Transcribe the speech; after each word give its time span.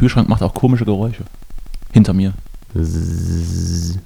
Kühlschrank 0.00 0.30
macht 0.30 0.42
auch 0.42 0.54
komische 0.54 0.86
Geräusche. 0.86 1.24
Hinter 1.92 2.14
mir. 2.14 2.32
Zzz. 2.74 3.98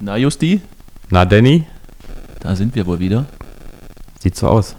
Na, 0.00 0.16
Justi? 0.16 0.60
Na, 1.08 1.24
Danny? 1.24 1.66
Da 2.40 2.56
sind 2.56 2.74
wir 2.74 2.84
wohl 2.86 2.98
wieder. 2.98 3.26
Sieht 4.18 4.34
so 4.34 4.48
aus. 4.48 4.74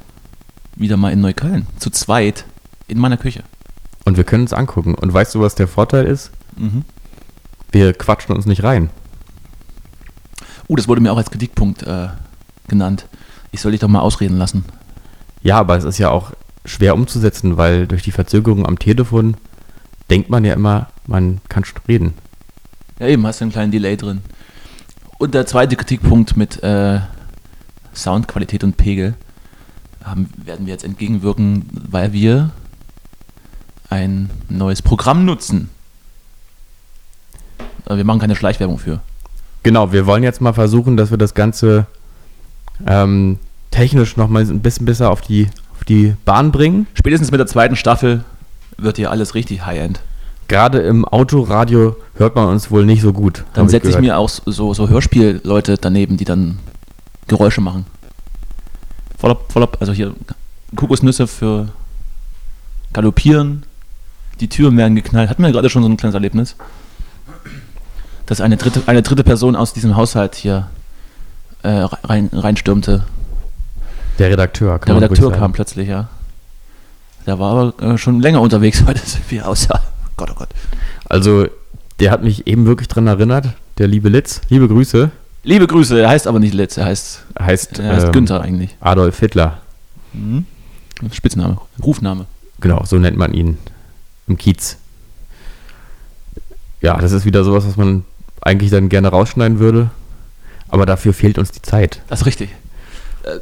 Wieder 0.76 0.98
mal 0.98 1.14
in 1.14 1.22
Neukölln. 1.22 1.68
Zu 1.80 1.90
zweit. 1.90 2.44
In 2.90 3.00
meiner 3.00 3.16
Küche. 3.16 3.44
Und 4.04 4.18
wir 4.18 4.26
können 4.26 4.44
uns 4.44 4.52
angucken. 4.52 4.94
Und 4.94 5.14
weißt 5.14 5.36
du, 5.36 5.40
was 5.40 5.56
der 5.56 5.70
Vorteil 5.70 6.06
ist? 6.06 6.32
Mhm. 6.58 6.84
Wir 7.72 7.94
quatschen 7.94 8.36
uns 8.36 8.46
nicht 8.46 8.62
rein. 8.62 8.90
Uh, 10.68 10.76
das 10.76 10.90
wurde 10.90 11.00
mir 11.00 11.14
auch 11.14 11.18
als 11.18 11.32
Kritikpunkt 11.32 11.84
äh, 11.84 12.10
genannt. 12.68 13.08
Ich 13.54 13.62
soll 13.62 13.72
dich 13.72 13.80
doch 13.80 13.88
mal 13.88 14.02
ausreden 14.02 14.38
lassen. 14.38 14.66
Ja, 15.44 15.60
aber 15.60 15.78
es 15.78 15.86
ist 15.86 15.98
ja 15.98 16.10
auch 16.10 16.34
schwer 16.66 16.94
umzusetzen, 16.94 17.56
weil 17.56 17.88
durch 17.88 18.04
die 18.04 18.12
Verzögerung 18.12 18.66
am 18.66 18.78
Telefon 18.78 19.38
denkt 20.14 20.30
man 20.30 20.46
ja 20.46 20.54
immer, 20.54 20.90
man 21.08 21.42
kann 21.50 21.66
schon 21.66 21.82
reden. 21.88 22.14
Ja, 23.00 23.08
eben, 23.08 23.26
hast 23.26 23.42
du 23.42 23.46
einen 23.46 23.52
kleinen 23.52 23.72
Delay 23.72 23.98
drin. 23.98 24.22
Und 25.18 25.34
der 25.34 25.48
zweite 25.48 25.76
Kritikpunkt 25.76 26.38
mit 26.38 26.62
äh, 26.62 27.00
Soundqualität 27.96 28.64
und 28.64 28.78
Pegel 28.78 29.16
haben, 30.04 30.30
werden 30.38 30.68
wir 30.68 30.74
jetzt 30.74 30.84
entgegenwirken, 30.84 31.66
weil 31.90 32.14
wir 32.14 32.52
ein 33.90 34.30
neues 34.50 34.84
Programm 34.84 35.26
nutzen. 35.26 35.72
Aber 37.86 37.98
wir 37.98 38.04
machen 38.04 38.20
keine 38.20 38.36
Schleichwerbung 38.36 38.78
für. 38.78 39.02
Genau, 39.64 39.94
wir 39.94 40.06
wollen 40.06 40.22
jetzt 40.22 40.42
mal 40.42 40.54
versuchen, 40.54 40.96
dass 40.96 41.10
wir 41.10 41.18
das 41.18 41.34
Ganze 41.34 41.88
ähm, 42.86 43.40
technisch 43.72 44.16
nochmal 44.16 44.44
ein 44.44 44.60
bisschen 44.60 44.86
besser 44.86 45.10
auf 45.10 45.22
die, 45.22 45.50
auf 45.74 45.84
die 45.86 46.14
Bahn 46.24 46.52
bringen. 46.52 46.86
Spätestens 46.94 47.32
mit 47.32 47.40
der 47.40 47.48
zweiten 47.48 47.76
Staffel 47.76 48.24
wird 48.78 48.98
hier 48.98 49.10
alles 49.10 49.34
richtig 49.34 49.66
High-End. 49.66 50.04
Gerade 50.54 50.82
im 50.82 51.04
Autoradio 51.04 51.96
hört 52.14 52.36
man 52.36 52.48
uns 52.48 52.70
wohl 52.70 52.86
nicht 52.86 53.02
so 53.02 53.12
gut. 53.12 53.44
Dann 53.56 53.70
setze 53.70 53.88
ich 53.88 53.96
gehört. 53.96 54.04
mir 54.04 54.18
auch 54.20 54.30
so, 54.30 54.76
so 54.76 54.88
Hörspielleute 54.88 55.80
daneben, 55.82 56.16
die 56.16 56.26
dann 56.26 56.60
Geräusche 57.28 57.60
machen. 57.60 57.88
Voll, 59.18 59.36
voll, 59.50 59.68
also 59.80 59.94
hier 59.94 60.14
Kokosnüsse 60.76 61.26
für 61.26 61.70
Galoppieren. 62.94 63.64
Die 64.42 64.48
Türen 64.48 64.78
werden 64.78 64.96
geknallt. 64.96 65.28
Hatten 65.28 65.42
wir 65.42 65.52
gerade 65.52 65.72
schon 65.72 65.82
so 65.82 65.90
ein 65.90 65.98
kleines 65.98 66.14
Erlebnis. 66.14 66.56
Dass 68.28 68.40
eine 68.40 68.56
dritte, 68.56 68.84
eine 68.86 69.02
dritte 69.02 69.24
Person 69.24 69.56
aus 69.56 69.74
diesem 69.74 69.96
Haushalt 69.96 70.36
hier 70.36 70.70
äh, 71.64 71.88
rein, 72.04 72.30
reinstürmte. 72.32 73.06
Der 74.20 74.30
Redakteur. 74.30 74.78
kann 74.78 74.86
Der 74.86 74.98
Redakteur 74.98 75.32
kam 75.32 75.52
plötzlich, 75.52 75.90
ja. 75.90 76.10
Der 77.26 77.40
war 77.40 77.54
aber 77.54 77.94
äh, 77.94 77.98
schon 77.98 78.22
länger 78.22 78.40
unterwegs, 78.40 78.86
weil 78.86 78.94
das 78.94 79.18
wie 79.30 79.42
aussah. 79.42 79.82
Gott, 80.24 80.32
oh 80.32 80.40
Gott. 80.40 80.50
Also, 81.10 81.48
der 82.00 82.12
hat 82.12 82.24
mich 82.24 82.48
eben 82.48 82.66
wirklich 82.66 82.88
dran 82.88 83.08
erinnert. 83.08 83.48
Der 83.78 83.88
liebe 83.88 84.08
Litz. 84.08 84.40
Liebe 84.48 84.70
Grüße. 84.70 85.12
Liebe 85.44 85.68
Grüße, 85.68 86.00
er 86.00 86.08
heißt 86.08 86.28
aber 86.28 86.40
nicht 86.40 86.54
Litz, 86.54 86.78
er 86.78 86.86
heißt, 86.86 87.26
Heißt, 87.38 87.80
er 87.80 87.96
heißt 87.96 88.06
ähm, 88.06 88.12
Günther 88.14 88.40
eigentlich. 88.40 88.78
Adolf 88.80 89.20
Hitler. 89.20 89.60
Mhm. 90.14 90.46
Spitzname, 91.12 91.58
Rufname. 91.84 92.26
Genau, 92.62 92.86
so 92.86 92.98
nennt 92.98 93.18
man 93.18 93.34
ihn 93.34 93.58
im 94.28 94.38
Kiez. 94.38 94.78
Ja, 96.80 96.98
das 96.98 97.12
ist 97.12 97.26
wieder 97.26 97.44
sowas, 97.44 97.68
was 97.68 97.76
man 97.76 98.06
eigentlich 98.42 98.72
dann 98.72 98.88
gerne 98.88 99.10
rausschneiden 99.10 99.60
würde. 99.60 99.90
Aber 100.70 100.86
dafür 100.86 101.14
fehlt 101.14 101.38
uns 101.38 101.52
die 101.52 101.62
Zeit. 101.62 102.02
Das 102.08 102.22
ist 102.22 102.26
richtig. 102.26 102.52
Äh, 103.24 103.40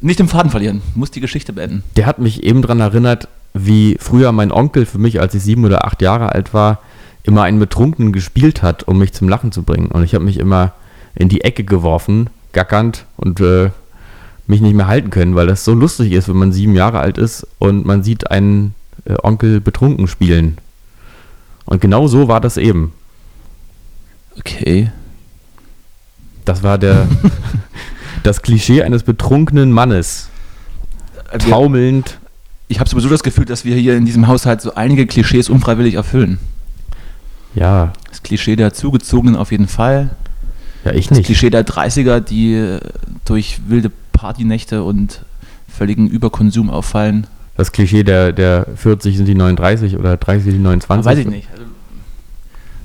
nicht 0.00 0.18
den 0.18 0.28
Faden 0.28 0.50
verlieren, 0.50 0.82
muss 0.96 1.12
die 1.12 1.20
Geschichte 1.20 1.52
beenden. 1.52 1.84
Der 1.94 2.06
hat 2.06 2.18
mich 2.18 2.42
eben 2.42 2.62
daran 2.62 2.80
erinnert, 2.80 3.28
wie 3.54 3.96
früher 4.00 4.32
mein 4.32 4.52
Onkel 4.52 4.84
für 4.84 4.98
mich, 4.98 5.20
als 5.20 5.34
ich 5.34 5.42
sieben 5.42 5.64
oder 5.64 5.86
acht 5.86 6.02
Jahre 6.02 6.32
alt 6.32 6.52
war, 6.52 6.80
immer 7.22 7.44
einen 7.44 7.60
Betrunkenen 7.60 8.12
gespielt 8.12 8.62
hat, 8.62 8.82
um 8.82 8.98
mich 8.98 9.12
zum 9.12 9.28
Lachen 9.28 9.52
zu 9.52 9.62
bringen. 9.62 9.86
Und 9.86 10.02
ich 10.02 10.14
habe 10.14 10.24
mich 10.24 10.38
immer 10.38 10.72
in 11.14 11.28
die 11.28 11.42
Ecke 11.42 11.64
geworfen, 11.64 12.28
gackernd 12.52 13.06
und 13.16 13.40
äh, 13.40 13.70
mich 14.46 14.60
nicht 14.60 14.74
mehr 14.74 14.88
halten 14.88 15.10
können, 15.10 15.36
weil 15.36 15.46
das 15.46 15.64
so 15.64 15.72
lustig 15.72 16.12
ist, 16.12 16.28
wenn 16.28 16.36
man 16.36 16.52
sieben 16.52 16.74
Jahre 16.74 16.98
alt 16.98 17.16
ist 17.16 17.46
und 17.58 17.86
man 17.86 18.02
sieht 18.02 18.30
einen 18.30 18.74
äh, 19.06 19.14
Onkel 19.22 19.60
betrunken 19.60 20.08
spielen. 20.08 20.58
Und 21.64 21.80
genau 21.80 22.08
so 22.08 22.28
war 22.28 22.40
das 22.40 22.56
eben. 22.56 22.92
Okay. 24.38 24.90
Das 26.44 26.62
war 26.62 26.76
der 26.76 27.08
das 28.22 28.42
Klischee 28.42 28.82
eines 28.82 29.04
betrunkenen 29.04 29.72
Mannes. 29.72 30.28
Taumelnd. 31.38 32.18
Ich 32.68 32.80
habe 32.80 32.88
sowieso 32.88 33.08
das 33.08 33.22
Gefühl, 33.22 33.44
dass 33.44 33.64
wir 33.64 33.76
hier 33.76 33.96
in 33.96 34.06
diesem 34.06 34.26
Haushalt 34.26 34.60
so 34.60 34.74
einige 34.74 35.06
Klischees 35.06 35.48
unfreiwillig 35.48 35.94
erfüllen. 35.94 36.38
Ja, 37.54 37.92
Das 38.08 38.22
Klischee 38.22 38.56
der 38.56 38.72
Zugezogenen 38.72 39.36
auf 39.36 39.52
jeden 39.52 39.68
Fall. 39.68 40.10
ja, 40.84 40.92
ich 40.92 41.08
Das 41.08 41.18
nicht. 41.18 41.26
Klischee 41.26 41.50
der 41.50 41.66
30er, 41.66 42.20
die 42.20 42.54
äh, 42.54 42.80
durch 43.24 43.60
wilde 43.68 43.90
Partynächte 44.12 44.82
und 44.82 45.24
völligen 45.68 46.08
Überkonsum 46.08 46.70
auffallen. 46.70 47.26
Das 47.56 47.70
Klischee 47.70 48.02
der, 48.02 48.32
der 48.32 48.66
40 48.76 49.16
sind 49.16 49.26
die 49.26 49.34
39 49.34 49.96
oder 49.96 50.16
30 50.16 50.44
sind 50.44 50.54
die 50.54 50.58
29. 50.60 51.04
weiß 51.04 51.18
ich 51.18 51.26
nicht. 51.26 51.48
Also, 51.52 51.64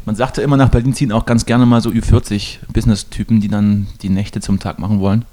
man 0.06 0.16
sagte 0.16 0.42
immer 0.42 0.58
nach 0.58 0.70
Berlin 0.70 0.94
ziehen 0.94 1.12
auch 1.12 1.26
ganz 1.26 1.46
gerne 1.46 1.66
mal 1.66 1.82
so 1.82 1.90
Ü40-Business-Typen, 1.90 3.42
die 3.42 3.48
dann 3.48 3.88
die 4.02 4.10
Nächte 4.10 4.42
zum 4.42 4.60
Tag 4.60 4.80
machen 4.80 5.00
wollen. 5.00 5.26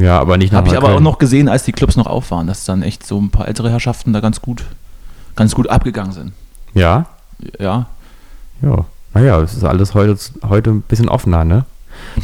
Ja, 0.00 0.18
aber 0.18 0.36
nicht 0.38 0.52
nach 0.52 0.58
Habe 0.58 0.68
ich 0.68 0.76
aber 0.76 0.94
auch 0.94 1.00
noch 1.00 1.18
gesehen, 1.18 1.48
als 1.48 1.64
die 1.64 1.72
Clubs 1.72 1.96
noch 1.96 2.06
auf 2.06 2.30
waren, 2.30 2.46
dass 2.46 2.64
dann 2.64 2.82
echt 2.82 3.06
so 3.06 3.20
ein 3.20 3.30
paar 3.30 3.46
ältere 3.48 3.70
Herrschaften 3.70 4.12
da 4.12 4.20
ganz 4.20 4.40
gut, 4.40 4.64
ganz 5.36 5.54
gut 5.54 5.68
abgegangen 5.68 6.12
sind. 6.12 6.32
Ja, 6.74 7.06
Ja. 7.58 7.86
ja. 8.62 8.84
Naja, 9.12 9.40
es 9.40 9.54
ist 9.54 9.62
alles 9.64 9.94
heute, 9.94 10.16
heute 10.48 10.70
ein 10.70 10.82
bisschen 10.82 11.08
offener, 11.08 11.44
ne? 11.44 11.64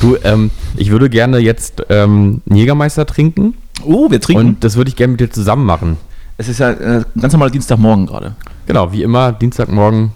Du, 0.01 0.17
ähm, 0.25 0.51
ich 0.77 0.91
würde 0.91 1.09
gerne 1.09 1.39
jetzt 1.39 1.83
ähm, 1.91 2.43
einen 2.49 2.57
Jägermeister 2.59 3.07
trinken 3.07 3.55
Oh, 3.85 4.11
wir 4.11 4.21
trinken. 4.21 4.47
und 4.49 4.65
das 4.65 4.75
würde 4.77 4.89
ich 4.91 4.97
gerne 4.97 5.13
mit 5.13 5.21
dir 5.21 5.31
zusammen 5.31 5.65
machen. 5.65 5.97
es 6.39 6.49
ist 6.49 6.59
ja 6.59 6.71
äh, 6.71 7.05
ganz 7.21 7.33
normaler 7.33 7.53
Dienstagmorgen 7.53 8.07
gerade. 8.07 8.35
Genau, 8.67 8.91
wie 8.93 9.05
immer, 9.05 9.31
Dienstagmorgen 9.33 10.11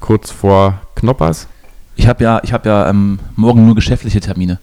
kurz 0.00 0.30
vor 0.30 0.80
Knoppers. 0.94 1.48
Ich 1.96 2.06
habe 2.06 2.22
ja, 2.22 2.40
ich 2.44 2.52
habe 2.52 2.68
ja 2.68 2.88
ähm, 2.88 3.18
morgen 3.34 3.66
nur 3.66 3.74
geschäftliche 3.74 4.20
Termine. 4.20 4.60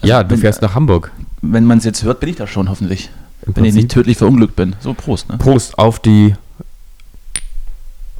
Also 0.00 0.12
ja, 0.12 0.24
du 0.24 0.36
fährst 0.36 0.62
nach 0.62 0.74
Hamburg. 0.74 1.12
Wenn 1.42 1.64
man 1.64 1.78
es 1.78 1.84
jetzt 1.84 2.02
hört, 2.04 2.20
bin 2.20 2.28
ich 2.28 2.36
da 2.36 2.46
schon 2.46 2.68
hoffentlich. 2.68 3.10
Im 3.46 3.56
Wenn 3.56 3.64
ich 3.64 3.74
nicht 3.74 3.90
tödlich 3.90 4.18
verunglückt 4.18 4.56
bin. 4.56 4.76
So, 4.80 4.92
Prost, 4.94 5.28
ne? 5.28 5.38
Prost 5.38 5.78
auf 5.78 5.98
die. 5.98 6.34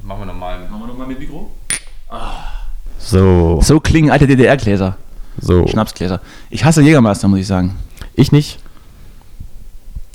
Machen 0.03 0.21
wir 0.21 0.25
nochmal. 0.25 0.59
Machen 0.67 0.81
wir 0.81 0.87
nochmal 0.87 1.07
mit 1.07 1.19
Mikro? 1.19 1.51
So, 2.97 3.59
So 3.61 3.79
klingen 3.79 4.11
alte 4.11 4.27
DDR-Gläser. 4.27 4.97
so. 5.39 5.67
Schnapsgläser. 5.67 6.19
Ich 6.49 6.65
hasse 6.65 6.81
Jägermeister, 6.81 7.27
muss 7.27 7.39
ich 7.39 7.47
sagen. 7.47 7.77
Ich 8.15 8.31
nicht. 8.31 8.59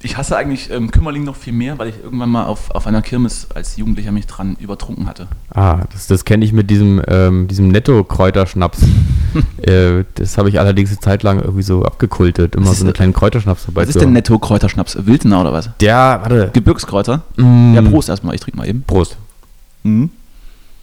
Ich 0.07 0.17
hasse 0.17 0.37
eigentlich 0.37 0.71
ähm, 0.71 0.93
Kümmerling 0.93 1.25
noch 1.25 1.35
viel 1.35 1.53
mehr, 1.53 1.81
weil 1.81 1.89
ich 1.89 1.97
irgendwann 2.01 2.31
mal 2.31 2.45
auf, 2.45 2.71
auf 2.71 2.87
einer 2.87 3.03
Kirmes 3.03 3.49
als 3.53 3.77
Jugendlicher 3.77 4.13
mich 4.13 4.29
dran 4.29 4.57
übertrunken 4.61 5.09
hatte. 5.09 5.27
Ah, 5.53 5.81
das, 5.93 6.07
das 6.07 6.25
kenne 6.25 6.45
ich 6.45 6.53
mit 6.53 6.71
diesem, 6.71 7.03
ähm, 7.09 7.49
diesem 7.49 7.67
Netto-Kräuterschnaps. 7.69 8.83
äh, 9.63 10.05
das 10.15 10.39
habe 10.39 10.49
ich 10.49 10.61
allerdings 10.61 10.91
eine 10.91 11.01
Zeit 11.01 11.25
lang 11.25 11.41
irgendwie 11.41 11.65
so 11.65 11.85
abgekultet. 11.85 12.55
Immer 12.55 12.69
Was 12.71 12.79
so 12.79 12.85
einen 12.85 12.93
kleinen 12.93 13.15
Kräuterschnaps 13.15 13.67
dabei. 13.67 13.83
Was 13.83 13.89
ist 13.89 14.01
denn. 14.01 14.13
Netto-Kräuterschnaps? 14.13 15.05
Wildner 15.07 15.41
oder 15.41 15.53
was? 15.53 15.71
Der, 15.81 15.97
warte. 16.23 16.51
Gebirgskräuter? 16.53 17.23
Mm, 17.35 17.75
Ja, 17.75 17.83
Prost 17.83 18.09
erstmal. 18.09 18.37
Ich 18.37 18.41
trinke 18.41 18.59
mal 18.59 18.69
eben. 18.69 18.85
Prost. 18.85 19.17
Mhm. 19.83 20.11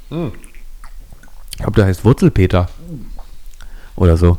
Ich 0.09 1.57
glaube, 1.59 1.75
der 1.77 1.85
heißt 1.85 2.03
Wurzelpeter. 2.03 2.67
Oder 3.95 4.17
so. 4.17 4.37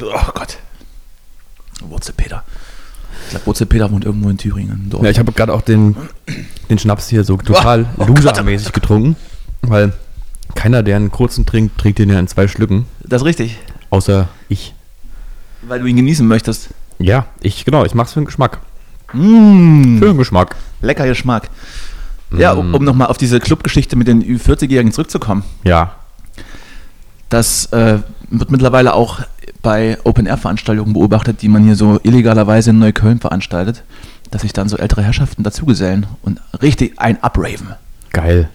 Oh 0.00 0.30
Gott. 0.32 0.58
Wurzelpeter. 1.82 2.44
Ich 3.30 3.34
glaube, 3.34 3.46
Wurzelpeter 3.46 3.92
wohnt 3.92 4.04
irgendwo 4.04 4.28
in 4.28 4.38
Thüringen. 4.38 4.90
Ja, 5.00 5.08
ich 5.08 5.20
habe 5.20 5.30
gerade 5.30 5.54
auch 5.54 5.60
den, 5.60 5.94
den 6.68 6.80
Schnaps 6.80 7.08
hier 7.08 7.22
so 7.22 7.36
total 7.36 7.86
oh 7.96 8.06
losermäßig 8.06 8.72
getrunken. 8.72 9.14
Weil 9.62 9.92
keiner, 10.56 10.82
der 10.82 10.96
einen 10.96 11.12
kurzen 11.12 11.46
trinkt, 11.46 11.78
trinkt 11.78 12.00
den 12.00 12.10
ja 12.10 12.18
in 12.18 12.26
zwei 12.26 12.48
Schlücken. 12.48 12.86
Das 13.04 13.22
ist 13.22 13.26
richtig. 13.26 13.58
Außer 13.90 14.28
ich. 14.48 14.74
Weil 15.62 15.78
du 15.78 15.86
ihn 15.86 15.94
genießen 15.94 16.26
möchtest. 16.26 16.70
Ja, 16.98 17.26
ich, 17.40 17.64
genau, 17.64 17.84
ich 17.84 17.94
mach's 17.94 18.14
für 18.14 18.20
den 18.20 18.26
Geschmack. 18.26 18.58
Mmh. 19.12 20.00
Für 20.00 20.06
den 20.06 20.18
Geschmack. 20.18 20.56
Lecker 20.82 21.06
Geschmack. 21.06 21.50
Ja, 22.36 22.54
um, 22.54 22.74
um 22.74 22.82
nochmal 22.82 23.06
auf 23.06 23.16
diese 23.16 23.38
Clubgeschichte 23.38 23.94
mit 23.94 24.08
den 24.08 24.24
Ü40-Jährigen 24.24 24.90
zurückzukommen. 24.90 25.44
Ja. 25.62 25.94
Das 27.28 27.66
äh, 27.66 28.00
wird 28.28 28.50
mittlerweile 28.50 28.94
auch 28.94 29.20
bei 29.62 29.98
Open-Air-Veranstaltungen 30.04 30.92
beobachtet, 30.92 31.42
die 31.42 31.48
man 31.48 31.64
hier 31.64 31.76
so 31.76 31.98
illegalerweise 32.02 32.70
in 32.70 32.78
Neukölln 32.78 33.20
veranstaltet, 33.20 33.82
dass 34.30 34.42
sich 34.42 34.52
dann 34.52 34.68
so 34.68 34.76
ältere 34.76 35.02
Herrschaften 35.02 35.42
dazugesellen 35.42 36.06
und 36.22 36.40
richtig 36.62 36.98
ein 36.98 37.18
Upraven. 37.22 37.74
Geil. 38.10 38.48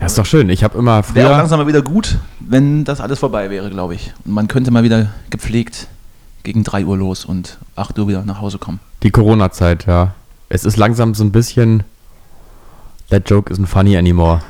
Ja, 0.00 0.06
ist 0.06 0.18
doch 0.18 0.26
schön. 0.26 0.48
Ich 0.50 0.62
habe 0.62 0.78
immer 0.78 0.92
Wäre 0.92 0.98
auch 1.00 1.30
früher. 1.30 1.38
langsam 1.38 1.58
mal 1.60 1.66
wieder 1.66 1.82
gut, 1.82 2.18
wenn 2.40 2.84
das 2.84 3.00
alles 3.00 3.18
vorbei 3.18 3.50
wäre, 3.50 3.70
glaube 3.70 3.94
ich. 3.94 4.12
Und 4.24 4.32
man 4.32 4.46
könnte 4.46 4.70
mal 4.70 4.82
wieder 4.84 5.10
gepflegt 5.30 5.88
gegen 6.44 6.62
3 6.64 6.84
Uhr 6.84 6.96
los 6.96 7.24
und 7.24 7.58
8 7.76 7.98
Uhr 7.98 8.08
wieder 8.08 8.22
nach 8.24 8.40
Hause 8.40 8.58
kommen. 8.58 8.78
Die 9.02 9.10
Corona-Zeit, 9.10 9.86
ja. 9.86 10.14
Es 10.48 10.64
ist 10.64 10.76
langsam 10.76 11.14
so 11.14 11.24
ein 11.24 11.32
bisschen. 11.32 11.82
That 13.10 13.28
joke 13.28 13.52
isn't 13.52 13.66
funny 13.66 13.96
anymore. 13.96 14.40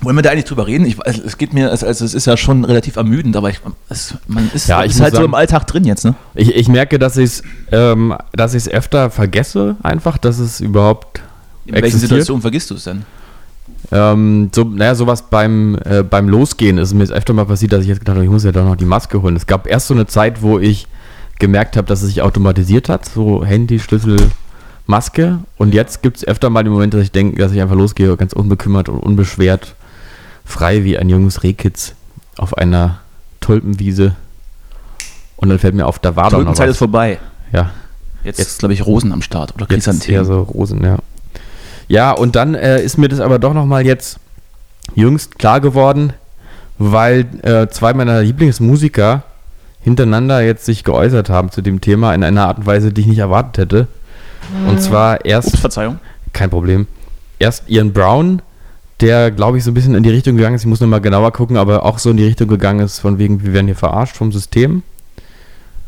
Wollen 0.00 0.14
wir 0.16 0.22
da 0.22 0.30
eigentlich 0.30 0.44
drüber 0.44 0.66
reden? 0.66 0.86
Ich, 0.86 1.04
also, 1.04 1.22
es 1.24 1.38
geht 1.38 1.52
mir, 1.52 1.70
also 1.70 1.86
es 1.86 2.00
ist 2.00 2.24
ja 2.26 2.36
schon 2.36 2.64
relativ 2.64 2.96
ermüdend, 2.96 3.36
aber 3.36 3.50
ich, 3.50 3.60
es, 3.88 4.14
man 4.28 4.48
ist, 4.54 4.68
Ja, 4.68 4.84
ich 4.84 4.92
ist 4.92 5.00
halt 5.00 5.10
so 5.12 5.16
sagen- 5.16 5.26
im 5.30 5.34
Alltag 5.34 5.66
drin 5.66 5.84
jetzt, 5.84 6.04
ne? 6.04 6.14
Ich, 6.34 6.54
ich 6.54 6.68
merke, 6.68 6.98
dass 7.00 7.16
ich 7.16 7.24
es 7.24 7.42
ähm, 7.72 8.14
dass 8.32 8.54
ich's 8.54 8.68
öfter 8.68 9.10
vergesse, 9.10 9.76
einfach, 9.82 10.16
dass 10.18 10.38
es 10.38 10.60
überhaupt 10.60 11.20
In 11.66 11.74
welchen. 11.74 11.98
Situationen 11.98 12.40
vergisst 12.42 12.70
du 12.70 12.76
es 12.76 12.84
denn? 12.84 13.04
Ähm, 13.90 14.50
so, 14.54 14.64
naja, 14.64 14.94
sowas 14.94 15.24
beim, 15.30 15.76
äh, 15.84 16.02
beim 16.02 16.28
Losgehen 16.28 16.78
ist 16.78 16.94
mir 16.94 17.00
jetzt 17.00 17.12
öfter 17.12 17.32
mal 17.32 17.46
passiert, 17.46 17.72
dass 17.72 17.82
ich 17.82 17.88
jetzt 17.88 18.00
gedacht 18.00 18.16
habe, 18.16 18.24
ich 18.24 18.30
muss 18.30 18.44
ja 18.44 18.52
doch 18.52 18.64
noch 18.64 18.76
die 18.76 18.84
Maske 18.84 19.20
holen. 19.22 19.34
Es 19.34 19.46
gab 19.46 19.66
erst 19.66 19.88
so 19.88 19.94
eine 19.94 20.06
Zeit, 20.06 20.42
wo 20.42 20.58
ich 20.58 20.86
gemerkt 21.38 21.76
habe, 21.76 21.86
dass 21.86 22.02
es 22.02 22.08
sich 22.08 22.22
automatisiert 22.22 22.88
hat, 22.88 23.04
so 23.06 23.44
Handy, 23.44 23.78
Schlüssel, 23.78 24.16
Maske. 24.86 25.38
Und 25.56 25.74
jetzt 25.74 26.02
gibt 26.02 26.18
es 26.18 26.24
öfter 26.26 26.50
mal 26.50 26.64
den 26.64 26.72
Moment, 26.72 26.94
dass 26.94 27.02
ich 27.02 27.12
denke, 27.12 27.40
dass 27.40 27.52
ich 27.52 27.60
einfach 27.60 27.76
losgehe, 27.76 28.16
ganz 28.16 28.32
unbekümmert 28.32 28.88
und 28.88 28.98
unbeschwert, 29.00 29.74
frei 30.48 30.82
wie 30.84 30.98
ein 30.98 31.08
junges 31.08 31.42
Rehkitz 31.42 31.94
auf 32.36 32.56
einer 32.56 32.98
Tulpenwiese. 33.40 34.16
Und 35.36 35.50
dann 35.50 35.58
fällt 35.58 35.74
mir 35.74 35.86
auf, 35.86 35.98
da 35.98 36.16
war 36.16 36.24
doch 36.24 36.32
noch 36.32 36.38
Tulpenzeit 36.38 36.68
ist 36.68 36.74
was. 36.74 36.78
vorbei. 36.78 37.18
Ja, 37.52 37.70
Jetzt, 38.24 38.40
ist, 38.40 38.58
glaube 38.58 38.74
ich, 38.74 38.84
Rosen 38.84 39.12
am 39.12 39.22
Start 39.22 39.54
oder 39.54 39.62
Jetzt 39.70 39.84
Chrysanthemen. 39.84 40.24
so 40.24 40.42
Rosen, 40.42 40.82
ja. 40.84 40.98
Ja, 41.86 42.10
und 42.12 42.34
dann 42.36 42.54
äh, 42.54 42.82
ist 42.82 42.98
mir 42.98 43.08
das 43.08 43.20
aber 43.20 43.38
doch 43.38 43.54
nochmal 43.54 43.86
jetzt 43.86 44.18
jüngst 44.94 45.38
klar 45.38 45.60
geworden, 45.60 46.12
weil 46.78 47.26
äh, 47.42 47.68
zwei 47.68 47.94
meiner 47.94 48.22
Lieblingsmusiker 48.22 49.22
hintereinander 49.80 50.40
jetzt 50.42 50.64
sich 50.66 50.82
geäußert 50.84 51.30
haben 51.30 51.50
zu 51.50 51.62
dem 51.62 51.80
Thema 51.80 52.14
in 52.14 52.24
einer 52.24 52.46
Art 52.46 52.58
und 52.58 52.66
Weise, 52.66 52.92
die 52.92 53.02
ich 53.02 53.06
nicht 53.06 53.18
erwartet 53.18 53.58
hätte. 53.58 53.86
Und 54.68 54.82
zwar 54.82 55.24
erst, 55.24 55.48
Ups, 55.48 55.60
Verzeihung. 55.60 55.98
kein 56.32 56.50
Problem, 56.50 56.86
erst 57.38 57.68
Ian 57.68 57.92
Brown, 57.92 58.42
der, 59.00 59.30
glaube 59.30 59.58
ich, 59.58 59.64
so 59.64 59.70
ein 59.70 59.74
bisschen 59.74 59.94
in 59.94 60.02
die 60.02 60.10
Richtung 60.10 60.36
gegangen 60.36 60.56
ist, 60.56 60.62
ich 60.62 60.66
muss 60.66 60.80
nochmal 60.80 61.00
genauer 61.00 61.32
gucken, 61.32 61.56
aber 61.56 61.84
auch 61.84 61.98
so 61.98 62.10
in 62.10 62.16
die 62.16 62.24
Richtung 62.24 62.48
gegangen 62.48 62.80
ist, 62.80 62.98
von 62.98 63.18
wegen, 63.18 63.42
wir 63.44 63.52
werden 63.52 63.66
hier 63.66 63.76
verarscht 63.76 64.16
vom 64.16 64.32
System. 64.32 64.82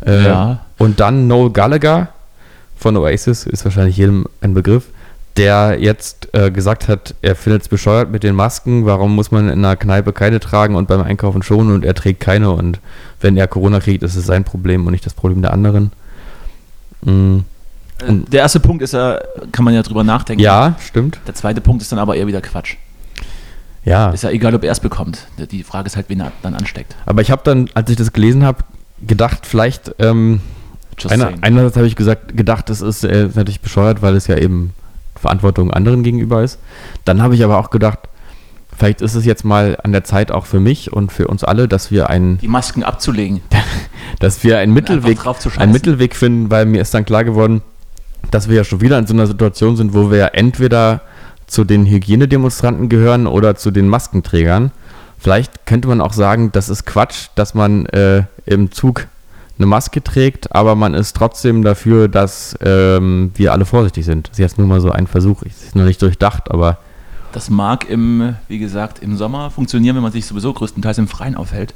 Äh, 0.05 0.25
Ja. 0.27 0.61
Und 0.79 1.01
dann 1.01 1.27
Noel 1.27 1.51
Gallagher 1.51 2.09
von 2.77 2.97
Oasis, 2.97 3.45
ist 3.47 3.65
wahrscheinlich 3.65 3.97
jedem 3.97 4.27
ein 4.41 4.55
Begriff, 4.55 4.85
der 5.37 5.77
jetzt 5.79 6.29
äh, 6.33 6.51
gesagt 6.51 6.89
hat, 6.89 7.15
er 7.21 7.37
findet 7.37 7.63
es 7.63 7.69
bescheuert 7.69 8.11
mit 8.11 8.23
den 8.23 8.35
Masken, 8.35 8.87
warum 8.87 9.15
muss 9.15 9.31
man 9.31 9.49
in 9.49 9.65
einer 9.65 9.77
Kneipe 9.77 10.13
keine 10.13 10.41
tragen 10.41 10.75
und 10.75 10.89
beim 10.89 11.03
Einkaufen 11.03 11.43
schon 11.43 11.71
und 11.73 11.85
er 11.85 11.95
trägt 11.95 12.21
keine 12.21 12.51
und 12.51 12.81
wenn 13.21 13.37
er 13.37 13.47
Corona 13.49 13.81
kriegt, 13.81 14.03
ist 14.03 14.17
es 14.17 14.25
sein 14.27 14.45
Problem 14.45 14.87
und 14.87 14.93
nicht 14.93 15.05
das 15.05 15.15
Problem 15.15 15.43
der 15.43 15.53
anderen. 15.53 15.93
Äh, 17.07 17.43
Der 18.31 18.41
erste 18.41 18.61
Punkt 18.61 18.83
ist 18.83 18.93
ja, 18.93 19.21
kann 19.53 19.65
man 19.65 19.75
ja 19.75 19.83
drüber 19.83 20.05
nachdenken. 20.05 20.43
ja, 20.43 20.77
stimmt. 20.81 21.19
Der 21.27 21.35
zweite 21.35 21.61
Punkt 21.61 21.83
ist 21.83 21.93
dann 21.93 21.99
aber 21.99 22.17
eher 22.17 22.27
wieder 22.27 22.41
Quatsch. 22.41 22.77
Ja, 23.85 24.11
Ist 24.11 24.25
ja 24.25 24.31
egal, 24.31 24.55
ob 24.55 24.63
er 24.63 24.73
es 24.73 24.81
bekommt. 24.81 25.27
Die 25.51 25.63
Frage 25.63 25.87
ist 25.87 25.97
halt, 25.97 26.09
wen 26.09 26.21
er 26.21 26.33
dann 26.43 26.55
ansteckt. 26.55 26.95
aber 27.07 27.23
ich 27.23 27.31
habe 27.31 27.43
dann, 27.45 27.71
als 27.75 27.91
ich 27.91 27.97
das 27.97 28.13
gelesen 28.13 28.45
habe, 28.45 28.63
gedacht, 29.07 29.47
vielleicht 29.47 29.95
ähm, 29.99 30.41
Einer, 31.09 31.33
einerseits 31.41 31.77
habe 31.77 31.87
ich 31.87 31.97
gesagt, 31.97 32.37
gedacht, 32.37 32.69
das 32.69 32.83
ist 32.83 33.05
äh, 33.05 33.29
natürlich 33.35 33.61
bescheuert, 33.61 34.03
weil 34.03 34.17
es 34.17 34.27
ja 34.27 34.37
eben 34.37 34.75
Verantwortung 35.17 35.71
anderen 35.71 36.03
gegenüber 36.03 36.43
ist. 36.43 36.59
Dann 37.05 37.23
habe 37.23 37.35
ich 37.35 37.45
aber 37.45 37.59
auch 37.59 37.71
gedacht, 37.71 38.01
vielleicht 38.77 39.01
ist 39.01 39.15
es 39.15 39.25
jetzt 39.25 39.45
mal 39.45 39.79
an 39.83 39.93
der 39.93 40.05
Zeit 40.05 40.31
auch 40.31 40.47
für 40.47 40.61
mich 40.61 40.93
und 40.93 41.13
für 41.13 41.29
uns 41.29 41.45
alle, 41.45 41.69
dass 41.69 41.91
wir 41.91 42.11
einen, 42.11 42.39
die 42.39 42.49
Masken 42.49 42.83
abzulegen. 42.83 43.41
dass 44.19 44.43
wir 44.45 44.59
einen 44.59 44.73
Mittelweg, 44.75 45.19
einen 45.57 45.73
Mittelweg 45.73 46.17
finden, 46.17 46.51
weil 46.51 46.67
mir 46.67 46.83
ist 46.83 46.93
dann 46.93 47.05
klar 47.05 47.25
geworden, 47.25 47.63
dass 48.31 48.49
wir 48.49 48.57
ja 48.57 48.65
schon 48.65 48.81
wieder 48.81 48.99
in 48.99 49.07
so 49.07 49.15
einer 49.15 49.27
Situation 49.27 49.77
sind, 49.77 49.95
wo 49.95 50.11
wir 50.11 50.19
ja 50.19 50.27
entweder 50.27 51.03
zu 51.51 51.65
den 51.65 51.85
Hygienedemonstranten 51.87 52.89
gehören 52.89 53.27
oder 53.27 53.57
zu 53.57 53.71
den 53.71 53.89
Maskenträgern. 53.89 54.71
Vielleicht 55.19 55.67
könnte 55.67 55.89
man 55.89 56.01
auch 56.01 56.13
sagen, 56.13 56.51
das 56.53 56.69
ist 56.69 56.87
Quatsch, 56.87 57.29
dass 57.35 57.55
man 57.55 57.87
äh, 57.87 58.25
im 58.47 58.71
Zug 58.73 59.07
eine 59.59 59.67
Maske 59.67 60.03
trägt, 60.03 60.55
aber 60.55 60.75
man 60.75 60.95
ist 60.95 61.15
trotzdem 61.15 61.63
dafür, 61.63 62.09
dass 62.09 62.57
ähm, 62.63 63.31
wir 63.35 63.53
alle 63.53 63.67
vorsichtig 63.67 64.07
sind. 64.07 64.29
Das 64.29 64.33
ist 64.33 64.39
jetzt 64.39 64.59
nur 64.59 64.67
mal 64.67 64.81
so 64.81 64.91
ein 64.91 65.07
Versuch. 65.07 65.43
Ich- 65.43 65.53
Ist 65.53 65.77
noch 65.77 65.85
nicht 65.85 66.01
durchdacht, 66.01 66.51
aber 66.51 66.79
Das 67.33 67.51
mag 67.51 67.89
im, 67.91 68.37
wie 68.49 68.59
gesagt, 68.59 69.01
im 69.03 69.17
Sommer 69.19 69.51
funktionieren, 69.51 69.97
wenn 69.97 70.03
man 70.03 70.13
sich 70.13 70.25
sowieso 70.27 70.55
größtenteils 70.55 70.97
im 70.99 71.09
Freien 71.09 71.35
aufhält. 71.35 71.75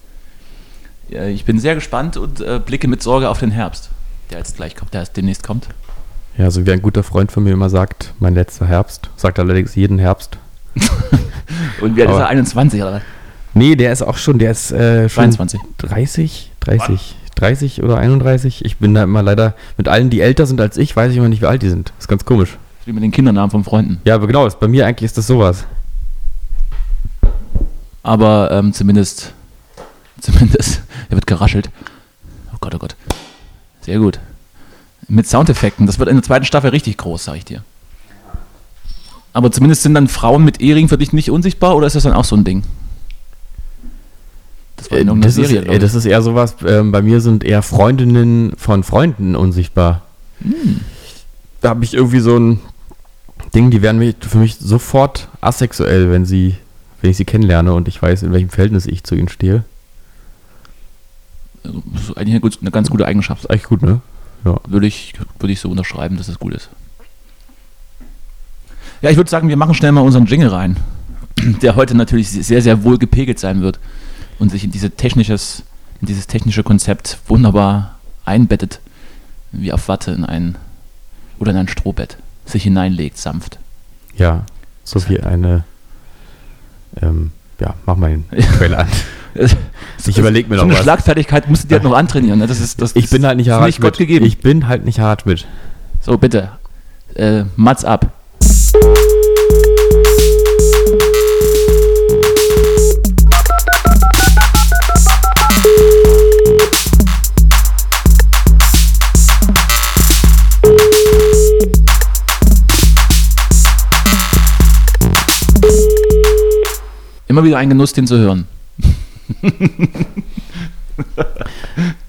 Ja, 1.11 1.25
Ich 1.27 1.45
bin 1.45 1.59
sehr 1.59 1.75
gespannt 1.75 2.17
und 2.17 2.41
äh, 2.41 2.59
blicke 2.65 2.89
mit 2.89 3.03
Sorge 3.03 3.29
auf 3.29 3.41
den 3.41 3.51
Herbst, 3.51 3.91
der 4.31 4.39
jetzt 4.39 4.57
gleich 4.57 4.75
kommt, 4.75 4.95
der 4.95 5.03
jetzt 5.03 5.17
demnächst 5.17 5.43
kommt. 5.43 5.69
Ja, 6.37 6.51
so 6.51 6.67
wie 6.67 6.73
ein 6.73 6.83
guter 6.83 7.03
Freund 7.03 7.31
von 7.31 7.45
mir 7.45 7.53
immer 7.53 7.71
sagt, 7.71 8.13
mein 8.19 8.35
letzter 8.35 8.67
Herbst. 8.67 9.11
Sagt 9.17 9.39
allerdings 9.39 9.75
jeden 9.75 9.99
Herbst. 9.99 10.39
Und 11.81 11.97
wie 11.97 12.03
alt 12.03 12.11
ist 12.11 12.17
er? 12.17 12.29
21 12.29 12.83
oder 12.83 13.03
Nee, 13.55 13.77
der 13.77 13.93
ist 13.93 14.03
auch 14.03 14.17
schon, 14.17 14.39
der 14.41 14.51
ist 14.51 14.73
äh, 14.73 15.09
schon 15.09 15.31
23? 15.31 15.61
30, 15.79 16.51
30, 16.59 17.15
30 17.37 17.83
oder 17.85 17.99
31. 17.99 18.65
Ich 18.65 18.79
bin 18.79 18.95
da 18.95 19.05
immer 19.05 19.23
leider 19.23 19.55
mit 19.77 19.87
allen, 19.87 20.11
die 20.11 20.21
älter 20.21 20.47
sind 20.47 20.61
als 20.61 20.77
ich, 20.77 20.97
weiß 20.97 21.13
ich 21.13 21.19
immer 21.19 21.29
nicht, 21.29 21.41
wie 21.41 21.47
alt 21.47 21.63
die 21.63 21.69
sind. 21.69 21.91
Das 21.91 22.05
ist 22.05 22.09
ganz 22.09 22.25
komisch. 22.25 22.59
Wie 22.85 22.93
mit 22.93 23.05
den 23.05 23.13
Kindernamen 23.13 23.51
von 23.51 23.63
Freunden. 23.63 24.01
Ja, 24.05 24.17
aber 24.17 24.27
genau, 24.27 24.45
ist, 24.47 24.59
bei 24.59 24.67
mir 24.67 24.87
eigentlich 24.87 25.07
ist 25.07 25.17
das 25.17 25.29
sowas. 25.29 25.65
Aber 28.03 28.51
ähm, 28.51 28.73
zumindest, 28.73 29.33
zumindest, 30.21 30.83
er 31.09 31.17
wird 31.17 31.27
geraschelt. 31.29 31.71
Oh 32.53 32.57
Gott, 32.61 32.75
oh 32.75 32.79
Gott. 32.79 32.97
Sehr 33.83 33.99
gut. 33.99 34.19
Mit 35.09 35.27
Soundeffekten. 35.27 35.87
Das 35.87 35.99
wird 35.99 36.09
in 36.09 36.17
der 36.17 36.23
zweiten 36.23 36.45
Staffel 36.45 36.71
richtig 36.71 36.97
groß, 36.97 37.25
sag 37.25 37.37
ich 37.37 37.45
dir. 37.45 37.63
Aber 39.33 39.51
zumindest 39.51 39.83
sind 39.83 39.95
dann 39.95 40.09
Frauen 40.09 40.45
mit 40.45 40.61
Ehering 40.61 40.89
für 40.89 40.97
dich 40.97 41.13
nicht 41.13 41.31
unsichtbar 41.31 41.77
oder 41.77 41.87
ist 41.87 41.97
das 41.97 42.05
dann 42.05 42.13
auch 42.13 42.25
so 42.25 42.37
ein 42.37 42.45
Ding? 42.45 42.63
Das 44.77 44.91
war 44.91 44.99
in 44.99 45.09
Äh, 45.09 45.21
das, 45.21 45.37
ist, 45.37 45.49
Serie, 45.49 45.69
äh, 45.69 45.75
ich. 45.75 45.81
das 45.81 45.95
ist 45.95 46.05
eher 46.05 46.23
sowas, 46.23 46.57
ähm, 46.67 46.93
bei 46.93 47.03
mir 47.03 47.21
sind 47.21 47.43
eher 47.43 47.63
Freundinnen 47.63 48.53
von 48.57 48.85
Freunden 48.85 49.35
unsichtbar. 49.35 50.03
Hm. 50.41 50.81
Da 51.61 51.71
habe 51.71 51.85
ich 51.85 51.95
irgendwie 51.95 52.21
so 52.21 52.39
ein 52.39 52.61
Ding, 53.55 53.71
die 53.71 53.83
werden 53.83 54.15
für 54.21 54.39
mich 54.39 54.57
sofort 54.59 55.29
asexuell, 55.41 56.11
wenn 56.11 56.25
sie, 56.25 56.57
wenn 57.01 57.11
ich 57.11 57.17
sie 57.17 57.25
kennenlerne 57.25 57.73
und 57.73 57.89
ich 57.89 58.01
weiß, 58.01 58.23
in 58.23 58.33
welchem 58.33 58.51
Verhältnis 58.51 58.87
ich 58.87 59.03
zu 59.03 59.15
ihnen 59.17 59.29
stehe. 59.29 59.65
Das 61.65 61.73
ist 62.11 62.17
eigentlich 62.17 62.43
eine, 62.43 62.53
eine 62.61 62.71
ganz 62.71 62.91
gute 62.91 63.07
Eigenschaft. 63.07 63.45
Ist 63.45 63.51
eigentlich 63.51 63.65
gut, 63.65 63.83
ne? 63.83 64.01
Würde 64.45 64.87
ich, 64.87 65.15
würde 65.39 65.53
ich 65.53 65.61
so 65.61 65.71
unterschreiben, 65.71 66.17
dass 66.17 66.29
es 66.29 66.39
gut 66.39 66.55
ist. 66.55 66.69
Ja, 69.01 69.11
ich 69.11 69.17
würde 69.17 69.31
sagen, 69.31 69.49
wir 69.49 69.57
machen 69.57 69.75
schnell 69.75 69.93
mal 69.93 70.01
unseren 70.03 70.27
Jingle 70.27 70.49
rein, 70.49 70.77
der 71.63 71.77
heute 71.77 71.95
natürlich 71.95 72.31
sehr, 72.31 72.63
sehr 72.63 72.85
wohl 72.85 72.99
gepegelt 72.99 73.39
sein 73.39 73.61
wird 73.61 73.81
und 74.39 74.51
sich 74.51 74.65
in, 74.65 74.71
diese 74.71 74.91
technisches, 74.91 75.63
in 76.01 76.07
dieses 76.07 76.27
technische 76.27 76.63
Konzept 76.63 77.19
wunderbar 77.27 77.99
einbettet, 78.25 78.81
wie 79.53 79.73
auf 79.73 79.89
Watte 79.89 80.13
in 80.13 80.25
ein 80.25 80.57
oder 81.39 81.51
in 81.51 81.57
ein 81.57 81.69
Strohbett 81.69 82.19
sich 82.47 82.63
hineinlegt, 82.63 83.19
sanft. 83.19 83.59
Ja, 84.17 84.45
so 84.85 85.07
wie 85.09 85.21
eine, 85.21 85.65
ähm, 87.01 87.33
ja, 87.61 87.75
mach 87.87 87.97
mal 87.97 88.11
den 88.11 88.25
Trailer 88.59 88.81
an. 88.81 88.89
Ich 90.07 90.19
überleg 90.19 90.49
mir 90.49 90.57
so 90.57 90.63
noch 90.63 90.69
eine 90.71 90.75
was. 90.75 90.83
Schlagfertigkeit 90.83 91.49
musst 91.49 91.65
du 91.65 91.69
dir 91.69 91.75
halt 91.77 91.85
noch 91.85 91.95
antrainieren. 91.95 92.39
Ne? 92.39 92.47
Das 92.47 92.61
ist, 92.61 92.81
das 92.81 92.95
Ich 92.95 93.09
bin 93.11 93.25
halt 93.25 93.37
nicht 93.39 93.49
ist 93.49 93.81
Gott 93.81 93.97
Schmidt. 93.97 94.09
gegeben. 94.09 94.27
Ich 94.27 94.39
bin 94.39 94.69
halt 94.69 94.85
nicht 94.85 94.99
Harald 94.99 95.23
Schmidt. 95.23 95.47
So, 96.01 96.19
bitte. 96.19 96.51
Äh, 97.15 97.45
Mats 97.57 97.85
ab. 97.85 98.13
Immer 117.27 117.43
wieder 117.45 117.59
ein 117.59 117.69
Genuss, 117.69 117.93
den 117.93 118.07
zu 118.07 118.19
hören. 118.19 118.47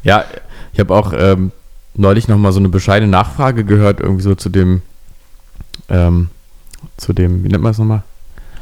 Ja, 0.04 0.24
ich 0.72 0.80
habe 0.80 0.94
auch 0.94 1.14
ähm, 1.18 1.52
neulich 1.96 2.28
noch 2.28 2.38
mal 2.38 2.52
so 2.52 2.60
eine 2.60 2.70
bescheidene 2.70 3.12
Nachfrage 3.12 3.64
gehört, 3.64 4.00
irgendwie 4.00 4.22
so 4.22 4.36
zu 4.36 4.50
dem, 4.50 4.82
ähm, 5.90 6.30
zu 6.98 7.12
dem, 7.12 7.44
wie 7.44 7.50
nennt 7.50 7.64
man 7.64 7.72
das 7.72 7.80
nochmal? 7.80 8.04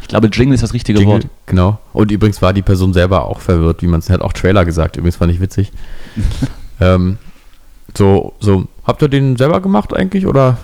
Ich 0.02 0.08
glaube, 0.08 0.28
Jingle 0.28 0.56
ist 0.56 0.64
das 0.64 0.74
richtige 0.74 1.00
Jingle, 1.00 1.16
Wort. 1.16 1.28
Genau. 1.46 1.80
Und 1.92 2.12
übrigens 2.12 2.42
war 2.42 2.54
die 2.54 2.62
Person 2.62 2.94
selber 2.94 3.26
auch 3.26 3.40
verwirrt, 3.40 3.82
wie 3.82 3.88
man 3.88 4.00
es 4.00 4.10
hat 4.10 4.22
auch 4.22 4.34
Trailer 4.34 4.66
gesagt. 4.66 4.98
Übrigens 4.98 5.18
fand 5.18 5.32
ich 5.32 5.40
witzig. 5.40 5.72
ähm, 6.80 7.18
so, 7.98 8.34
so, 8.40 8.68
habt 8.86 9.02
ihr 9.02 9.10
den 9.10 9.36
selber 9.36 9.62
gemacht 9.62 9.94
eigentlich 9.94 10.26
oder 10.26 10.58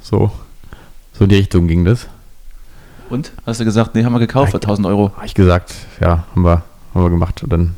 so? 0.00 0.30
So 1.12 1.24
in 1.24 1.30
die 1.30 1.36
Richtung 1.36 1.68
ging 1.68 1.84
das. 1.84 2.06
Und? 3.08 3.32
Hast 3.44 3.60
du 3.60 3.64
gesagt, 3.64 3.94
nee, 3.94 4.04
haben 4.04 4.12
wir 4.12 4.20
gekauft 4.20 4.52
für 4.52 4.58
1000 4.58 4.86
Euro. 4.86 5.12
Habe 5.16 5.26
ich 5.26 5.34
gesagt, 5.34 5.74
ja, 6.00 6.24
haben 6.34 6.42
wir, 6.42 6.62
haben 6.94 7.02
wir 7.02 7.10
gemacht. 7.10 7.42
Und 7.42 7.52
dann 7.52 7.74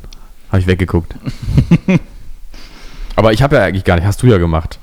habe 0.49 0.59
ich 0.59 0.67
weggeguckt. 0.67 1.15
Aber 3.15 3.31
ich 3.33 3.41
habe 3.41 3.55
ja 3.55 3.63
eigentlich 3.63 3.83
gar 3.83 3.95
nicht, 3.95 4.05
hast 4.05 4.21
du 4.21 4.27
ja 4.27 4.37
gemacht. 4.37 4.79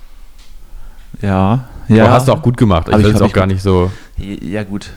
Ja, 1.20 1.64
Ja. 1.88 2.04
Aber 2.04 2.14
hast 2.14 2.28
du 2.28 2.32
auch 2.32 2.42
gut 2.42 2.56
gemacht. 2.56 2.88
Ich 2.88 2.96
will 2.96 3.14
es 3.14 3.20
auch 3.20 3.32
gar 3.32 3.46
nicht 3.46 3.62
so. 3.62 3.90
Ja, 4.16 4.64
gut. 4.64 4.90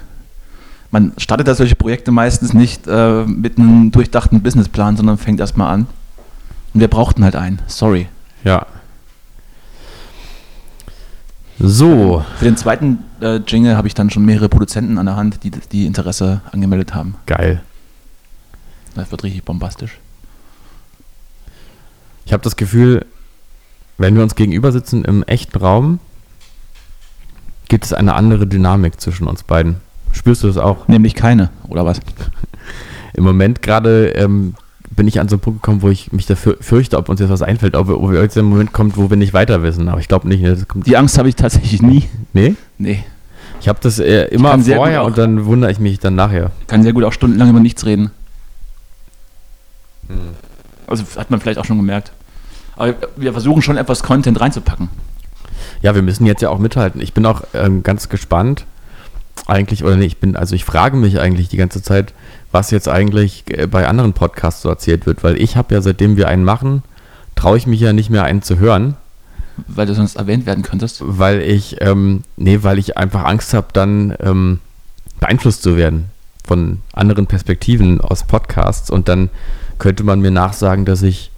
Man 0.91 1.13
startet 1.17 1.47
da 1.47 1.55
solche 1.55 1.75
Projekte 1.75 2.11
meistens 2.11 2.53
nicht 2.53 2.87
äh, 2.87 3.25
mit 3.25 3.57
einem 3.57 3.91
durchdachten 3.91 4.41
Businessplan, 4.41 4.95
sondern 4.95 5.17
fängt 5.17 5.39
erstmal 5.39 5.73
an. 5.73 5.87
Und 6.73 6.79
wir 6.79 6.87
brauchten 6.87 7.23
halt 7.23 7.35
einen. 7.35 7.61
Sorry. 7.67 8.07
Ja. 8.43 8.65
So. 11.59 12.23
Für 12.37 12.45
den 12.45 12.57
zweiten 12.57 12.99
äh, 13.21 13.37
Jingle 13.47 13.77
habe 13.77 13.87
ich 13.87 13.93
dann 13.93 14.09
schon 14.09 14.25
mehrere 14.25 14.49
Produzenten 14.49 14.97
an 14.97 15.05
der 15.05 15.15
Hand, 15.15 15.43
die, 15.43 15.51
die 15.51 15.85
Interesse 15.85 16.41
angemeldet 16.51 16.93
haben. 16.93 17.15
Geil. 17.25 17.61
Das 18.95 19.11
wird 19.11 19.23
richtig 19.23 19.43
bombastisch. 19.43 19.99
Ich 22.25 22.33
habe 22.33 22.43
das 22.43 22.55
Gefühl, 22.55 23.05
wenn 23.97 24.15
wir 24.15 24.23
uns 24.23 24.35
gegenüber 24.35 24.71
sitzen 24.71 25.05
im 25.05 25.23
echten 25.23 25.57
Raum, 25.57 25.99
gibt 27.67 27.85
es 27.85 27.93
eine 27.93 28.13
andere 28.15 28.47
Dynamik 28.47 28.99
zwischen 28.99 29.27
uns 29.27 29.43
beiden. 29.43 29.77
Spürst 30.11 30.43
du 30.43 30.47
das 30.47 30.57
auch? 30.57 30.87
Nämlich 30.87 31.13
keine, 31.13 31.49
oder 31.67 31.85
was? 31.85 31.99
Im 33.13 33.23
Moment 33.23 33.61
gerade 33.61 34.09
ähm, 34.09 34.55
bin 34.95 35.07
ich 35.07 35.19
an 35.19 35.27
so 35.27 35.35
einen 35.35 35.41
Punkt 35.41 35.61
gekommen, 35.61 35.81
wo 35.81 35.89
ich 35.89 36.11
mich 36.11 36.25
dafür 36.25 36.57
fürchte, 36.61 36.97
ob 36.97 37.09
uns 37.09 37.19
jetzt 37.19 37.29
was 37.29 37.41
einfällt, 37.41 37.75
ob, 37.75 37.89
ob 37.89 38.13
jetzt 38.13 38.37
ein 38.37 38.45
Moment 38.45 38.71
kommt, 38.73 38.97
wo 38.97 39.09
wir 39.09 39.17
nicht 39.17 39.33
weiter 39.33 39.61
wissen. 39.63 39.89
Aber 39.89 39.99
ich 39.99 40.07
glaube 40.07 40.27
nicht. 40.27 40.41
ne, 40.41 40.51
Das 40.55 40.67
kommt, 40.67 40.87
Die 40.87 40.97
Angst 40.97 41.17
habe 41.17 41.29
ich 41.29 41.35
tatsächlich 41.35 41.81
nie. 41.81 42.07
nee? 42.33 42.55
Nee. 42.77 43.03
Ich 43.61 43.67
habe 43.67 43.79
das 43.81 43.99
äh, 43.99 44.25
immer 44.25 44.59
vorher 44.59 45.03
und 45.03 45.17
dann 45.17 45.45
wundere 45.45 45.71
ich 45.71 45.79
mich 45.79 45.99
dann 45.99 46.15
nachher. 46.15 46.51
Ich 46.61 46.67
kann 46.67 46.83
sehr 46.83 46.93
gut 46.93 47.03
auch 47.03 47.13
stundenlang 47.13 47.49
über 47.49 47.59
nichts 47.59 47.85
reden. 47.85 48.11
Also 50.87 51.03
hat 51.17 51.31
man 51.31 51.39
vielleicht 51.39 51.59
auch 51.59 51.65
schon 51.65 51.77
gemerkt. 51.77 52.11
Aber 52.75 52.93
wir 53.15 53.31
versuchen 53.31 53.61
schon 53.61 53.77
etwas 53.77 54.03
Content 54.03 54.39
reinzupacken. 54.39 54.89
Ja, 55.81 55.95
wir 55.95 56.01
müssen 56.01 56.25
jetzt 56.25 56.41
ja 56.41 56.49
auch 56.49 56.59
mithalten. 56.59 57.01
Ich 57.01 57.13
bin 57.13 57.25
auch 57.25 57.43
ähm, 57.53 57.83
ganz 57.83 58.09
gespannt, 58.09 58.65
eigentlich, 59.47 59.83
oder 59.83 59.95
nee, 59.95 60.05
ich 60.05 60.17
bin, 60.17 60.35
also 60.35 60.55
ich 60.55 60.65
frage 60.65 60.97
mich 60.97 61.19
eigentlich 61.19 61.49
die 61.49 61.57
ganze 61.57 61.81
Zeit, 61.81 62.13
was 62.51 62.71
jetzt 62.71 62.87
eigentlich 62.87 63.43
äh, 63.47 63.67
bei 63.67 63.87
anderen 63.87 64.13
Podcasts 64.13 64.61
so 64.61 64.69
erzählt 64.69 65.05
wird, 65.05 65.23
weil 65.23 65.39
ich 65.41 65.55
habe 65.57 65.73
ja, 65.73 65.81
seitdem 65.81 66.17
wir 66.17 66.27
einen 66.27 66.43
machen, 66.43 66.83
traue 67.35 67.57
ich 67.57 67.67
mich 67.67 67.79
ja 67.79 67.93
nicht 67.93 68.09
mehr 68.09 68.23
einen 68.23 68.41
zu 68.41 68.59
hören, 68.59 68.95
Weil 69.67 69.85
du 69.85 69.93
sonst 69.93 70.15
erwähnt 70.15 70.45
werden 70.45 70.63
könntest. 70.63 71.01
weil 71.05 71.41
ich, 71.41 71.77
ähm, 71.81 72.23
nee, 72.37 72.59
weil 72.61 72.79
ich 72.79 72.97
einfach 72.97 73.23
Angst 73.25 73.53
habe, 73.53 73.67
dann 73.73 74.15
ähm, 74.19 74.59
beeinflusst 75.19 75.63
zu 75.63 75.77
werden 75.77 76.05
von 76.43 76.81
anderen 76.93 77.27
Perspektiven 77.27 78.01
aus 78.01 78.23
Podcasts 78.23 78.89
und 78.89 79.07
dann 79.09 79.29
könnte 79.77 80.03
man 80.03 80.19
mir 80.19 80.31
nachsagen, 80.31 80.85
dass 80.85 81.01
ich, 81.01 81.31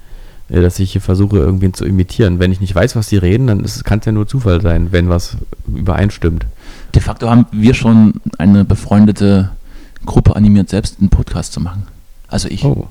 äh, 0.50 0.62
dass 0.62 0.79
ich 0.79 0.91
hier 0.91 1.01
versuche, 1.01 1.38
irgendwen 1.38 1.74
zu 1.74 1.86
imitieren. 1.86 2.39
Wenn 2.39 2.51
ich 2.51 2.62
nicht 2.62 2.74
weiß, 2.74 2.96
was 2.96 3.08
die 3.08 3.17
reden, 3.17 3.48
dann 3.48 3.65
kann 3.84 4.00
es 4.00 4.06
ja 4.06 4.12
nur 4.12 4.27
Zufall 4.27 4.62
sein, 4.62 4.91
wenn 4.91 5.10
was 5.10 5.38
übereinstimmt. 5.67 6.46
De 6.96 7.01
facto 7.01 7.29
haben 7.29 7.46
wir 7.51 7.74
schon 7.74 8.15
eine 8.38 8.65
befreundete 8.65 9.51
Gruppe 10.06 10.36
animiert, 10.36 10.70
selbst 10.70 11.00
einen 11.00 11.10
Podcast 11.10 11.53
zu 11.53 11.62
machen. 11.62 11.88
Also 12.27 12.48
ich. 12.48 12.63
Oh. 12.63 12.88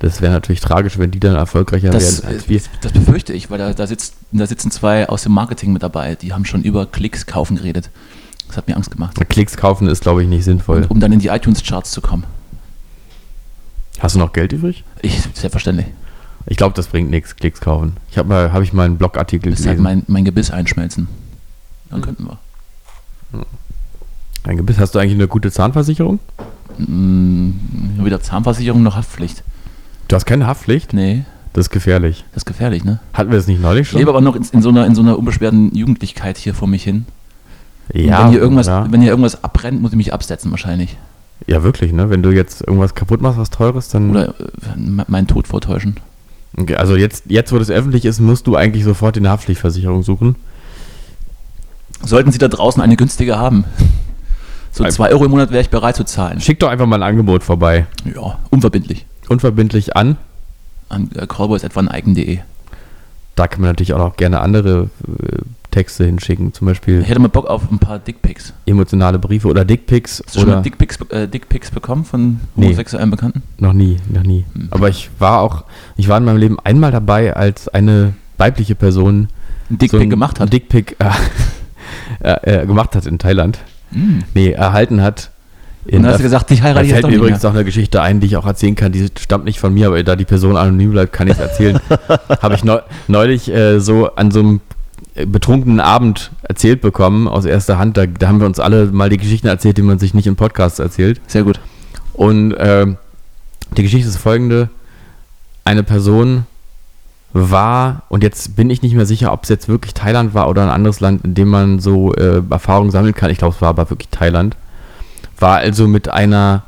Das 0.00 0.20
wäre 0.20 0.32
natürlich 0.32 0.60
tragisch, 0.60 0.98
wenn 0.98 1.12
die 1.12 1.20
dann 1.20 1.36
erfolgreicher 1.36 1.90
das, 1.90 2.22
werden 2.22 2.34
als 2.34 2.48
wir. 2.48 2.60
das 2.82 2.92
befürchte 2.92 3.32
ich, 3.32 3.48
weil 3.48 3.58
da, 3.58 3.72
da, 3.72 3.86
sitzt, 3.86 4.14
da 4.32 4.46
sitzen 4.46 4.70
zwei 4.70 5.08
aus 5.08 5.22
dem 5.22 5.32
Marketing 5.32 5.72
mit 5.72 5.82
dabei, 5.82 6.14
die 6.16 6.32
haben 6.32 6.44
schon 6.44 6.62
über 6.62 6.84
Klicks 6.84 7.26
kaufen 7.26 7.56
geredet. 7.56 7.90
Das 8.48 8.58
hat 8.58 8.68
mir 8.68 8.76
Angst 8.76 8.90
gemacht. 8.90 9.16
Klicks 9.28 9.56
kaufen 9.56 9.88
ist, 9.88 10.02
glaube 10.02 10.22
ich, 10.22 10.28
nicht 10.28 10.44
sinnvoll. 10.44 10.84
Um 10.88 11.00
dann 11.00 11.12
in 11.12 11.20
die 11.20 11.28
iTunes-Charts 11.28 11.90
zu 11.90 12.00
kommen. 12.00 12.24
Hast 14.00 14.14
du 14.14 14.18
noch 14.18 14.32
Geld 14.32 14.52
übrig? 14.52 14.84
Ich, 15.02 15.20
selbstverständlich. 15.34 15.86
Ich 16.46 16.56
glaube, 16.56 16.74
das 16.74 16.88
bringt 16.88 17.10
nichts, 17.10 17.36
Klicks 17.36 17.60
kaufen. 17.60 17.96
Ich 18.10 18.18
habe 18.18 18.28
mal, 18.28 18.52
habe 18.52 18.64
ich 18.64 18.72
mal 18.72 18.84
einen 18.84 18.98
Blogartikel 18.98 19.52
halt 19.52 19.62
gelesen. 19.62 19.82
mein, 19.82 20.02
mein 20.08 20.24
Gebiss 20.24 20.50
einschmelzen. 20.50 21.08
Dann 21.90 22.02
könnten 22.02 22.24
wir. 22.26 22.38
Ein 24.44 24.56
Gebiss. 24.58 24.78
Hast 24.78 24.94
du 24.94 24.98
eigentlich 24.98 25.14
eine 25.14 25.26
gute 25.28 25.50
Zahnversicherung? 25.50 26.18
Mm, 26.78 27.50
weder 27.98 28.20
Zahnversicherung 28.20 28.82
noch 28.82 28.96
Haftpflicht. 28.96 29.42
Du 30.08 30.16
hast 30.16 30.26
keine 30.26 30.46
Haftpflicht? 30.46 30.92
Nee, 30.92 31.24
Das 31.54 31.66
ist 31.66 31.70
gefährlich. 31.70 32.24
das 32.32 32.42
ist 32.42 32.46
gefährlich, 32.46 32.84
ne? 32.84 33.00
Hatten 33.14 33.30
wir 33.30 33.38
das 33.38 33.46
nicht 33.46 33.62
neulich 33.62 33.82
Ich 33.82 33.88
schon? 33.90 34.00
lebe 34.00 34.10
aber 34.10 34.20
noch 34.20 34.36
in, 34.36 34.44
in, 34.52 34.60
so 34.60 34.68
einer, 34.68 34.84
in 34.86 34.94
so 34.94 35.00
einer 35.02 35.18
unbeschwerten 35.18 35.74
Jugendlichkeit 35.74 36.36
hier 36.36 36.54
vor 36.54 36.68
mich 36.68 36.82
hin. 36.84 37.06
Und 37.92 38.00
ja, 38.00 38.24
wenn 38.24 38.30
hier, 38.30 38.40
irgendwas, 38.40 38.66
ja. 38.66 38.90
wenn 38.90 39.00
hier 39.00 39.10
irgendwas 39.10 39.42
abbrennt, 39.44 39.80
muss 39.80 39.92
ich 39.92 39.96
mich 39.96 40.12
absetzen 40.12 40.50
wahrscheinlich. 40.50 40.96
Ja, 41.46 41.62
wirklich, 41.62 41.92
ne? 41.92 42.10
Wenn 42.10 42.22
du 42.22 42.30
jetzt 42.30 42.60
irgendwas 42.62 42.94
kaputt 42.94 43.20
machst, 43.20 43.38
was 43.38 43.50
teures, 43.50 43.88
dann. 43.88 44.10
Oder 44.10 44.28
äh, 44.40 44.78
me- 44.78 45.04
meinen 45.08 45.26
Tod 45.26 45.46
vortäuschen. 45.46 45.96
Okay, 46.56 46.76
also 46.76 46.96
jetzt, 46.96 47.24
jetzt, 47.28 47.52
wo 47.52 47.58
das 47.58 47.70
öffentlich 47.70 48.04
ist, 48.04 48.20
musst 48.20 48.46
du 48.46 48.54
eigentlich 48.56 48.84
sofort 48.84 49.16
eine 49.16 49.28
Haftpflichtversicherung 49.30 50.02
suchen. 50.02 50.36
Sollten 52.04 52.30
Sie 52.32 52.38
da 52.38 52.48
draußen 52.48 52.82
eine 52.82 52.96
günstige 52.96 53.38
haben? 53.38 53.64
So 54.72 54.84
Ein- 54.84 54.92
2 54.92 55.10
Euro 55.10 55.24
im 55.24 55.30
Monat 55.30 55.50
wäre 55.50 55.62
ich 55.62 55.70
bereit 55.70 55.96
zu 55.96 56.04
zahlen. 56.04 56.40
Schick 56.40 56.58
doch 56.60 56.68
einfach 56.68 56.86
mal 56.86 56.96
ein 56.96 57.08
Angebot 57.08 57.42
vorbei. 57.44 57.86
Ja, 58.14 58.38
unverbindlich. 58.50 59.06
Unverbindlich 59.28 59.96
an. 59.96 60.16
An 60.88 61.10
äh, 61.14 61.26
callboys.eigen.de. 61.26 62.40
Da 63.34 63.48
kann 63.48 63.60
man 63.62 63.70
natürlich 63.70 63.92
auch 63.94 63.98
noch 63.98 64.16
gerne 64.16 64.40
andere 64.40 64.90
äh, 65.08 65.38
Texte 65.70 66.04
hinschicken, 66.04 66.52
zum 66.52 66.66
Beispiel 66.68 67.00
Ich 67.00 67.08
hätte 67.08 67.18
mal 67.18 67.28
Bock 67.28 67.46
auf 67.46 67.68
ein 67.70 67.80
paar 67.80 67.98
Dickpics. 67.98 68.52
emotionale 68.64 69.18
Briefe 69.18 69.48
oder 69.48 69.64
Dickpics 69.64 70.22
Hast 70.24 70.36
du 70.36 70.40
schon 70.40 70.48
mal 70.50 70.62
Dickpics, 70.62 70.98
äh, 71.10 71.26
Dickpics 71.26 71.72
bekommen 71.72 72.04
von 72.04 72.38
Nee. 72.54 72.66
homosexuellen 72.66 73.10
Bekannten? 73.10 73.42
noch 73.58 73.72
nie, 73.72 73.96
noch 74.08 74.22
nie. 74.22 74.44
Hm. 74.54 74.68
Aber 74.70 74.88
ich 74.88 75.10
war 75.18 75.40
auch, 75.40 75.64
ich 75.96 76.06
war 76.08 76.18
in 76.18 76.24
meinem 76.24 76.36
Leben 76.36 76.58
einmal 76.62 76.92
dabei, 76.92 77.34
als 77.34 77.66
eine 77.68 78.14
weibliche 78.38 78.76
Person 78.76 79.28
Ein 79.68 79.78
Dickpic 79.78 80.04
so 80.04 80.08
gemacht 80.08 80.38
hat? 80.38 80.52
Dickpick 80.52 80.96
äh, 81.00 81.10
äh, 82.62 82.66
gemacht 82.66 82.94
hat 82.94 83.06
in 83.06 83.18
Thailand. 83.18 83.58
Mm. 83.90 84.20
Nee, 84.34 84.50
erhalten 84.52 85.02
hat. 85.02 85.30
Und 85.84 85.92
dann 86.02 86.06
hast 86.06 86.18
du 86.18 86.22
gesagt, 86.22 86.50
ich 86.50 86.62
heirate 86.62 86.86
jetzt 86.86 86.92
fällt 86.92 87.04
doch 87.04 87.10
mir 87.10 87.16
übrigens 87.16 87.42
mehr. 87.42 87.50
auch 87.50 87.54
eine 87.54 87.64
Geschichte 87.64 88.00
ein, 88.00 88.20
die 88.20 88.26
ich 88.26 88.36
auch 88.36 88.46
erzählen 88.46 88.74
kann. 88.74 88.92
Die 88.92 89.06
stammt 89.18 89.44
nicht 89.44 89.60
von 89.60 89.74
mir, 89.74 89.88
aber 89.88 90.02
da 90.02 90.16
die 90.16 90.24
Person 90.24 90.56
anonym 90.56 90.92
bleibt, 90.92 91.12
kann 91.12 91.26
ich 91.26 91.34
es 91.34 91.40
erzählen. 91.40 91.78
Habe 92.42 92.54
ich 92.54 92.64
neu, 92.64 92.80
neulich 93.06 93.50
äh, 93.50 93.80
so 93.80 94.14
an 94.14 94.30
so 94.30 94.40
einem 94.40 94.60
äh, 95.14 95.26
betrunkenen 95.26 95.80
Abend 95.80 96.30
erzählt 96.42 96.80
bekommen, 96.80 97.28
aus 97.28 97.44
erster 97.44 97.78
Hand. 97.78 97.96
Da, 97.96 98.06
da 98.06 98.28
haben 98.28 98.40
wir 98.40 98.46
uns 98.46 98.60
alle 98.60 98.86
mal 98.86 99.10
die 99.10 99.18
Geschichten 99.18 99.46
erzählt, 99.46 99.76
die 99.76 99.82
man 99.82 99.98
sich 99.98 100.14
nicht 100.14 100.26
in 100.26 100.36
Podcasts 100.36 100.78
erzählt. 100.78 101.20
Sehr 101.26 101.42
gut. 101.42 101.60
Und 102.14 102.54
ähm, 102.58 102.96
die 103.76 103.82
Geschichte 103.82 104.08
ist 104.08 104.16
folgende. 104.16 104.70
Eine 105.64 105.82
Person 105.82 106.46
war, 107.34 108.04
und 108.08 108.22
jetzt 108.22 108.54
bin 108.54 108.70
ich 108.70 108.80
nicht 108.80 108.94
mehr 108.94 109.06
sicher, 109.06 109.32
ob 109.32 109.42
es 109.42 109.48
jetzt 109.48 109.68
wirklich 109.68 109.92
Thailand 109.92 110.34
war 110.34 110.48
oder 110.48 110.62
ein 110.62 110.68
anderes 110.68 111.00
Land, 111.00 111.24
in 111.24 111.34
dem 111.34 111.48
man 111.48 111.80
so 111.80 112.14
äh, 112.14 112.42
Erfahrungen 112.48 112.90
sammeln 112.90 113.14
kann. 113.14 113.30
Ich 113.30 113.38
glaube, 113.38 113.54
es 113.54 113.60
war 113.60 113.70
aber 113.70 113.90
wirklich 113.90 114.08
Thailand. 114.10 114.56
War 115.38 115.58
also 115.58 115.88
mit 115.88 116.08
einer 116.08 116.62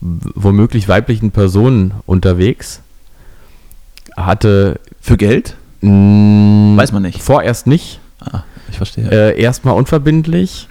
womöglich 0.00 0.88
weiblichen 0.88 1.30
Person 1.30 1.92
unterwegs. 2.06 2.80
Hatte 4.16 4.80
Für 5.00 5.16
Geld? 5.16 5.56
Weiß 5.80 6.92
man 6.92 7.02
nicht. 7.02 7.22
vorerst 7.22 7.66
nicht. 7.66 8.00
Ah, 8.20 8.42
ich 8.70 8.76
verstehe. 8.76 9.08
Äh, 9.10 9.40
erstmal 9.40 9.74
unverbindlich. 9.74 10.68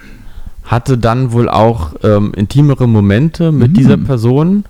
Hatte 0.64 0.98
dann 0.98 1.32
wohl 1.32 1.48
auch 1.48 1.92
ähm, 2.02 2.32
intimere 2.34 2.86
Momente 2.86 3.52
mit 3.52 3.70
Mhm. 3.70 3.74
dieser 3.74 3.96
Person. 3.96 4.64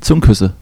Zungenküsse. 0.00 0.54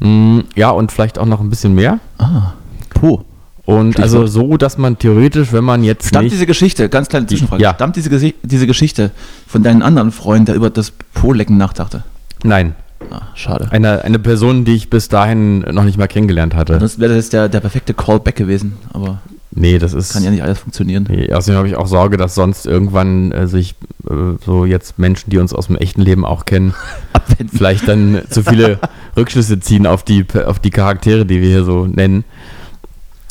Mm, 0.00 0.40
Ja, 0.56 0.70
und 0.70 0.92
vielleicht 0.92 1.18
auch 1.18 1.24
noch 1.26 1.40
ein 1.40 1.48
bisschen 1.48 1.74
mehr. 1.74 2.00
Ah, 2.18 2.52
Po. 2.90 3.24
Und 3.70 4.00
also 4.00 4.26
so, 4.26 4.56
dass 4.56 4.78
man 4.78 4.98
theoretisch, 4.98 5.52
wenn 5.52 5.64
man 5.64 5.82
jetzt 5.84 6.08
Stammt 6.08 6.30
diese 6.30 6.46
Geschichte, 6.46 6.88
ganz 6.88 7.08
kleine 7.08 7.26
Zwischenfrage, 7.26 7.62
Ja. 7.62 7.74
stammt 7.74 7.96
diese, 7.96 8.32
diese 8.42 8.66
Geschichte 8.66 9.10
von 9.46 9.62
deinem 9.62 9.82
anderen 9.82 10.12
Freund, 10.12 10.48
der 10.48 10.54
über 10.54 10.70
das 10.70 10.92
Po-Lecken 11.14 11.56
nachdachte? 11.56 12.02
Nein, 12.42 12.74
Ah, 13.10 13.22
schade. 13.34 13.68
eine, 13.70 14.04
eine 14.04 14.18
Person, 14.18 14.64
die 14.64 14.74
ich 14.74 14.90
bis 14.90 15.08
dahin 15.08 15.60
noch 15.60 15.84
nicht 15.84 15.98
mal 15.98 16.06
kennengelernt 16.06 16.54
hatte. 16.54 16.78
Das 16.78 16.98
wäre 16.98 17.14
jetzt 17.14 17.32
der, 17.32 17.48
der 17.48 17.60
perfekte 17.60 17.94
Callback 17.94 18.36
gewesen, 18.36 18.74
aber 18.92 19.20
nee, 19.50 19.78
das 19.78 19.94
ist. 19.94 20.12
kann 20.12 20.22
ja 20.22 20.30
nicht 20.30 20.42
alles 20.42 20.58
funktionieren. 20.58 21.06
Nee, 21.08 21.32
außerdem 21.32 21.56
habe 21.58 21.68
ich 21.68 21.76
auch 21.76 21.86
Sorge, 21.86 22.16
dass 22.18 22.34
sonst 22.34 22.66
irgendwann 22.66 23.32
äh, 23.32 23.46
sich 23.46 23.74
äh, 24.08 24.12
so 24.44 24.64
jetzt 24.64 24.98
Menschen, 24.98 25.30
die 25.30 25.38
uns 25.38 25.52
aus 25.54 25.66
dem 25.68 25.76
echten 25.76 26.02
Leben 26.02 26.24
auch 26.24 26.44
kennen, 26.44 26.74
vielleicht 27.52 27.88
dann 27.88 28.20
zu 28.30 28.42
viele 28.42 28.78
Rückschlüsse 29.16 29.58
ziehen 29.60 29.86
auf 29.86 30.02
die, 30.04 30.24
auf 30.46 30.58
die 30.58 30.70
Charaktere, 30.70 31.24
die 31.26 31.40
wir 31.40 31.48
hier 31.48 31.64
so 31.64 31.86
nennen. 31.86 32.24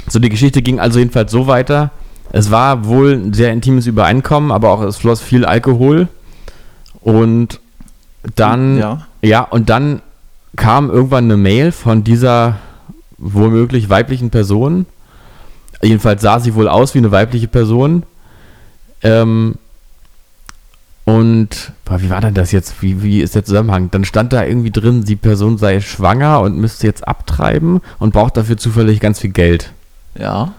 So, 0.09 0.19
die 0.19 0.29
Geschichte 0.29 0.61
ging 0.61 0.79
also 0.79 0.99
jedenfalls 0.99 1.31
so 1.31 1.47
weiter. 1.47 1.91
Es 2.31 2.51
war 2.51 2.85
wohl 2.85 3.13
ein 3.13 3.33
sehr 3.33 3.51
intimes 3.53 3.87
Übereinkommen, 3.87 4.51
aber 4.51 4.69
auch 4.71 4.81
es 4.81 4.97
floss 4.97 5.21
viel 5.21 5.45
Alkohol. 5.45 6.07
Und 7.01 7.59
dann, 8.35 8.77
ja, 8.77 9.07
Ja. 9.21 9.41
und 9.43 9.69
dann 9.69 10.01
kam 10.55 10.89
irgendwann 10.89 11.25
eine 11.25 11.37
Mail 11.37 11.71
von 11.71 12.03
dieser 12.03 12.57
womöglich 13.17 13.89
weiblichen 13.89 14.29
Person. 14.29 14.85
Jedenfalls 15.81 16.21
sah 16.21 16.39
sie 16.39 16.55
wohl 16.55 16.67
aus 16.67 16.93
wie 16.93 16.97
eine 16.99 17.11
weibliche 17.11 17.47
Person. 17.47 18.03
Ähm, 19.01 19.55
und 21.05 21.71
boah, 21.85 22.01
wie 22.01 22.09
war 22.09 22.21
denn 22.21 22.33
das 22.33 22.51
jetzt? 22.51 22.81
Wie, 22.81 23.01
wie 23.01 23.21
ist 23.21 23.33
der 23.35 23.45
Zusammenhang? 23.45 23.89
Dann 23.91 24.05
stand 24.05 24.33
da 24.33 24.43
irgendwie 24.43 24.71
drin, 24.71 25.05
die 25.05 25.15
Person 25.15 25.57
sei 25.57 25.81
schwanger 25.81 26.41
und 26.41 26.57
müsste 26.57 26.85
jetzt 26.85 27.07
abtreiben 27.07 27.81
und 27.97 28.13
braucht 28.13 28.37
dafür 28.37 28.57
zufällig 28.57 28.99
ganz 28.99 29.19
viel 29.19 29.31
Geld. 29.31 29.71
Ja. 30.17 30.53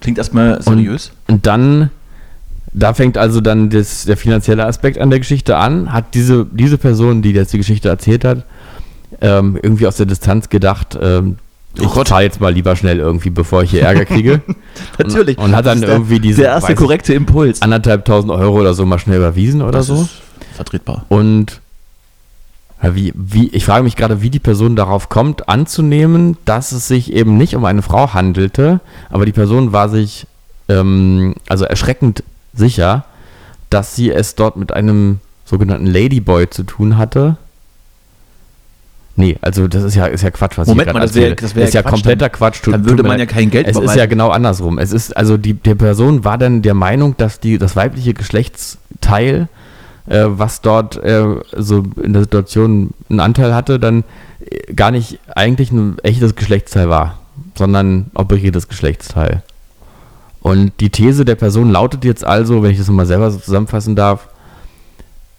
Klingt 0.00 0.18
erstmal 0.18 0.60
seriös. 0.62 1.12
Und 1.28 1.46
dann 1.46 1.90
da 2.74 2.94
fängt 2.94 3.18
also 3.18 3.40
dann 3.42 3.68
das, 3.68 4.06
der 4.06 4.16
finanzielle 4.16 4.64
Aspekt 4.64 4.96
an 4.98 5.10
der 5.10 5.18
Geschichte 5.18 5.56
an. 5.58 5.92
Hat 5.92 6.14
diese, 6.14 6.46
diese 6.50 6.78
Person, 6.78 7.20
die 7.20 7.32
jetzt 7.32 7.52
die 7.52 7.58
Geschichte 7.58 7.88
erzählt 7.90 8.24
hat, 8.24 8.44
ähm, 9.20 9.58
irgendwie 9.62 9.86
aus 9.86 9.96
der 9.98 10.06
Distanz 10.06 10.48
gedacht, 10.48 10.98
ähm, 11.00 11.36
Oh 11.78 11.84
ich 11.84 11.90
Gott. 11.92 12.08
zahle 12.08 12.24
jetzt 12.24 12.38
mal 12.40 12.52
lieber 12.52 12.74
schnell 12.76 12.98
irgendwie, 12.98 13.30
bevor 13.30 13.62
ich 13.62 13.70
hier 13.70 13.82
Ärger 13.82 14.04
kriege. 14.04 14.40
Natürlich. 14.98 15.38
Und, 15.38 15.44
und 15.46 15.56
hat 15.56 15.64
dann 15.66 15.80
der- 15.80 15.88
irgendwie 15.90 16.18
diese 16.20 16.42
Der 16.42 16.50
erste 16.52 16.74
korrekte 16.74 17.14
Impuls. 17.14 17.62
anderthalb 17.62 18.04
tausend 18.04 18.30
Euro 18.32 18.60
oder 18.60 18.74
so 18.74 18.84
mal 18.84 18.98
schnell 18.98 19.18
überwiesen 19.18 19.62
oder 19.62 19.78
Das 19.78 19.86
so. 19.86 20.06
vertretbar. 20.54 21.04
Und 21.08 21.60
wie, 22.82 23.12
wie, 23.14 23.48
ich 23.48 23.64
frage 23.64 23.84
mich 23.84 23.96
gerade, 23.96 24.22
wie 24.22 24.30
die 24.30 24.38
Person 24.40 24.74
darauf 24.76 25.08
kommt, 25.08 25.48
anzunehmen, 25.48 26.36
dass 26.44 26.72
es 26.72 26.88
sich 26.88 27.12
eben 27.12 27.36
nicht 27.38 27.54
um 27.54 27.64
eine 27.64 27.82
Frau 27.82 28.12
handelte, 28.12 28.80
aber 29.10 29.24
die 29.24 29.32
Person 29.32 29.72
war 29.72 29.88
sich 29.88 30.26
ähm, 30.68 31.34
also 31.48 31.64
erschreckend 31.64 32.24
sicher, 32.52 33.04
dass 33.70 33.94
sie 33.94 34.10
es 34.10 34.34
dort 34.34 34.56
mit 34.56 34.72
einem 34.72 35.20
sogenannten 35.44 35.86
Ladyboy 35.86 36.50
zu 36.50 36.64
tun 36.64 36.98
hatte. 36.98 37.36
Nee, 39.14 39.36
also 39.42 39.68
das 39.68 39.82
ist 39.82 39.94
ja, 39.94 40.06
ist 40.06 40.22
ja 40.22 40.30
Quatsch, 40.30 40.56
was 40.56 40.66
Moment 40.66 40.88
ich 40.88 40.94
mal, 40.94 41.00
gerade 41.00 41.06
das 41.06 41.14
wär- 41.14 41.22
erzähle. 41.30 41.36
das 41.48 41.54
wär 41.54 41.64
ist 41.66 41.74
ja 41.74 41.82
Quatsch, 41.82 41.92
kompletter 41.92 42.30
Quatsch. 42.30 42.60
Dann 42.66 42.84
würde 42.86 43.02
man 43.02 43.18
ja 43.18 43.26
kein 43.26 43.50
Geld 43.50 43.68
Es 43.68 43.76
ist 43.78 43.94
ja 43.94 44.06
genau 44.06 44.30
andersrum. 44.30 44.78
Es 44.78 44.90
ist, 44.92 45.14
also 45.16 45.36
die, 45.36 45.52
die 45.54 45.74
Person 45.74 46.24
war 46.24 46.38
dann 46.38 46.62
der 46.62 46.74
Meinung, 46.74 47.14
dass 47.18 47.38
die, 47.38 47.58
das 47.58 47.76
weibliche 47.76 48.14
Geschlechtsteil, 48.14 49.48
äh, 50.06 50.24
was 50.26 50.60
dort 50.60 50.96
äh, 50.96 51.36
so 51.56 51.84
in 52.02 52.12
der 52.12 52.22
Situation 52.22 52.90
einen 53.08 53.20
Anteil 53.20 53.54
hatte, 53.54 53.78
dann 53.78 54.04
äh, 54.40 54.72
gar 54.74 54.90
nicht 54.90 55.18
eigentlich 55.34 55.70
ein 55.72 55.98
echtes 56.02 56.34
Geschlechtsteil 56.34 56.88
war, 56.88 57.18
sondern 57.56 58.10
operiertes 58.14 58.68
Geschlechtsteil. 58.68 59.42
Und 60.40 60.72
die 60.80 60.90
These 60.90 61.24
der 61.24 61.36
Person 61.36 61.70
lautet 61.70 62.04
jetzt 62.04 62.24
also, 62.24 62.62
wenn 62.62 62.72
ich 62.72 62.78
das 62.78 62.88
nochmal 62.88 63.06
selber 63.06 63.30
so 63.30 63.38
zusammenfassen 63.38 63.94
darf, 63.94 64.28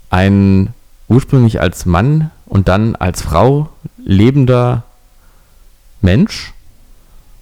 ein 0.09 0.69
ursprünglich 1.09 1.59
als 1.59 1.85
Mann 1.85 2.31
und 2.45 2.67
dann 2.69 2.95
als 2.95 3.21
Frau 3.21 3.69
lebender 3.97 4.83
Mensch 6.01 6.53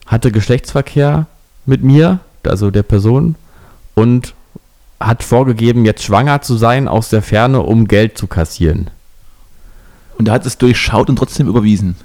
hatte 0.08 0.32
Geschlechtsverkehr 0.32 1.28
mit 1.66 1.84
mir, 1.84 2.20
also 2.44 2.72
der 2.72 2.84
Person, 2.84 3.36
und 3.94 4.34
hat 5.02 5.24
vorgegeben, 5.24 5.86
jetzt 5.86 6.04
schwanger 6.04 6.42
zu 6.42 6.56
sein 6.56 6.88
aus 6.88 7.10
der 7.10 7.22
Ferne, 7.22 7.62
um 7.62 7.88
Geld 7.88 8.18
zu 8.18 8.28
kassieren. 8.28 8.90
Und 10.18 10.28
er 10.28 10.36
hat 10.36 10.46
es 10.46 10.58
durchschaut 10.58 11.10
und 11.10 11.16
trotzdem 11.16 11.48
überwiesen. 11.48 11.96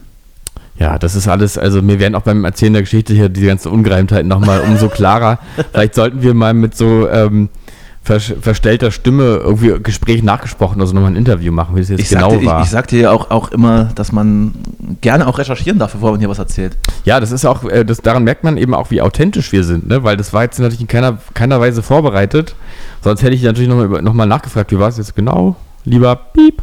Ja, 0.78 0.98
das 0.98 1.14
ist 1.14 1.26
alles, 1.26 1.56
also 1.56 1.80
mir 1.80 2.00
werden 2.00 2.14
auch 2.14 2.22
beim 2.22 2.44
Erzählen 2.44 2.74
der 2.74 2.82
Geschichte 2.82 3.14
hier 3.14 3.28
diese 3.28 3.46
ganzen 3.46 3.72
Ungereimtheiten 3.72 4.28
nochmal 4.28 4.60
umso 4.60 4.88
klarer. 4.88 5.38
Vielleicht 5.72 5.94
sollten 5.94 6.22
wir 6.22 6.34
mal 6.34 6.52
mit 6.52 6.76
so 6.76 7.08
ähm, 7.08 7.48
verstellter 8.06 8.92
Stimme 8.92 9.40
irgendwie 9.42 9.82
Gespräch 9.82 10.22
nachgesprochen, 10.22 10.80
also 10.80 10.94
nochmal 10.94 11.10
ein 11.10 11.16
Interview 11.16 11.52
machen, 11.52 11.74
wie 11.74 11.80
das 11.80 11.88
jetzt 11.88 12.00
Ich, 12.00 12.08
genau 12.08 12.30
sagte, 12.30 12.46
war. 12.46 12.60
ich, 12.60 12.66
ich 12.66 12.70
sagte 12.70 12.96
ja 12.96 13.10
auch, 13.10 13.30
auch 13.30 13.50
immer, 13.50 13.90
dass 13.96 14.12
man 14.12 14.54
gerne 15.00 15.26
auch 15.26 15.38
recherchieren 15.38 15.80
darf, 15.80 15.92
bevor 15.92 16.12
man 16.12 16.20
hier 16.20 16.28
was 16.28 16.38
erzählt. 16.38 16.78
Ja, 17.04 17.18
das 17.18 17.32
ist 17.32 17.44
auch, 17.44 17.64
äh, 17.64 17.84
das, 17.84 18.00
daran 18.00 18.22
merkt 18.22 18.44
man 18.44 18.56
eben 18.58 18.74
auch, 18.74 18.90
wie 18.92 19.02
authentisch 19.02 19.50
wir 19.50 19.64
sind, 19.64 19.88
ne? 19.88 20.04
weil 20.04 20.16
das 20.16 20.32
war 20.32 20.44
jetzt 20.44 20.58
natürlich 20.60 20.80
in 20.80 20.86
keiner, 20.86 21.18
keiner 21.34 21.60
Weise 21.60 21.82
vorbereitet. 21.82 22.54
Sonst 23.02 23.22
hätte 23.22 23.34
ich 23.34 23.42
natürlich 23.42 23.68
nochmal 23.68 24.02
noch 24.02 24.14
mal 24.14 24.26
nachgefragt, 24.26 24.70
wie 24.70 24.78
war 24.78 24.88
es 24.88 24.98
jetzt 24.98 25.16
genau, 25.16 25.56
lieber 25.84 26.14
Piep. 26.14 26.62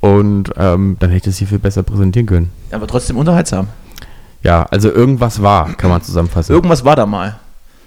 Und 0.00 0.52
ähm, 0.56 0.96
dann 0.98 1.10
hätte 1.10 1.16
ich 1.28 1.34
das 1.34 1.36
hier 1.36 1.48
viel 1.48 1.58
besser 1.58 1.82
präsentieren 1.82 2.26
können. 2.26 2.50
Aber 2.70 2.86
trotzdem 2.86 3.16
unterhaltsam. 3.16 3.68
Ja, 4.42 4.62
also 4.70 4.90
irgendwas 4.90 5.42
war, 5.42 5.74
kann 5.74 5.90
man 5.90 6.02
zusammenfassen. 6.02 6.54
Irgendwas 6.54 6.84
war 6.84 6.96
da 6.96 7.04
mal. 7.04 7.36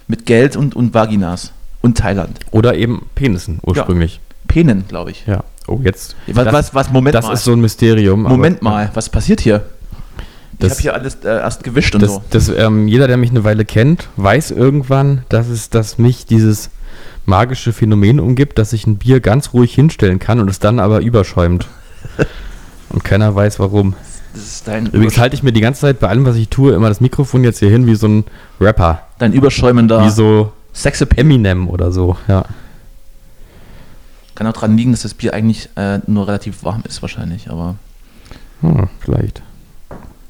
Mit 0.07 0.25
Geld 0.25 0.55
und, 0.55 0.75
und 0.75 0.93
Vaginas. 0.93 1.53
Und 1.81 1.97
Thailand. 1.97 2.39
Oder 2.51 2.75
eben 2.75 3.05
Penissen 3.15 3.59
ursprünglich. 3.63 4.19
Penen, 4.47 4.85
glaube 4.87 5.11
ich. 5.11 5.25
Ja. 5.27 5.43
Oh, 5.67 5.79
jetzt. 5.83 6.15
Was, 6.27 6.45
das, 6.45 6.53
was, 6.53 6.73
was, 6.75 6.91
Moment 6.91 7.15
das 7.15 7.25
mal. 7.25 7.33
ist 7.33 7.43
so 7.43 7.53
ein 7.53 7.61
Mysterium. 7.61 8.25
aber- 8.25 8.35
Moment 8.35 8.61
mal, 8.61 8.89
was 8.95 9.09
passiert 9.09 9.39
hier? 9.41 9.65
Ich 10.53 10.57
Das- 10.59 10.71
habe 10.71 10.81
hier 10.81 10.93
alles 10.95 11.15
äh, 11.23 11.27
erst 11.29 11.63
gewischt 11.63 11.93
und 11.95 12.01
Das, 12.01 12.15
so. 12.15 12.23
das, 12.31 12.49
ähm, 12.49 12.87
jeder, 12.87 13.07
der 13.07 13.15
mich 13.17 13.29
eine 13.29 13.43
Weile 13.43 13.63
kennt, 13.65 14.09
weiß 14.17 14.51
irgendwann, 14.51 15.23
dass 15.29 15.47
es, 15.47 15.69
dass 15.69 15.97
mich 15.97 16.25
dieses 16.25 16.69
magische 17.25 17.71
Phänomen 17.71 18.19
umgibt, 18.19 18.57
dass 18.57 18.73
ich 18.73 18.85
ein 18.87 18.97
Bier 18.97 19.19
ganz 19.21 19.53
ruhig 19.53 19.73
hinstellen 19.73 20.19
kann 20.19 20.39
und 20.39 20.49
es 20.49 20.59
dann 20.59 20.79
aber 20.79 20.99
überschäumt. 21.01 21.67
und 22.89 23.03
keiner 23.03 23.33
weiß 23.35 23.59
warum. 23.59 23.93
Das 24.33 24.43
ist 24.43 24.67
dein, 24.67 24.87
Übrigens 24.87 25.17
halte 25.17 25.35
ich 25.35 25.43
mir 25.43 25.51
die 25.53 25.61
ganze 25.61 25.81
Zeit 25.81 25.99
bei 25.99 26.07
allem, 26.07 26.25
was 26.25 26.35
ich 26.35 26.49
tue, 26.49 26.73
immer 26.73 26.89
das 26.89 27.01
Mikrofon 27.01 27.43
jetzt 27.43 27.59
hier 27.59 27.69
hin 27.69 27.87
wie 27.87 27.95
so 27.95 28.07
ein 28.07 28.25
Rapper. 28.59 29.01
dein 29.17 29.33
überschäumender 29.33 30.03
Wie 30.05 30.09
so 30.09 30.51
Sexappeal. 30.73 31.19
Eminem 31.19 31.67
oder 31.67 31.91
so. 31.91 32.17
Ja. 32.27 32.45
Kann 34.35 34.47
auch 34.47 34.53
daran 34.53 34.77
liegen, 34.77 34.91
dass 34.91 35.01
das 35.01 35.13
Bier 35.13 35.33
eigentlich 35.33 35.69
äh, 35.75 35.99
nur 36.07 36.27
relativ 36.27 36.63
warm 36.63 36.83
ist 36.87 37.01
wahrscheinlich. 37.01 37.49
Aber 37.49 37.75
Hm, 38.61 38.87
vielleicht. 38.99 39.41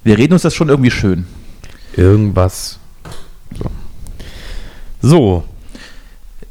wir 0.04 0.18
reden 0.18 0.34
uns 0.34 0.42
das 0.44 0.54
schon 0.56 0.70
irgendwie 0.70 0.92
schön. 0.92 1.26
Irgendwas. 1.96 2.80
So. 3.58 3.66
so. 5.02 5.44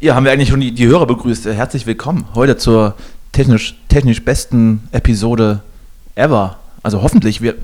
Ja, 0.00 0.14
haben 0.14 0.24
wir 0.24 0.32
eigentlich 0.32 0.48
schon 0.50 0.60
die, 0.60 0.72
die 0.72 0.86
Hörer 0.86 1.06
begrüßt. 1.06 1.46
Äh, 1.46 1.54
Herzlich 1.54 1.86
willkommen 1.86 2.26
heute 2.34 2.56
zur 2.56 2.94
technisch, 3.32 3.76
technisch 3.88 4.24
besten 4.24 4.88
Episode 4.92 5.62
ever. 6.14 6.58
Also 6.82 7.02
hoffentlich. 7.02 7.40
Wir, 7.40 7.54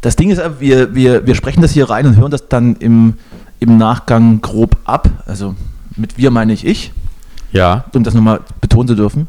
das 0.00 0.16
Ding 0.16 0.30
ist, 0.30 0.38
äh, 0.38 0.60
wir, 0.60 0.94
wir, 0.94 1.26
wir 1.26 1.34
sprechen 1.34 1.60
das 1.62 1.72
hier 1.72 1.88
rein 1.90 2.06
und 2.06 2.16
hören 2.16 2.30
das 2.30 2.48
dann 2.48 2.76
im, 2.76 3.14
im 3.60 3.78
Nachgang 3.78 4.40
grob 4.40 4.76
ab. 4.84 5.08
Also 5.26 5.54
mit 5.96 6.18
wir 6.18 6.30
meine 6.30 6.52
ich 6.52 6.66
ich, 6.66 6.92
Ja. 7.52 7.84
um 7.94 8.02
das 8.04 8.14
nochmal 8.14 8.40
betonen 8.60 8.88
zu 8.88 8.94
dürfen. 8.94 9.28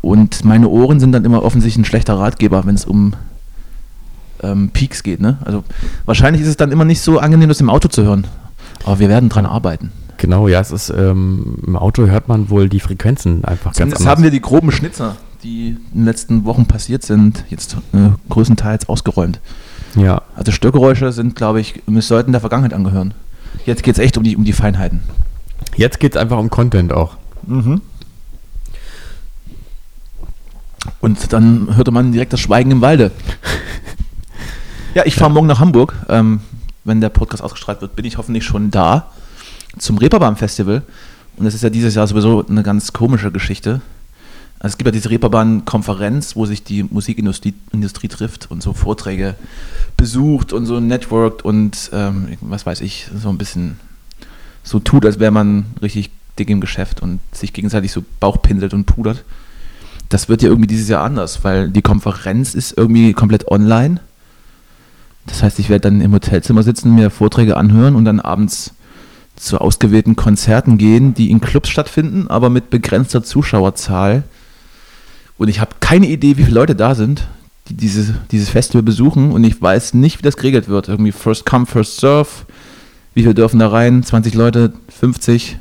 Und 0.00 0.44
meine 0.44 0.68
Ohren 0.68 0.98
sind 1.00 1.12
dann 1.12 1.24
immer 1.24 1.42
offensichtlich 1.42 1.82
ein 1.82 1.84
schlechter 1.84 2.18
Ratgeber, 2.18 2.64
wenn 2.66 2.74
es 2.74 2.84
um 2.86 3.14
ähm, 4.42 4.70
Peaks 4.70 5.02
geht. 5.02 5.20
Ne? 5.20 5.38
Also 5.44 5.64
wahrscheinlich 6.06 6.42
ist 6.42 6.48
es 6.48 6.56
dann 6.56 6.72
immer 6.72 6.84
nicht 6.84 7.00
so 7.02 7.18
angenehm, 7.18 7.48
das 7.48 7.60
im 7.60 7.68
Auto 7.70 7.88
zu 7.88 8.02
hören. 8.02 8.26
Aber 8.84 8.98
wir 8.98 9.08
werden 9.10 9.28
dran 9.28 9.44
arbeiten. 9.44 9.92
Genau, 10.16 10.48
ja, 10.48 10.60
es 10.60 10.70
ist, 10.70 10.90
ähm, 10.90 11.56
im 11.66 11.76
Auto 11.76 12.06
hört 12.06 12.28
man 12.28 12.50
wohl 12.50 12.68
die 12.68 12.80
Frequenzen 12.80 13.44
einfach 13.44 13.66
ganz 13.72 13.76
Zumindest 13.76 14.00
anders. 14.02 14.10
haben 14.12 14.22
wir 14.22 14.30
die 14.30 14.40
groben 14.40 14.70
Schnitzer, 14.72 15.16
die 15.42 15.68
in 15.92 16.00
den 16.00 16.04
letzten 16.04 16.44
Wochen 16.44 16.66
passiert 16.66 17.02
sind, 17.02 17.44
jetzt 17.48 17.76
äh, 17.94 18.10
größtenteils 18.28 18.88
ausgeräumt. 18.88 19.40
Ja. 19.96 20.22
Also 20.36 20.52
Störgeräusche 20.52 21.12
sind, 21.12 21.36
glaube 21.36 21.60
ich, 21.60 21.82
sollten 21.98 22.32
der 22.32 22.40
Vergangenheit 22.40 22.74
angehören. 22.74 23.14
Jetzt 23.66 23.82
geht 23.82 23.94
es 23.94 23.98
echt 23.98 24.16
um 24.16 24.24
die, 24.24 24.36
um 24.36 24.44
die 24.44 24.52
Feinheiten. 24.52 25.00
Jetzt 25.76 26.00
geht 26.00 26.14
es 26.14 26.20
einfach 26.20 26.38
um 26.38 26.50
Content 26.50 26.92
auch. 26.92 27.16
Und 31.00 31.32
dann 31.32 31.76
hörte 31.76 31.90
man 31.90 32.12
direkt 32.12 32.32
das 32.32 32.40
Schweigen 32.40 32.70
im 32.70 32.80
Walde. 32.80 33.10
ja, 34.94 35.04
ich 35.04 35.14
fahre 35.14 35.30
morgen 35.30 35.46
nach 35.46 35.60
Hamburg. 35.60 35.94
Ähm, 36.08 36.40
wenn 36.84 37.00
der 37.00 37.10
Podcast 37.10 37.42
ausgestrahlt 37.42 37.80
wird, 37.82 37.96
bin 37.96 38.04
ich 38.04 38.16
hoffentlich 38.16 38.44
schon 38.44 38.70
da 38.70 39.10
zum 39.78 39.98
Reeperbahn 39.98 40.36
Festival. 40.36 40.82
Und 41.36 41.44
das 41.44 41.54
ist 41.54 41.62
ja 41.62 41.70
dieses 41.70 41.94
Jahr 41.94 42.06
sowieso 42.06 42.46
eine 42.46 42.62
ganz 42.62 42.92
komische 42.92 43.30
Geschichte. 43.30 43.80
Also 44.60 44.74
es 44.74 44.78
gibt 44.78 44.88
ja 44.88 44.92
diese 44.92 45.08
Reeperbahn-Konferenz, 45.08 46.36
wo 46.36 46.44
sich 46.44 46.62
die 46.62 46.82
Musikindustrie 46.82 47.54
Industrie 47.72 48.08
trifft 48.08 48.50
und 48.50 48.62
so 48.62 48.74
Vorträge 48.74 49.34
besucht 49.96 50.52
und 50.52 50.66
so 50.66 50.80
networked 50.80 51.42
und 51.42 51.90
ähm, 51.94 52.36
was 52.42 52.66
weiß 52.66 52.82
ich, 52.82 53.08
so 53.16 53.30
ein 53.30 53.38
bisschen 53.38 53.80
so 54.62 54.78
tut, 54.78 55.06
als 55.06 55.18
wäre 55.18 55.30
man 55.30 55.64
richtig 55.80 56.10
dick 56.38 56.50
im 56.50 56.60
Geschäft 56.60 57.00
und 57.00 57.20
sich 57.32 57.54
gegenseitig 57.54 57.90
so 57.90 58.04
Bauchpinselt 58.20 58.74
und 58.74 58.84
pudert. 58.84 59.24
Das 60.10 60.28
wird 60.28 60.42
ja 60.42 60.50
irgendwie 60.50 60.66
dieses 60.66 60.88
Jahr 60.88 61.04
anders, 61.04 61.42
weil 61.42 61.70
die 61.70 61.82
Konferenz 61.82 62.54
ist 62.54 62.76
irgendwie 62.76 63.14
komplett 63.14 63.48
online. 63.48 64.00
Das 65.26 65.42
heißt, 65.42 65.58
ich 65.58 65.70
werde 65.70 65.88
dann 65.88 66.02
im 66.02 66.12
Hotelzimmer 66.12 66.62
sitzen, 66.62 66.94
mir 66.94 67.10
Vorträge 67.10 67.56
anhören 67.56 67.96
und 67.96 68.04
dann 68.04 68.20
abends 68.20 68.74
zu 69.36 69.58
ausgewählten 69.58 70.16
Konzerten 70.16 70.76
gehen, 70.76 71.14
die 71.14 71.30
in 71.30 71.40
Clubs 71.40 71.70
stattfinden, 71.70 72.28
aber 72.28 72.50
mit 72.50 72.68
begrenzter 72.68 73.22
Zuschauerzahl. 73.22 74.24
Und 75.40 75.48
ich 75.48 75.58
habe 75.58 75.76
keine 75.80 76.06
Idee, 76.06 76.36
wie 76.36 76.44
viele 76.44 76.56
Leute 76.56 76.74
da 76.74 76.94
sind, 76.94 77.26
die 77.70 77.74
diese, 77.74 78.14
dieses 78.30 78.50
Festival 78.50 78.82
besuchen 78.82 79.32
und 79.32 79.42
ich 79.42 79.62
weiß 79.62 79.94
nicht, 79.94 80.18
wie 80.18 80.22
das 80.22 80.36
geregelt 80.36 80.68
wird. 80.68 80.88
Irgendwie 80.88 81.12
First 81.12 81.46
Come, 81.46 81.64
First 81.64 81.96
Serve. 81.96 82.28
Wie 83.14 83.22
viele 83.22 83.32
dürfen 83.32 83.58
da 83.58 83.68
rein? 83.68 84.02
20 84.02 84.34
Leute, 84.34 84.74
50? 84.90 85.56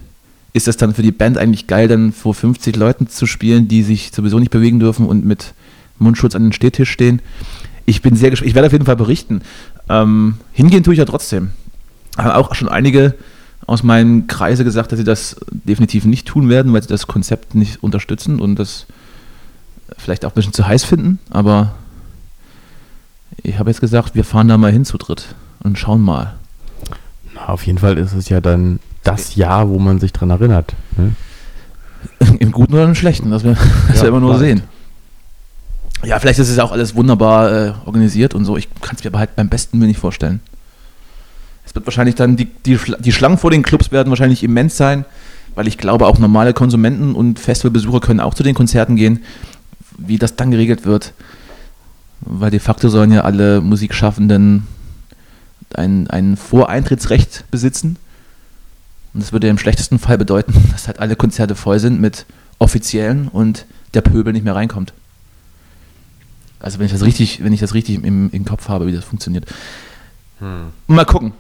Ist 0.51 0.67
das 0.67 0.75
dann 0.75 0.93
für 0.93 1.01
die 1.01 1.13
Band 1.13 1.37
eigentlich 1.37 1.67
geil, 1.67 1.87
dann 1.87 2.11
vor 2.11 2.33
50 2.33 2.75
Leuten 2.75 3.07
zu 3.07 3.25
spielen, 3.25 3.69
die 3.69 3.83
sich 3.83 4.11
sowieso 4.13 4.37
nicht 4.37 4.51
bewegen 4.51 4.81
dürfen 4.81 5.05
und 5.05 5.23
mit 5.23 5.53
Mundschutz 5.97 6.35
an 6.35 6.43
den 6.43 6.51
Stehtisch 6.51 6.91
stehen? 6.91 7.21
Ich 7.85 8.01
bin 8.01 8.17
sehr 8.17 8.31
gespannt. 8.31 8.49
Ich 8.49 8.55
werde 8.55 8.65
auf 8.65 8.73
jeden 8.73 8.85
Fall 8.85 8.97
berichten. 8.97 9.43
Ähm, 9.87 10.39
hingehen 10.51 10.83
tue 10.83 10.93
ich 10.93 10.99
ja 10.99 11.05
trotzdem. 11.05 11.51
Haben 12.17 12.31
auch 12.31 12.53
schon 12.53 12.67
einige 12.67 13.15
aus 13.65 13.83
meinem 13.83 14.27
Kreise 14.27 14.65
gesagt, 14.65 14.91
dass 14.91 14.99
sie 14.99 15.05
das 15.05 15.37
definitiv 15.49 16.03
nicht 16.03 16.27
tun 16.27 16.49
werden, 16.49 16.73
weil 16.73 16.81
sie 16.81 16.89
das 16.89 17.07
Konzept 17.07 17.55
nicht 17.55 17.81
unterstützen 17.81 18.41
und 18.41 18.57
das 18.57 18.85
vielleicht 19.97 20.25
auch 20.25 20.32
ein 20.32 20.36
bisschen 20.36 20.54
zu 20.54 20.67
heiß 20.67 20.84
finden. 20.84 21.19
Aber 21.30 21.73
ich 23.43 23.58
habe 23.60 23.69
jetzt 23.69 23.82
gesagt, 23.82 24.15
wir 24.15 24.23
fahren 24.23 24.47
da 24.47 24.58
mal 24.58 24.71
hin 24.71 24.86
zu 24.86 24.97
dritt 24.97 25.36
und 25.63 25.78
schauen 25.78 26.02
mal. 26.02 26.34
Na, 27.34 27.49
auf 27.49 27.65
jeden 27.65 27.78
Fall 27.80 27.97
ist 27.97 28.13
es 28.13 28.30
ja 28.30 28.41
dann 28.41 28.80
das 29.04 29.36
Jahr, 29.36 29.69
wo 29.69 29.80
man 29.80 29.99
sich 29.99 30.13
dran 30.13 30.30
erinnert. 30.30 30.73
Ne? 30.97 31.13
Im 32.39 32.52
Guten 32.52 32.73
oder 32.73 32.86
im 32.86 32.95
Schlechten, 32.95 33.30
das 33.32 33.43
wir, 33.43 33.58
das 33.88 33.97
Ja, 33.97 34.02
wir 34.04 34.10
immer 34.10 34.19
nur 34.19 34.32
klar. 34.32 34.39
sehen. 34.39 34.63
Ja, 36.04 36.17
vielleicht 36.19 36.39
ist 36.39 36.49
es 36.49 36.60
auch 36.60 36.71
alles 36.71 36.95
wunderbar 36.95 37.52
äh, 37.52 37.73
organisiert 37.86 38.34
und 38.34 38.45
so. 38.45 38.56
Ich 38.56 38.69
kann 38.82 38.95
es 38.95 39.04
mir 39.04 39.10
aber 39.10 39.19
halt 39.19 39.36
beim 39.36 39.49
besten 39.49 39.80
Willen 39.80 39.89
nicht 39.89 39.99
vorstellen. 39.99 40.39
Es 41.65 41.75
wird 41.75 41.86
wahrscheinlich 41.86 42.15
dann, 42.15 42.38
die, 42.38 42.45
die, 42.45 42.80
die 42.99 43.12
Schlangen 43.12 43.38
vor 43.38 43.52
den 43.52 43.63
Clubs 43.63 43.91
werden 43.91 44.10
wahrscheinlich 44.10 44.43
immens 44.43 44.78
sein, 44.78 45.04
weil 45.56 45.67
ich 45.67 45.78
glaube, 45.78 46.08
auch 46.08 46.17
normale 46.17 46.54
Konsumenten 46.54 47.15
und 47.15 47.38
Festivalbesucher 47.38 47.99
können 47.99 48.21
auch 48.21 48.34
zu 48.34 48.43
den 48.43 48.56
Konzerten 48.56 48.95
gehen. 48.95 49.19
Wie 49.99 50.17
das 50.17 50.35
dann 50.35 50.51
geregelt 50.51 50.85
wird, 50.85 51.13
weil 52.21 52.51
de 52.51 52.59
facto 52.59 52.89
sollen 52.89 53.12
ja 53.12 53.21
alle 53.21 53.62
Musikschaffenden 53.62 54.67
ein, 55.75 56.09
ein 56.09 56.38
Voreintrittsrecht 56.38 57.45
besitzen. 57.51 57.97
Und 59.13 59.23
das 59.23 59.33
würde 59.33 59.47
ja 59.47 59.51
im 59.51 59.57
schlechtesten 59.57 59.99
Fall 59.99 60.17
bedeuten, 60.17 60.53
dass 60.71 60.88
halt 60.88 60.99
alle 60.99 61.15
Konzerte 61.15 61.55
voll 61.55 61.79
sind 61.79 61.99
mit 61.99 62.25
Offiziellen 62.59 63.27
und 63.27 63.65
der 63.93 64.01
Pöbel 64.01 64.33
nicht 64.33 64.43
mehr 64.43 64.55
reinkommt. 64.55 64.93
Also 66.59 66.79
wenn 66.79 66.85
ich 66.85 66.91
das 66.91 67.03
richtig, 67.03 67.43
wenn 67.43 67.53
ich 67.53 67.62
das 67.62 67.73
richtig 67.73 68.03
im, 68.03 68.29
im 68.31 68.45
Kopf 68.45 68.67
habe, 68.67 68.85
wie 68.85 68.91
das 68.91 69.05
funktioniert. 69.05 69.45
Mal 70.88 71.05
gucken. 71.05 71.33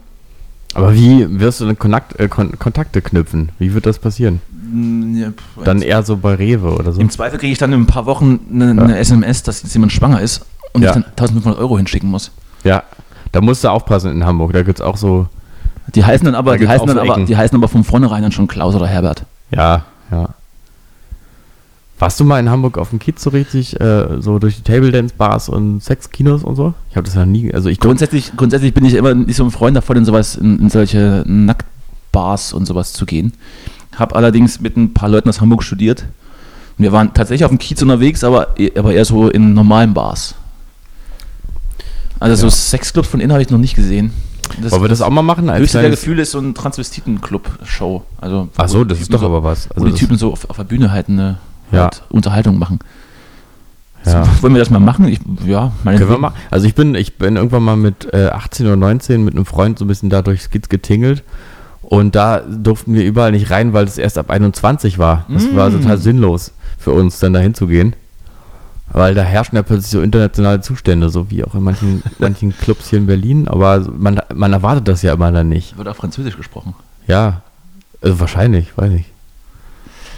Aber 0.75 0.93
wie 0.93 1.25
wirst 1.39 1.61
du 1.61 1.65
denn 1.65 1.79
Kontakt, 1.79 2.19
äh, 2.19 2.27
Kon 2.27 2.57
Kontakte 2.59 3.01
knüpfen? 3.01 3.49
Wie 3.57 3.73
wird 3.73 3.85
das 3.85 3.97
passieren? 3.99 4.39
Mm, 4.71 5.15
ja, 5.17 5.29
pf, 5.31 5.63
Dann 5.63 5.81
eher 5.81 6.03
so 6.03 6.17
bei 6.17 6.35
Rewe 6.35 6.73
oder 6.75 6.91
so? 6.91 7.01
Im 7.01 7.09
Zweifel 7.09 7.39
kriege 7.39 7.51
ich 7.51 7.57
dann 7.57 7.73
in 7.73 7.81
ein 7.81 7.87
paar 7.87 8.05
Wochen 8.05 8.39
eine, 8.53 8.69
eine 8.81 8.97
SMS, 8.97 9.41
dass 9.43 9.63
jetzt 9.63 9.73
jemand 9.73 9.91
schwanger 9.91 10.21
ist 10.21 10.45
und 10.73 10.83
Ja. 10.83 10.89
ich 10.89 10.93
dann 10.93 11.05
1500 11.05 11.59
Euro 11.59 11.77
hinschicken 11.77 12.09
muss. 12.09 12.31
Ja, 12.63 12.83
da 13.31 13.41
musst 13.41 13.63
du 13.63 13.69
aufpassen 13.69 14.11
in 14.11 14.25
Hamburg. 14.25 14.53
Da 14.53 14.61
gibt 14.63 14.79
es 14.79 14.85
auch 14.85 14.97
so, 14.97 15.27
Die 15.95 16.03
heißen 16.05 16.25
dann 16.25 16.35
aber, 16.35 16.51
Da 16.51 16.57
die 16.57 16.67
heißen 16.67 16.85
dann 16.87 16.99
aber, 16.99 17.25
die 17.25 17.35
heißen 17.35 17.57
aber 17.57 17.67
von 17.67 17.83
vornherein 17.83 18.21
dann 18.21 18.31
schon 18.31 18.47
Klaus 18.47 18.75
oder 18.75 18.87
Herbert. 18.87 19.23
ja, 19.51 19.85
ja. 20.11 20.29
Warst 21.99 22.17
du 22.19 22.23
mal 22.23 22.39
in 22.39 22.49
Hamburg 22.49 22.77
auf 22.77 22.91
dem 22.91 22.99
Kiez 22.99 23.21
so 23.21 23.29
richtig, 23.29 23.79
äh, 23.81 24.21
so 24.21 24.39
durch 24.39 24.55
die 24.55 24.61
Table 24.61 24.91
Dance 24.91 25.13
Bars 25.17 25.49
und 25.49 25.83
Sexkinos 25.83 26.45
und 26.45 26.55
so? 26.55 26.73
Ich 26.89 26.95
habe 26.95 27.03
das 27.05 27.15
ja 27.15 27.25
nie, 27.25 27.53
also 27.53 27.67
ich 27.67 27.79
Grundsätzlich, 27.79 28.31
grundsätzlich 28.37 28.73
bin 28.73 28.85
ich 28.85 28.93
immer 28.93 29.13
nicht 29.13 29.35
so 29.35 29.43
ein 29.43 29.51
Freund 29.51 29.75
davon, 29.75 29.97
in 29.97 30.05
sowas, 30.05 30.35
in, 30.37 30.59
in 30.59 30.69
solche 30.69 31.23
Nacktbars 31.27 32.53
und 32.53 32.65
sowas 32.65 32.93
zu 32.93 33.05
gehen. 33.05 33.33
Habe 33.97 34.15
allerdings 34.15 34.61
mit 34.61 34.77
ein 34.77 34.93
paar 34.93 35.09
Leuten 35.09 35.27
aus 35.27 35.41
Hamburg 35.41 35.61
studiert. 35.61 36.05
Und 36.77 36.83
wir 36.83 36.93
waren 36.93 37.13
tatsächlich 37.13 37.43
auf 37.43 37.51
dem 37.51 37.59
Kiez 37.59 37.81
unterwegs, 37.81 38.23
aber, 38.23 38.55
aber 38.77 38.93
eher 38.93 39.03
so 39.03 39.29
in 39.29 39.53
normalen 39.53 39.93
Bars. 39.93 40.35
Also 42.21 42.35
so 42.35 42.47
Ja. 42.47 42.51
Sexclubs 42.51 43.09
von 43.09 43.19
innen 43.19 43.33
habe 43.33 43.41
ich 43.41 43.49
noch 43.49 43.57
nicht 43.57 43.75
gesehen. 43.75 44.11
Das, 44.61 44.71
wollen 44.71 44.83
wir 44.83 44.89
das 44.89 45.01
auch 45.01 45.09
mal 45.09 45.21
machen? 45.21 45.49
Als 45.49 45.61
höchste 45.61 45.81
der 45.81 45.89
Gefühle 45.91 46.21
ist 46.23 46.31
so 46.31 46.39
ein 46.39 46.55
Transvestiten-Club-Show. 46.55 48.03
Also, 48.19 48.47
Ach 48.57 48.67
so, 48.69 48.83
das 48.85 48.99
ist 49.01 49.13
doch 49.13 49.21
aber 49.21 49.43
was. 49.43 49.67
Wo 49.69 49.73
Also 49.75 49.85
die 49.87 49.91
das- 49.91 49.99
Typen 49.99 50.17
so 50.17 50.31
auf, 50.31 50.49
auf 50.49 50.55
der 50.55 50.63
Bühne 50.63 50.91
halt 50.91 51.09
eine 51.09 51.37
Ja. 51.71 51.83
halt 51.83 52.03
Unterhaltung 52.09 52.57
machen. 52.59 52.79
Ja. 54.05 54.23
So, 54.23 54.43
wollen 54.43 54.53
wir 54.53 54.59
das 54.59 54.69
mal 54.69 54.79
machen? 54.79 55.07
Ich, 55.07 55.19
ja, 55.45 55.71
meine 55.83 55.97
Können 55.97 56.09
wir 56.09 56.17
mal? 56.17 56.31
Also 56.49 56.65
ich 56.67 56.73
bin, 56.75 56.95
ich 56.95 57.17
bin 57.17 57.35
irgendwann 57.35 57.63
mal 57.63 57.75
mit 57.75 58.11
äh, 58.13 58.27
18 58.27 58.65
oder 58.65 58.75
19 58.77 59.23
mit 59.23 59.35
einem 59.35 59.45
Freund 59.45 59.77
so 59.77 59.85
ein 59.85 59.89
bisschen 59.89 60.09
da 60.09 60.21
durchs 60.21 60.49
Kiez 60.49 60.69
getingelt. 60.69 61.23
Und 61.81 62.15
da 62.15 62.39
durften 62.41 62.93
wir 62.93 63.03
überall 63.03 63.31
nicht 63.31 63.49
rein, 63.51 63.73
weil 63.73 63.85
es 63.85 63.97
erst 63.97 64.17
ab 64.17 64.29
21 64.29 64.99
war. 64.99 65.25
Das 65.27 65.53
war 65.55 65.69
Mm. 65.69 65.81
total 65.81 65.97
sinnlos 65.97 66.53
für 66.77 66.91
uns, 66.91 67.19
dann 67.19 67.33
da 67.33 67.39
hinzugehen. 67.39 67.93
Weil 68.91 69.13
da 69.15 69.21
herrschen 69.23 69.55
ja 69.55 69.63
plötzlich 69.63 69.91
so 69.91 70.01
internationale 70.01 70.61
Zustände, 70.61 71.09
so 71.09 71.29
wie 71.29 71.43
auch 71.43 71.53
in 71.55 71.63
manchen, 71.63 72.01
manchen 72.19 72.55
Clubs 72.57 72.89
hier 72.89 72.99
in 72.99 73.05
Berlin. 73.05 73.47
Aber 73.47 73.85
man, 73.97 74.21
man 74.33 74.53
erwartet 74.53 74.87
das 74.87 75.01
ja 75.01 75.13
immer 75.13 75.31
dann 75.31 75.49
nicht. 75.49 75.77
Wird 75.77 75.87
auch 75.87 75.95
Französisch 75.95 76.37
gesprochen. 76.37 76.73
Ja, 77.07 77.41
also 78.01 78.19
wahrscheinlich, 78.19 78.75
weiß 78.77 78.93
ich. 78.93 79.05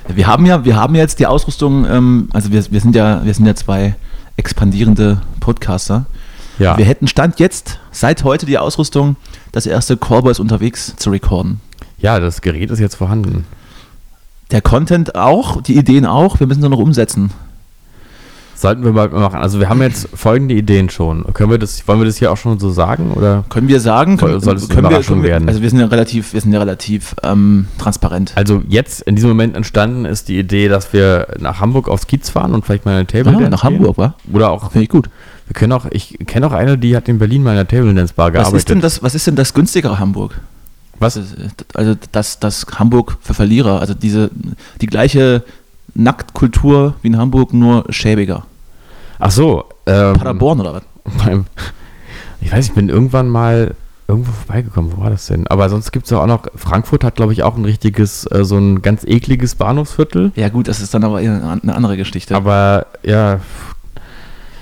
Wir 0.08 0.28
haben 0.28 0.46
ja, 0.46 0.66
wir 0.66 0.76
haben 0.76 0.96
jetzt 0.96 1.20
die 1.20 1.28
Ausrüstung, 1.28 1.86
ähm, 1.86 2.30
also 2.34 2.52
wir, 2.52 2.64
wir 2.72 2.82
sind 2.82 2.96
ja, 2.96 3.24
wir 3.24 3.34
sind 3.34 3.46
ja 3.46 3.56
zwei 3.56 3.96
expandierende 4.38 5.22
Podcaster. 5.40 6.06
Ja, 6.60 6.78
Wir 6.78 6.86
hätten 6.86 7.08
Stand 7.08 7.40
jetzt, 7.40 7.80
seit 7.92 8.24
heute 8.24 8.46
die 8.46 8.58
Ausrüstung, 8.58 9.16
das 9.52 9.66
erste 9.66 9.98
Callboys 9.98 10.40
unterwegs 10.40 10.96
zu 10.98 11.10
recorden. 11.10 11.60
ja, 11.98 12.20
das 12.20 12.42
Gerät 12.42 12.72
ist 12.72 12.80
jetzt 12.80 12.96
vorhanden. 12.96 13.46
Der 14.52 14.62
Content 14.62 15.16
auch, 15.16 15.62
die 15.62 15.78
Ideen 15.78 16.06
auch, 16.06 16.40
wir 16.40 16.48
müssen 16.48 16.60
nur 16.62 16.70
noch 16.70 16.80
umsetzen. 16.80 17.32
Sollten 18.62 18.84
wir 18.84 18.92
mal 18.92 19.10
machen. 19.10 19.40
Also 19.40 19.60
wir 19.60 19.70
haben 19.70 19.82
jetzt 19.82 20.08
folgende 20.14 20.54
Ideen 20.54 20.92
schon. 20.92 21.26
Können 21.34 21.50
wir 21.50 21.58
das, 21.58 21.88
wollen 21.88 22.00
wir 22.00 22.06
das 22.06 22.18
hier 22.18 22.32
auch 22.32 22.38
schon 22.38 22.60
so 22.60 22.70
sagen? 22.70 23.12
Oder? 23.12 23.44
Können 23.50 23.68
wir 23.68 23.80
sagen, 23.80 24.20
Soll- 24.20 24.30
können, 24.30 24.42
soll 24.42 24.56
es 24.58 24.70
können, 24.70 24.88
wir, 24.90 25.00
wir, 25.08 25.24
werden? 25.24 25.48
also 25.50 25.64
wir 25.64 25.70
sind 25.72 25.80
ja 25.80 25.88
relativ, 25.88 26.34
wir 26.34 26.42
sind 26.42 26.54
ja 26.54 26.60
relativ 26.60 27.16
ähm, 27.24 27.66
transparent. 27.80 28.34
Also 28.36 28.62
jetzt 28.68 29.02
in 29.02 29.16
diesem 29.16 29.30
Moment 29.32 29.56
entstanden 29.56 30.06
ist 30.06 30.28
die 30.28 30.38
Idee, 30.38 30.68
dass 30.68 30.94
wir 30.94 31.26
nach 31.40 31.60
Hamburg 31.60 31.90
aufs 31.90 32.06
Kiez 32.06 32.30
fahren 32.30 32.54
und 32.54 32.64
vielleicht 32.64 32.86
mal 32.86 32.94
eine 32.96 33.08
Table 33.08 33.30
Ah, 33.32 33.40
Dance 33.40 33.50
nach 33.50 33.62
gehen. 33.64 33.80
Hamburg, 33.80 33.98
wa? 33.98 34.14
Oder 34.32 34.52
auch, 34.52 34.72
Finde 34.72 34.84
ich 34.84 34.90
gut. 34.90 35.10
wir 35.48 35.54
können 35.56 35.74
auch, 35.74 35.88
ich 35.90 36.20
kenne 36.28 36.46
auch 36.46 36.54
eine, 36.54 36.78
die 36.78 36.96
hat 36.96 37.10
in 37.10 37.18
Berlin 37.18 37.42
mal 37.42 37.54
in 37.54 37.58
einer 37.58 37.68
Table 37.68 37.92
Dance 37.96 38.14
Bar 38.16 38.28
Was 38.28 38.34
gearbeitet. 38.34 38.58
ist, 38.60 38.70
denn 38.70 38.82
das, 38.82 39.02
was 39.02 39.16
ist 39.16 39.26
denn 39.26 39.36
das 39.36 39.56
günstigere 39.56 39.98
Hamburg? 39.98 40.40
Was? 41.00 41.16
Äh, 41.18 41.22
Also 41.74 41.96
das, 42.12 42.40
das 42.40 42.68
Hamburg 42.78 43.18
für 43.22 43.34
Verlierer, 43.34 43.80
also 43.82 43.96
diese, 43.96 44.30
die 44.82 44.86
gleiche 44.86 45.44
Nacktkultur 45.96 46.94
wie 47.02 47.08
in 47.08 47.18
Hamburg, 47.18 47.54
nur 47.54 47.86
schäbiger. 47.90 48.46
Ach 49.22 49.32
so. 49.32 49.66
Ähm, 49.86 50.14
Paderborn 50.14 50.60
oder 50.60 50.74
was? 50.74 50.84
Ich 52.42 52.52
weiß, 52.52 52.66
ich 52.66 52.74
bin 52.74 52.90
irgendwann 52.90 53.30
mal 53.30 53.76
irgendwo 54.08 54.32
vorbeigekommen. 54.32 54.92
Wo 54.96 55.02
war 55.04 55.10
das 55.12 55.28
denn? 55.28 55.48
Aber 55.48 55.70
sonst 55.70 55.92
gibt 55.92 56.08
es 56.08 56.14
auch 56.14 56.26
noch, 56.26 56.48
Frankfurt 56.56 57.04
hat, 57.04 57.16
glaube 57.16 57.34
ich, 57.34 57.44
auch 57.44 57.56
ein 57.56 57.66
richtiges, 57.66 58.26
äh, 58.32 58.44
so 58.44 58.58
ein 58.58 58.82
ganz 58.82 59.04
ekliges 59.04 59.56
Bahnhofsviertel. 59.56 60.32
Ja 60.36 60.50
gut, 60.50 60.68
das 60.68 60.82
ist 60.82 60.94
dann 60.94 61.04
aber 61.04 61.18
eine 61.18 61.76
andere 61.76 61.98
Geschichte. 61.98 62.36
Aber 62.36 62.88
ja, 63.04 63.40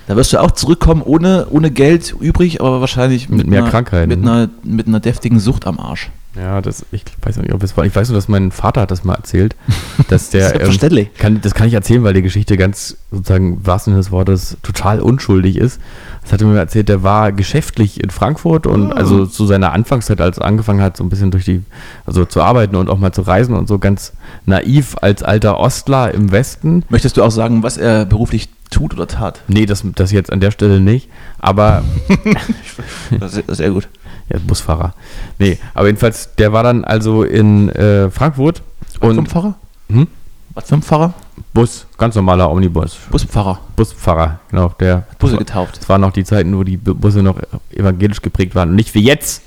da 0.08 0.16
wirst 0.16 0.34
du 0.34 0.42
auch 0.42 0.52
zurückkommen 0.52 1.02
ohne, 1.04 1.48
ohne 1.52 1.72
Geld 1.72 2.16
übrig, 2.20 2.62
aber 2.62 2.82
wahrscheinlich 2.82 3.30
Mit 3.30 3.48
mehr 3.48 3.62
einer, 3.62 3.70
Krankheiten, 3.70 4.10
Mit 4.10 4.22
ne? 4.22 4.32
einer, 4.32 4.50
mit 4.64 4.88
einer 4.88 5.00
deftigen 5.00 5.40
Sucht 5.40 5.68
am 5.68 5.80
Arsch. 5.80 6.12
Ja, 6.36 6.62
das, 6.62 6.86
ich 6.92 7.04
weiß 7.24 7.38
nicht, 7.38 7.52
ob 7.54 7.64
es 7.64 7.76
war. 7.76 7.86
Ich 7.86 7.96
weiß 7.96 8.08
nur, 8.10 8.16
dass 8.16 8.28
mein 8.28 8.52
Vater 8.52 8.82
hat 8.82 8.92
das 8.92 9.04
mal 9.04 9.16
erzählt, 9.16 9.56
dass 10.10 10.30
der. 10.30 10.44
ähm, 10.44 10.50
Selbstverständlich. 10.50 11.14
kann, 11.18 11.42
das 11.42 11.56
kann 11.56 11.68
ich 11.68 11.74
erzählen, 11.74 12.04
weil 12.04 12.14
die 12.14 12.22
Geschichte 12.22 12.56
ganz, 12.56 12.98
sozusagen, 13.12 13.54
im 13.56 13.66
wahrsten 13.66 13.94
Sinne 13.94 14.02
des 14.04 14.12
Wortes, 14.12 14.58
total 14.62 15.02
unschuldig 15.02 15.58
ist. 15.58 15.82
Das 16.22 16.34
hat 16.34 16.42
er 16.42 16.48
mir 16.48 16.60
erzählt, 16.60 16.88
der 16.88 17.02
war 17.02 17.32
geschäftlich 17.32 18.04
in 18.04 18.12
Frankfurt 18.12 18.68
und 18.68 18.92
Oh. 18.92 18.96
also 18.96 19.26
zu 19.26 19.48
seiner 19.48 19.74
Anfangszeit, 19.74 20.22
als 20.22 20.38
er 20.38 20.46
angefangen 20.46 20.82
hat, 20.82 20.98
so 20.98 21.04
ein 21.04 21.10
bisschen 21.10 21.32
durch 21.32 21.46
die, 21.46 21.64
also 22.06 22.24
zu 22.26 22.42
arbeiten 22.44 22.76
und 22.76 22.90
auch 22.90 23.00
mal 23.00 23.12
zu 23.12 23.24
reisen 23.24 23.56
und 23.56 23.68
so 23.68 23.80
ganz 23.80 24.14
naiv 24.46 24.96
als 25.02 25.24
alter 25.24 25.58
Ostler 25.60 26.14
im 26.14 26.32
Westen. 26.32 26.84
Möchtest 26.90 27.18
du 27.18 27.24
auch 27.24 27.32
sagen, 27.32 27.64
was 27.64 27.78
er 27.78 28.06
beruflich 28.06 28.50
tut 28.70 28.94
oder 28.94 29.08
tat? 29.08 29.42
Nee, 29.48 29.66
das, 29.66 29.84
das 29.96 30.12
jetzt 30.12 30.32
an 30.32 30.40
der 30.40 30.52
Stelle 30.52 30.80
nicht, 30.80 31.10
aber 31.40 31.84
Das 33.20 33.36
ist 33.36 33.48
sehr 33.58 33.72
gut. 33.72 33.88
Ja, 34.32 34.40
Busfahrer. 34.46 34.94
Nee, 35.40 35.58
aber 35.74 35.88
jedenfalls, 35.88 36.36
der 36.36 36.54
war 36.54 36.64
dann 36.64 36.84
also 36.84 37.24
in 37.24 37.70
äh, 37.70 38.10
Frankfurt 38.12 38.62
Was 39.00 39.18
und 39.18 39.28
Pfarrer? 39.28 39.56
hm? 39.90 40.08
Was 40.54 40.72
ein 40.74 40.82
Pfarrer? 40.82 41.14
Bus, 41.54 41.86
ganz 41.98 42.16
normaler 42.16 42.50
Omnibus. 42.52 42.96
Buspfarrer. 43.10 43.60
Busfahrer, 43.76 44.40
genau. 44.50 44.70
Der, 44.80 45.06
Busse 45.18 45.38
getauft. 45.38 45.78
das 45.78 45.88
waren 45.90 46.02
noch 46.02 46.12
die 46.12 46.24
Zeiten, 46.24 46.56
wo 46.58 46.64
die 46.64 46.78
Bu- 46.78 46.94
Busse 46.96 47.24
noch 47.24 47.38
evangelisch 47.72 48.22
geprägt 48.22 48.56
waren 48.56 48.70
und 48.70 48.76
nicht 48.76 48.94
wie 48.94 49.04
jetzt. 49.04 49.42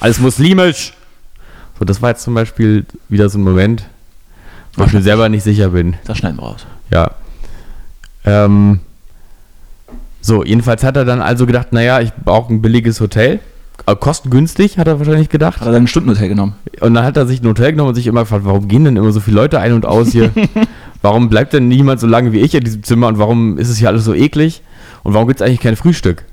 Alles 0.00 0.18
muslimisch. 0.18 0.94
So, 1.78 1.84
das 1.84 2.00
war 2.00 2.10
jetzt 2.10 2.22
zum 2.22 2.34
Beispiel 2.34 2.86
wieder 3.08 3.28
so 3.28 3.38
ein 3.38 3.42
Moment, 3.42 3.84
wo 4.76 4.84
ich 4.84 4.92
mir 4.92 5.02
selber 5.02 5.28
nicht 5.28 5.42
sicher 5.44 5.68
bin. 5.70 5.94
Das 6.04 6.18
schneiden 6.18 6.38
wir 6.38 6.44
raus. 6.44 6.66
Ja. 6.90 7.10
Ähm, 8.24 8.80
so, 10.20 10.42
jedenfalls 10.44 10.82
hat 10.84 10.96
er 10.96 11.04
dann 11.04 11.20
also 11.20 11.46
gedacht, 11.46 11.72
naja, 11.72 12.00
ich 12.00 12.12
brauche 12.14 12.52
ein 12.52 12.62
billiges 12.62 13.00
Hotel. 13.00 13.40
Äh, 13.84 13.94
Kostengünstig, 13.96 14.78
hat 14.78 14.88
er 14.88 14.98
wahrscheinlich 14.98 15.28
gedacht. 15.28 15.60
Hat 15.60 15.66
er 15.66 15.72
dann 15.72 15.84
ein 15.84 15.86
Stundenhotel 15.86 16.28
genommen? 16.28 16.54
Und 16.80 16.94
dann 16.94 17.04
hat 17.04 17.16
er 17.16 17.26
sich 17.26 17.42
ein 17.42 17.46
Hotel 17.46 17.72
genommen 17.72 17.90
und 17.90 17.94
sich 17.94 18.06
immer 18.06 18.22
gefragt, 18.22 18.44
warum 18.44 18.68
gehen 18.68 18.84
denn 18.84 18.96
immer 18.96 19.12
so 19.12 19.20
viele 19.20 19.36
Leute 19.36 19.60
ein 19.60 19.72
und 19.72 19.86
aus 19.86 20.08
hier? 20.08 20.30
warum 21.02 21.28
bleibt 21.28 21.52
denn 21.52 21.68
niemand 21.68 22.00
so 22.00 22.06
lange 22.06 22.32
wie 22.32 22.40
ich 22.40 22.54
in 22.54 22.64
diesem 22.64 22.82
Zimmer 22.82 23.08
und 23.08 23.18
warum 23.18 23.58
ist 23.58 23.68
es 23.68 23.76
hier 23.76 23.88
alles 23.88 24.04
so 24.04 24.14
eklig? 24.14 24.62
Und 25.02 25.14
warum 25.14 25.28
gibt 25.28 25.40
es 25.40 25.46
eigentlich 25.46 25.60
kein 25.60 25.76
Frühstück? 25.76 26.24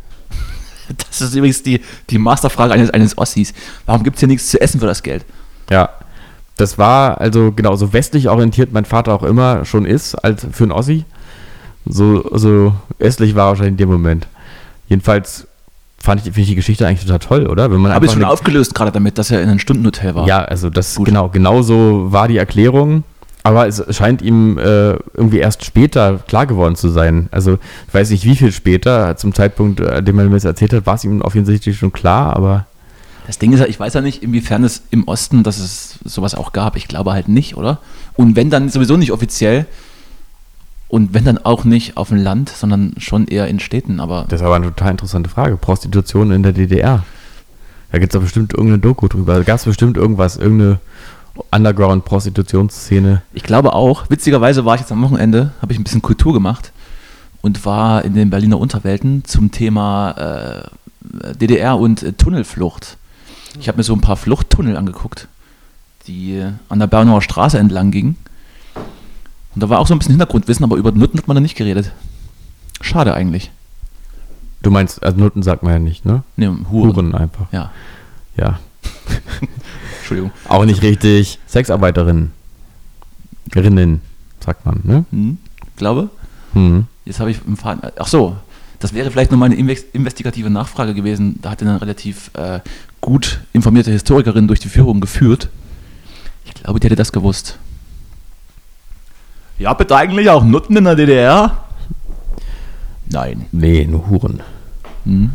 Das 1.09 1.21
ist 1.21 1.35
übrigens 1.35 1.63
die, 1.63 1.81
die 2.09 2.17
Masterfrage 2.17 2.73
eines, 2.73 2.89
eines 2.89 3.17
Ossis. 3.17 3.53
Warum 3.85 4.03
gibt 4.03 4.15
es 4.15 4.19
hier 4.19 4.27
nichts 4.27 4.49
zu 4.49 4.59
essen 4.59 4.79
für 4.79 4.85
das 4.85 5.01
Geld? 5.01 5.25
Ja, 5.69 5.89
das 6.57 6.77
war 6.77 7.19
also 7.21 7.51
genau 7.51 7.75
so 7.75 7.93
westlich 7.93 8.29
orientiert 8.29 8.73
mein 8.73 8.85
Vater 8.85 9.13
auch 9.13 9.23
immer 9.23 9.65
schon 9.65 9.85
ist, 9.85 10.15
als 10.15 10.45
für 10.51 10.63
einen 10.63 10.71
Ossi. 10.71 11.05
So, 11.85 12.29
so 12.37 12.73
östlich 12.99 13.35
war 13.35 13.45
er 13.45 13.49
wahrscheinlich 13.49 13.73
in 13.73 13.77
dem 13.77 13.89
Moment. 13.89 14.27
Jedenfalls 14.87 15.47
fand 16.03 16.19
ich, 16.19 16.25
finde 16.25 16.41
ich 16.41 16.49
die 16.49 16.55
Geschichte 16.55 16.85
eigentlich 16.85 17.05
total 17.05 17.19
toll, 17.19 17.47
oder? 17.47 17.71
Wenn 17.71 17.79
man 17.79 17.93
Habe 17.93 18.05
ich 18.05 18.11
einfach 18.11 18.21
schon 18.21 18.29
aufgelöst 18.29 18.75
gerade 18.75 18.91
damit, 18.91 19.17
dass 19.17 19.31
er 19.31 19.41
in 19.41 19.49
einem 19.49 19.59
Stundenhotel 19.59 20.13
war. 20.13 20.27
Ja, 20.27 20.43
also 20.43 20.69
das 20.69 20.95
Gut. 20.95 21.05
genau, 21.05 21.29
genau 21.29 21.61
so 21.61 22.11
war 22.11 22.27
die 22.27 22.37
Erklärung. 22.37 23.03
Aber 23.45 23.67
es 23.67 23.83
scheint 23.89 24.21
ihm 24.21 24.57
äh, 24.57 24.91
irgendwie 25.13 25.39
erst 25.39 25.65
später 25.65 26.19
klar 26.27 26.45
geworden 26.45 26.75
zu 26.75 26.89
sein. 26.89 27.27
Also 27.31 27.57
ich 27.87 27.93
weiß 27.93 28.09
nicht, 28.09 28.25
wie 28.25 28.35
viel 28.35 28.51
später, 28.51 29.17
zum 29.17 29.33
Zeitpunkt, 29.33 29.79
äh, 29.79 29.87
an 29.87 30.05
dem 30.05 30.19
er 30.19 30.25
mir 30.25 30.31
das 30.35 30.45
erzählt 30.45 30.73
hat, 30.73 30.85
war 30.85 30.95
es 30.95 31.03
ihm 31.03 31.21
offensichtlich 31.21 31.77
schon 31.77 31.91
klar, 31.91 32.35
aber 32.35 32.65
Das 33.27 33.39
Ding 33.39 33.53
ist 33.53 33.59
ja, 33.59 33.65
ich 33.65 33.79
weiß 33.79 33.93
ja 33.93 34.01
nicht, 34.01 34.23
inwiefern 34.23 34.63
es 34.63 34.83
im 34.91 35.07
Osten, 35.07 35.43
dass 35.43 35.59
es 35.59 35.99
sowas 36.05 36.35
auch 36.35 36.51
gab. 36.53 36.75
Ich 36.75 36.87
glaube 36.87 37.13
halt 37.13 37.27
nicht, 37.29 37.55
oder? 37.55 37.79
Und 38.15 38.35
wenn 38.35 38.49
dann 38.49 38.69
sowieso 38.69 38.97
nicht 38.97 39.11
offiziell 39.11 39.65
und 40.93 41.15
wenn 41.15 41.25
dann 41.25 41.39
auch 41.39 41.63
nicht 41.63 41.97
auf 41.97 42.09
dem 42.09 42.19
Land, 42.19 42.49
sondern 42.49 42.93
schon 42.99 43.25
eher 43.25 43.47
in 43.47 43.59
Städten. 43.59 43.99
Aber 43.99 44.25
Das 44.29 44.41
ist 44.41 44.45
aber 44.45 44.57
eine 44.57 44.67
total 44.67 44.91
interessante 44.91 45.27
Frage. 45.27 45.57
Prostitution 45.57 46.29
in 46.29 46.43
der 46.43 46.51
DDR. 46.51 47.03
Da 47.91 47.97
gibt 47.97 48.13
es 48.13 48.15
doch 48.15 48.21
bestimmt 48.21 48.53
irgendeine 48.53 48.77
Doku 48.77 49.07
drüber. 49.07 49.37
Da 49.37 49.41
gab 49.41 49.55
es 49.55 49.65
bestimmt 49.65 49.97
irgendwas, 49.97 50.37
irgendeine 50.37 50.79
Underground-Prostitutionsszene. 51.49 53.23
ich 53.33 53.41
glaube 53.41 53.73
auch, 53.73 54.07
witzigerweise 54.11 54.65
war 54.65 54.75
ich 54.75 54.81
jetzt 54.81 54.91
am 54.91 55.01
Wochenende, 55.01 55.53
habe 55.63 55.73
ich 55.73 55.79
ein 55.79 55.83
bisschen 55.83 56.03
Kultur 56.03 56.31
gemacht 56.31 56.71
und 57.41 57.65
war 57.65 58.05
in 58.05 58.13
den 58.13 58.29
Berliner 58.29 58.59
Unterwelten 58.59 59.25
zum 59.25 59.49
Thema 59.49 60.11
äh, 60.11 61.35
DDR 61.37 61.79
und 61.79 62.03
äh, 62.03 62.13
Tunnelflucht. 62.13 62.97
Ich 63.59 63.67
habe 63.67 63.77
mir 63.77 63.83
so 63.83 63.95
ein 63.95 64.01
paar 64.01 64.15
Fluchttunnel 64.15 64.77
angeguckt, 64.77 65.27
die 66.05 66.45
an 66.69 66.77
der 66.77 66.85
Bernauer 66.85 67.23
Straße 67.23 67.57
entlang 67.57 67.89
gingen. 67.89 68.15
Und 69.55 69.61
da 69.63 69.69
war 69.69 69.79
auch 69.79 69.87
so 69.87 69.93
ein 69.93 69.99
bisschen 69.99 70.13
Hintergrundwissen, 70.13 70.63
aber 70.63 70.77
über 70.77 70.91
Nutten 70.91 71.17
hat 71.19 71.27
man 71.27 71.35
da 71.35 71.41
nicht 71.41 71.55
geredet. 71.55 71.91
Schade 72.81 73.13
eigentlich. 73.13 73.51
Du 74.61 74.71
meinst, 74.71 75.03
also 75.03 75.17
Nutten 75.19 75.43
sagt 75.43 75.63
man 75.63 75.73
ja 75.73 75.79
nicht, 75.79 76.05
ne? 76.05 76.23
Ne, 76.37 76.47
Huren. 76.71 76.95
Huren 76.95 77.15
einfach. 77.15 77.47
Ja, 77.51 77.71
Ja. 78.37 78.59
Entschuldigung. 79.99 80.31
Auch 80.47 80.65
nicht 80.65 80.81
richtig. 80.81 81.39
Sexarbeiterinnen. 81.47 82.31
Rinnen, 83.55 84.01
sagt 84.43 84.65
man, 84.65 84.81
ne? 84.83 85.05
Hm, 85.11 85.37
glaube. 85.77 86.09
Hm. 86.53 86.85
Jetzt 87.05 87.19
habe 87.19 87.31
ich 87.31 87.39
im 87.45 87.57
Faden. 87.57 87.91
Ach 87.97 88.07
so, 88.07 88.35
das 88.79 88.93
wäre 88.93 89.11
vielleicht 89.11 89.31
nochmal 89.31 89.51
eine 89.51 89.59
inves- 89.61 89.85
investigative 89.93 90.49
Nachfrage 90.49 90.93
gewesen. 90.93 91.39
Da 91.41 91.51
hat 91.51 91.61
eine 91.61 91.79
relativ 91.81 92.31
äh, 92.33 92.59
gut 93.01 93.41
informierte 93.53 93.91
Historikerin 93.91 94.47
durch 94.47 94.59
die 94.59 94.69
Führung 94.69 95.01
geführt. 95.01 95.49
Ich 96.45 96.53
glaube, 96.53 96.79
die 96.79 96.85
hätte 96.85 96.95
das 96.95 97.11
gewusst. 97.11 97.57
Ja, 99.57 99.73
bitte 99.73 99.95
eigentlich 99.95 100.29
auch 100.29 100.43
Nutten 100.43 100.75
in 100.77 100.83
der 100.85 100.95
DDR? 100.95 101.57
Nein. 103.09 103.45
Nee, 103.51 103.85
nur 103.85 104.09
Huren. 104.09 104.41
Hm. 105.05 105.31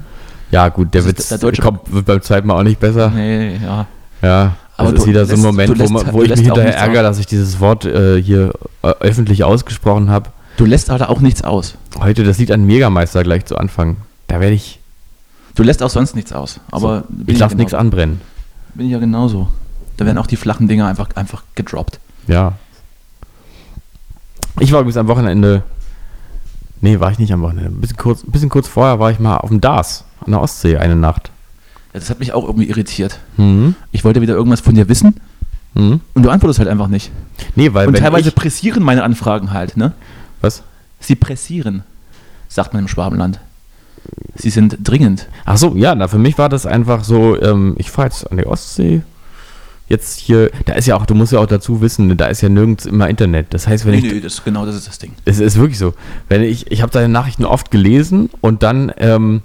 Ja, 0.50 0.68
gut, 0.68 0.94
der 0.94 1.02
ist 1.02 1.08
Witz 1.08 1.28
der 1.28 1.38
deutsche- 1.38 1.62
kommt, 1.62 1.92
wird 1.92 2.06
beim 2.06 2.22
zweiten 2.22 2.46
Mal 2.46 2.58
auch 2.58 2.62
nicht 2.62 2.80
besser. 2.80 3.10
Nee, 3.10 3.56
ja. 3.62 3.86
Ja, 4.22 4.56
Aber 4.76 4.90
das 4.92 5.00
ist 5.00 5.04
du 5.04 5.10
wieder 5.10 5.26
so 5.26 5.32
ein 5.32 5.36
lässt- 5.36 5.44
Moment, 5.44 5.68
du 5.70 5.74
wo, 5.74 5.78
lässt- 5.82 5.92
man, 5.92 6.12
wo 6.12 6.22
ich 6.22 6.28
lässt 6.28 6.40
mich 6.42 6.46
hinterher 6.52 6.76
ärgere, 6.76 7.02
dass 7.02 7.18
ich 7.18 7.26
dieses 7.26 7.60
Wort 7.60 7.84
äh, 7.84 8.20
hier 8.22 8.52
äh, 8.82 8.88
öffentlich 9.00 9.44
ausgesprochen 9.44 10.10
habe. 10.10 10.30
Du 10.56 10.64
lässt 10.64 10.90
aber 10.90 11.10
auch 11.10 11.20
nichts 11.20 11.42
aus. 11.44 11.76
Heute 12.00 12.24
das 12.24 12.38
Lied 12.38 12.50
an 12.50 12.64
Megameister 12.64 13.22
gleich 13.22 13.44
zu 13.44 13.56
Anfang. 13.58 13.98
Da 14.26 14.40
werde 14.40 14.54
ich, 14.54 14.80
Du 15.54 15.62
lässt 15.62 15.82
auch 15.82 15.90
sonst 15.90 16.14
nichts 16.14 16.32
aus. 16.32 16.60
Aber 16.70 17.00
so, 17.08 17.22
ich 17.26 17.38
lasse 17.38 17.56
nichts 17.56 17.74
anbrennen. 17.74 18.20
Bin 18.74 18.86
ich 18.86 18.92
ja 18.92 18.98
genauso. 18.98 19.48
Da 19.96 20.06
werden 20.06 20.18
auch 20.18 20.26
die 20.26 20.36
flachen 20.36 20.68
Dinger 20.68 20.86
einfach, 20.86 21.08
einfach 21.16 21.42
gedroppt. 21.54 21.98
Ja. 22.28 22.52
Ich 24.60 24.72
war 24.72 24.80
übrigens 24.80 24.96
am 24.96 25.08
Wochenende, 25.08 25.62
nee, 26.80 26.98
war 27.00 27.10
ich 27.10 27.18
nicht 27.18 27.32
am 27.32 27.42
Wochenende. 27.42 27.70
Ein 27.70 27.80
bisschen 27.80 27.96
kurz, 27.96 28.22
bisschen 28.26 28.48
kurz 28.48 28.68
vorher 28.68 28.98
war 28.98 29.10
ich 29.10 29.18
mal 29.18 29.36
auf 29.38 29.48
dem 29.48 29.60
DAS 29.60 30.04
an 30.24 30.32
der 30.32 30.40
Ostsee 30.40 30.76
eine 30.76 30.96
Nacht. 30.96 31.30
Ja, 31.94 32.00
das 32.00 32.10
hat 32.10 32.18
mich 32.20 32.32
auch 32.32 32.44
irgendwie 32.44 32.68
irritiert. 32.68 33.18
Mhm. 33.36 33.74
Ich 33.92 34.04
wollte 34.04 34.20
wieder 34.20 34.34
irgendwas 34.34 34.60
von 34.60 34.74
dir 34.74 34.88
wissen 34.88 35.14
Mhm. 35.74 36.00
und 36.14 36.22
du 36.22 36.30
antwortest 36.30 36.58
halt 36.60 36.68
einfach 36.68 36.88
nicht. 36.88 37.10
Nee, 37.54 37.72
weil 37.74 37.86
Und 37.88 37.96
teilweise 37.98 38.30
ich, 38.30 38.34
pressieren 38.34 38.82
meine 38.82 39.04
Anfragen 39.04 39.52
halt, 39.52 39.76
ne? 39.76 39.92
was? 40.40 40.62
Sie 40.98 41.14
pressieren, 41.14 41.82
sagt 42.48 42.72
man 42.72 42.82
im 42.82 42.88
Schwabenland. 42.88 43.38
Sie 44.34 44.50
sind 44.50 44.78
dringend. 44.82 45.26
Ach 45.44 45.58
so, 45.58 45.74
ja, 45.76 45.94
na, 45.94 46.08
für 46.08 46.18
mich 46.18 46.38
war 46.38 46.48
das 46.48 46.64
einfach 46.64 47.04
so, 47.04 47.40
ähm, 47.40 47.74
ich 47.78 47.90
fahre 47.90 48.08
jetzt 48.08 48.30
an 48.30 48.38
die 48.38 48.46
Ostsee. 48.46 49.02
Jetzt 49.88 50.18
hier, 50.18 50.50
da 50.66 50.74
ist 50.74 50.86
ja 50.86 50.96
auch, 50.96 51.06
du 51.06 51.14
musst 51.14 51.32
ja 51.32 51.38
auch 51.38 51.46
dazu 51.46 51.80
wissen, 51.80 52.14
da 52.16 52.26
ist 52.26 52.42
ja 52.42 52.50
nirgends 52.50 52.84
immer 52.84 53.08
Internet. 53.08 53.54
Das 53.54 53.66
heißt, 53.66 53.86
wenn 53.86 53.94
ich, 53.94 54.22
das, 54.22 54.44
genau 54.44 54.66
das 54.66 54.76
ist 54.76 54.86
das 54.86 54.98
Ding. 54.98 55.12
es 55.24 55.40
ist 55.40 55.56
wirklich 55.56 55.78
so, 55.78 55.94
wenn 56.28 56.42
ich, 56.42 56.70
ich 56.70 56.82
habe 56.82 56.92
deine 56.92 57.08
Nachrichten 57.08 57.46
oft 57.46 57.70
gelesen 57.70 58.28
und 58.42 58.62
dann 58.62 58.92
ähm, 58.98 59.40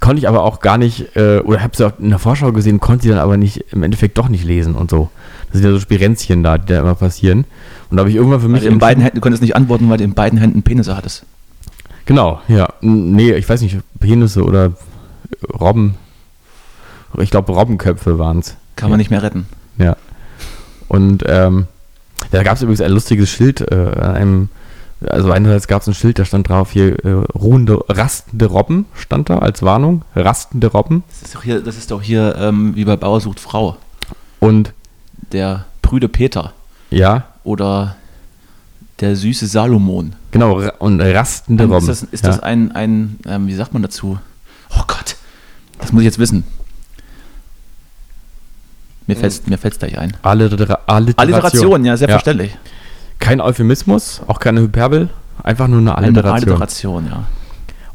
konnte 0.00 0.18
ich 0.18 0.28
aber 0.28 0.42
auch 0.42 0.60
gar 0.60 0.78
nicht, 0.78 1.16
äh, 1.16 1.38
oder 1.38 1.62
habe 1.62 1.76
sie 1.76 1.86
auch 1.86 1.92
in 2.00 2.10
der 2.10 2.18
Vorschau 2.18 2.50
gesehen, 2.50 2.80
konnte 2.80 3.04
sie 3.04 3.08
dann 3.10 3.18
aber 3.18 3.36
nicht, 3.36 3.66
im 3.70 3.84
Endeffekt 3.84 4.18
doch 4.18 4.28
nicht 4.28 4.44
lesen 4.44 4.74
und 4.74 4.90
so. 4.90 5.10
Das 5.46 5.60
sind 5.60 5.70
ja 5.70 5.72
so 5.72 5.80
Spirenzchen 5.80 6.42
da, 6.42 6.58
die 6.58 6.72
da 6.72 6.80
immer 6.80 6.96
passieren. 6.96 7.44
Und 7.88 7.96
da 7.96 8.00
habe 8.00 8.10
ich 8.10 8.16
irgendwann 8.16 8.40
für 8.40 8.48
mich 8.48 8.62
du 8.62 8.68
in 8.68 8.80
beiden 8.80 9.00
Händen, 9.00 9.18
du 9.18 9.20
konntest 9.20 9.42
nicht 9.42 9.54
antworten, 9.54 9.88
weil 9.88 9.98
du 9.98 10.04
in 10.04 10.14
beiden 10.14 10.38
Händen 10.38 10.64
Penisse 10.64 10.96
hattest. 10.96 11.24
Genau, 12.06 12.40
ja. 12.48 12.68
Nee, 12.80 13.32
ich 13.34 13.48
weiß 13.48 13.60
nicht, 13.60 13.78
Penisse 14.00 14.44
oder 14.44 14.72
Robben. 15.60 15.94
Ich 17.18 17.30
glaube, 17.30 17.52
Robbenköpfe 17.52 18.18
waren 18.18 18.40
es. 18.40 18.56
Kann 18.74 18.90
man 18.90 18.98
nicht 18.98 19.10
mehr 19.10 19.22
retten. 19.22 19.46
Ja. 19.78 19.96
Und 20.88 21.24
ähm, 21.26 21.66
da 22.30 22.42
gab 22.42 22.56
es 22.56 22.62
übrigens 22.62 22.80
ein 22.80 22.92
lustiges 22.92 23.30
Schild 23.30 23.60
äh, 23.60 23.74
an 23.74 24.14
einem, 24.14 24.48
also 25.06 25.30
einerseits 25.32 25.66
gab 25.66 25.82
es 25.82 25.88
ein 25.88 25.94
Schild, 25.94 26.18
da 26.18 26.24
stand 26.24 26.48
drauf 26.48 26.70
hier 26.72 27.04
äh, 27.04 27.10
ruhende, 27.34 27.82
rastende 27.88 28.46
Robben, 28.46 28.86
stand 28.94 29.30
da 29.30 29.38
als 29.38 29.62
Warnung, 29.62 30.02
rastende 30.14 30.68
Robben. 30.68 31.02
Das 31.08 31.22
ist 31.22 31.34
doch 31.34 31.42
hier, 31.42 31.60
das 31.60 31.76
ist 31.76 31.90
doch 31.90 32.02
hier 32.02 32.36
ähm, 32.38 32.74
wie 32.76 32.84
bei 32.84 32.96
Bauer 32.96 33.20
sucht 33.20 33.40
Frau. 33.40 33.76
Und 34.40 34.72
Der 35.32 35.64
prüde 35.82 36.08
Peter 36.08 36.52
ja, 36.90 37.24
oder 37.44 37.96
der 39.00 39.16
süße 39.16 39.46
Salomon. 39.46 40.14
genau, 40.30 40.62
und 40.78 41.00
rastende 41.00 41.64
Ist 41.64 41.70
Robben. 41.70 41.86
das, 41.86 42.02
ist 42.04 42.24
ja. 42.24 42.30
das 42.30 42.40
ein, 42.40 42.72
ein 42.72 43.18
ähm, 43.26 43.46
wie 43.48 43.54
sagt 43.54 43.72
man 43.72 43.82
dazu? 43.82 44.18
Oh 44.70 44.82
Gott, 44.86 45.16
das 45.80 45.92
muss 45.92 46.02
ich 46.02 46.06
jetzt 46.06 46.18
wissen. 46.18 46.44
Mir 49.06 49.16
fällt 49.16 49.48
mir 49.48 49.58
fällt's 49.58 49.78
gleich 49.78 49.98
ein. 49.98 50.16
Allitera 50.22 50.78
Alliteration. 50.86 51.14
Alliteration, 51.16 51.84
ja, 51.84 51.96
selbstverständlich. 51.96 52.56
Kein 53.18 53.40
Euphemismus, 53.40 54.22
auch 54.26 54.40
keine 54.40 54.60
Hyperbel, 54.60 55.10
einfach 55.42 55.68
nur 55.68 55.80
eine 55.80 55.94
Eine 55.96 56.06
Alliteration. 56.08 56.50
Alliteration, 56.50 57.06
ja. 57.06 57.24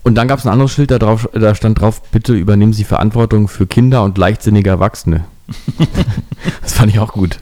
Und 0.04 0.16
dann 0.16 0.28
gab 0.28 0.40
es 0.40 0.46
ein 0.46 0.52
anderes 0.52 0.72
Schild, 0.72 0.92
da, 0.92 1.00
drauf, 1.00 1.30
da 1.34 1.54
stand 1.56 1.82
drauf, 1.82 2.02
bitte 2.12 2.34
übernehmen 2.34 2.74
Sie 2.74 2.84
Verantwortung 2.84 3.48
für 3.48 3.68
Kinder 3.68 4.04
und 4.04 4.18
leichtsinnige 4.18 4.70
Erwachsene. 4.70 5.26
das 6.62 6.74
fand 6.74 6.92
ich 6.92 7.00
auch 7.00 7.12
gut. 7.14 7.40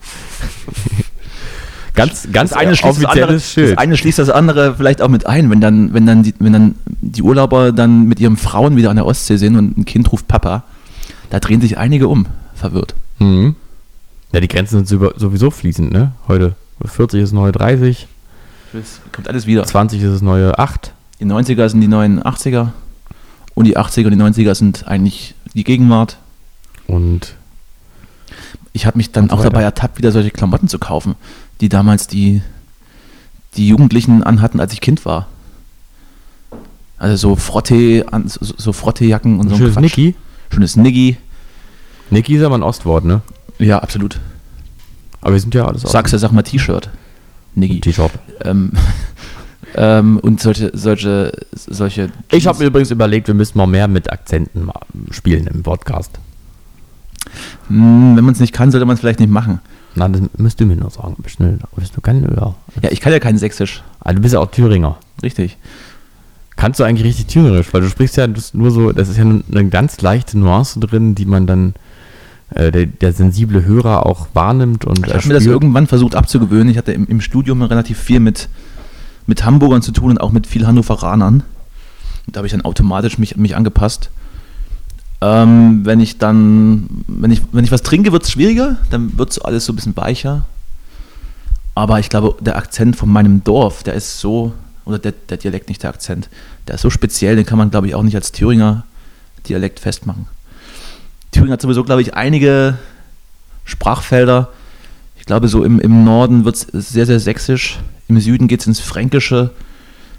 ganz 1.94 2.28
ganz 2.32 2.52
das 2.52 2.60
eine, 2.60 2.76
schließt 2.76 3.04
das, 3.04 3.06
andere, 3.06 3.24
offizielles 3.26 3.52
Schild. 3.52 3.72
das 3.72 3.78
eine 3.78 3.98
schließt 3.98 4.20
das 4.20 4.30
andere 4.30 4.76
vielleicht 4.76 5.02
auch 5.02 5.10
mit 5.10 5.28
ein, 5.28 5.50
wenn 5.50 5.62
dann, 5.62 5.94
wenn 5.94 6.06
dann, 6.06 6.24
die, 6.24 6.34
wenn 6.40 6.54
dann 6.54 6.76
die 6.86 7.22
Urlauber 7.22 7.72
dann 7.74 8.04
mit 8.04 8.20
ihren 8.20 8.38
Frauen 8.38 8.76
wieder 8.76 8.90
an 8.90 8.96
der 8.96 9.06
Ostsee 9.06 9.38
sind 9.38 9.58
und 9.58 9.78
ein 9.78 9.86
Kind 9.86 10.12
ruft 10.12 10.28
Papa, 10.28 10.64
da 11.30 11.40
drehen 11.40 11.62
sich 11.62 11.78
einige 11.78 12.08
um, 12.08 12.26
verwirrt. 12.56 12.96
Mhm. 13.20 13.56
Ja, 14.34 14.40
die 14.42 14.48
Grenzen 14.48 14.86
sind 14.86 15.00
sowieso 15.18 15.52
fließend, 15.52 15.92
ne? 15.92 16.12
Heute 16.28 16.56
40 16.86 17.22
ist 17.22 17.30
das 17.30 17.34
neue 17.34 17.52
30, 17.52 18.08
Das 18.74 19.00
kommt 19.12 19.28
alles 19.30 19.46
wieder. 19.48 19.64
20 19.64 20.02
ist 20.02 20.12
das 20.12 20.22
neue 20.22 20.58
8. 20.60 20.94
Die 21.20 21.26
90er 21.26 21.68
sind 21.70 21.82
die 21.82 21.88
neuen 21.88 22.22
80er 22.22 22.70
und 23.56 23.66
die 23.66 23.78
80er 23.78 24.06
und 24.06 24.12
die 24.12 24.18
90er 24.44 24.54
sind 24.54 24.88
eigentlich 24.88 25.34
die 25.54 25.64
Gegenwart. 25.64 26.18
Und 26.88 27.36
Ich 28.74 28.86
habe 28.86 28.98
mich 28.98 29.12
dann 29.12 29.26
Und 29.26 29.32
auch 29.32 29.42
dabei 29.42 29.58
weiter. 29.60 29.66
ertappt, 29.66 29.98
wieder 29.98 30.12
solche 30.12 30.30
Klamotten 30.30 30.68
zu 30.68 30.78
kaufen, 30.78 31.16
die 31.62 31.70
damals 31.70 32.06
die, 32.08 32.42
die 33.56 33.68
Jugendlichen 33.68 34.22
anhatten, 34.22 34.60
als 34.60 34.74
ich 34.74 34.82
Kind 34.82 35.04
war. 35.06 35.28
Also 37.00 37.16
so 37.16 37.36
Frotte, 37.36 38.06
an- 38.12 38.28
so, 38.28 38.40
so 38.58 38.74
Frottejacken 38.74 39.40
und 39.40 39.50
so 39.50 39.56
ein 39.56 39.58
schönes 39.60 39.74
Quatsch. 39.76 39.84
Niki. 39.98 40.16
Schönes 40.52 40.76
Niggi. 40.76 41.18
Niki 42.10 42.36
ist 42.36 42.43
aber 42.43 42.56
ein 42.56 42.63
Ostwort, 42.63 43.06
ne? 43.06 43.22
Ja, 43.60 43.80
absolut. 43.80 44.20
Aber 45.22 45.34
wir 45.34 45.39
sind 45.39 45.54
ja 45.56 45.65
alles 45.65 45.82
Sagst 45.82 46.13
du, 46.13 46.20
sag 46.20 46.32
mal 46.32 46.43
T-Shirt. 46.43 46.89
Niggi. 47.56 47.82
T-Shop. 47.82 48.12
Ähm, 48.43 48.72
ähm, 49.76 50.20
und 50.20 50.39
solche, 50.39 50.72
solche, 50.74 51.32
solche. 51.52 52.10
Ich 52.32 52.48
habe 52.48 52.60
mir 52.60 52.65
übrigens 52.65 52.91
überlegt, 52.91 53.28
wir 53.28 53.34
müssen 53.34 53.58
mal 53.58 53.67
mehr 53.67 53.88
mit 53.88 54.12
Akzenten 54.12 54.65
mal 54.65 54.80
spielen 55.12 55.48
im 55.48 55.63
Podcast. 55.63 56.20
Hm, 57.67 58.15
wenn 58.15 58.24
man 58.24 58.34
es 58.34 58.39
nicht 58.39 58.54
kann, 58.54 58.72
sollte 58.72 58.86
man 58.86 58.93
es 58.93 59.00
vielleicht 59.00 59.20
nicht 59.20 59.32
machen. 59.32 59.60
Na, 59.96 60.08
das 60.08 60.22
müsst 60.38 60.60
du 60.60 60.65
mir 60.65 60.76
nur 60.76 60.91
sagen. 60.91 61.15
Bist 61.17 61.39
du, 61.39 61.58
bist 61.76 61.98
du 61.98 62.02
kein 62.02 62.22
ja. 62.22 62.56
Ja, 62.82 62.91
ich 62.91 63.02
kann 63.02 63.12
ja 63.12 63.20
kein 63.20 63.38
Sächsisch. 63.38 63.84
Ah, 64.00 64.13
du 64.13 64.22
bist 64.22 64.34
ja 64.34 64.39
auch 64.39 64.52
Thüringer. 64.52 64.98
Richtig. 65.24 65.58
Kannst 66.56 66.80
du 66.80 66.84
eigentlich 66.84 67.08
richtig 67.08 67.28
Thüringerisch, 67.28 67.74
weil 67.74 67.82
du 67.82 67.89
sprichst 67.89 68.17
ja 68.17 68.28
nur 68.54 68.72
so, 68.72 68.91
das 68.91 69.10
ist 69.10 69.17
ja 69.17 69.26
nur 69.26 69.43
eine 69.52 69.70
ganz 69.70 70.00
leichte 70.02 70.38
Nuance 70.38 70.80
drin, 70.80 71.15
die 71.15 71.26
man 71.26 71.48
dann, 71.48 71.74
der, 72.50 72.86
der 72.86 73.14
sensible 73.14 73.66
Hörer 73.66 74.06
auch 74.06 74.28
wahrnimmt 74.34 74.86
und 74.86 75.06
Ich 75.06 75.14
habe 75.14 75.28
mir 75.28 75.34
das 75.34 75.46
irgendwann 75.46 75.88
versucht 75.88 76.16
abzugewöhnen. 76.16 76.70
Ich 76.70 76.78
hatte 76.78 76.94
im, 76.94 77.06
im 77.08 77.22
Studium 77.22 77.62
relativ 77.62 78.00
viel 78.00 78.20
mit, 78.20 78.48
mit 79.26 79.44
Hamburgern 79.44 79.82
zu 79.82 79.92
tun 79.92 80.12
und 80.12 80.22
auch 80.22 80.32
mit 80.32 80.48
viel 80.48 80.66
Hannoveranern. 80.66 81.44
Und 82.26 82.36
da 82.36 82.40
habe 82.40 82.48
ich 82.48 82.52
dann 82.52 82.64
automatisch 82.64 83.18
mich, 83.18 83.36
mich 83.36 83.56
angepasst. 83.56 84.10
Ähm, 85.20 85.82
wenn 85.84 86.00
ich 86.00 86.20
dann, 86.20 86.88
wenn 87.08 87.32
ich, 87.32 87.42
wenn 87.52 87.64
ich 87.64 87.72
was 87.72 87.82
trinke, 87.82 88.12
wird 88.12 88.24
es 88.24 88.32
schwieriger, 88.32 88.78
dann 88.92 89.18
wird 89.18 89.34
so 89.34 89.42
alles 89.42 89.66
so 89.66 89.74
ein 89.74 89.76
bisschen 89.76 89.98
weicher. 89.98 90.46
Aber 91.76 92.00
ich 92.00 92.10
glaube, 92.10 92.42
der 92.42 92.56
Akzent 92.56 92.96
von 92.96 93.10
meinem 93.10 93.44
Dorf, 93.44 93.84
der 93.84 93.94
ist 93.94 94.20
so, 94.20 94.54
oder 94.86 95.00
der, 95.00 95.14
der 95.30 95.38
Dialekt, 95.38 95.70
nicht 95.70 95.84
der 95.84 95.90
Akzent, 95.90 96.30
der 96.68 96.76
ist 96.76 96.82
so 96.82 96.90
speziell, 96.90 97.36
den 97.36 97.46
kann 97.46 97.58
man, 97.58 97.72
glaube 97.72 97.88
ich, 97.88 97.96
auch 97.96 98.04
nicht 98.04 98.16
als 98.16 98.32
Thüringer 98.32 98.84
Dialekt 99.48 99.80
festmachen. 99.80 100.28
Thüringen 101.38 101.54
hat 101.54 101.62
sowieso, 101.62 101.84
glaube 101.84 102.02
ich, 102.02 102.15
einige 102.15 102.80
Sprachfelder. 103.63 104.50
Ich 105.19 105.26
glaube, 105.28 105.47
so 105.47 105.63
im, 105.63 105.80
im 105.80 106.04
Norden 106.04 106.45
wird 106.45 106.56
es 106.56 106.89
sehr, 106.89 107.06
sehr 107.06 107.19
sächsisch. 107.19 107.80
Im 108.08 108.19
Süden 108.19 108.47
geht 108.47 108.62
es 108.62 108.67
ins 108.67 108.80
Fränkische. 108.80 109.52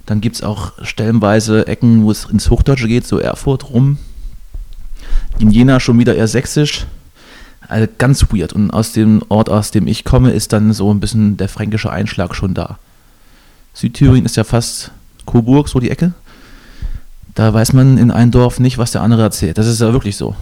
Dann 0.07 0.21
gibt 0.21 0.37
es 0.37 0.43
auch 0.43 0.73
stellenweise 0.83 1.67
Ecken, 1.67 2.05
wo 2.05 2.13
es 2.13 2.27
ins 2.27 2.51
Hochdeutsche 2.51 2.87
geht, 2.87 3.05
so 3.05 3.19
Erfurt 3.19 3.71
rum. 3.71 3.99
In 5.41 5.51
Jena 5.51 5.81
schon 5.81 5.99
wieder 5.99 6.15
eher 6.15 6.29
sächsisch. 6.29 6.87
Also 7.67 7.89
ganz 7.99 8.25
weird. 8.33 8.53
Und 8.53 8.71
aus 8.71 8.93
dem 8.93 9.23
Ort, 9.29 9.51
aus 9.51 9.73
dem 9.73 9.89
ich 9.89 10.05
komme, 10.05 10.31
ist 10.31 10.53
dann 10.53 10.73
so 10.73 10.95
ein 10.95 11.01
bisschen 11.01 11.37
der 11.37 11.49
fränkische 11.49 11.91
Einschlag 11.91 12.37
schon 12.37 12.55
da. 12.55 12.79
Südthüringen 13.75 14.25
ist 14.25 14.37
ja 14.37 14.45
fast 14.45 14.93
Coburg, 15.27 15.69
so 15.69 15.81
die 15.81 15.91
Ecke. 15.91 16.13
Da 17.35 17.53
weiß 17.53 17.73
man 17.73 17.99
in 17.99 18.13
einem 18.13 18.31
Dorf 18.31 18.61
nicht, 18.61 18.79
was 18.79 18.93
der 18.93 19.03
andere 19.03 19.23
erzählt. 19.23 19.59
Das 19.59 19.67
ist 19.67 19.81
ja 19.81 19.93
wirklich 19.93 20.17
so. 20.17 20.37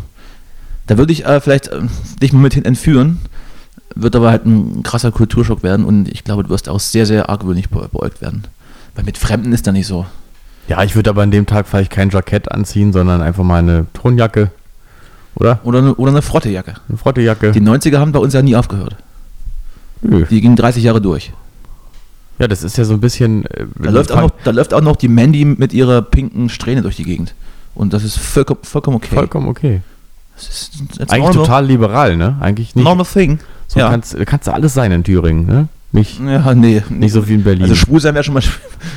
Da 0.86 0.98
würde 0.98 1.12
ich 1.12 1.24
äh, 1.24 1.40
vielleicht 1.40 1.68
äh, 1.68 1.80
dich 2.22 2.32
mal 2.32 2.40
mit 2.40 2.54
hin 2.54 2.64
entführen, 2.64 3.18
wird 3.94 4.14
aber 4.14 4.30
halt 4.30 4.46
ein 4.46 4.82
krasser 4.82 5.10
Kulturschock 5.10 5.62
werden 5.62 5.84
und 5.84 6.08
ich 6.08 6.22
glaube, 6.24 6.44
du 6.44 6.50
wirst 6.50 6.68
auch 6.68 6.80
sehr, 6.80 7.06
sehr 7.06 7.28
argwöhnlich 7.28 7.70
be 7.70 7.88
beäugt 7.90 8.20
werden. 8.20 8.44
Weil 8.94 9.04
mit 9.04 9.18
Fremden 9.18 9.52
ist 9.52 9.66
da 9.66 9.72
nicht 9.72 9.86
so. 9.86 10.06
Ja, 10.68 10.82
ich 10.82 10.96
würde 10.96 11.10
aber 11.10 11.22
an 11.22 11.30
dem 11.30 11.46
Tag 11.46 11.68
vielleicht 11.68 11.90
kein 11.92 12.10
Jackett 12.10 12.50
anziehen, 12.50 12.92
sondern 12.92 13.22
einfach 13.22 13.44
mal 13.44 13.58
eine 13.58 13.86
Tonjacke. 13.92 14.50
Oder? 15.36 15.60
Oder 15.64 15.78
eine, 15.78 15.94
oder 15.94 16.10
eine 16.10 16.22
Frottejacke. 16.22 16.74
Eine 16.88 16.98
Frottejacke. 16.98 17.52
Die 17.52 17.60
90er 17.60 17.98
haben 17.98 18.12
bei 18.12 18.18
uns 18.18 18.32
ja 18.34 18.42
nie 18.42 18.56
aufgehört. 18.56 18.96
Nö. 20.02 20.24
Die 20.28 20.40
gingen 20.40 20.56
30 20.56 20.82
Jahre 20.82 21.00
durch. 21.00 21.32
Ja, 22.38 22.48
das 22.48 22.62
ist 22.62 22.76
ja 22.76 22.84
so 22.84 22.94
ein 22.94 23.00
bisschen. 23.00 23.44
äh, 23.46 23.66
Da 23.78 23.90
läuft, 23.90 24.12
auch 24.12 24.20
noch, 24.20 24.30
da 24.44 24.50
läuft 24.50 24.74
auch 24.74 24.80
noch 24.80 24.96
die 24.96 25.08
Mandy 25.08 25.44
mit 25.44 25.72
ihrer 25.72 26.02
pinken 26.02 26.48
Strähne 26.48 26.82
durch 26.82 26.96
die 26.96 27.04
Gegend. 27.04 27.34
Und 27.74 27.92
das 27.92 28.02
ist 28.04 28.18
vollkommen, 28.18 28.60
vollkommen 28.62 28.96
okay. 28.96 29.14
Vollkommen 29.14 29.48
okay. 29.48 29.82
Das 30.36 30.48
ist 30.48 30.72
Eigentlich 31.00 31.18
normal, 31.18 31.32
total 31.32 31.66
liberal, 31.66 32.16
ne? 32.16 32.36
Eigentlich 32.40 32.74
nicht. 32.76 32.84
normal 32.84 33.06
thing. 33.06 33.38
So 33.68 33.80
ja. 33.80 33.88
kannst, 33.90 34.16
kannst 34.26 34.46
du 34.46 34.52
alles 34.52 34.74
sein 34.74 34.92
in 34.92 35.02
Thüringen, 35.02 35.46
ne? 35.46 35.68
Nicht, 35.92 36.20
ja, 36.20 36.54
nee. 36.54 36.82
nicht 36.90 37.12
so 37.12 37.26
wie 37.26 37.34
in 37.34 37.44
Berlin. 37.44 37.62
Also 37.62 37.74
schwul 37.74 38.00
sein 38.00 38.12
wäre 38.14 38.22
schon, 38.22 38.34
mal 38.34 38.42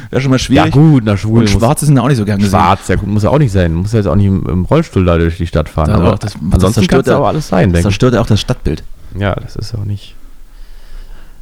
wär 0.10 0.20
schon 0.20 0.32
mal 0.32 0.36
ja, 0.38 0.40
schwierig. 0.40 0.72
gut, 0.74 1.04
na 1.06 1.16
schwul. 1.16 1.42
Und 1.42 1.50
Schwarze 1.50 1.86
sind 1.86 1.98
auch 1.98 2.08
nicht 2.10 2.18
so 2.18 2.26
gern 2.26 2.40
gesehen. 2.40 2.50
Schwarz, 2.60 2.88
ja 2.90 2.96
gut, 2.96 3.08
muss 3.08 3.24
ja 3.24 3.30
auch 3.30 3.38
nicht 3.38 3.54
sein. 3.54 3.74
Muss 3.74 3.94
ja 3.94 4.00
jetzt 4.00 4.08
auch 4.08 4.16
nicht 4.16 4.26
im, 4.26 4.46
im 4.48 4.66
Rollstuhl 4.66 5.06
da 5.06 5.18
durch 5.18 5.38
die 5.38 5.48
Stadt 5.48 5.70
fahren. 5.70 5.90
Ja, 5.92 5.96
aber 5.96 6.18
das- 6.18 6.34
das 6.34 6.42
ansonsten 6.52 6.88
kann 6.88 7.00
es 7.02 7.08
ja- 7.08 7.18
auch 7.18 7.28
alles 7.28 7.48
sein, 7.48 7.70
Das 7.70 7.74
denke 7.74 7.80
ich. 7.80 7.84
zerstört 7.84 8.16
ja 8.16 8.22
auch 8.22 8.26
das 8.26 8.42
Stadtbild. 8.42 8.84
Ja, 9.18 9.34
das 9.36 9.56
ist 9.56 9.74
auch 9.76 9.86
nicht. 9.86 10.16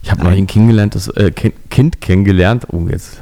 Ich 0.03 0.11
habe 0.11 0.21
noch 0.23 0.29
ein 0.29 0.35
Kind 0.37 0.49
kennengelernt, 0.51 0.95
das 0.95 1.07
äh, 1.09 1.31
kind 1.31 2.01
kennengelernt. 2.01 2.67
Oh, 2.71 2.85
jetzt 2.89 3.21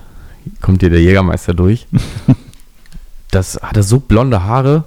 kommt 0.62 0.82
hier 0.82 0.90
der 0.90 1.02
Jägermeister 1.02 1.54
durch. 1.54 1.88
das 3.32 3.60
hatte 3.62 3.82
so 3.84 4.00
blonde 4.00 4.44
Haare 4.44 4.84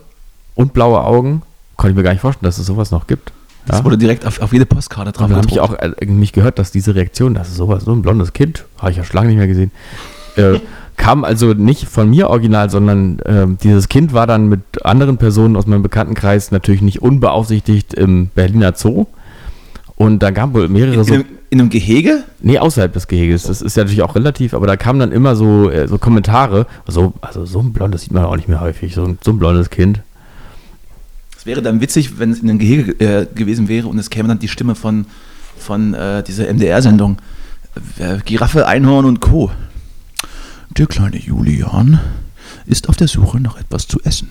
und 0.55 0.73
blaue 0.75 1.03
Augen. 1.03 1.43
Konnte 1.79 1.93
ich 1.93 1.97
mir 1.97 2.03
gar 2.03 2.13
nicht 2.13 2.21
vorstellen, 2.21 2.45
dass 2.45 2.59
es 2.59 2.67
sowas 2.67 2.91
noch 2.91 3.07
gibt. 3.07 3.33
Das 3.65 3.79
Ja. 3.79 3.85
wurde 3.85 3.97
direkt 3.97 4.27
auf, 4.27 4.43
auf 4.43 4.53
jede 4.53 4.67
Postkarte 4.67 5.13
drauf 5.13 5.29
dann 5.29 5.37
habe 5.37 5.49
ich 5.49 5.61
auch 5.61 5.73
äh, 5.75 6.07
mich 6.07 6.33
gehört, 6.33 6.59
dass 6.59 6.71
diese 6.73 6.95
Reaktion, 6.95 7.35
das 7.35 7.49
ist 7.49 7.57
sowas, 7.57 7.85
so 7.85 7.93
ein 7.93 8.03
blondes 8.03 8.33
Kind, 8.33 8.65
habe 8.79 8.91
ich 8.91 8.97
ja 8.97 9.05
schon 9.05 9.15
lange 9.15 9.29
nicht 9.29 9.39
mehr 9.39 9.47
gesehen, 9.47 9.71
äh, 10.37 10.59
kam 10.97 11.23
also 11.25 11.55
nicht 11.55 11.87
von 11.89 12.11
mir 12.11 12.29
original, 12.29 12.69
sondern 12.69 13.19
ähm, 13.25 13.59
dieses 13.63 13.89
Kind 13.89 14.13
war 14.13 14.27
dann 14.27 14.49
mit 14.49 14.85
anderen 14.85 15.17
Personen 15.17 15.55
aus 15.57 15.67
meinem 15.67 15.83
Bekanntenkreis 15.83 16.51
natürlich 16.51 16.83
nicht 16.83 17.01
unbeaufsichtigt 17.01 17.95
im 17.95 18.27
Berliner 18.35 18.73
Zoo. 18.75 19.07
Und 19.95 20.21
da 20.21 20.31
gab 20.31 20.55
wohl 20.55 20.69
mehrere 20.69 20.95
in, 20.95 21.05
so. 21.05 21.15
in, 21.15 21.21
einem, 21.21 21.29
in 21.51 21.61
einem 21.61 21.71
Gehege? 21.71 22.25
Nee, 22.41 22.59
außerhalb 22.59 22.93
des 22.93 23.07
Geheges. 23.07 23.45
Das 23.45 23.63
ist 23.63 23.77
ja 23.77 23.85
natürlich 23.85 24.03
auch 24.03 24.15
relativ, 24.17 24.55
aber 24.55 24.67
da 24.67 24.77
kamen 24.77 24.99
dann 24.99 25.13
immer 25.13 25.37
so, 25.37 25.71
äh, 25.71 25.87
so 25.87 25.99
Kommentare. 25.99 26.67
So, 26.87 27.15
also 27.21 27.45
so 27.45 27.61
ein 27.61 27.73
blondes 27.73 28.03
sieht 28.03 28.13
man 28.13 28.25
auch 28.25 28.37
nicht 28.37 28.49
mehr 28.49 28.61
häufig, 28.61 28.95
so 28.95 29.05
ein, 29.05 29.19
so 29.23 29.31
ein 29.33 29.39
blondes 29.39 29.71
Kind. 29.71 30.01
Wäre 31.49 31.63
dann 31.63 31.81
witzig, 31.81 32.19
wenn 32.19 32.31
es 32.31 32.41
in 32.41 32.51
einem 32.51 32.59
Gehege 32.59 32.93
äh, 33.01 33.27
gewesen 33.35 33.69
wäre 33.69 33.87
und 33.89 33.99
es 33.99 34.11
käme 34.11 34.29
dann 34.29 34.39
die 34.39 34.49
Stimme 34.49 34.75
von, 34.75 35.07
von 35.57 35.95
äh, 35.95 36.23
dieser 36.23 36.53
MDR-Sendung. 36.53 37.17
Äh, 37.99 38.19
Giraffe, 38.27 38.67
Einhorn 38.67 39.07
und 39.07 39.21
Co. 39.21 39.51
Der 40.77 40.87
kleine 40.87 41.17
Julian 41.19 42.01
ist 42.67 42.91
auf 42.91 42.97
der 42.97 43.09
Suche 43.09 43.41
nach 43.41 43.59
etwas 43.59 43.89
zu 43.89 43.99
essen. 44.05 44.29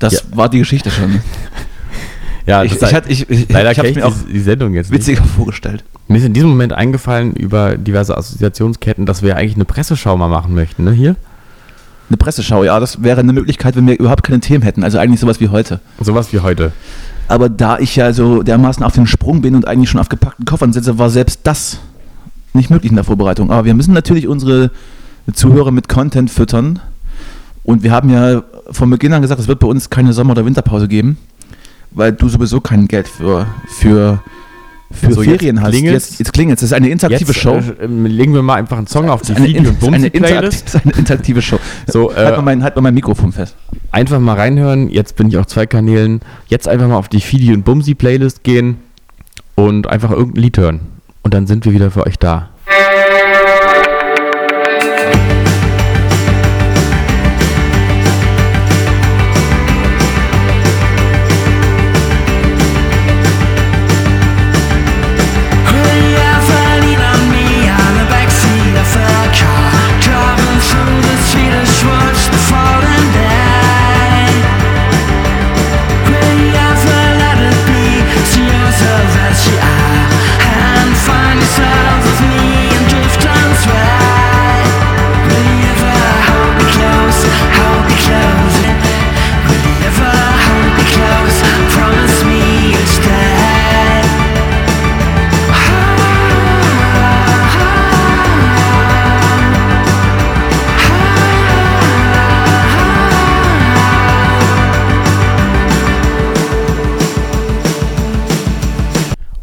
Das 0.00 0.12
Ja. 0.12 0.20
war 0.32 0.48
die 0.50 0.58
Geschichte 0.58 0.90
schon. 0.90 1.20
Ja, 2.48 2.62
ich, 2.62 2.80
ich, 2.80 2.94
hatte- 2.94 3.10
ich, 3.10 3.28
ich, 3.28 3.48
leider 3.48 3.72
ich 3.72 3.78
habe 3.80 3.92
mir 3.92 4.06
auch 4.06 4.14
die, 4.32 4.38
Sendung 4.38 4.72
jetzt 4.74 4.92
nicht. 4.92 5.00
witziger 5.00 5.24
vorgestellt. 5.24 5.82
Mir 6.06 6.18
ist 6.18 6.24
in 6.26 6.32
diesem 6.32 6.48
Moment 6.50 6.72
eingefallen 6.74 7.32
über 7.34 7.76
diverse 7.76 8.16
Assoziationsketten, 8.16 9.04
dass 9.04 9.22
wir 9.22 9.36
eigentlich 9.36 9.56
eine 9.56 9.64
Presseschau 9.64 10.16
mal 10.16 10.28
machen 10.28 10.54
möchten, 10.54 10.84
ne? 10.84 10.92
Hier? 10.92 11.16
Eine 12.08 12.16
Presseschau, 12.16 12.64
ja, 12.64 12.78
das 12.78 13.02
wäre 13.02 13.20
eine 13.20 13.32
Möglichkeit, 13.32 13.76
wenn 13.76 13.86
wir 13.86 13.98
überhaupt 13.98 14.22
keine 14.22 14.40
Themen 14.40 14.62
hätten. 14.62 14.84
Also 14.84 14.98
eigentlich 14.98 15.20
sowas 15.20 15.40
wie 15.40 15.48
heute. 15.48 15.80
Sowas 16.00 16.32
wie 16.32 16.40
heute. 16.40 16.72
Aber 17.28 17.48
da 17.48 17.78
ich 17.78 17.96
ja 17.96 18.12
so 18.12 18.42
dermaßen 18.42 18.84
auf 18.84 18.92
dem 18.94 19.06
Sprung 19.06 19.42
bin 19.42 19.56
und 19.56 19.66
eigentlich 19.66 19.90
schon 19.90 20.00
auf 20.00 20.08
gepackten 20.08 20.44
Koffern 20.44 20.72
sitze, 20.72 20.98
war 20.98 21.10
selbst 21.10 21.40
das 21.42 21.78
nicht 22.52 22.70
möglich 22.70 22.90
in 22.90 22.96
der 22.96 23.04
Vorbereitung. 23.04 23.50
Aber 23.50 23.64
wir 23.64 23.74
müssen 23.74 23.92
natürlich 23.92 24.28
unsere 24.28 24.70
Zuhörer 25.32 25.72
mit 25.72 25.88
Content 25.88 26.30
füttern. 26.30 26.80
Und 27.64 27.82
wir 27.82 27.90
haben 27.90 28.10
ja 28.10 28.44
von 28.70 28.88
Beginn 28.90 29.12
an 29.12 29.22
gesagt, 29.22 29.40
es 29.40 29.48
wird 29.48 29.58
bei 29.58 29.66
uns 29.66 29.90
keine 29.90 30.12
Sommer- 30.12 30.32
oder 30.32 30.46
Winterpause 30.46 30.86
geben, 30.86 31.18
weil 31.90 32.12
du 32.12 32.28
sowieso 32.28 32.60
kein 32.60 32.86
Geld 32.86 33.08
für, 33.08 33.46
für, 33.68 34.22
für 34.90 35.12
So, 35.12 35.22
jetzt 35.22 35.30
Ferien 35.40 35.60
hast. 35.62 35.74
Jetzt, 35.74 36.18
jetzt 36.18 36.32
klingelt 36.32 36.58
es. 36.58 36.60
Das 36.60 36.70
ist 36.70 36.72
eine 36.74 36.88
interaktive 36.88 37.32
Jetzt 37.32 37.40
Show. 37.40 37.56
äh, 37.56 37.84
ähm, 37.84 38.06
legen 38.06 38.34
wir 38.34 38.42
mal 38.42 38.54
einfach 38.54 38.78
einen 38.78 38.86
Song 38.86 39.08
auf 39.10 39.22
die 39.22 39.34
eine, 39.34 39.46
Video- 39.46 39.70
und 39.80 39.94
eine, 39.94 40.06
interaktive, 40.06 40.42
das 40.42 40.74
ist 40.74 40.84
eine 40.84 40.92
interaktive 40.94 41.42
Show. 41.42 41.58
So, 41.86 42.12
halt, 42.16 42.34
äh, 42.34 42.36
mal 42.36 42.42
mein, 42.42 42.62
halt 42.62 42.76
mal 42.76 42.82
mein 42.82 42.94
Mikrofon 42.94 43.32
fest. 43.32 43.56
einfach 43.90 44.20
mal 44.20 44.34
reinhören. 44.34 44.88
Jetzt 44.88 45.16
bin 45.16 45.28
ich 45.28 45.36
auf 45.38 45.46
zwei 45.46 45.66
Kanälen. 45.66 46.20
Jetzt 46.46 46.68
einfach 46.68 46.88
mal 46.88 46.96
auf 46.96 47.08
die 47.08 47.20
Fidi 47.20 47.52
und 47.52 47.64
Bumsi 47.64 47.94
Playlist 47.94 48.44
gehen 48.44 48.76
und 49.54 49.88
einfach 49.88 50.10
irgendein 50.10 50.42
Lied 50.42 50.58
hören. 50.58 50.80
Und 51.22 51.34
dann 51.34 51.46
sind 51.46 51.64
wir 51.64 51.72
wieder 51.72 51.90
für 51.90 52.06
euch 52.06 52.18
da. 52.18 52.50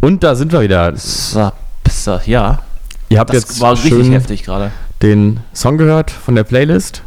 Und 0.03 0.21
da 0.21 0.35
sind 0.35 0.51
wir 0.51 0.59
wieder. 0.59 0.93
Ja. 2.25 2.59
Ihr 3.07 3.19
habt 3.19 3.29
Das 3.29 3.35
jetzt 3.43 3.61
war 3.61 3.71
richtig 3.71 4.11
heftig 4.11 4.43
gerade. 4.43 4.71
den 5.01 5.39
Song 5.53 5.77
gehört 5.77 6.11
von 6.11 6.35
der 6.35 6.43
Playlist. 6.43 7.03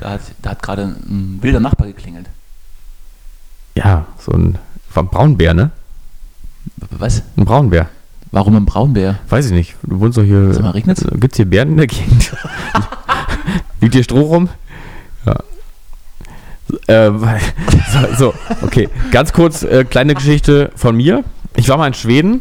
Da 0.00 0.12
hat, 0.12 0.20
da 0.40 0.50
hat 0.52 0.62
gerade 0.62 0.84
ein 0.84 1.40
wilder 1.42 1.60
Nachbar 1.60 1.88
geklingelt. 1.88 2.30
Ja, 3.74 4.06
so 4.18 4.32
ein, 4.32 4.56
ein 4.94 5.08
Braunbär, 5.08 5.52
ne? 5.52 5.72
Was? 6.90 7.22
Ein 7.36 7.44
Braunbär. 7.44 7.90
Warum 8.30 8.56
ein 8.56 8.64
Braunbär? 8.64 9.18
Weiß 9.28 9.44
ich 9.44 9.52
nicht. 9.52 9.74
Du 9.82 10.00
wohnst 10.00 10.16
doch 10.16 10.22
hier. 10.22 10.54
Sag 10.54 10.62
mal, 10.62 10.70
regnet's? 10.70 11.04
Gibt's 11.20 11.36
hier 11.36 11.44
Bären 11.44 11.72
in 11.72 11.76
der 11.76 11.86
Gegend? 11.86 12.34
Liegt 13.82 13.92
hier 13.92 14.04
Stroh 14.04 14.22
rum? 14.22 14.48
Ja. 15.26 15.36
Äh, 16.86 17.10
so, 17.92 18.14
so, 18.16 18.34
okay. 18.62 18.88
Ganz 19.10 19.34
kurz, 19.34 19.64
äh, 19.64 19.84
kleine 19.84 20.14
Geschichte 20.14 20.72
von 20.76 20.96
mir. 20.96 21.24
Ich 21.56 21.68
war 21.68 21.76
mal 21.76 21.86
in 21.86 21.94
Schweden 21.94 22.40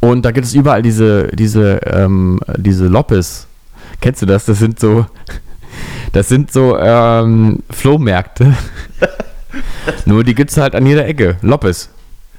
und 0.00 0.22
da 0.24 0.30
gibt 0.30 0.46
es 0.46 0.54
überall 0.54 0.82
diese, 0.82 1.28
diese, 1.28 1.80
ähm, 1.84 2.40
diese 2.56 2.86
Loppes. 2.86 3.46
Kennst 4.00 4.22
du 4.22 4.26
das? 4.26 4.44
Das 4.44 4.58
sind 4.58 4.78
so, 4.78 5.06
das 6.12 6.28
sind 6.28 6.52
so 6.52 6.78
ähm, 6.78 7.62
Flohmärkte. 7.70 8.54
Nur 10.06 10.24
die 10.24 10.34
gibt 10.34 10.50
es 10.50 10.56
halt 10.56 10.74
an 10.74 10.86
jeder 10.86 11.06
Ecke. 11.06 11.36
Loppes. 11.42 11.90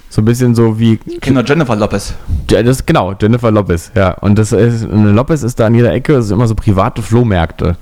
So 0.10 0.22
ein 0.22 0.26
bisschen 0.26 0.54
so 0.54 0.78
wie 0.78 0.98
Kinder 0.98 1.44
Jennifer 1.44 1.76
Lopez. 1.76 2.14
ja, 2.52 2.62
das 2.62 2.86
genau, 2.86 3.14
Jennifer 3.20 3.50
Lopez, 3.50 3.92
ja. 3.96 4.12
Und 4.20 4.38
das 4.38 4.52
ist, 4.52 4.84
eine 4.88 5.12
Lopez 5.12 5.42
ist 5.42 5.60
da 5.60 5.66
an 5.66 5.74
jeder 5.74 5.92
Ecke, 5.92 6.14
das 6.14 6.28
sind 6.28 6.36
immer 6.36 6.48
so 6.48 6.54
private 6.54 7.02
Flohmärkte. 7.02 7.78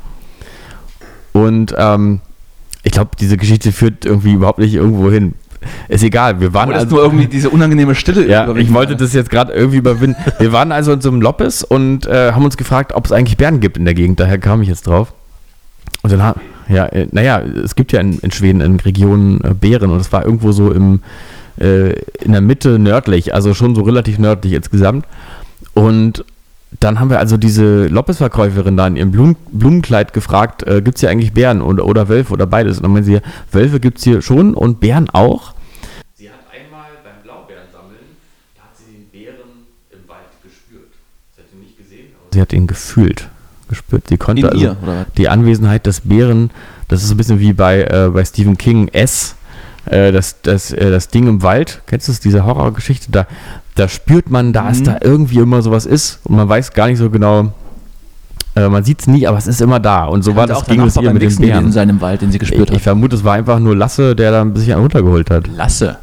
Und 1.33 1.75
ähm, 1.77 2.21
Ich 2.83 2.93
glaube, 2.93 3.11
diese 3.19 3.35
Geschichte 3.35 3.71
führt 3.73 4.05
irgendwie 4.05 4.33
überhaupt 4.33 4.59
nicht 4.59 4.73
irgendwo 4.73 5.11
hin. 5.11 5.33
Ist 5.87 6.03
egal, 6.03 6.39
wir 6.39 6.53
waren 6.53 6.69
das 6.69 6.83
also, 6.83 6.95
nur 6.95 7.05
irgendwie 7.05 7.27
diese 7.27 7.49
unangenehme 7.49 7.95
Stille 7.95 8.27
ja, 8.27 8.53
ich 8.55 8.73
wollte 8.73 8.95
das 8.95 9.13
jetzt 9.13 9.29
gerade 9.29 9.53
irgendwie 9.53 9.77
überwinden. 9.77 10.15
Wir 10.39 10.51
waren 10.51 10.71
also 10.71 10.93
in 10.93 11.01
so 11.01 11.09
einem 11.09 11.21
Loppes 11.21 11.63
und 11.63 12.07
äh, 12.07 12.31
haben 12.31 12.45
uns 12.45 12.57
gefragt, 12.57 12.93
ob 12.93 13.05
es 13.05 13.11
eigentlich 13.11 13.37
Bären 13.37 13.59
gibt 13.59 13.77
in 13.77 13.85
der 13.85 13.93
Gegend. 13.93 14.19
Daher 14.19 14.37
kam 14.37 14.61
ich 14.61 14.69
jetzt 14.69 14.87
drauf. 14.87 15.13
Und 16.01 16.11
dann, 16.11 16.35
ja, 16.67 16.85
äh, 16.87 17.07
naja, 17.11 17.41
es 17.41 17.75
gibt 17.75 17.91
ja 17.91 17.99
in, 17.99 18.19
in 18.19 18.31
Schweden 18.31 18.61
in 18.61 18.79
Regionen 18.79 19.41
äh, 19.43 19.53
Bären 19.53 19.91
und 19.91 19.99
es 19.99 20.11
war 20.11 20.25
irgendwo 20.25 20.51
so 20.51 20.71
im, 20.71 21.01
äh, 21.59 21.91
in 22.23 22.31
der 22.31 22.41
Mitte 22.41 22.79
nördlich, 22.79 23.33
also 23.33 23.53
schon 23.53 23.75
so 23.75 23.81
relativ 23.81 24.17
nördlich 24.17 24.53
insgesamt. 24.53 25.05
Und 25.73 26.25
dann 26.79 26.99
haben 26.99 27.09
wir 27.09 27.19
also 27.19 27.37
diese 27.37 27.87
Loppes-Verkäuferin 27.87 28.77
da 28.77 28.87
in 28.87 28.95
ihrem 28.95 29.11
Blumen, 29.11 29.35
Blumenkleid 29.51 30.13
gefragt, 30.13 30.63
äh, 30.63 30.81
gibt 30.81 30.95
es 30.95 31.01
hier 31.01 31.09
eigentlich 31.09 31.33
Bären 31.33 31.61
oder, 31.61 31.85
oder 31.85 32.07
Wölfe 32.07 32.33
oder 32.33 32.47
beides? 32.47 32.77
Und 32.77 32.83
dann 32.83 32.93
meinen 32.93 33.03
sie, 33.03 33.19
Wölfe 33.51 33.79
gibt 33.79 33.97
es 33.97 34.03
hier 34.03 34.21
schon 34.21 34.53
und 34.53 34.79
Bären 34.79 35.09
auch. 35.09 35.53
Sie 36.15 36.29
hat 36.29 36.35
einmal 36.51 36.89
beim 37.03 37.21
Blaubeerensammeln, 37.23 37.99
da 38.55 38.63
hat 38.63 38.77
sie 38.77 38.93
den 38.93 39.09
Bären 39.11 39.67
im 39.91 40.07
Wald 40.07 40.19
gespürt. 40.43 40.93
Sie 41.35 41.41
hat 41.41 41.47
ihn 41.53 41.59
nicht 41.59 41.77
gesehen, 41.77 42.07
aber 42.17 42.29
sie 42.33 42.41
hat 42.41 42.53
ihn 42.53 42.67
gefühlt, 42.67 43.29
gespürt. 43.67 44.07
Sie 44.07 44.17
konnte 44.17 44.41
In 44.43 44.49
also 44.49 44.65
ihr, 44.65 45.05
die 45.17 45.27
Anwesenheit 45.27 45.85
des 45.85 46.01
Bären, 46.01 46.51
das 46.87 47.01
ist 47.01 47.09
so 47.09 47.15
ein 47.15 47.17
bisschen 47.17 47.39
wie 47.39 47.53
bei, 47.53 47.83
äh, 47.83 48.09
bei 48.13 48.23
Stephen 48.23 48.57
King 48.57 48.87
S, 48.87 49.35
äh, 49.85 50.11
das, 50.11 50.41
das, 50.41 50.71
äh, 50.71 50.89
das 50.91 51.07
Ding 51.09 51.27
im 51.27 51.41
Wald. 51.43 51.81
Kennst 51.87 52.07
du 52.07 52.11
das, 52.11 52.19
diese 52.19 52.45
Horrorgeschichte? 52.45 53.11
Da, 53.11 53.27
da 53.75 53.87
spürt 53.87 54.29
man, 54.29 54.53
dass 54.53 54.79
Mhm. 54.79 54.83
da 54.85 54.97
irgendwie 55.01 55.39
immer 55.39 55.61
sowas 55.61 55.85
ist 55.85 56.19
und 56.25 56.35
man 56.35 56.47
weiß 56.49 56.73
gar 56.73 56.87
nicht 56.87 56.97
so 56.97 57.09
genau, 57.09 57.51
äh, 58.55 58.67
man 58.67 58.83
sieht 58.83 58.99
es 59.01 59.07
nie, 59.07 59.25
aber 59.27 59.37
es 59.37 59.47
ist 59.47 59.61
immer 59.61 59.79
da. 59.79 60.05
Und 60.05 60.23
so 60.23 60.35
war 60.35 60.43
Hatte 60.43 60.53
das 60.53 60.65
ging 60.65 60.81
es 60.81 60.95
ihr 60.97 61.03
mit 61.13 61.21
den 61.21 61.29
Wichsen 61.29 61.41
gewesen 61.41 61.53
in 61.57 61.59
Bären. 61.61 61.71
seinem 61.71 62.01
Wald, 62.01 62.21
den 62.21 62.31
sie 62.31 62.39
gespürt 62.39 62.69
Ich, 62.69 62.75
ich 62.75 62.75
hat. 62.75 62.81
vermute, 62.83 63.15
es 63.15 63.23
war 63.23 63.33
einfach 63.33 63.59
nur 63.59 63.75
Lasse, 63.75 64.15
der 64.15 64.31
da 64.31 64.41
ein 64.41 64.53
bisschen 64.53 64.77
runtergeholt 64.79 65.29
hat. 65.29 65.47
Lasse. 65.47 65.97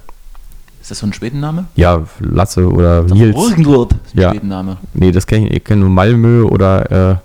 Ist 0.80 0.90
das 0.92 1.00
so 1.00 1.06
ein 1.06 1.12
Schwedenname? 1.12 1.66
Ja, 1.76 2.02
Lasse 2.20 2.66
oder 2.66 3.02
Nils. 3.02 3.36
Röhrenlurt. 3.36 3.92
ist 3.92 4.14
ein 4.14 4.20
Ja. 4.22 4.30
Schwedenname. 4.30 4.78
Nee, 4.94 5.12
das 5.12 5.26
kenne 5.26 5.48
ich, 5.48 5.56
ich 5.56 5.64
kenne 5.64 5.82
nur 5.82 5.90
Malmö 5.90 6.44
oder 6.44 7.20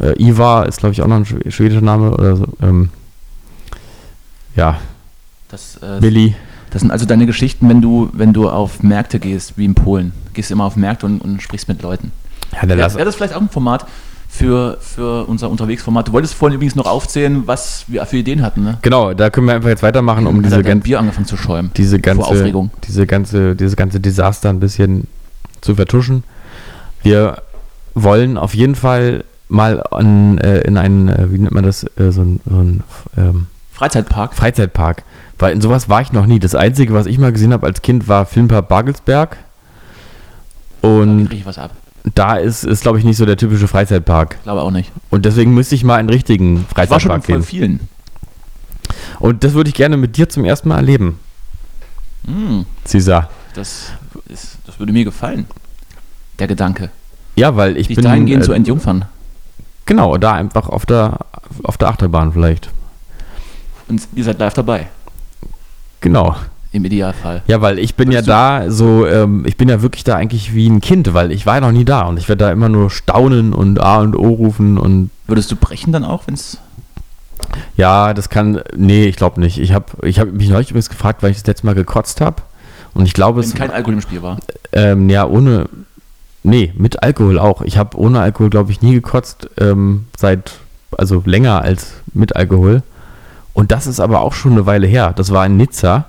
äh, 0.00 0.06
äh, 0.08 0.20
Ivar 0.28 0.66
ist, 0.66 0.78
glaube 0.80 0.94
ich, 0.94 1.00
auch 1.02 1.06
noch 1.06 1.16
ein 1.16 1.24
schw- 1.24 1.48
schwedischer 1.50 1.82
Name 1.82 2.10
oder 2.10 2.34
so. 2.36 2.46
Ähm, 2.60 2.88
ja, 4.56 4.78
Das, 5.50 5.78
äh, 5.82 6.00
Billy. 6.00 6.34
das 6.70 6.82
sind 6.82 6.90
also 6.90 7.06
deine 7.06 7.26
Geschichten, 7.26 7.68
wenn 7.68 7.80
du, 7.80 8.10
wenn 8.12 8.32
du 8.32 8.48
auf 8.48 8.82
Märkte 8.82 9.18
gehst, 9.18 9.54
wie 9.56 9.64
in 9.64 9.74
Polen. 9.74 10.12
Gehst 10.32 10.50
immer 10.50 10.64
auf 10.64 10.76
Märkte 10.76 11.06
und, 11.06 11.20
und 11.20 11.42
sprichst 11.42 11.68
mit 11.68 11.82
Leuten. 11.82 12.12
Ja, 12.52 12.68
Wäre 12.68 12.94
wär 12.94 13.04
das 13.04 13.16
vielleicht 13.16 13.34
auch 13.34 13.40
ein 13.40 13.48
Format 13.48 13.86
für, 14.28 14.78
für 14.80 15.26
unser 15.26 15.50
Unterwegsformat? 15.50 16.08
Du 16.08 16.12
wolltest 16.12 16.34
vorhin 16.34 16.54
übrigens 16.54 16.76
noch 16.76 16.86
aufzählen, 16.86 17.42
was 17.46 17.84
wir 17.88 18.04
für 18.06 18.18
Ideen 18.18 18.42
hatten, 18.42 18.62
ne? 18.62 18.78
Genau, 18.82 19.12
da 19.12 19.30
können 19.30 19.48
wir 19.48 19.54
einfach 19.54 19.68
jetzt 19.68 19.82
weitermachen, 19.82 20.26
um 20.26 20.42
diese, 20.42 20.56
halt 20.56 20.66
dein 20.66 20.78
gan 20.78 20.80
Bier 20.80 21.00
angefangen 21.00 21.26
zu 21.26 21.36
schäumen. 21.36 21.72
diese 21.76 21.96
vor 21.96 22.02
ganze, 22.02 22.24
Aufregung. 22.24 22.70
diese 22.86 23.06
ganze, 23.06 23.56
dieses 23.56 23.76
ganze 23.76 24.00
Desaster 24.00 24.50
ein 24.50 24.60
bisschen 24.60 25.08
zu 25.60 25.74
vertuschen. 25.74 26.22
Wir 27.02 27.42
wollen 27.94 28.38
auf 28.38 28.54
jeden 28.54 28.76
Fall 28.76 29.24
mal 29.48 29.82
an, 29.90 30.38
äh, 30.38 30.60
in 30.60 30.76
einen, 30.76 31.08
äh, 31.08 31.32
wie 31.32 31.38
nennt 31.38 31.52
man 31.52 31.64
das, 31.64 31.84
äh, 31.96 32.12
so 32.12 32.22
ein, 32.22 32.40
so 32.48 32.56
ein 32.56 32.82
ähm, 33.16 33.46
Freizeitpark. 33.80 34.34
Freizeitpark. 34.34 35.04
Weil 35.38 35.54
in 35.54 35.62
sowas 35.62 35.88
war 35.88 36.02
ich 36.02 36.12
noch 36.12 36.26
nie. 36.26 36.38
Das 36.38 36.54
Einzige, 36.54 36.92
was 36.92 37.06
ich 37.06 37.16
mal 37.16 37.32
gesehen 37.32 37.54
habe 37.54 37.66
als 37.66 37.80
Kind, 37.80 38.08
war 38.08 38.26
Filmpark 38.26 38.68
Bagelsberg. 38.68 39.38
Und 40.82 41.28
kriege 41.28 41.40
ich 41.40 41.46
was 41.46 41.56
ab. 41.56 41.70
da 42.14 42.36
ist, 42.36 42.64
ist 42.64 42.82
glaube 42.82 42.98
ich, 42.98 43.04
nicht 43.04 43.16
so 43.16 43.24
der 43.24 43.38
typische 43.38 43.66
Freizeitpark. 43.68 44.42
Glaube 44.42 44.60
auch 44.60 44.70
nicht. 44.70 44.92
Und 45.08 45.24
deswegen 45.24 45.54
müsste 45.54 45.74
ich 45.74 45.82
mal 45.82 45.96
einen 45.96 46.10
richtigen 46.10 46.66
Ich 46.70 46.76
war 46.76 47.00
schon 47.00 47.10
Freizeitpark 47.10 47.24
gehen. 47.26 47.42
vielen. 47.42 47.80
Und 49.18 49.44
das 49.44 49.54
würde 49.54 49.68
ich 49.68 49.74
gerne 49.74 49.96
mit 49.96 50.18
dir 50.18 50.28
zum 50.28 50.44
ersten 50.44 50.68
Mal 50.68 50.76
erleben, 50.76 51.18
Hm, 52.26 52.66
Cesar. 52.86 53.30
das, 53.54 53.92
ist, 54.28 54.58
das 54.66 54.78
würde 54.78 54.92
mir 54.92 55.04
gefallen. 55.04 55.46
Der 56.38 56.48
Gedanke. 56.48 56.90
Ja, 57.34 57.56
weil 57.56 57.78
ich 57.78 57.86
Dich 57.86 57.96
bin. 57.96 58.04
dahingehend 58.04 58.42
äh, 58.42 58.46
zu 58.46 58.52
entjungfern. 58.52 59.06
Genau, 59.86 60.18
da 60.18 60.34
einfach 60.34 60.68
auf 60.68 60.84
der, 60.84 61.20
auf 61.62 61.78
der 61.78 61.88
Achterbahn 61.88 62.32
vielleicht. 62.34 62.70
Und 63.90 64.06
ihr 64.14 64.24
seid 64.24 64.38
live 64.38 64.54
dabei. 64.54 64.86
Genau. 66.00 66.36
Im 66.72 66.84
Idealfall. 66.84 67.42
Ja, 67.48 67.60
weil 67.60 67.78
ich 67.80 67.96
bin 67.96 68.08
Würdest 68.08 68.28
ja 68.28 68.60
da 68.60 68.70
so, 68.70 69.04
ähm, 69.06 69.44
ich 69.44 69.56
bin 69.56 69.68
ja 69.68 69.82
wirklich 69.82 70.04
da 70.04 70.14
eigentlich 70.14 70.54
wie 70.54 70.68
ein 70.68 70.80
Kind, 70.80 71.12
weil 71.12 71.32
ich 71.32 71.44
war 71.44 71.56
ja 71.56 71.60
noch 71.62 71.72
nie 71.72 71.84
da 71.84 72.02
und 72.02 72.16
ich 72.16 72.28
werde 72.28 72.44
da 72.44 72.52
immer 72.52 72.68
nur 72.68 72.90
staunen 72.90 73.52
und 73.52 73.80
A 73.80 73.98
und 74.00 74.14
O 74.14 74.28
rufen 74.28 74.78
und 74.78 75.10
Würdest 75.26 75.50
du 75.50 75.56
brechen 75.56 75.92
dann 75.92 76.04
auch, 76.04 76.28
wenn 76.28 76.34
es. 76.34 76.58
ja, 77.76 78.14
das 78.14 78.28
kann, 78.28 78.60
nee, 78.76 79.06
ich 79.06 79.16
glaube 79.16 79.40
nicht. 79.40 79.58
Ich 79.58 79.72
habe 79.72 79.86
ich 80.06 80.20
hab 80.20 80.30
mich 80.32 80.48
neulich 80.48 80.70
übrigens 80.70 80.88
gefragt, 80.90 81.22
weil 81.24 81.32
ich 81.32 81.38
das 81.38 81.46
letzte 81.48 81.66
Mal 81.66 81.74
gekotzt 81.74 82.20
habe 82.20 82.42
und 82.94 83.04
ich 83.04 83.14
glaube, 83.14 83.40
Wenn 83.42 83.48
es, 83.48 83.54
kein 83.56 83.72
Alkohol 83.72 83.94
im 83.94 84.00
Spiel 84.00 84.22
war. 84.22 84.38
ähm, 84.72 85.10
ja, 85.10 85.26
ohne, 85.26 85.68
nee, 86.44 86.72
mit 86.76 87.02
Alkohol 87.02 87.40
auch. 87.40 87.62
Ich 87.62 87.78
habe 87.78 87.98
ohne 87.98 88.20
Alkohol, 88.20 88.48
glaube 88.50 88.70
ich, 88.70 88.80
nie 88.80 88.92
gekotzt, 88.92 89.50
ähm, 89.58 90.06
seit, 90.16 90.52
also 90.96 91.20
länger 91.26 91.62
als 91.62 91.94
mit 92.14 92.36
Alkohol. 92.36 92.84
Und 93.60 93.72
das 93.72 93.86
ist 93.86 94.00
aber 94.00 94.22
auch 94.22 94.32
schon 94.32 94.52
eine 94.52 94.64
Weile 94.64 94.86
her. 94.86 95.12
Das 95.14 95.32
war 95.32 95.44
in 95.44 95.58
Nizza. 95.58 96.06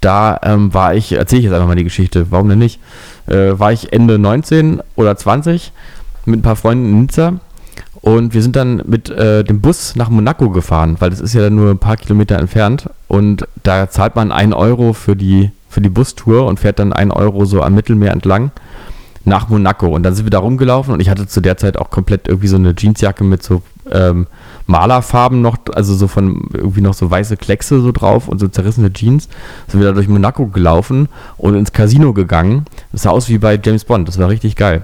Da 0.00 0.40
ähm, 0.42 0.74
war 0.74 0.96
ich, 0.96 1.12
erzähle 1.12 1.38
ich 1.38 1.44
jetzt 1.44 1.54
einfach 1.54 1.68
mal 1.68 1.76
die 1.76 1.84
Geschichte, 1.84 2.32
warum 2.32 2.48
denn 2.48 2.58
nicht? 2.58 2.80
Äh, 3.28 3.56
war 3.56 3.70
ich 3.70 3.92
Ende 3.92 4.18
19 4.18 4.82
oder 4.96 5.16
20 5.16 5.70
mit 6.24 6.40
ein 6.40 6.42
paar 6.42 6.56
Freunden 6.56 6.86
in 6.86 7.02
Nizza 7.02 7.34
und 8.00 8.34
wir 8.34 8.42
sind 8.42 8.56
dann 8.56 8.82
mit 8.84 9.08
äh, 9.10 9.44
dem 9.44 9.60
Bus 9.60 9.94
nach 9.94 10.10
Monaco 10.10 10.50
gefahren, 10.50 10.96
weil 10.98 11.10
das 11.10 11.20
ist 11.20 11.34
ja 11.34 11.42
dann 11.42 11.54
nur 11.54 11.70
ein 11.70 11.78
paar 11.78 11.96
Kilometer 11.96 12.36
entfernt 12.36 12.90
und 13.06 13.46
da 13.62 13.88
zahlt 13.88 14.16
man 14.16 14.32
1 14.32 14.52
Euro 14.52 14.92
für 14.92 15.14
die, 15.14 15.52
für 15.68 15.80
die 15.80 15.88
Bustour 15.88 16.46
und 16.46 16.58
fährt 16.58 16.80
dann 16.80 16.92
1 16.92 17.14
Euro 17.14 17.44
so 17.44 17.62
am 17.62 17.76
Mittelmeer 17.76 18.10
entlang 18.10 18.50
nach 19.24 19.48
Monaco 19.48 19.86
und 19.86 20.02
dann 20.02 20.16
sind 20.16 20.26
wir 20.26 20.30
da 20.30 20.40
rumgelaufen 20.40 20.92
und 20.92 20.98
ich 20.98 21.10
hatte 21.10 21.28
zu 21.28 21.40
der 21.40 21.58
Zeit 21.58 21.76
auch 21.76 21.90
komplett 21.90 22.26
irgendwie 22.26 22.48
so 22.48 22.56
eine 22.56 22.74
Jeansjacke 22.76 23.22
mit 23.22 23.44
so 23.44 23.62
ähm, 23.92 24.26
Malerfarben 24.66 25.40
noch, 25.42 25.56
also 25.74 25.94
so 25.94 26.08
von 26.08 26.48
irgendwie 26.52 26.80
noch 26.80 26.94
so 26.94 27.10
weiße 27.10 27.36
Kleckse 27.36 27.80
so 27.80 27.92
drauf 27.92 28.28
und 28.28 28.38
so 28.40 28.48
zerrissene 28.48 28.92
Jeans. 28.92 29.28
Sind 29.68 29.80
wir 29.80 29.88
da 29.88 29.92
durch 29.94 30.08
Monaco 30.08 30.46
gelaufen 30.46 31.08
und 31.36 31.54
ins 31.54 31.72
Casino 31.72 32.12
gegangen. 32.12 32.64
Das 32.92 33.02
sah 33.02 33.10
aus 33.10 33.28
wie 33.28 33.38
bei 33.38 33.58
James 33.62 33.84
Bond, 33.84 34.08
das 34.08 34.18
war 34.18 34.28
richtig 34.28 34.56
geil. 34.56 34.82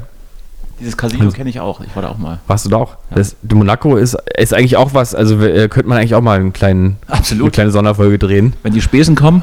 Dieses 0.81 0.97
Casino 0.97 1.27
Und- 1.27 1.35
kenne 1.35 1.49
ich 1.51 1.61
auch. 1.61 1.81
Ich 1.81 1.95
war 1.95 2.03
da 2.03 2.09
auch 2.09 2.19
mal. 2.19 2.41
Warst 2.49 2.65
du 2.67 2.71
da 2.71 2.77
auch? 2.79 2.91
Ja. 3.11 3.17
Das, 3.17 3.37
Monaco 3.53 3.97
ist, 3.97 4.17
ist 4.37 4.53
eigentlich 4.55 4.77
auch 4.77 4.95
was, 4.95 5.15
also 5.15 5.41
äh, 5.41 5.69
könnte 5.69 5.89
man 5.89 5.99
eigentlich 5.99 6.15
auch 6.15 6.23
mal 6.23 6.39
einen 6.41 6.53
kleinen, 6.53 6.97
eine 7.07 7.19
Absolut. 7.19 7.53
kleine 7.53 7.71
Sonderfolge 7.71 8.19
drehen. 8.19 8.55
Wenn 8.63 8.73
die 8.73 8.81
Spesen 8.81 9.15
kommen 9.15 9.43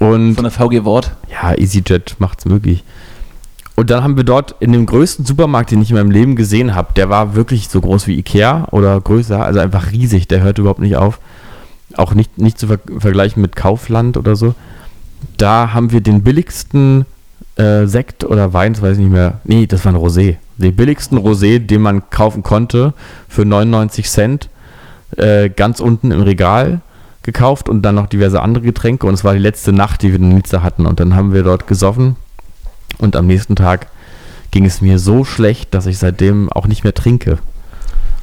Und 0.00 0.34
von 0.34 0.42
der 0.44 0.50
VG 0.50 0.84
Wort. 0.84 1.12
ja, 1.30 1.52
EasyJet 1.54 2.16
macht's 2.18 2.46
möglich. 2.46 2.82
Und 3.74 3.90
dann 3.90 4.04
haben 4.04 4.16
wir 4.16 4.24
dort 4.24 4.54
in 4.60 4.72
dem 4.72 4.86
größten 4.86 5.24
Supermarkt, 5.24 5.70
den 5.70 5.80
ich 5.80 5.90
in 5.90 5.96
meinem 5.96 6.10
Leben 6.10 6.36
gesehen 6.36 6.74
habe, 6.74 6.92
der 6.94 7.08
war 7.08 7.34
wirklich 7.34 7.68
so 7.68 7.80
groß 7.80 8.06
wie 8.06 8.18
Ikea 8.18 8.68
oder 8.70 9.00
größer, 9.00 9.42
also 9.42 9.60
einfach 9.60 9.92
riesig, 9.92 10.28
der 10.28 10.42
hört 10.42 10.58
überhaupt 10.58 10.80
nicht 10.80 10.96
auf. 10.96 11.20
Auch 11.96 12.14
nicht, 12.14 12.38
nicht 12.38 12.58
zu 12.58 12.66
ver 12.68 12.78
vergleichen 12.98 13.42
mit 13.42 13.56
Kaufland 13.56 14.16
oder 14.16 14.36
so. 14.36 14.54
Da 15.36 15.72
haben 15.72 15.92
wir 15.92 16.00
den 16.00 16.22
billigsten 16.22 17.06
äh, 17.56 17.86
Sekt 17.86 18.24
oder 18.24 18.52
Wein, 18.52 18.74
das 18.74 18.82
weiß 18.82 18.92
ich 18.92 19.04
nicht 19.04 19.12
mehr. 19.12 19.40
Nee, 19.44 19.66
das 19.66 19.84
war 19.84 19.92
ein 19.92 19.98
Rosé. 19.98 20.36
Den 20.56 20.76
billigsten 20.76 21.18
Rosé, 21.18 21.58
den 21.58 21.82
man 21.82 22.08
kaufen 22.10 22.42
konnte, 22.42 22.94
für 23.28 23.44
99 23.44 24.08
Cent, 24.08 24.48
äh, 25.16 25.50
ganz 25.50 25.80
unten 25.80 26.10
im 26.10 26.22
Regal 26.22 26.80
gekauft 27.22 27.68
und 27.68 27.82
dann 27.82 27.94
noch 27.94 28.06
diverse 28.06 28.40
andere 28.40 28.64
Getränke. 28.64 29.06
Und 29.06 29.14
es 29.14 29.24
war 29.24 29.34
die 29.34 29.38
letzte 29.38 29.72
Nacht, 29.72 30.02
die 30.02 30.10
wir 30.10 30.18
in 30.18 30.30
Nizza 30.30 30.62
hatten. 30.62 30.86
Und 30.86 31.00
dann 31.00 31.14
haben 31.14 31.32
wir 31.32 31.42
dort 31.42 31.66
gesoffen. 31.66 32.16
Und 32.98 33.16
am 33.16 33.26
nächsten 33.26 33.56
Tag 33.56 33.88
ging 34.50 34.64
es 34.64 34.80
mir 34.80 34.98
so 34.98 35.24
schlecht, 35.24 35.74
dass 35.74 35.86
ich 35.86 35.98
seitdem 35.98 36.50
auch 36.50 36.66
nicht 36.66 36.84
mehr 36.84 36.94
trinke. 36.94 37.38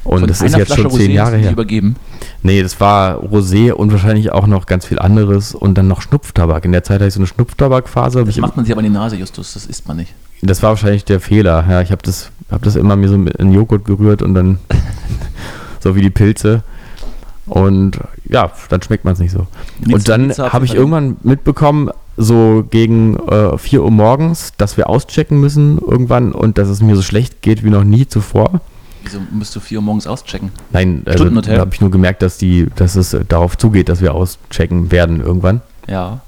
Und 0.04 0.20
Von 0.20 0.28
das 0.28 0.42
ist 0.42 0.56
jetzt 0.56 0.68
Flasche 0.68 0.84
schon 0.84 0.92
zehn 0.92 1.12
Rosé 1.12 1.14
Jahre 1.14 1.38
her. 1.38 1.52
Übergeben. 1.52 1.96
Nee, 2.42 2.64
das 2.64 2.80
war 2.80 3.22
Rosé 3.22 3.72
und 3.72 3.92
wahrscheinlich 3.92 4.32
auch 4.32 4.48
noch 4.48 4.66
ganz 4.66 4.86
viel 4.86 4.98
anderes 4.98 5.54
und 5.54 5.78
dann 5.78 5.88
noch 5.88 6.02
Schnupftabak. 6.02 6.64
In 6.66 6.72
der 6.72 6.84
Zeit 6.84 6.96
hatte 6.96 7.08
ich 7.08 7.14
so 7.14 7.20
eine 7.20 7.28
Schnupftabakphase. 7.28 8.24
Das 8.24 8.38
macht 8.38 8.56
man 8.56 8.66
sich 8.66 8.72
aber 8.72 8.82
in 8.82 8.92
die 8.92 8.98
Nase, 8.98 9.18
Justus. 9.18 9.54
Das 9.54 9.66
isst 9.66 9.88
man 9.88 9.98
nicht. 9.98 10.14
das 10.42 10.64
war 10.64 10.70
wahrscheinlich 10.70 11.04
der 11.04 11.20
Fehler. 11.20 11.66
Ja, 11.70 11.82
ich 11.82 11.92
habe 11.92 12.02
das, 12.02 12.32
hab 12.50 12.64
das 12.64 12.76
immer 12.76 12.96
mir 12.96 13.10
so 13.10 13.18
mit 13.18 13.36
in 13.36 13.52
Joghurt 13.52 13.86
gerührt 13.86 14.22
und 14.22 14.34
dann 14.34 14.60
so 15.80 15.96
wie 15.96 16.02
die 16.02 16.10
Pilze. 16.10 16.64
Und 17.46 18.00
ja, 18.30 18.52
dann 18.70 18.82
schmeckt 18.82 19.06
man 19.06 19.14
es 19.14 19.20
nicht 19.20 19.32
so. 19.32 19.48
Nizza- 19.80 19.96
und 19.96 20.10
dann 20.10 20.54
habe 20.54 20.66
ich 20.66 20.76
irgendwann 20.76 21.18
mitbekommen, 21.24 21.90
so 22.20 22.66
gegen 22.70 23.16
äh, 23.30 23.58
4 23.58 23.82
Uhr 23.82 23.92
morgens, 23.92 24.52
dass 24.58 24.76
wir 24.76 24.90
auschecken 24.90 25.40
müssen 25.40 25.78
irgendwann 25.80 26.34
und 26.34 26.58
dass 26.58 26.68
es 26.68 26.82
mir 26.82 26.96
so 26.98 27.02
schlecht 27.02 27.42
geht 27.42 27.64
wie 27.64 27.70
noch 27.70 27.86
nie 27.86 28.08
zuvor. 28.08 28.60
Wieso 29.04 29.20
musst 29.32 29.56
du 29.56 29.62
4 29.62 29.78
Uhr 29.80 29.84
morgens 29.84 30.06
auschecken? 30.06 30.52
Nein, 30.72 31.04
also, 31.06 31.20
Stundenhotel? 31.20 31.56
da 31.56 31.62
habe 31.62 31.74
ich 31.74 31.80
nur 31.80 31.90
gemerkt, 31.92 32.22
dass, 32.22 32.38
die, 32.38 32.68
dass 32.76 32.98
es 32.98 33.14
äh, 33.14 33.24
darauf 33.26 33.58
zugeht, 33.58 33.88
dass 33.88 34.02
wir 34.02 34.14
auschecken 34.14 34.92
werden 34.92 35.22
irgendwann. 35.22 35.62
Ja. 35.88 36.20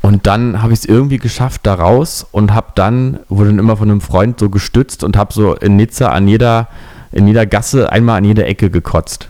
Und 0.00 0.26
dann 0.26 0.62
habe 0.62 0.72
ich 0.72 0.80
es 0.80 0.84
irgendwie 0.86 1.18
geschafft 1.18 1.60
da 1.64 1.74
raus 1.74 2.26
und 2.32 2.54
habe 2.54 2.68
dann, 2.74 3.20
wurde 3.28 3.50
dann 3.50 3.58
immer 3.58 3.76
von 3.76 3.90
einem 3.90 4.00
Freund 4.00 4.40
so 4.40 4.48
gestützt 4.48 5.04
und 5.04 5.16
habe 5.18 5.34
so 5.34 5.54
in 5.54 5.76
Nizza 5.76 6.08
an 6.08 6.26
jeder, 6.28 6.68
in 7.12 7.26
jeder 7.26 7.44
Gasse 7.44 7.92
einmal 7.92 8.18
an 8.18 8.24
jeder 8.24 8.46
Ecke 8.46 8.70
gekotzt. 8.70 9.28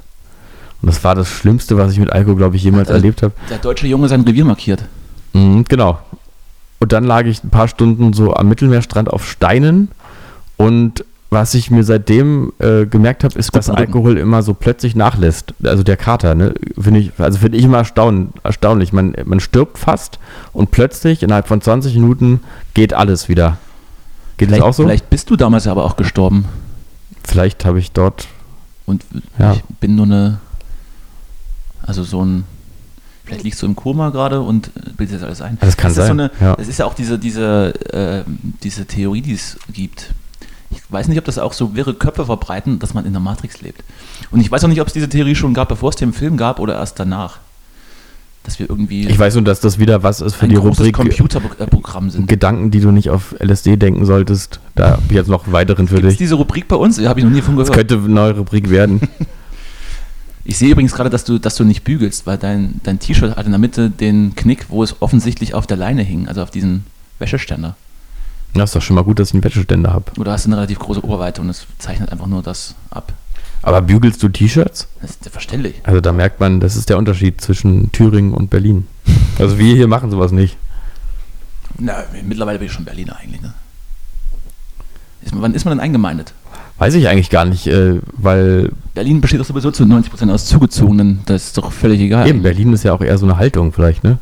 Und 0.83 0.87
das 0.87 1.03
war 1.03 1.17
das 1.17 1.29
Schlimmste, 1.29 1.77
was 1.77 1.93
ich 1.93 1.99
mit 1.99 2.13
Alkohol, 2.13 2.37
glaube 2.37 2.57
ich, 2.57 2.63
jemals 2.63 2.89
Also- 2.89 2.99
erlebt 2.99 3.23
habe. 3.23 3.35
Der 3.51 3.59
deutsche 3.59 3.89
Junge 3.89 4.07
sein 4.09 4.21
Revier 4.21 4.45
markiert. 4.45 4.85
Mhm, 5.35 5.65
genau. 5.65 5.99
Und 6.81 6.93
dann 6.93 7.05
lag 7.05 7.25
ich 7.27 7.45
ein 7.45 7.51
paar 7.51 7.69
Stunden 7.69 8.13
so 8.15 8.35
am 8.35 8.49
Mittelmeerstrand 8.49 9.09
auf 9.11 9.29
Steinen. 9.29 9.89
Und 10.57 11.05
was 11.31 11.55
ich 11.55 11.71
mir 11.71 11.83
seitdem 11.83 12.53
äh, 12.61 12.87
gemerkt 12.87 13.25
habe, 13.25 13.39
ist, 13.39 13.55
dass. 13.57 13.69
Alkohol 13.69 14.19
immer 14.19 14.43
so 14.43 14.55
plötzlich 14.55 14.95
nachlässt. 14.95 15.53
Also 15.65 15.83
der 15.83 15.97
Kater, 15.97 16.35
ne? 16.35 16.55
Finde 16.81 17.01
ich, 17.01 17.13
also 17.19 17.39
finde 17.39 17.59
ich 17.59 17.65
immer 17.65 17.79
erstaun, 17.79 18.33
erstaunlich. 18.45 18.93
Man, 18.93 19.15
man 19.25 19.41
stirbt 19.41 19.79
fast 19.79 20.19
und 20.53 20.71
plötzlich 20.71 21.23
innerhalb 21.23 21.49
von 21.49 21.61
20 21.61 21.95
Minuten 21.95 22.41
geht 22.75 22.93
alles 22.95 23.29
wieder. 23.29 23.59
Geht 24.37 24.49
Vielleicht, 24.49 24.63
auch 24.63 24.75
so? 24.75 24.85
vielleicht 24.85 25.11
bist 25.11 25.31
du 25.31 25.37
damals 25.37 25.67
aber 25.67 25.85
auch 25.85 25.97
gestorben. 25.97 26.45
Vielleicht 27.25 27.65
habe 27.65 27.79
ich 27.79 27.93
dort. 27.93 28.27
Und 28.87 29.05
Ja. 29.39 29.55
ich 29.55 29.63
bin 29.81 29.97
nur 29.97 30.07
eine. 30.07 30.39
Also 31.83 32.03
so 32.05 32.25
ein. 32.25 32.45
Vielleicht 33.25 33.45
liegst 33.45 33.63
du 33.63 33.67
im 33.67 33.75
Koma 33.75 34.11
gerade 34.11 34.41
und 34.43 34.69
äh, 34.69 34.91
bildest 34.97 35.21
das 35.21 35.23
alles 35.27 35.41
ein. 35.43 35.57
Das 35.61 35.77
kann 35.77 35.91
ist 35.91 35.97
so 35.97 36.03
sein, 36.03 36.21
eine, 36.21 36.31
ja. 36.41 36.57
Das 36.57 36.69
ist 36.69 36.79
ja 36.79 36.85
auch 36.85 36.95
diese, 36.95 37.19
diese, 37.19 37.75
äh, 37.93 38.23
diese 38.63 38.85
Theorie, 38.87 39.23
die 39.23 39.33
es 39.33 39.57
gibt. 39.73 40.13
Ich 40.71 40.81
weiß 40.91 41.09
nicht, 41.09 41.19
ob 41.19 41.25
das 41.25 41.39
auch 41.39 41.53
so 41.53 41.75
wirre 41.75 41.95
Köpfe 41.95 42.27
verbreiten, 42.27 42.79
dass 42.81 42.95
man 42.95 43.07
in 43.07 43.13
der 43.13 43.21
Matrix 43.21 43.63
lebt. 43.63 43.83
Und 44.31 44.41
ich 44.41 44.51
weiß 44.51 44.65
auch 44.65 44.69
nicht, 44.69 44.81
ob 44.81 44.89
es 44.89 44.93
diese 44.93 45.09
Theorie 45.09 45.35
schon 45.35 45.55
gab, 45.55 45.69
bevor 45.69 45.91
es 45.91 45.97
den 45.97 46.13
Film 46.13 46.37
gab 46.37 46.59
oder 46.61 46.75
erst 46.75 46.99
danach. 46.99 47.39
Dass 48.43 48.59
wir 48.59 48.69
irgendwie 48.69 49.07
Ich 49.09 49.19
weiß 49.19 49.35
nur, 49.37 49.45
dass 49.45 49.61
das 49.61 49.79
wieder 49.79 50.03
was 50.03 50.21
ist 50.21 50.35
für 50.35 50.47
die 50.47 50.57
Rubrik 50.57 50.93
Computerprogramm 50.95 52.11
sind. 52.11 52.29
Gedanken, 52.29 52.71
die 52.71 52.81
du 52.81 52.91
nicht 52.91 53.09
auf 53.09 53.35
LSD 53.41 53.77
denken 53.77 54.05
solltest. 54.05 54.61
Da 54.75 54.91
habe 54.91 55.03
ich 55.09 55.15
jetzt 55.15 55.29
noch 55.29 55.45
einen 55.45 55.55
weiteren 55.55 55.89
für 55.89 55.95
Gibt 55.95 56.07
es 56.09 56.13
dich. 56.15 56.19
diese 56.19 56.35
Rubrik 56.35 56.69
bei 56.69 56.77
uns? 56.77 56.99
Habe 57.01 57.21
ich 57.21 57.25
noch 57.25 57.33
nie 57.33 57.41
von 57.41 57.57
Das 57.57 57.71
gehört. 57.71 57.89
könnte 57.89 58.05
eine 58.05 58.13
neue 58.13 58.37
Rubrik 58.37 58.69
werden. 58.69 59.01
Ich 60.45 60.59
sehe 60.59 60.71
übrigens 60.71 60.93
gerade, 60.95 61.09
dass 61.11 61.25
du, 61.25 61.39
dass 61.39 61.57
du 61.57 61.65
nicht 61.65 61.85
bügelst, 61.85 62.27
weil 62.27 62.37
dein, 62.37 62.81
dein 62.83 62.99
T-Shirt 62.99 63.37
hat 63.37 63.47
in 63.47 63.53
der 63.53 63.59
Mitte 63.59 63.89
den 63.91 64.35
Knick, 64.35 64.67
wo 64.69 64.83
es 64.83 65.01
offensichtlich 65.01 65.55
auf 65.55 65.67
der 65.67 65.77
Leine 65.79 66.03
hing, 66.03 66.29
also 66.29 66.43
auf 66.43 66.51
diesen 66.51 66.85
Wäscheständer. 67.19 67.77
Das 68.53 68.71
ist 68.71 68.77
doch 68.77 68.83
schon 68.83 68.95
mal 68.97 69.03
gut, 69.05 69.19
dass 69.19 69.29
ich 69.29 69.35
einen 69.35 69.43
Wäscheständer 69.45 69.93
habe. 69.93 70.13
Oder 70.19 70.33
hast 70.33 70.45
du 70.45 70.51
eine 70.51 70.57
relativ 70.59 70.79
große 70.79 71.03
Oberweite 71.05 71.41
und 71.41 71.49
es 71.49 71.67
zeichnet 71.79 72.13
einfach 72.13 72.27
nur 72.27 72.43
das 72.43 72.75
ab. 72.91 73.13
Aber 73.63 73.81
bügelst 73.81 74.23
du 74.23 74.29
T-Shirts? 74.29 74.87
Das 75.01 75.13
ist 75.13 75.29
verständlich. 75.31 75.77
Also 75.85 76.01
da 76.03 76.13
merkt 76.13 76.39
man, 76.41 76.61
das 76.61 76.77
ist 76.77 76.91
der 76.91 76.99
Unterschied 76.99 77.41
zwischen 77.41 77.91
Thüringen 77.93 78.35
und 78.35 78.51
Berlin. 78.51 78.87
Also 79.39 79.59
wir 79.59 79.75
hier 79.75 79.89
machen 79.89 80.13
sowas 80.13 80.31
nicht. 80.31 80.57
Na, 81.79 82.05
mittlerweile 82.23 82.61
bin 82.61 82.67
ich 82.69 82.73
schon 82.73 82.85
Berliner 82.85 83.17
eigentlich, 83.17 83.43
ne? 83.43 83.53
Ist, 85.23 85.33
man- 85.35 85.43
wann 85.43 85.55
ist 85.55 85.65
man 85.65 85.73
denn 85.73 85.81
eingemeindet? 85.81 86.33
Weiß 86.79 86.95
ich 86.95 87.09
eigentlich 87.09 87.31
gar 87.31 87.45
nicht, 87.45 87.67
äh, 87.69 88.01
weil 88.13 88.73
Berlin 88.95 89.21
besteht 89.21 89.41
doch 89.41 89.45
sowieso 89.47 89.71
zu 89.71 89.85
90% 89.85 90.31
aus 90.33 90.47
Zugezogenen, 90.47 91.21
das 91.27 91.47
ist 91.47 91.59
doch 91.59 91.71
völlig 91.73 92.01
egal. 92.01 92.27
eben 92.29 92.43
Berlin 92.43 92.73
ist 92.73 92.83
ja 92.83 92.93
auch 92.93 93.01
eher 93.01 93.17
so 93.17 93.27
eine 93.27 93.37
Haltung 93.37 93.73
vielleicht, 93.73 94.03
ne? 94.03 94.19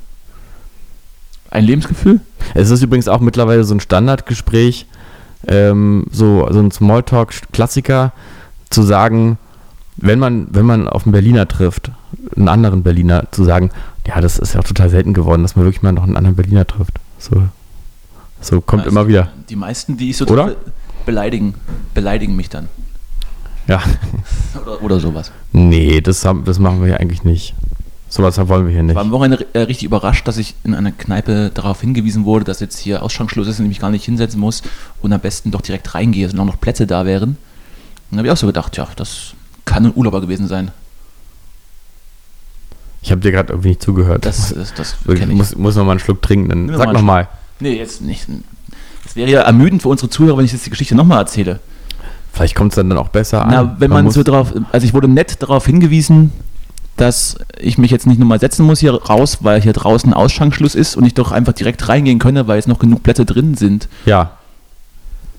Ein 1.50 1.64
Lebensgefühl? 1.64 2.20
Es 2.54 2.70
ist 2.70 2.82
übrigens 2.82 3.08
auch 3.08 3.20
mittlerweile 3.20 3.64
so 3.64 3.74
ein 3.74 3.80
Standardgespräch, 3.80 4.86
ähm, 5.46 6.06
so, 6.10 6.46
so 6.50 6.60
ein 6.60 6.70
Smalltalk-Klassiker, 6.70 8.12
zu 8.70 8.82
sagen, 8.82 9.38
wenn 9.96 10.18
man, 10.18 10.46
wenn 10.50 10.64
man 10.64 10.88
auf 10.88 11.04
einen 11.04 11.12
Berliner 11.12 11.46
trifft, 11.46 11.90
einen 12.36 12.48
anderen 12.48 12.82
Berliner, 12.82 13.24
zu 13.30 13.44
sagen, 13.44 13.70
ja, 14.06 14.20
das 14.20 14.38
ist 14.38 14.54
ja 14.54 14.60
auch 14.60 14.64
total 14.64 14.88
selten 14.90 15.12
geworden, 15.14 15.42
dass 15.42 15.56
man 15.56 15.64
wirklich 15.64 15.82
mal 15.82 15.92
noch 15.92 16.04
einen 16.04 16.16
anderen 16.16 16.36
Berliner 16.36 16.66
trifft. 16.66 16.98
So, 17.18 17.42
so 18.40 18.60
kommt 18.60 18.84
Also, 18.84 18.90
immer 18.92 19.08
wieder. 19.08 19.28
Die 19.48 19.56
meisten, 19.56 19.96
die 19.96 20.10
ich 20.10 20.16
so 20.16 20.26
Oder? 20.26 20.44
treffe, 20.46 20.56
beleidigen, 21.04 21.54
beleidigen 21.94 22.36
mich 22.36 22.48
dann. 22.48 22.68
Ja, 23.68 23.80
Oder, 24.60 24.82
oder 24.82 25.00
sowas. 25.00 25.30
nee, 25.52 26.00
das, 26.00 26.24
haben, 26.24 26.44
das 26.44 26.58
machen 26.58 26.80
wir 26.82 26.88
ja 26.88 26.96
eigentlich 26.96 27.22
nicht. 27.24 27.54
Sowas 28.08 28.36
wollen 28.48 28.66
wir 28.66 28.72
hier 28.72 28.80
Ich 28.80 28.86
nicht. 28.88 28.94
war 28.96 29.02
am 29.02 29.10
Wochenende 29.12 29.46
äh, 29.54 29.60
richtig 29.60 29.84
überrascht, 29.84 30.26
dass 30.28 30.36
ich 30.36 30.54
in 30.64 30.74
einer 30.74 30.92
Kneipe 30.92 31.50
darauf 31.54 31.80
hingewiesen 31.80 32.24
wurde, 32.26 32.44
dass 32.44 32.60
jetzt 32.60 32.78
hier 32.78 33.02
Ausschrankschluss 33.02 33.46
ist 33.48 33.58
und 33.60 33.64
ich 33.66 33.68
mich 33.70 33.80
gar 33.80 33.90
nicht 33.90 34.04
hinsetzen 34.04 34.38
muss 34.40 34.62
und 35.00 35.12
am 35.12 35.20
besten 35.20 35.50
doch 35.50 35.60
direkt 35.62 35.94
reingehe, 35.94 36.28
solange 36.28 36.50
noch 36.50 36.60
Plätze 36.60 36.86
da 36.86 37.06
wären. 37.06 37.36
Dann 38.10 38.18
habe 38.18 38.28
ich 38.28 38.32
auch 38.32 38.36
so 38.36 38.46
gedacht, 38.46 38.76
ja, 38.76 38.86
das 38.96 39.32
kann 39.64 39.86
ein 39.86 39.92
Urlauber 39.94 40.20
gewesen 40.20 40.46
sein. 40.48 40.72
Ich 43.00 43.10
habe 43.10 43.20
dir 43.20 43.32
gerade 43.32 43.52
irgendwie 43.52 43.70
nicht 43.70 43.82
zugehört. 43.82 44.24
Das, 44.26 44.52
das, 44.54 44.74
das 44.74 44.96
ich 45.08 45.20
ich. 45.20 45.26
muss, 45.28 45.56
muss 45.56 45.76
noch 45.76 45.84
mal 45.84 45.92
einen 45.92 46.00
Schluck 46.00 46.20
trinken. 46.22 46.48
Dann 46.50 46.66
Nimm 46.66 46.76
sag 46.76 46.92
noch 46.92 47.02
mal. 47.02 47.28
Nee, 47.60 47.76
jetzt 47.78 48.00
nicht. 48.02 48.26
Es 49.12 49.16
wäre 49.16 49.30
ja 49.30 49.40
ermüdend 49.42 49.82
für 49.82 49.90
unsere 49.90 50.08
Zuhörer, 50.08 50.38
wenn 50.38 50.46
ich 50.46 50.52
jetzt 50.52 50.64
die 50.64 50.70
Geschichte 50.70 50.94
nochmal 50.94 51.18
erzähle. 51.18 51.60
Vielleicht 52.32 52.54
kommt 52.54 52.72
es 52.72 52.76
dann, 52.76 52.88
dann 52.88 52.96
auch 52.98 53.08
besser 53.08 53.46
Na, 53.46 53.60
an. 53.60 53.76
wenn 53.78 53.90
man, 53.90 54.06
muss, 54.06 54.14
so 54.14 54.22
drauf, 54.22 54.54
also 54.72 54.86
ich 54.86 54.94
wurde 54.94 55.06
nett 55.06 55.42
darauf 55.42 55.66
hingewiesen, 55.66 56.32
dass 56.96 57.36
ich 57.58 57.76
mich 57.76 57.90
jetzt 57.90 58.06
nicht 58.06 58.18
nochmal 58.18 58.40
setzen 58.40 58.64
muss 58.64 58.80
hier 58.80 58.94
raus, 58.94 59.38
weil 59.42 59.60
hier 59.60 59.74
draußen 59.74 60.14
Ausschankschluss 60.14 60.74
ist 60.74 60.96
und 60.96 61.04
ich 61.04 61.12
doch 61.12 61.30
einfach 61.30 61.52
direkt 61.52 61.86
reingehen 61.90 62.18
könne, 62.18 62.48
weil 62.48 62.56
jetzt 62.56 62.68
noch 62.68 62.78
genug 62.78 63.02
Plätze 63.02 63.26
drin 63.26 63.54
sind. 63.54 63.86
Ja, 64.06 64.30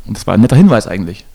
Und 0.06 0.16
das 0.18 0.28
war 0.28 0.36
ein 0.36 0.42
netter 0.42 0.56
Hinweis 0.56 0.86
eigentlich. 0.86 1.26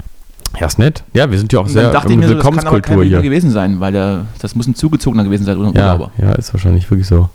ja, 0.60 0.66
ist 0.68 0.78
nett. 0.78 1.02
Ja, 1.14 1.28
wir 1.28 1.38
sind 1.38 1.52
ja 1.52 1.58
auch 1.58 1.66
sehr 1.66 1.90
dachte 1.90 2.08
ich 2.08 2.14
im 2.14 2.20
mir, 2.20 2.28
so, 2.28 2.34
das 2.34 2.42
kann 2.44 2.52
aber 2.52 2.60
kein 2.62 2.66
Willkommenskultur 2.72 2.96
Berliner 2.98 3.20
hier. 3.20 3.28
gewesen 3.30 3.50
sein, 3.50 3.80
weil 3.80 3.90
der, 3.92 4.26
das 4.40 4.54
muss 4.54 4.68
ein 4.68 4.76
Zugezogener 4.76 5.24
gewesen 5.24 5.44
sein 5.44 5.56
oder 5.58 5.72
Ja, 5.76 5.94
Urlauber. 5.94 6.12
ja, 6.18 6.32
ist 6.34 6.54
wahrscheinlich 6.54 6.88
wirklich 6.88 7.08
so. 7.08 7.28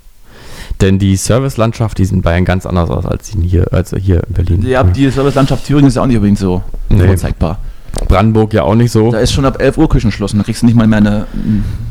Denn 0.81 0.99
die 0.99 1.15
Servicelandschaft, 1.15 1.97
die 1.97 2.03
ist 2.03 2.11
in 2.11 2.21
Bayern 2.21 2.45
ganz 2.45 2.65
anders 2.65 2.89
aus 2.89 3.05
als 3.05 3.29
hier, 3.29 3.71
als 3.71 3.93
hier 3.97 4.21
in 4.27 4.33
Berlin. 4.33 4.61
Ja, 4.65 4.83
die 4.83 5.09
Servicelandschaft 5.09 5.65
Thüringen 5.65 5.87
ist 5.87 5.95
ja 5.95 6.01
auch 6.01 6.07
nicht 6.07 6.17
unbedingt 6.17 6.39
so 6.39 6.61
Nee. 6.89 7.07
vorzeigbar. 7.07 7.59
Brandenburg 8.07 8.53
ja 8.53 8.63
auch 8.63 8.75
nicht 8.75 8.91
so. 8.91 9.11
Da 9.11 9.19
ist 9.19 9.31
schon 9.31 9.45
ab 9.45 9.61
11 9.61 9.77
Uhr 9.77 9.87
Küchenschluss 9.87 10.33
und 10.33 10.39
da 10.39 10.43
kriegst 10.43 10.61
du 10.61 10.65
nicht 10.65 10.75
mal 10.75 10.87
mehr 10.87 10.97
eine. 10.97 11.27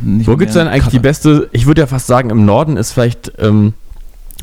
Nicht 0.03 0.27
Wo 0.27 0.37
gibt 0.37 0.51
es 0.51 0.55
denn 0.57 0.67
eigentlich 0.67 0.85
die 0.89 0.97
Kaffee. 0.97 0.99
beste, 0.99 1.49
ich 1.53 1.67
würde 1.67 1.81
ja 1.81 1.87
fast 1.87 2.07
sagen, 2.07 2.29
im 2.31 2.45
Norden 2.45 2.77
ist 2.77 2.93
vielleicht, 2.93 3.33
ähm, 3.39 3.73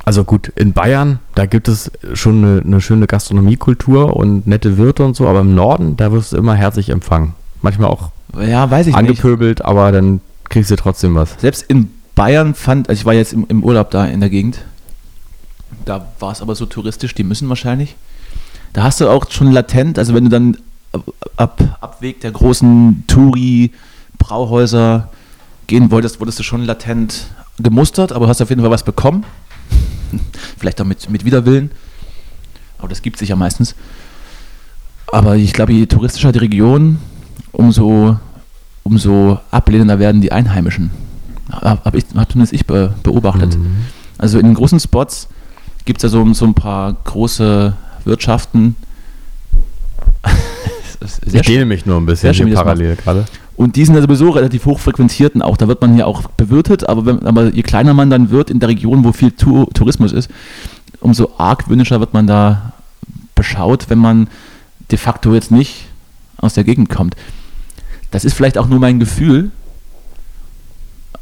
also 0.05 0.23
gut, 0.23 0.47
in 0.55 0.71
Bayern, 0.73 1.19
da 1.35 1.45
gibt 1.45 1.67
es 1.67 1.91
schon 2.13 2.43
eine, 2.43 2.61
eine 2.65 2.81
schöne 2.81 3.07
Gastronomiekultur 3.07 4.15
und 4.15 4.47
nette 4.47 4.77
Wirte 4.77 5.03
und 5.03 5.15
so, 5.15 5.27
aber 5.27 5.41
im 5.41 5.53
Norden, 5.53 5.97
da 5.97 6.11
wirst 6.11 6.31
du 6.31 6.37
immer 6.37 6.55
herzlich 6.55 6.89
empfangen. 6.89 7.33
Manchmal 7.61 7.89
auch 7.89 8.09
Ja, 8.41 8.71
weiß 8.71 8.87
ich 8.87 8.93
nicht. 8.95 8.97
angepöbelt, 8.99 9.63
aber 9.63 9.91
dann 9.91 10.21
kriegst 10.47 10.71
du 10.71 10.75
trotzdem 10.77 11.13
was. 11.15 11.35
Selbst 11.39 11.63
in 11.67 11.91
Bayern 12.19 12.53
fand, 12.53 12.89
also 12.89 12.99
ich 12.99 13.05
war 13.05 13.13
jetzt 13.13 13.31
im, 13.31 13.45
im 13.47 13.63
Urlaub 13.63 13.91
da 13.91 14.03
in 14.03 14.19
der 14.19 14.29
Gegend, 14.29 14.59
da 15.85 16.05
war 16.19 16.33
es 16.33 16.41
aber 16.41 16.53
so 16.53 16.65
touristisch, 16.65 17.15
die 17.15 17.23
müssen 17.23 17.47
wahrscheinlich. 17.47 17.95
Da 18.73 18.83
hast 18.83 18.99
du 18.99 19.07
auch 19.07 19.31
schon 19.31 19.53
latent, 19.53 19.97
also 19.97 20.13
wenn 20.13 20.25
du 20.25 20.29
dann 20.29 20.57
ab, 20.91 21.13
ab 21.37 21.77
Abweg 21.79 22.19
der 22.19 22.31
großen 22.31 23.05
Touri-Brauhäuser 23.07 25.07
gehen 25.67 25.91
wolltest, 25.91 26.19
wurdest 26.19 26.39
du 26.39 26.43
schon 26.43 26.65
latent 26.65 27.27
gemustert, 27.57 28.11
aber 28.11 28.27
hast 28.27 28.41
auf 28.41 28.49
jeden 28.49 28.63
Fall 28.63 28.71
was 28.71 28.83
bekommen. 28.83 29.23
Vielleicht 30.57 30.81
auch 30.81 30.85
mit, 30.85 31.09
mit 31.09 31.23
Widerwillen. 31.23 31.71
Aber 32.79 32.89
das 32.89 33.01
gibt 33.01 33.17
sich 33.17 33.29
ja 33.29 33.37
meistens. 33.37 33.75
Aber 35.13 35.37
ich 35.37 35.53
glaube, 35.53 35.71
je 35.71 35.85
touristischer 35.85 36.33
die 36.33 36.39
Region, 36.39 36.99
umso, 37.53 38.17
umso 38.83 39.39
ablehnender 39.51 39.99
werden 39.99 40.19
die 40.19 40.33
Einheimischen. 40.33 40.91
Habe 41.51 41.81
hab 41.83 41.95
ich, 41.95 42.05
hab 42.15 42.31
zumindest 42.31 42.53
ich 42.53 42.65
be, 42.65 42.93
beobachtet. 43.03 43.57
Mhm. 43.57 43.85
Also 44.17 44.37
in 44.39 44.45
den 44.45 44.55
großen 44.55 44.79
Spots 44.79 45.27
gibt 45.85 45.99
es 45.99 46.03
ja 46.03 46.09
so, 46.09 46.33
so 46.33 46.45
ein 46.45 46.53
paar 46.53 46.93
große 47.05 47.73
Wirtschaften. 48.05 48.75
Ich 51.31 51.41
dehne 51.43 51.65
mich 51.65 51.85
nur 51.85 51.95
ein 51.97 52.05
bisschen 52.05 52.33
schön, 52.33 52.53
parallel 52.53 52.97
gerade. 52.97 53.25
und 53.55 53.77
die 53.77 53.85
sind 53.85 53.95
ja 53.95 54.01
sowieso 54.01 54.31
relativ 54.31 54.65
hoch 54.65 54.79
frequentiert 54.79 55.33
und 55.33 55.41
auch. 55.41 55.55
Da 55.55 55.69
wird 55.69 55.79
man 55.79 55.93
hier 55.93 56.05
auch 56.05 56.23
bewirtet, 56.31 56.89
aber, 56.89 57.05
wenn, 57.05 57.25
aber 57.25 57.53
je 57.53 57.61
kleiner 57.63 57.93
man 57.93 58.09
dann 58.09 58.31
wird 58.31 58.49
in 58.49 58.59
der 58.59 58.67
Region, 58.67 59.05
wo 59.05 59.13
viel 59.13 59.31
Tu- 59.31 59.65
Tourismus 59.73 60.11
ist, 60.11 60.29
umso 60.99 61.31
argwöhnischer 61.37 62.01
wird 62.01 62.13
man 62.13 62.27
da 62.27 62.73
beschaut, 63.33 63.89
wenn 63.89 63.99
man 63.99 64.27
de 64.91 64.97
facto 64.97 65.33
jetzt 65.33 65.51
nicht 65.51 65.85
aus 66.35 66.55
der 66.55 66.65
Gegend 66.65 66.89
kommt. 66.89 67.15
Das 68.11 68.25
ist 68.25 68.33
vielleicht 68.33 68.57
auch 68.57 68.67
nur 68.67 68.79
mein 68.79 68.99
Gefühl, 68.99 69.51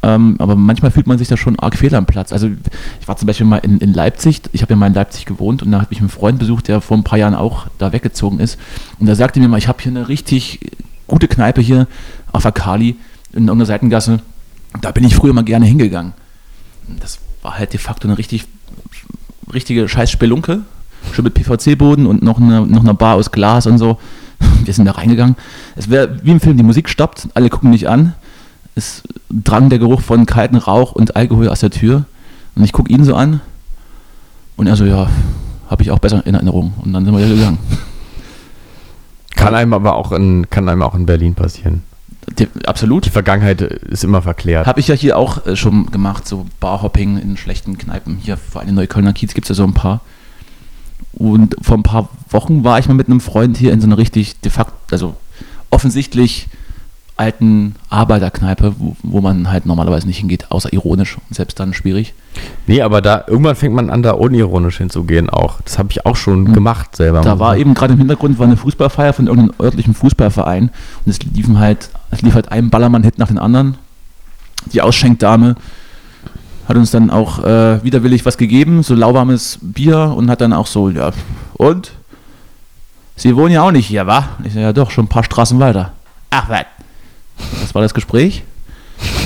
ähm, 0.08 0.36
aber 0.38 0.56
manchmal 0.56 0.90
fühlt 0.90 1.06
man 1.06 1.18
sich 1.18 1.28
da 1.28 1.36
schon 1.36 1.58
arg 1.58 1.76
fehl 1.76 1.94
am 1.94 2.06
Platz. 2.06 2.32
Also 2.32 2.48
ich 3.00 3.08
war 3.08 3.16
zum 3.16 3.26
Beispiel 3.26 3.46
mal 3.46 3.58
in, 3.58 3.78
in 3.78 3.92
Leipzig, 3.92 4.40
ich 4.52 4.62
habe 4.62 4.72
ja 4.72 4.76
mal 4.76 4.86
in 4.86 4.94
Leipzig 4.94 5.26
gewohnt 5.26 5.62
und 5.62 5.70
da 5.70 5.82
habe 5.82 5.92
ich 5.92 6.00
einen 6.00 6.08
Freund 6.08 6.38
besucht, 6.38 6.68
der 6.68 6.80
vor 6.80 6.96
ein 6.96 7.04
paar 7.04 7.18
Jahren 7.18 7.34
auch 7.34 7.66
da 7.76 7.92
weggezogen 7.92 8.40
ist. 8.40 8.58
Und 8.98 9.06
der 9.06 9.16
sagte 9.16 9.38
mir 9.38 9.48
mal, 9.48 9.58
ich 9.58 9.68
habe 9.68 9.82
hier 9.82 9.92
eine 9.92 10.08
richtig 10.08 10.60
gute 11.06 11.28
Kneipe 11.28 11.60
hier 11.60 11.86
auf 12.32 12.42
der 12.42 12.52
Kali 12.52 12.96
in 13.32 13.44
irgendeiner 13.44 13.66
Seitengasse. 13.66 14.20
Da 14.80 14.92
bin 14.92 15.04
ich 15.04 15.14
früher 15.14 15.34
mal 15.34 15.44
gerne 15.44 15.66
hingegangen. 15.66 16.14
Das 17.00 17.18
war 17.42 17.58
halt 17.58 17.72
de 17.74 17.80
facto 17.80 18.08
eine 18.08 18.16
richtig, 18.16 18.46
richtige 19.52 19.88
scheiß 19.88 20.10
Spelunke. 20.10 20.62
Schon 21.12 21.24
mit 21.24 21.34
PVC-Boden 21.34 22.06
und 22.06 22.22
noch 22.22 22.40
eine, 22.40 22.66
noch 22.66 22.80
eine 22.80 22.94
Bar 22.94 23.16
aus 23.16 23.30
Glas 23.30 23.66
und 23.66 23.78
so. 23.78 23.98
Wir 24.64 24.72
sind 24.72 24.86
da 24.86 24.92
reingegangen. 24.92 25.36
Es 25.76 25.90
wäre 25.90 26.18
wie 26.22 26.30
im 26.30 26.40
Film, 26.40 26.56
die 26.56 26.62
Musik 26.62 26.88
stoppt, 26.88 27.28
alle 27.34 27.50
gucken 27.50 27.70
mich 27.70 27.88
an. 27.88 28.14
Es 28.78 29.02
drang 29.28 29.70
der 29.70 29.80
Geruch 29.80 30.00
von 30.00 30.24
kalten 30.24 30.56
Rauch 30.56 30.92
und 30.92 31.16
Alkohol 31.16 31.48
aus 31.48 31.58
der 31.60 31.70
Tür. 31.70 32.04
Und 32.54 32.62
ich 32.62 32.72
gucke 32.72 32.92
ihn 32.92 33.04
so 33.04 33.16
an. 33.16 33.40
Und 34.56 34.68
er 34.68 34.76
so, 34.76 34.84
ja, 34.84 35.10
habe 35.68 35.82
ich 35.82 35.90
auch 35.90 35.98
besser 35.98 36.24
in 36.24 36.34
Erinnerung. 36.34 36.74
Und 36.82 36.92
dann 36.92 37.04
sind 37.04 37.12
wir 37.12 37.24
wieder 37.24 37.34
gegangen. 37.34 37.58
Kann 39.34 39.56
einem 39.56 39.74
aber 39.74 39.96
auch 39.96 40.12
in, 40.12 40.48
kann 40.48 40.68
einem 40.68 40.82
auch 40.82 40.94
in 40.94 41.06
Berlin 41.06 41.34
passieren. 41.34 41.82
Die, 42.38 42.46
absolut. 42.66 43.04
Die 43.04 43.10
Vergangenheit 43.10 43.60
ist 43.62 44.04
immer 44.04 44.22
verklärt. 44.22 44.66
Habe 44.66 44.78
ich 44.78 44.86
ja 44.86 44.94
hier 44.94 45.18
auch 45.18 45.44
äh, 45.44 45.56
schon 45.56 45.86
gemacht, 45.86 46.28
so 46.28 46.46
Barhopping 46.60 47.18
in 47.18 47.36
schlechten 47.36 47.78
Kneipen. 47.78 48.18
Hier 48.18 48.36
vor 48.36 48.60
allem 48.60 48.70
in 48.70 48.74
Neuköllner 48.76 49.12
Kiez 49.12 49.34
gibt 49.34 49.46
es 49.46 49.48
ja 49.48 49.54
so 49.56 49.64
ein 49.64 49.74
paar. 49.74 50.02
Und 51.12 51.56
vor 51.62 51.76
ein 51.76 51.82
paar 51.82 52.10
Wochen 52.30 52.62
war 52.62 52.78
ich 52.78 52.86
mal 52.86 52.94
mit 52.94 53.08
einem 53.08 53.20
Freund 53.20 53.56
hier 53.56 53.72
in 53.72 53.80
so 53.80 53.88
einer 53.88 53.98
richtig 53.98 54.40
de 54.40 54.52
facto, 54.52 54.74
also 54.92 55.16
offensichtlich 55.70 56.48
alten 57.18 57.74
Arbeiterkneipe, 57.90 58.74
wo, 58.78 58.96
wo 59.02 59.20
man 59.20 59.50
halt 59.50 59.66
normalerweise 59.66 60.06
nicht 60.06 60.18
hingeht, 60.18 60.50
außer 60.50 60.72
ironisch 60.72 61.16
und 61.28 61.34
selbst 61.34 61.58
dann 61.60 61.74
schwierig. 61.74 62.14
Nee, 62.66 62.80
aber 62.82 63.02
da 63.02 63.24
irgendwann 63.26 63.56
fängt 63.56 63.74
man 63.74 63.90
an, 63.90 64.02
da 64.02 64.12
unironisch 64.12 64.78
hinzugehen 64.78 65.28
auch. 65.28 65.60
Das 65.62 65.78
habe 65.78 65.88
ich 65.90 66.06
auch 66.06 66.16
schon 66.16 66.44
Mhm. 66.44 66.52
gemacht 66.52 66.94
selber. 66.96 67.20
Da 67.22 67.38
war 67.38 67.56
eben 67.56 67.74
gerade 67.74 67.92
im 67.94 67.98
Hintergrund 67.98 68.38
war 68.38 68.46
eine 68.46 68.56
Fußballfeier 68.56 69.12
von 69.12 69.26
irgendeinem 69.26 69.54
örtlichen 69.60 69.94
Fußballverein 69.94 70.70
und 71.04 71.10
es 71.10 71.18
liefen 71.20 71.58
halt, 71.58 71.90
es 72.10 72.22
lief 72.22 72.34
halt 72.34 72.50
ein 72.52 72.70
Ballermann-Hit 72.70 73.18
nach 73.18 73.28
den 73.28 73.38
anderen. 73.38 73.76
Die 74.72 74.80
Ausschenkdame 74.82 75.56
hat 76.68 76.76
uns 76.76 76.90
dann 76.90 77.10
auch 77.10 77.42
äh, 77.42 77.82
widerwillig 77.82 78.26
was 78.26 78.36
gegeben, 78.38 78.82
so 78.82 78.94
lauwarmes 78.94 79.58
Bier 79.62 80.12
und 80.16 80.30
hat 80.30 80.40
dann 80.40 80.52
auch 80.52 80.66
so, 80.66 80.90
ja, 80.90 81.10
und? 81.54 81.92
Sie 83.16 83.34
wohnen 83.34 83.52
ja 83.52 83.62
auch 83.62 83.72
nicht 83.72 83.86
hier, 83.86 84.06
wa? 84.06 84.28
Ich 84.44 84.52
sage, 84.52 84.66
ja 84.66 84.72
doch, 84.72 84.92
schon 84.92 85.06
ein 85.06 85.08
paar 85.08 85.24
Straßen 85.24 85.58
weiter. 85.58 85.92
Ach, 86.30 86.48
was? 86.48 86.64
Das 87.60 87.74
war 87.74 87.82
das 87.82 87.94
Gespräch. 87.94 88.44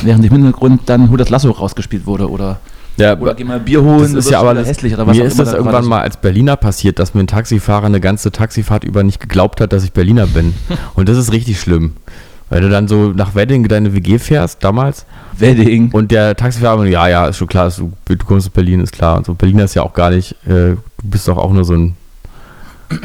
Während 0.03 0.25
im 0.25 0.33
Hintergrund 0.33 0.83
dann 0.87 1.11
Hu 1.11 1.17
das 1.17 1.31
Lasso 1.31 1.51
rausgespielt 1.51 2.07
wurde 2.07 2.31
oder, 2.31 2.61
ja, 2.99 3.19
oder 3.19 3.35
geh 3.35 3.45
mal 3.45 3.59
Bier 3.59 3.83
holen, 3.83 4.15
das 4.15 4.27
ist 4.27 4.31
ja 4.31 4.41
aber 4.41 4.55
hässlich 4.55 4.93
oder 4.93 5.07
was 5.07 5.17
mir 5.17 5.25
ist 5.25 5.39
das 5.39 5.51
da 5.51 5.57
irgendwann 5.57 5.87
mal 5.87 6.03
als 6.03 6.19
Berliner 6.19 6.57
passiert, 6.57 6.99
dass 6.99 7.15
mir 7.15 7.21
ein 7.21 7.27
Taxifahrer 7.27 7.87
eine 7.87 8.01
ganze 8.01 8.31
Taxifahrt 8.33 8.85
über 8.85 9.03
nicht 9.03 9.21
geglaubt 9.21 9.61
hat, 9.61 9.73
dass 9.73 9.85
ich 9.85 9.93
Berliner 9.93 10.27
bin. 10.27 10.55
Und 10.95 11.09
das 11.09 11.17
ist 11.17 11.33
richtig 11.33 11.59
schlimm. 11.59 11.95
Weil 12.51 12.61
du 12.61 12.69
dann 12.69 12.87
so 12.87 13.13
nach 13.15 13.35
Wedding 13.35 13.67
deine 13.67 13.95
WG 13.95 14.19
fährst, 14.19 14.63
damals, 14.63 15.07
Wedding. 15.39 15.91
und 15.93 16.11
der 16.11 16.37
Taxifahrer, 16.37 16.85
ja, 16.85 17.09
ja, 17.09 17.27
ist 17.27 17.39
schon 17.39 17.49
klar, 17.49 17.73
du, 17.75 17.93
du 18.05 18.17
kommst 18.27 18.47
aus 18.47 18.53
Berlin, 18.53 18.81
ist 18.81 18.93
klar. 18.93 19.17
Und 19.17 19.25
so, 19.25 19.33
Berliner 19.33 19.65
ist 19.65 19.73
ja 19.75 19.83
auch 19.83 19.95
gar 19.95 20.11
nicht, 20.11 20.33
äh, 20.45 20.77
du 20.77 20.79
bist 21.03 21.27
doch 21.29 21.39
auch 21.39 21.51
nur 21.51 21.65
so 21.65 21.73
ein, 21.73 21.97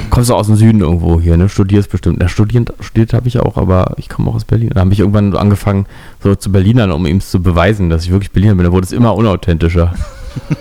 kommst 0.10 0.30
doch 0.30 0.38
aus 0.38 0.48
dem 0.48 0.56
Süden 0.56 0.82
irgendwo 0.82 1.20
hier, 1.20 1.38
ne? 1.38 1.50
Studierst 1.50 1.90
bestimmt. 1.92 2.18
Na, 2.20 2.28
studieren, 2.28 2.66
studiert 2.80 3.14
habe 3.14 3.28
ich 3.28 3.40
auch, 3.40 3.58
aber 3.58 3.94
ich 3.98 4.10
komme 4.10 4.30
auch 4.30 4.36
aus 4.36 4.46
Berlin. 4.46 4.72
Da 4.74 4.82
habe 4.82 4.94
ich 4.94 5.00
irgendwann 5.00 5.36
angefangen, 5.36 5.86
so 6.24 6.36
zu 6.36 6.52
Berlinern, 6.52 6.92
um 6.92 7.06
ihm 7.06 7.22
zu 7.22 7.42
beweisen, 7.42 7.90
dass 7.90 8.04
ich 8.04 8.12
wirklich 8.12 8.32
Berliner 8.32 8.56
bin. 8.56 8.66
Da 8.66 8.72
wurde 8.72 8.86
es 8.86 8.92
immer 8.92 9.16
unauthentischer. 9.16 9.94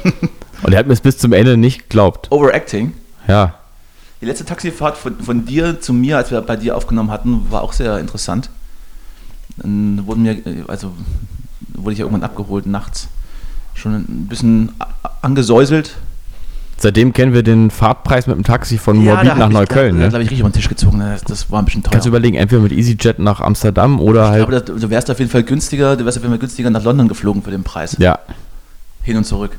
und 0.62 0.72
er 0.72 0.78
hat 0.78 0.86
mir 0.86 0.92
es 0.92 1.00
bis 1.00 1.18
zum 1.18 1.32
Ende 1.32 1.56
nicht 1.56 1.88
geglaubt. 1.88 2.30
Overacting. 2.30 2.92
Ja. 3.28 3.54
Die 4.20 4.26
letzte 4.26 4.44
Taxifahrt 4.44 4.96
von, 4.96 5.18
von 5.20 5.44
dir 5.44 5.80
zu 5.80 5.92
mir, 5.92 6.16
als 6.16 6.30
wir 6.30 6.40
bei 6.40 6.56
dir 6.56 6.76
aufgenommen 6.76 7.10
hatten, 7.10 7.46
war 7.50 7.62
auch 7.62 7.72
sehr 7.72 7.98
interessant. 7.98 8.50
Dann 9.56 10.06
wurden 10.06 10.22
mir, 10.22 10.32
äh, 10.46 10.64
also 10.68 10.92
wurde 11.74 11.92
ich 11.92 11.98
ja 11.98 12.04
irgendwann 12.04 12.24
abgeholt 12.24 12.66
nachts. 12.66 13.08
Schon 13.74 13.94
ein 13.94 14.26
bisschen 14.28 14.72
angesäuselt. 15.20 15.96
Seitdem 16.78 17.12
kennen 17.14 17.32
wir 17.32 17.42
den 17.42 17.70
Fahrtpreis 17.70 18.26
mit 18.26 18.36
dem 18.36 18.44
Taxi 18.44 18.76
von 18.76 18.98
Moabit 18.98 19.30
da 19.30 19.34
nach 19.34 19.48
ich, 19.48 19.54
Neukölln. 19.54 19.94
Da, 19.94 20.00
da 20.00 20.04
ne? 20.04 20.08
glaube 20.10 20.22
ich 20.24 20.30
richtig 20.30 20.40
über 20.40 20.50
den 20.50 20.54
Tisch 20.54 20.68
gezogen. 20.68 20.98
Das, 21.00 21.22
das 21.22 21.50
war 21.50 21.60
ein 21.60 21.64
bisschen 21.64 21.82
teuer. 21.82 21.92
Kannst 21.92 22.04
du 22.04 22.08
überlegen, 22.10 22.36
entweder 22.36 22.60
mit 22.60 22.72
EasyJet 22.72 23.18
nach 23.18 23.40
Amsterdam 23.40 23.98
oder 23.98 24.28
halt. 24.28 24.42
Aber 24.42 24.60
du 24.60 24.90
wärst 24.90 25.10
auf 25.10 25.18
jeden 25.18 25.30
Fall 25.30 25.42
günstiger, 25.42 25.96
du 25.96 26.04
wärst 26.04 26.18
auf 26.18 26.22
jeden 26.24 26.32
Fall 26.32 26.38
günstiger 26.38 26.68
nach 26.70 26.82
London 26.84 27.08
geflogen 27.08 27.42
für 27.42 27.50
den 27.50 27.64
Preis. 27.64 27.96
ja. 27.98 28.18
Hin 29.02 29.16
und 29.16 29.24
zurück. 29.24 29.56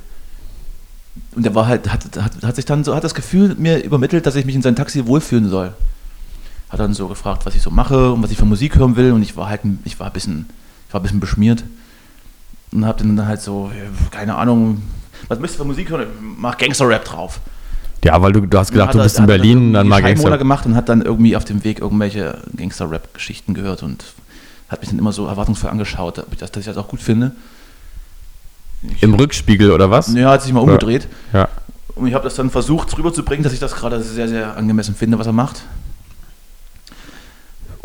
Und 1.36 1.44
der 1.46 1.56
war 1.56 1.68
halt, 1.68 1.92
hat, 1.92 2.04
hat, 2.22 2.32
hat 2.44 2.56
sich 2.56 2.66
dann 2.66 2.84
so, 2.84 2.94
hat 2.96 3.04
das 3.06 3.16
Gefühl 3.16 3.56
mir 3.58 3.82
übermittelt, 3.84 4.26
dass 4.26 4.36
ich 4.36 4.46
mich 4.46 4.56
in 4.56 4.62
sein 4.62 4.76
Taxi 4.76 5.08
wohlfühlen 5.08 5.50
soll. 5.50 5.72
Hat 6.70 6.80
dann 6.82 6.94
so 6.94 7.08
gefragt, 7.08 7.46
was 7.46 7.56
ich 7.56 7.62
so 7.62 7.72
mache 7.72 8.12
und 8.12 8.22
was 8.22 8.30
ich 8.32 8.38
für 8.38 8.46
Musik 8.46 8.76
hören 8.76 8.96
will. 8.98 9.14
Und 9.14 9.22
ich 9.24 9.38
war 9.38 9.48
halt, 9.48 9.64
ein- 9.64 9.80
ich 9.86 10.00
war 10.02 10.08
ein 10.08 10.14
bisschen, 10.14 10.48
ich 10.88 10.94
war 10.94 11.00
ein 11.00 11.04
bisschen 11.04 11.22
beschmiert. 11.22 11.64
Und 12.74 12.86
hab 12.86 12.98
dann 12.98 13.26
halt 13.26 13.42
so, 13.42 13.72
ja, 13.74 13.84
keine 14.12 14.36
Ahnung, 14.36 14.82
was 15.28 15.40
möchtest 15.40 15.60
du 15.60 15.64
für 15.64 15.68
Musik 15.68 15.90
hören? 15.90 16.08
Mach 16.38 16.58
Gangster-Rap 16.58 17.06
drauf. 17.06 17.40
Ja, 18.04 18.22
weil 18.22 18.32
du, 18.32 18.42
du 18.42 18.58
hast 18.58 18.72
gedacht, 18.72 18.94
du 18.94 19.00
er- 19.00 19.04
bist 19.04 19.18
in 19.18 19.24
er 19.24 19.28
Berlin, 19.28 19.58
irgendwie 19.58 19.74
dann 19.74 19.88
mal 19.88 20.02
Gangster. 20.02 20.38
gemacht 20.38 20.66
und 20.66 20.76
hat 20.76 20.88
dann 20.90 21.02
irgendwie 21.02 21.36
auf 21.36 21.46
dem 21.46 21.64
Weg 21.64 21.80
irgendwelche 21.80 22.38
Gangster-Rap-Geschichten 22.56 23.54
gehört 23.54 23.84
und 23.84 24.06
hat 24.70 24.82
mich 24.82 24.90
dann 24.90 25.00
immer 25.00 25.12
so 25.12 25.26
erwartungsvoll 25.28 25.70
angeschaut, 25.70 26.20
ob 26.20 26.28
ich 26.32 26.38
das, 26.38 26.52
dass 26.52 26.62
ich 26.62 26.68
das 26.68 26.78
auch 26.78 26.88
gut 26.88 27.02
finde. 27.02 27.32
Im 29.02 29.14
Rückspiegel 29.16 29.72
oder 29.72 29.90
was? 29.90 30.14
Ja, 30.14 30.30
hat 30.32 30.44
sich 30.44 30.54
mal 30.54 30.60
umgedreht. 30.60 31.08
Ja. 31.34 31.48
Und 31.96 32.08
ich 32.08 32.14
habe 32.14 32.24
das 32.24 32.36
dann 32.36 32.52
versucht 32.52 32.96
rüberzubringen, 32.98 33.44
dass 33.44 33.54
ich 33.54 33.60
das 33.60 33.76
gerade 33.76 34.02
sehr, 34.04 34.28
sehr 34.28 34.56
angemessen 34.56 34.94
finde, 34.94 35.18
was 35.18 35.26
er 35.26 35.34
macht. 35.34 35.64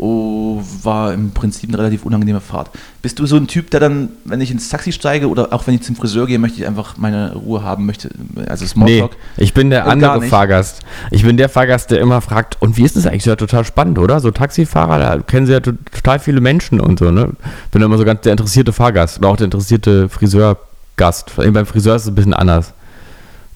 Oh, 0.05 0.61
war 0.83 1.13
im 1.13 1.31
Prinzip 1.31 1.69
eine 1.69 1.77
relativ 1.77 2.03
unangenehme 2.05 2.41
Fahrt. 2.41 2.69
Bist 3.01 3.19
du 3.19 3.25
so 3.25 3.37
ein 3.37 3.47
Typ, 3.47 3.69
der 3.71 3.79
dann, 3.79 4.09
wenn 4.25 4.41
ich 4.41 4.51
ins 4.51 4.67
Taxi 4.67 4.91
steige 4.91 5.29
oder 5.29 5.53
auch 5.53 5.65
wenn 5.65 5.75
ich 5.75 5.81
zum 5.83 5.95
Friseur 5.95 6.27
gehe, 6.27 6.39
möchte 6.39 6.59
ich 6.59 6.67
einfach 6.67 6.97
meine 6.97 7.33
Ruhe 7.35 7.63
haben 7.63 7.85
möchte? 7.85 8.09
Also 8.49 8.65
Nee, 8.65 8.69
Smalltalk. 8.69 9.11
ich 9.37 9.53
bin 9.53 9.69
der 9.69 9.83
gar 9.83 9.91
andere. 9.93 10.21
Fahrgast. 10.23 10.81
Ich 11.11 11.23
bin 11.23 11.37
der 11.37 11.47
Fahrgast, 11.47 11.89
der 11.89 12.01
immer 12.01 12.19
fragt, 12.19 12.61
und 12.61 12.75
wie 12.75 12.83
ist 12.83 12.97
das 12.97 13.05
eigentlich? 13.05 13.23
Das 13.23 13.27
ist 13.33 13.39
ja 13.39 13.47
total 13.47 13.63
spannend, 13.63 13.97
oder? 13.97 14.19
So 14.19 14.31
Taxifahrer, 14.31 14.99
da 14.99 15.19
kennen 15.19 15.45
sie 15.45 15.53
ja 15.53 15.61
to- 15.61 15.71
total 15.93 16.19
viele 16.19 16.41
Menschen 16.41 16.81
und 16.81 16.99
so, 16.99 17.09
ne? 17.09 17.29
Bin 17.71 17.81
immer 17.81 17.97
so 17.97 18.03
ganz 18.03 18.21
der 18.21 18.33
interessierte 18.33 18.73
Fahrgast 18.73 19.19
oder 19.19 19.29
auch 19.29 19.37
der 19.37 19.45
interessierte 19.45 20.09
Friseurgast. 20.09 21.31
Beim 21.37 21.65
Friseur 21.65 21.95
ist 21.95 22.01
es 22.01 22.07
ein 22.09 22.15
bisschen 22.15 22.33
anders. 22.33 22.73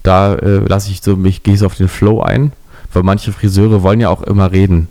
Da 0.04 0.36
äh, 0.36 0.60
lasse 0.66 0.91
ich 0.91 1.02
so 1.02 1.18
mich, 1.18 1.43
gehe 1.43 1.56
ich 1.56 1.60
so 1.60 1.66
auf 1.66 1.76
den 1.76 1.89
Flow 1.89 2.22
ein, 2.22 2.54
weil 2.93 3.04
manche 3.04 3.34
Friseure 3.34 3.84
wollen 3.84 4.00
ja 4.00 4.08
auch 4.08 4.22
immer 4.24 4.50
reden. 4.54 4.88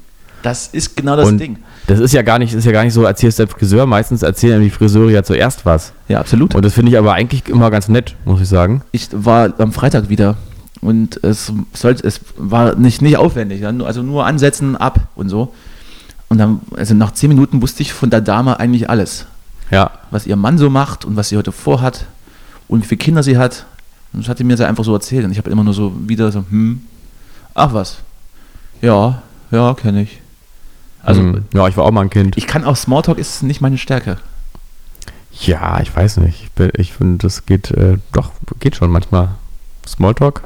Das 0.46 0.68
ist 0.68 0.94
genau 0.96 1.16
das 1.16 1.26
und 1.26 1.38
Ding. 1.38 1.58
das 1.88 1.98
ist 1.98 2.14
ja 2.14 2.22
gar 2.22 2.38
nicht, 2.38 2.54
ist 2.54 2.64
ja 2.64 2.70
gar 2.70 2.84
nicht 2.84 2.92
so, 2.92 3.02
erzählst 3.02 3.40
der 3.40 3.48
Friseur, 3.48 3.84
meistens 3.84 4.22
erzählen 4.22 4.62
die 4.62 4.70
Friseure 4.70 5.10
ja 5.10 5.24
zuerst 5.24 5.66
was. 5.66 5.92
Ja, 6.06 6.20
absolut. 6.20 6.54
Und 6.54 6.64
das 6.64 6.72
finde 6.72 6.92
ich 6.92 6.96
aber 6.96 7.14
eigentlich 7.14 7.48
immer 7.48 7.68
ganz 7.68 7.88
nett, 7.88 8.14
muss 8.24 8.40
ich 8.40 8.48
sagen. 8.48 8.82
ich 8.92 9.08
war 9.10 9.52
am 9.58 9.72
Freitag 9.72 10.08
wieder 10.08 10.36
und 10.80 11.18
es, 11.24 11.52
sollte, 11.72 12.06
es 12.06 12.20
war 12.36 12.76
nicht, 12.76 13.02
nicht 13.02 13.16
aufwendig, 13.16 13.66
also 13.66 14.04
nur 14.04 14.24
ansetzen, 14.24 14.76
ab 14.76 15.08
und 15.16 15.30
so. 15.30 15.52
Und 16.28 16.38
dann, 16.38 16.60
also 16.76 16.94
nach 16.94 17.12
zehn 17.12 17.28
Minuten 17.30 17.60
wusste 17.60 17.82
ich 17.82 17.92
von 17.92 18.10
der 18.10 18.20
Dame 18.20 18.60
eigentlich 18.60 18.88
alles. 18.88 19.26
Ja, 19.72 19.90
Was 20.12 20.28
ihr 20.28 20.36
Mann 20.36 20.58
so 20.58 20.70
macht 20.70 21.04
und 21.04 21.16
was 21.16 21.30
sie 21.30 21.36
heute 21.36 21.50
vorhat 21.50 22.06
und 22.68 22.84
wie 22.84 22.86
viele 22.86 22.98
Kinder 22.98 23.24
sie 23.24 23.36
hat. 23.36 23.66
Und 24.12 24.22
das 24.22 24.28
hat 24.28 24.38
sie 24.38 24.44
mir 24.44 24.56
sehr 24.56 24.68
einfach 24.68 24.84
so 24.84 24.94
erzählt. 24.94 25.24
Und 25.24 25.32
ich 25.32 25.38
habe 25.38 25.50
immer 25.50 25.64
nur 25.64 25.74
so 25.74 25.92
wieder 26.06 26.30
so, 26.30 26.44
hm, 26.48 26.82
ach 27.52 27.74
was. 27.74 27.96
Ja, 28.80 29.22
ja, 29.50 29.74
kenne 29.74 30.02
ich. 30.02 30.20
Also, 31.06 31.22
also, 31.22 31.38
ja, 31.54 31.68
ich 31.68 31.76
war 31.76 31.84
auch 31.84 31.90
mal 31.92 32.02
ein 32.02 32.10
Kind. 32.10 32.36
ich 32.36 32.46
kann 32.46 32.64
auch 32.64 32.76
Smalltalk 32.76 33.16
ist 33.18 33.42
nicht 33.42 33.60
meine 33.60 33.78
Stärke. 33.78 34.18
Ja, 35.40 35.80
ich 35.80 35.94
weiß 35.94 36.16
nicht. 36.18 36.42
Ich, 36.44 36.50
bin- 36.52 36.72
ich 36.76 36.92
finde, 36.92 37.18
das 37.18 37.46
geht 37.46 37.70
äh, 37.70 37.98
doch, 38.12 38.30
geht 38.60 38.76
schon 38.76 38.90
manchmal. 38.90 39.28
Smalltalk. 39.86 40.42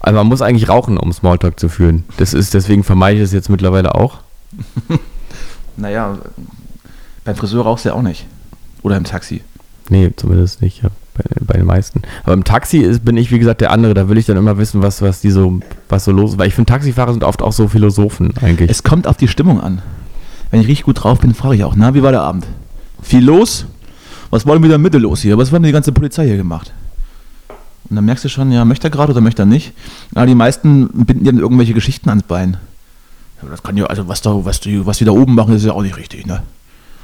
Also 0.00 0.16
man 0.18 0.26
muss 0.26 0.42
eigentlich 0.42 0.68
rauchen, 0.68 0.98
um 0.98 1.12
Smalltalk 1.12 1.58
zu 1.60 1.68
führen. 1.68 2.04
Das 2.16 2.34
ist, 2.34 2.54
deswegen 2.54 2.84
vermeide 2.84 3.16
ich 3.18 3.24
das 3.24 3.32
jetzt 3.32 3.48
mittlerweile 3.50 3.94
auch. 3.94 4.18
Naja, 5.76 6.18
beim 7.24 7.34
Friseur 7.34 7.64
rauchst 7.64 7.84
du 7.84 7.88
ja 7.88 7.94
auch 7.96 8.02
nicht. 8.02 8.26
Oder 8.82 8.96
im 8.96 9.02
Taxi. 9.02 9.42
Nee, 9.88 10.12
zumindest 10.14 10.62
nicht 10.62 10.82
ja, 10.84 10.90
bei, 11.14 11.24
bei 11.40 11.54
den 11.54 11.66
meisten. 11.66 12.02
Aber 12.24 12.34
im 12.34 12.44
Taxi 12.44 12.78
ist, 12.78 13.04
bin 13.04 13.16
ich, 13.16 13.30
wie 13.30 13.38
gesagt, 13.38 13.60
der 13.60 13.70
andere. 13.70 13.94
Da 13.94 14.08
will 14.08 14.18
ich 14.18 14.26
dann 14.26 14.36
immer 14.36 14.58
wissen, 14.58 14.82
was, 14.82 15.02
was 15.02 15.20
die 15.20 15.30
so, 15.30 15.60
was 15.88 16.04
so 16.04 16.12
los 16.12 16.32
ist. 16.32 16.38
Weil 16.38 16.48
ich 16.48 16.54
finde, 16.54 16.70
Taxifahrer 16.70 17.12
sind 17.12 17.24
oft 17.24 17.42
auch 17.42 17.52
so 17.52 17.68
Philosophen 17.68 18.34
eigentlich. 18.40 18.70
Es 18.70 18.82
kommt 18.82 19.06
auf 19.06 19.16
die 19.16 19.28
Stimmung 19.28 19.60
an. 19.60 19.80
Wenn 20.50 20.60
ich 20.60 20.68
richtig 20.68 20.84
gut 20.84 21.02
drauf 21.02 21.20
bin, 21.20 21.34
frage 21.34 21.56
ich 21.56 21.64
auch, 21.64 21.74
na, 21.76 21.94
wie 21.94 22.02
war 22.02 22.12
der 22.12 22.22
Abend? 22.22 22.46
Viel 23.02 23.24
los? 23.24 23.66
Was 24.30 24.46
war 24.46 24.54
denn 24.54 24.62
wieder 24.64 24.78
Mitte 24.78 24.98
los 24.98 25.22
hier? 25.22 25.38
Was 25.38 25.52
war 25.52 25.58
denn 25.58 25.66
die 25.66 25.72
ganze 25.72 25.92
Polizei 25.92 26.26
hier 26.26 26.36
gemacht? 26.36 26.72
Und 27.88 27.96
dann 27.96 28.04
merkst 28.04 28.24
du 28.24 28.28
schon, 28.28 28.50
ja, 28.50 28.64
möchte 28.64 28.88
er 28.88 28.90
gerade 28.90 29.12
oder 29.12 29.20
möchte 29.20 29.42
er 29.42 29.46
nicht? 29.46 29.72
Na, 30.12 30.26
die 30.26 30.34
meisten 30.34 30.88
binden 30.88 31.24
dir 31.24 31.32
dann 31.32 31.40
irgendwelche 31.40 31.74
Geschichten 31.74 32.08
ans 32.08 32.22
Bein. 32.22 32.56
Ja, 33.42 33.48
das 33.48 33.62
kann 33.62 33.76
ja, 33.76 33.86
also 33.86 34.08
was, 34.08 34.22
da, 34.22 34.44
was, 34.44 34.60
die, 34.60 34.86
was 34.86 34.98
die 34.98 35.04
da 35.04 35.12
oben 35.12 35.34
machen, 35.34 35.54
ist 35.54 35.64
ja 35.64 35.72
auch 35.72 35.82
nicht 35.82 35.96
richtig, 35.96 36.26
ne? 36.26 36.42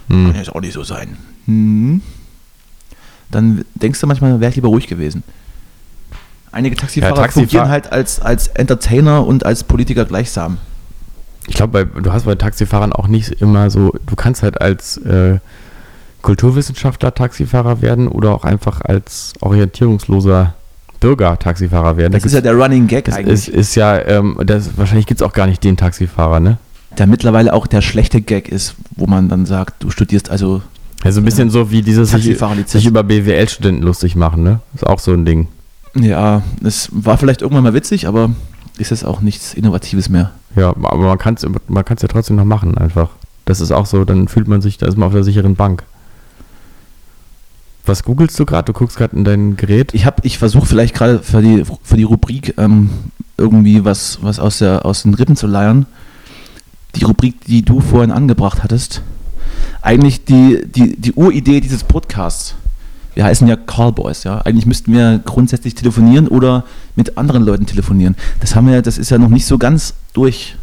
Kann 0.08 0.26
hm. 0.26 0.32
ja 0.32 0.38
jetzt 0.38 0.54
auch 0.54 0.60
nicht 0.60 0.72
so 0.72 0.82
sein. 0.82 1.16
Hm. 1.46 2.02
Dann 3.30 3.64
denkst 3.74 4.00
du 4.00 4.06
manchmal, 4.06 4.40
wäre 4.40 4.50
ich 4.50 4.56
lieber 4.56 4.68
ruhig 4.68 4.86
gewesen. 4.88 5.22
Einige 6.52 6.74
Taxifahrer 6.76 7.14
Ja, 7.14 7.22
Taxifahr- 7.22 7.42
fungieren 7.44 7.68
halt 7.68 7.92
als, 7.92 8.20
als 8.20 8.48
Entertainer 8.48 9.24
und 9.26 9.46
als 9.46 9.62
Politiker 9.64 10.04
gleichsam. 10.04 10.58
Ich 11.46 11.54
glaube, 11.54 11.86
du 11.86 12.12
hast 12.12 12.24
bei 12.24 12.34
Taxifahrern 12.34 12.92
auch 12.92 13.06
nicht 13.08 13.30
immer 13.40 13.70
so, 13.70 13.92
du 14.06 14.16
kannst 14.16 14.42
halt 14.42 14.60
als 14.60 14.96
äh, 14.98 15.38
Kulturwissenschaftler 16.22 17.14
Taxifahrer 17.14 17.80
werden 17.82 18.08
oder 18.08 18.30
auch 18.34 18.44
einfach 18.44 18.80
als 18.82 19.32
orientierungsloser 19.40 20.54
Bürger 21.00 21.38
Taxifahrer 21.38 21.96
werden. 21.96 22.12
Das 22.12 22.22
Da 22.22 22.26
ist 22.26 22.34
ja 22.34 22.40
der 22.42 22.54
Running 22.54 22.86
Gag 22.86 23.06
das 23.06 23.14
eigentlich. 23.16 23.48
ist, 23.48 23.48
ist 23.48 23.74
ja, 23.74 23.98
ähm, 24.00 24.36
das, 24.44 24.76
wahrscheinlich 24.76 25.06
gibt 25.06 25.20
es 25.22 25.26
auch 25.26 25.32
gar 25.32 25.46
nicht 25.46 25.64
den 25.64 25.76
Taxifahrer, 25.76 26.40
ne? 26.40 26.58
der 26.98 27.06
mittlerweile 27.06 27.52
auch 27.54 27.68
der 27.68 27.82
schlechte 27.82 28.20
Gag 28.20 28.48
ist, 28.48 28.74
wo 28.96 29.06
man 29.06 29.28
dann 29.28 29.46
sagt, 29.46 29.82
du 29.82 29.90
studierst 29.90 30.28
also 30.28 30.60
Also 31.02 31.20
ein 31.20 31.24
bisschen 31.24 31.48
so 31.50 31.70
wie 31.70 31.82
dieses 31.82 32.10
sich, 32.10 32.38
sich 32.66 32.86
über 32.86 33.02
BWL-Studenten 33.02 33.82
lustig 33.82 34.16
machen, 34.16 34.42
ne? 34.42 34.60
Ist 34.74 34.86
auch 34.86 34.98
so 34.98 35.12
ein 35.12 35.24
Ding. 35.24 35.48
Ja, 35.94 36.42
es 36.62 36.88
war 36.92 37.16
vielleicht 37.18 37.42
irgendwann 37.42 37.64
mal 37.64 37.74
witzig, 37.74 38.06
aber 38.06 38.30
ist 38.78 38.92
es 38.92 39.02
auch 39.04 39.20
nichts 39.22 39.54
Innovatives 39.54 40.08
mehr. 40.08 40.30
Ja, 40.56 40.68
aber 40.70 40.98
man 40.98 41.18
kann 41.18 41.34
es 41.34 41.46
man 41.68 41.84
kann's 41.84 42.02
ja 42.02 42.08
trotzdem 42.08 42.36
noch 42.36 42.44
machen, 42.44 42.76
einfach. 42.76 43.08
Das 43.46 43.60
ist 43.60 43.72
auch 43.72 43.86
so, 43.86 44.04
dann 44.04 44.28
fühlt 44.28 44.46
man 44.46 44.60
sich, 44.60 44.78
da 44.78 44.86
ist 44.86 44.96
man 44.96 45.06
auf 45.06 45.12
der 45.14 45.24
sicheren 45.24 45.56
Bank. 45.56 45.84
Was 47.86 48.04
googelst 48.04 48.38
du 48.38 48.44
gerade? 48.44 48.66
Du 48.72 48.78
guckst 48.78 48.96
gerade 48.96 49.16
in 49.16 49.24
dein 49.24 49.56
Gerät? 49.56 49.94
Ich, 49.94 50.04
hab- 50.06 50.24
ich 50.24 50.38
versuche 50.38 50.66
vielleicht 50.66 50.94
gerade 50.94 51.20
für 51.20 51.40
die, 51.40 51.64
für 51.82 51.96
die 51.96 52.02
Rubrik 52.04 52.54
ähm, 52.58 52.90
irgendwie 53.36 53.84
was, 53.84 54.18
was 54.22 54.38
aus, 54.38 54.58
der, 54.58 54.84
aus 54.84 55.02
den 55.02 55.14
Rippen 55.14 55.34
zu 55.34 55.46
leiern. 55.46 55.86
Die 56.94 57.04
Rubrik, 57.04 57.44
die 57.46 57.62
du 57.62 57.80
vorhin 57.80 58.10
angebracht 58.12 58.62
hattest. 58.62 59.02
Eigentlich 59.82 60.24
die, 60.24 60.62
die, 60.66 60.96
die 60.96 61.12
Uridee 61.12 61.60
dieses 61.60 61.84
Podcasts. 61.84 62.54
Wir 63.14 63.24
heißen 63.24 63.46
ja 63.48 63.56
Callboys, 63.56 64.24
ja. 64.24 64.38
Eigentlich 64.38 64.66
müssten 64.66 64.92
wir 64.92 65.20
grundsätzlich 65.24 65.74
telefonieren 65.74 66.28
oder 66.28 66.64
mit 66.96 67.18
anderen 67.18 67.44
Leuten 67.44 67.66
telefonieren. 67.66 68.16
Das 68.40 68.54
haben 68.54 68.68
wir, 68.68 68.82
das 68.82 68.98
ist 68.98 69.10
ja 69.10 69.18
noch 69.18 69.28
nicht 69.28 69.46
so 69.46 69.58
ganz 69.58 69.94
durch, 70.12 70.56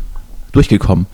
durchgekommen. 0.51 1.07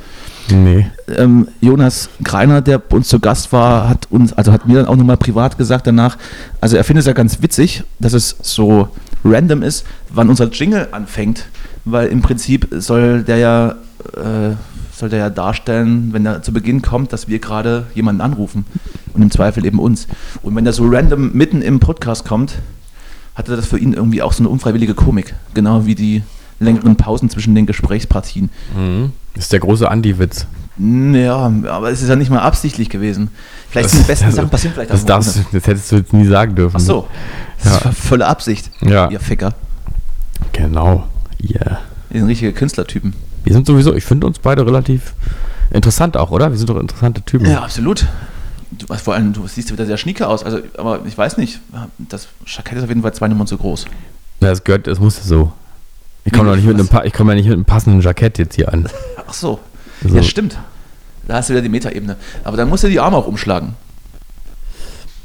Nee. 0.50 0.88
ähm, 1.08 1.48
Jonas 1.62 2.10
Greiner, 2.22 2.62
der 2.62 2.78
bei 2.78 2.98
uns 2.98 3.08
zu 3.08 3.20
Gast 3.20 3.52
war, 3.54 3.88
hat 3.88 4.08
uns, 4.12 4.34
also 4.34 4.52
hat 4.52 4.68
mir 4.68 4.76
dann 4.76 4.88
auch 4.88 4.96
nochmal 4.96 5.18
privat 5.18 5.58
gesagt 5.58 5.88
danach, 5.88 6.18
also 6.60 6.76
er 6.76 6.84
findet 6.84 7.02
es 7.02 7.08
ja 7.08 7.14
ganz 7.14 7.42
witzig, 7.42 7.84
dass 8.00 8.14
es 8.14 8.36
so 8.42 8.90
random 9.24 9.64
ist, 9.64 9.86
wann 10.10 10.30
unser 10.30 10.50
Jingle 10.50 10.90
anfängt, 10.92 11.46
weil 11.86 12.08
im 12.08 12.22
Prinzip 12.22 12.68
soll 12.72 13.24
der 13.24 13.38
ja, 13.38 13.76
äh, 14.18 14.56
soll 14.96 15.10
der 15.10 15.20
ja 15.20 15.30
darstellen, 15.30 16.14
wenn 16.14 16.26
er 16.26 16.42
zu 16.44 16.54
Beginn 16.54 16.82
kommt, 16.82 17.14
dass 17.14 17.28
wir 17.28 17.40
gerade 17.40 17.88
jemanden 17.96 18.22
anrufen 18.22 18.66
und 19.14 19.22
im 19.22 19.32
Zweifel 19.32 19.66
eben 19.66 19.80
uns. 19.80 20.08
Und 20.42 20.56
wenn 20.56 20.64
der 20.64 20.74
so 20.74 20.86
random 20.88 21.32
mitten 21.34 21.62
im 21.62 21.80
Podcast 21.80 22.26
kommt, 22.26 22.56
hatte 23.36 23.56
das 23.56 23.66
für 23.66 23.80
ihn 23.80 23.94
irgendwie 23.94 24.22
auch 24.22 24.34
so 24.34 24.44
eine 24.44 24.50
unfreiwillige 24.50 24.94
Komik, 24.94 25.34
genau 25.54 25.86
wie 25.86 25.96
die 25.96 26.22
längeren 26.60 26.96
Pausen 26.96 27.30
zwischen 27.30 27.56
den 27.56 27.66
Gesprächspartien. 27.66 28.50
Das 29.34 29.46
ist 29.46 29.52
der 29.54 29.60
große 29.60 29.90
Andi-Witz. 29.90 30.46
Ja, 30.78 31.52
aber 31.68 31.92
es 31.92 32.02
ist 32.02 32.10
ja 32.10 32.16
nicht 32.16 32.30
mal 32.32 32.40
absichtlich 32.40 32.90
gewesen. 32.90 33.30
Vielleicht 33.70 33.86
Das- 33.86 33.92
sind 33.94 34.04
die 34.04 34.08
besten 34.08 34.26
also, 34.26 34.38
Sachen 34.38 34.50
passieren 34.50 34.74
vielleicht 34.74 34.92
Das, 34.92 35.06
darfst, 35.06 35.40
das 35.52 35.68
hättest 35.68 35.92
du 35.92 35.96
jetzt 35.98 36.14
nie 36.14 36.26
sagen 36.26 36.56
dürfen. 36.56 36.76
Ach 36.78 36.82
so, 36.82 37.08
das 37.64 37.74
Ja. 37.80 37.86
war 37.86 37.92
volle 37.94 38.28
Absicht. 38.28 38.72
Ja. 38.82 39.10
Ihr 39.10 39.20
Ficker. 39.20 39.54
Genau. 40.52 41.08
Yeah. 41.44 41.80
Die 42.12 42.20
sind 42.20 42.28
richtige 42.28 42.54
Künstlertypen. 42.54 43.14
Wir 43.44 43.54
sind 43.54 43.68
sowieso, 43.68 43.94
ich 43.94 44.04
finde 44.04 44.28
uns 44.28 44.40
beide 44.40 44.66
relativ 44.66 45.14
interessant 45.72 46.18
auch, 46.18 46.32
oder? 46.32 46.52
Wir 46.52 46.58
sind 46.58 46.70
doch 46.70 46.80
interessante 46.80 47.22
Typen. 47.22 47.50
Ja, 47.50 47.64
absolut. 47.64 48.06
Du, 48.72 48.86
was, 48.90 49.02
vor 49.02 49.14
allem, 49.14 49.34
du 49.34 49.46
siehst 49.48 49.72
wieder 49.72 49.86
sehr 49.86 49.98
schnieke 49.98 50.28
aus. 50.28 50.44
Also, 50.44 50.60
aber 50.78 51.02
ich 51.06 51.18
weiß 51.18 51.38
nicht, 51.38 51.60
das 51.98 52.28
Jackett 52.46 52.78
ist 52.78 52.84
auf 52.84 52.90
jeden 52.90 53.02
Fall 53.02 53.14
zwei 53.14 53.28
Nummern 53.28 53.48
zu 53.48 53.58
groß. 53.58 53.86
Ja, 54.42 54.50
Das 54.50 54.64
gehört, 54.64 54.88
das 54.88 55.00
muss 55.00 55.18
ja 55.18 55.24
so. 55.24 55.52
Ich 56.26 56.32
komme 56.32 56.50
doch 56.50 56.56
nicht 56.56 56.66
mit 56.66 56.80
einem, 56.80 56.88
ich 57.06 57.14
komme 57.14 57.34
ja 57.34 57.36
nicht 57.36 57.48
mit 57.48 57.54
einem 57.54 57.66
passenden 57.66 58.02
Jackett 58.02 58.38
jetzt 58.38 58.56
hier 58.56 58.72
an. 58.72 58.88
Ach 59.28 59.34
so. 59.34 59.60
So. 60.08 60.16
Ja, 60.16 60.24
stimmt. 60.24 60.58
Da 61.28 61.36
hast 61.36 61.50
du 61.50 61.54
wieder 61.54 61.62
die 61.62 61.70
Metaebene. 61.70 62.18
Aber 62.44 62.58
dann 62.58 62.70
musst 62.70 62.84
du 62.84 62.88
die 62.88 63.00
Arme 63.00 63.18
auch 63.18 63.28
umschlagen. 63.28 63.76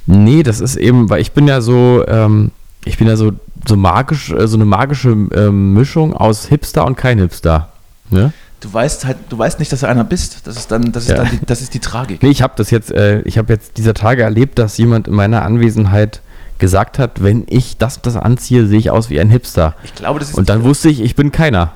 Nee, 0.07 0.43
das 0.43 0.61
ist 0.61 0.77
eben, 0.77 1.11
weil 1.11 1.21
ich 1.21 1.33
bin 1.33 1.47
ja 1.47 1.61
so, 1.61 2.05
ähm, 2.07 2.51
ich 2.85 2.97
bin 2.99 3.07
ja 3.07 3.17
so, 3.17 3.33
so 3.67 3.77
magisch, 3.77 4.31
äh, 4.31 4.47
so 4.49 4.57
eine 4.57 4.65
magische 4.65 5.11
ähm, 5.11 5.75
Mischung 5.75 6.15
aus 6.15 6.47
Hipster 6.47 6.87
und 6.87 6.97
kein 6.97 7.19
Hipster. 7.19 7.73
Ne? 8.11 8.33
Du 8.61 8.73
weißt 8.73 9.05
halt, 9.05 9.19
du 9.29 9.39
weißt 9.39 9.59
nicht, 9.61 9.71
dass 9.73 9.81
du 9.81 9.87
einer 9.89 10.05
bist. 10.05 10.47
Das 10.47 10.57
ist 10.57 10.71
dann, 10.73 10.91
das 10.93 11.05
ist 11.05 11.11
Ja. 11.11 11.17
dann 11.19 11.31
die, 11.31 11.47
das 11.47 11.61
ist 11.63 11.75
die 11.75 11.79
Tragik. 11.79 12.23
Nee, 12.23 12.31
ich 12.31 12.43
habe 12.43 12.55
das 12.57 12.71
jetzt, 12.71 12.91
äh, 12.91 13.21
ich 13.23 13.39
habe 13.39 13.53
jetzt 13.53 13.77
dieser 13.77 13.95
Tage 13.95 14.23
erlebt, 14.23 14.59
dass 14.59 14.77
jemand 14.79 15.07
in 15.07 15.15
meiner 15.15 15.43
Anwesenheit 15.43 16.21
gesagt 16.59 16.99
hat, 16.99 17.23
wenn 17.23 17.45
ich 17.49 17.77
das 17.77 18.03
das 18.03 18.17
anziehe, 18.17 18.67
sehe 18.67 18.79
ich 18.81 18.91
aus 18.91 19.11
wie 19.11 19.21
ein 19.21 19.31
Hipster. 19.31 19.75
Ich 19.85 19.95
glaube, 19.95 20.19
das 20.19 20.31
ist 20.31 20.35
Und 20.35 20.49
dann 20.49 20.65
wusste 20.65 20.89
ich, 20.89 21.01
ich 21.01 21.15
bin 21.15 21.31
keiner. 21.31 21.73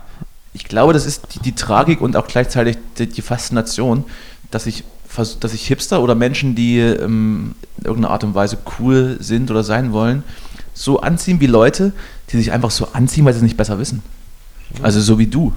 Ich 0.55 0.64
glaube, 0.64 0.93
das 0.93 1.07
ist 1.07 1.22
die, 1.35 1.39
die 1.39 1.55
Tragik 1.55 2.01
und 2.01 2.16
auch 2.16 2.26
gleichzeitig 2.26 2.76
die, 2.99 3.07
die 3.07 3.22
Faszination, 3.22 4.05
dass 4.51 4.66
ich, 4.66 4.83
dass 5.41 5.55
ich 5.55 5.66
Hipster 5.68 6.03
oder 6.03 6.16
Menschen, 6.16 6.57
die 6.57 6.78
ähm, 6.80 7.55
in 7.78 7.85
irgendeiner 7.85 8.12
Art 8.12 8.24
und 8.24 8.35
Weise 8.35 8.59
cool 8.80 9.18
sind 9.20 9.51
oder 9.53 9.62
sein 9.62 9.93
wollen, 9.93 10.24
so 10.74 11.01
anziehen 11.01 11.39
wie 11.41 11.47
Leute, 11.47 11.93
die 12.30 12.39
sich 12.39 12.51
einfach 12.51 12.70
so 12.72 12.89
anziehen, 12.93 13.24
weil 13.24 13.35
sie 13.35 13.39
es 13.39 13.43
nicht 13.45 13.57
besser 13.57 13.78
wissen. 13.78 14.03
Also 14.83 15.01
so 15.01 15.18
wie 15.18 15.27
du. 15.27 15.53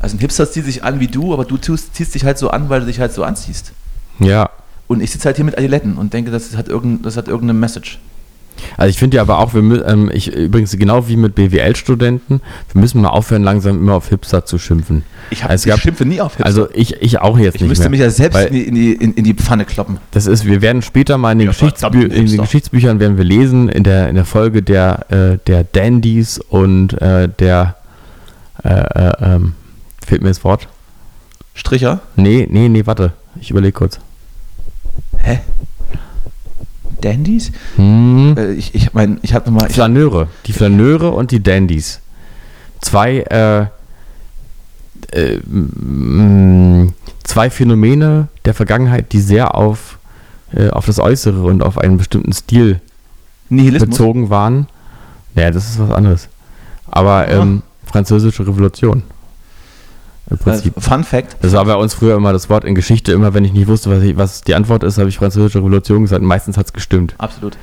Also 0.00 0.16
ein 0.16 0.20
Hipster 0.20 0.50
zieht 0.50 0.64
sich 0.64 0.84
an 0.84 1.00
wie 1.00 1.08
du, 1.08 1.32
aber 1.32 1.44
du 1.44 1.56
tust, 1.56 1.94
ziehst 1.94 2.14
dich 2.14 2.24
halt 2.24 2.38
so 2.38 2.50
an, 2.50 2.68
weil 2.68 2.80
du 2.80 2.86
dich 2.86 3.00
halt 3.00 3.12
so 3.12 3.24
anziehst. 3.24 3.72
Ja. 4.18 4.50
Und 4.86 5.02
ich 5.02 5.10
sitze 5.10 5.26
halt 5.26 5.36
hier 5.36 5.44
mit 5.44 5.56
Adiletten 5.56 5.94
und 5.96 6.12
denke, 6.12 6.30
das 6.30 6.56
hat, 6.56 6.68
irgendein, 6.68 7.02
das 7.02 7.16
hat 7.16 7.28
irgendeine 7.28 7.58
Message. 7.58 7.98
Also 8.76 8.90
ich 8.90 8.98
finde 8.98 9.16
ja 9.16 9.22
aber 9.22 9.38
auch, 9.38 9.54
wir, 9.54 9.86
ähm, 9.86 10.10
ich, 10.12 10.34
übrigens 10.34 10.76
genau 10.76 11.08
wie 11.08 11.16
mit 11.16 11.34
BWL-Studenten, 11.34 12.42
wir 12.72 12.80
müssen 12.80 13.00
mal 13.00 13.08
aufhören, 13.08 13.42
langsam 13.42 13.78
immer 13.78 13.94
auf 13.94 14.08
Hipster 14.08 14.44
zu 14.44 14.58
schimpfen. 14.58 15.02
Ich, 15.30 15.42
hab, 15.44 15.50
Also 15.50 15.68
ich 15.68 15.70
gab- 15.74 15.80
schimpfe 15.80 16.04
nie 16.04 16.20
auf 16.20 16.32
Hipster. 16.32 16.44
Also 16.46 16.68
ich, 16.74 17.00
ich 17.00 17.18
auch 17.20 17.38
jetzt 17.38 17.54
ich 17.54 17.60
nicht 17.62 17.68
müsste 17.70 17.84
mehr. 17.84 17.90
mich 17.90 18.00
ja 18.00 18.10
selbst 18.10 18.38
in, 18.46 18.52
die, 18.52 18.62
in, 18.64 18.74
die, 18.74 18.92
in, 18.92 19.24
die 19.24 19.32
Pfanne 19.34 19.64
kloppen. 19.64 19.98
Das 20.10 20.26
ist, 20.26 20.44
wir 20.44 20.60
werden 20.60 20.82
später 20.82 21.16
mal 21.16 21.32
in 21.32 21.38
den, 21.38 21.46
Ja, 21.46 21.52
Geschichtsbü 21.52 22.02
in 22.04 22.26
den. 22.26 22.36
Geschichtsbüchern 22.40 23.00
werden 23.00 23.16
wir 23.16 23.24
lesen, 23.24 23.68
in 23.70 23.82
der, 23.84 24.08
in 24.10 24.14
der 24.16 24.26
Folge 24.26 24.62
der, 24.62 25.06
äh, 25.10 25.38
der 25.46 25.64
Dandys 25.64 26.38
und 26.38 27.00
äh, 27.00 27.28
der, 27.38 27.76
äh, 28.64 28.68
äh, 28.70 29.12
ähm, 29.34 29.54
fehlt 30.04 30.22
mir 30.22 30.28
das 30.28 30.42
Wort? 30.44 30.68
Stricher? 31.54 32.00
Nee, 32.16 32.46
nee, 32.50 32.68
nee, 32.68 32.86
warte, 32.86 33.12
ich 33.40 33.50
überlege 33.50 33.72
kurz. 33.72 33.98
Hä? 35.18 35.40
Dandys? 37.00 37.52
Hm. 37.76 38.34
Äh, 38.36 38.52
Ich, 38.52 38.74
ich 38.74 38.92
meine, 38.92 39.18
ich 39.22 39.34
habe 39.34 39.50
nochmal. 39.50 39.70
Flaneure, 39.70 40.28
die 40.46 40.52
Flaneure 40.52 41.12
und 41.14 41.30
die 41.30 41.42
Dandys. 41.42 42.00
Zwei, 42.82 43.18
äh, 43.20 43.66
äh, 45.12 45.36
mm, 45.38 46.92
zwei 47.24 47.50
Phänomene 47.50 48.28
der 48.44 48.54
Vergangenheit, 48.54 49.12
die 49.12 49.20
sehr 49.20 49.54
auf, 49.54 49.98
äh, 50.54 50.68
auf 50.70 50.86
das 50.86 50.98
Äußere 50.98 51.42
und 51.42 51.62
auf 51.62 51.78
einen 51.78 51.96
bestimmten 51.98 52.32
Stil 52.32 52.80
Nihilismus. 53.48 53.90
bezogen 53.90 54.30
waren. 54.30 54.66
Naja, 55.34 55.50
das 55.50 55.68
ist 55.70 55.78
was 55.80 55.90
anderes. 55.90 56.28
Aber 56.90 57.30
Ja. 57.30 57.42
ähm, 57.42 57.62
französische 57.90 58.46
Revolution. 58.46 59.02
Im 60.30 60.38
Prinzip. 60.38 60.76
Äh, 60.76 60.80
Fun 60.80 61.04
Fact: 61.04 61.36
Das 61.42 61.52
war 61.52 61.64
bei 61.64 61.74
uns 61.74 61.94
früher 61.94 62.16
immer 62.16 62.32
das 62.32 62.48
Wort 62.48 62.64
in 62.64 62.74
Geschichte. 62.74 63.12
Immer 63.12 63.34
wenn 63.34 63.44
ich 63.44 63.52
nicht 63.52 63.66
wusste, 63.66 63.90
was, 63.90 64.02
ich, 64.02 64.16
was 64.16 64.42
die 64.42 64.54
Antwort 64.54 64.84
ist, 64.84 64.98
habe 64.98 65.08
ich 65.08 65.16
französische 65.16 65.58
Revolution 65.58 66.02
gesagt. 66.02 66.22
Meistens 66.22 66.56
hat 66.56 66.66
es 66.66 66.72
gestimmt. 66.72 67.14
Absolut. 67.18 67.56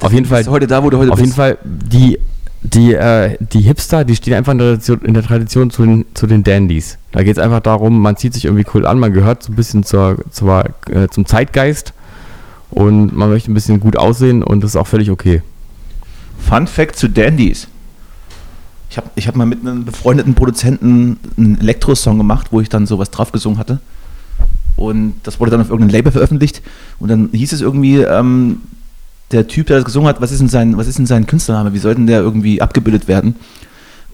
Auf 0.00 0.12
jeden 0.12 0.26
Fall, 0.26 0.44
heute 0.46 0.66
da, 0.66 0.82
wo 0.82 0.90
du 0.90 0.98
heute 0.98 1.12
auf 1.12 1.18
bist. 1.18 1.26
jeden 1.26 1.36
Fall 1.36 1.58
die, 1.64 2.18
die, 2.62 2.94
äh, 2.94 3.36
die 3.40 3.60
Hipster, 3.60 4.04
die 4.04 4.16
stehen 4.16 4.34
einfach 4.34 4.52
in 4.52 4.58
der 4.58 4.68
Tradition, 4.68 5.00
in 5.02 5.14
der 5.14 5.22
Tradition 5.22 5.70
zu, 5.70 5.84
den, 5.84 6.06
zu 6.14 6.26
den 6.26 6.42
Dandys. 6.42 6.98
Da 7.12 7.22
geht 7.22 7.36
es 7.36 7.42
einfach 7.42 7.60
darum, 7.60 8.00
man 8.00 8.16
zieht 8.16 8.34
sich 8.34 8.46
irgendwie 8.46 8.66
cool 8.74 8.86
an, 8.86 8.98
man 8.98 9.12
gehört 9.12 9.42
so 9.42 9.52
ein 9.52 9.56
bisschen 9.56 9.84
zur, 9.84 10.16
zur, 10.30 10.64
äh, 10.90 11.08
zum 11.08 11.26
Zeitgeist 11.26 11.92
und 12.70 13.14
man 13.16 13.30
möchte 13.30 13.50
ein 13.50 13.54
bisschen 13.54 13.80
gut 13.80 13.96
aussehen 13.96 14.42
und 14.42 14.62
das 14.62 14.72
ist 14.72 14.76
auch 14.76 14.86
völlig 14.86 15.10
okay. 15.10 15.42
Fun 16.38 16.66
Fact 16.66 16.96
zu 16.96 17.08
Dandys. 17.08 17.68
Ich 18.96 18.98
habe 18.98 19.10
ich 19.14 19.28
hab 19.28 19.36
mal 19.36 19.44
mit 19.44 19.60
einem 19.60 19.84
befreundeten 19.84 20.34
Produzenten 20.34 21.18
einen 21.36 21.60
Elektro-Song 21.60 22.16
gemacht, 22.16 22.46
wo 22.50 22.62
ich 22.62 22.70
dann 22.70 22.86
sowas 22.86 23.10
drauf 23.10 23.30
gesungen 23.30 23.58
hatte. 23.58 23.78
Und 24.74 25.16
das 25.24 25.38
wurde 25.38 25.50
dann 25.50 25.60
auf 25.60 25.68
irgendeinem 25.68 25.92
Label 25.92 26.12
veröffentlicht. 26.12 26.62
Und 26.98 27.10
dann 27.10 27.28
hieß 27.30 27.52
es 27.52 27.60
irgendwie, 27.60 27.98
ähm, 27.98 28.62
der 29.32 29.48
Typ, 29.48 29.66
der 29.66 29.76
das 29.76 29.84
gesungen 29.84 30.08
hat, 30.08 30.22
was 30.22 30.32
ist 30.32 30.38
denn 30.38 30.48
sein, 30.48 30.78
was 30.78 30.86
ist 30.86 30.96
denn 30.96 31.04
sein 31.04 31.26
Künstlername? 31.26 31.74
Wie 31.74 31.78
soll 31.78 31.94
denn 31.94 32.06
der 32.06 32.20
irgendwie 32.20 32.62
abgebildet 32.62 33.06
werden? 33.06 33.36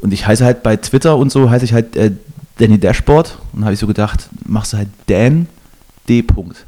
Und 0.01 0.13
ich 0.13 0.27
heiße 0.27 0.45
halt 0.45 0.65
bei 0.65 0.77
Twitter 0.77 1.17
und 1.17 1.31
so, 1.31 1.49
heiße 1.49 1.65
ich 1.65 1.75
halt 1.75 1.95
äh, 1.95 2.11
Danny 2.59 2.79
Dashboard. 2.79 3.39
Und 3.53 3.63
habe 3.63 3.75
ich 3.75 3.79
so 3.79 3.87
gedacht, 3.87 4.31
machst 4.45 4.73
du 4.73 4.79
halt 4.79 4.89
Dan 5.07 5.47
D. 6.09 6.23
Punkt. 6.23 6.67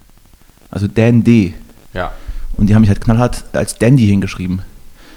Also 0.71 0.87
Dan 0.87 1.25
D. 1.25 1.55
Ja. 1.93 2.13
Und 2.57 2.69
die 2.69 2.77
haben 2.77 2.83
mich 2.83 2.91
halt 2.91 3.01
knallhart 3.01 3.43
als 3.55 3.77
Dandy 3.77 4.07
hingeschrieben. 4.07 4.63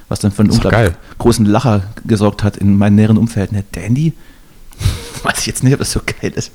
Was 0.09 0.19
dann 0.19 0.31
für 0.31 0.41
einen 0.41 0.51
unglaublich 0.51 0.93
großen 1.17 1.45
Lacher 1.45 1.83
gesorgt 2.05 2.43
hat 2.43 2.57
in 2.57 2.77
meinem 2.77 2.95
näheren 2.95 3.17
Umfeld. 3.17 3.51
Ne, 3.51 3.63
Dandy? 3.71 4.13
Weiß 5.23 5.39
ich 5.39 5.47
jetzt 5.47 5.63
nicht, 5.63 5.73
ob 5.73 5.79
das 5.79 5.91
so 5.91 5.99
geil 6.05 6.31
ist. 6.35 6.51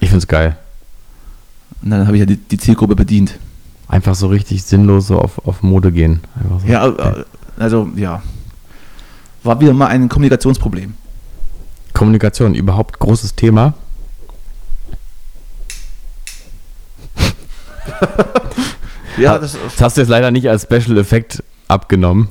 Ich 0.00 0.08
finde 0.08 0.18
es 0.18 0.28
geil. 0.28 0.56
Und 1.82 1.90
dann 1.90 2.06
habe 2.06 2.16
ich 2.16 2.20
ja 2.20 2.26
die, 2.26 2.36
die 2.36 2.58
Zielgruppe 2.58 2.96
bedient. 2.96 3.38
Einfach 3.88 4.14
so 4.14 4.28
richtig 4.28 4.64
sinnlos 4.64 5.08
so 5.08 5.18
auf, 5.18 5.46
auf 5.46 5.62
Mode 5.62 5.92
gehen. 5.92 6.20
So. 6.48 6.66
Ja, 6.66 6.88
äh, 6.88 7.24
also 7.58 7.88
ja. 7.96 8.22
War 9.42 9.60
wieder 9.60 9.74
mal 9.74 9.88
ein 9.88 10.08
Kommunikationsproblem. 10.08 10.94
Kommunikation, 11.92 12.54
überhaupt 12.54 12.98
großes 12.98 13.34
Thema. 13.36 13.74
Ja, 19.16 19.38
das 19.38 19.56
Das 19.64 19.80
hast 19.80 19.96
du 19.96 20.02
jetzt 20.02 20.10
leider 20.10 20.30
nicht 20.30 20.48
als 20.48 20.64
Special 20.64 20.98
Effekt 20.98 21.42
abgenommen, 21.68 22.28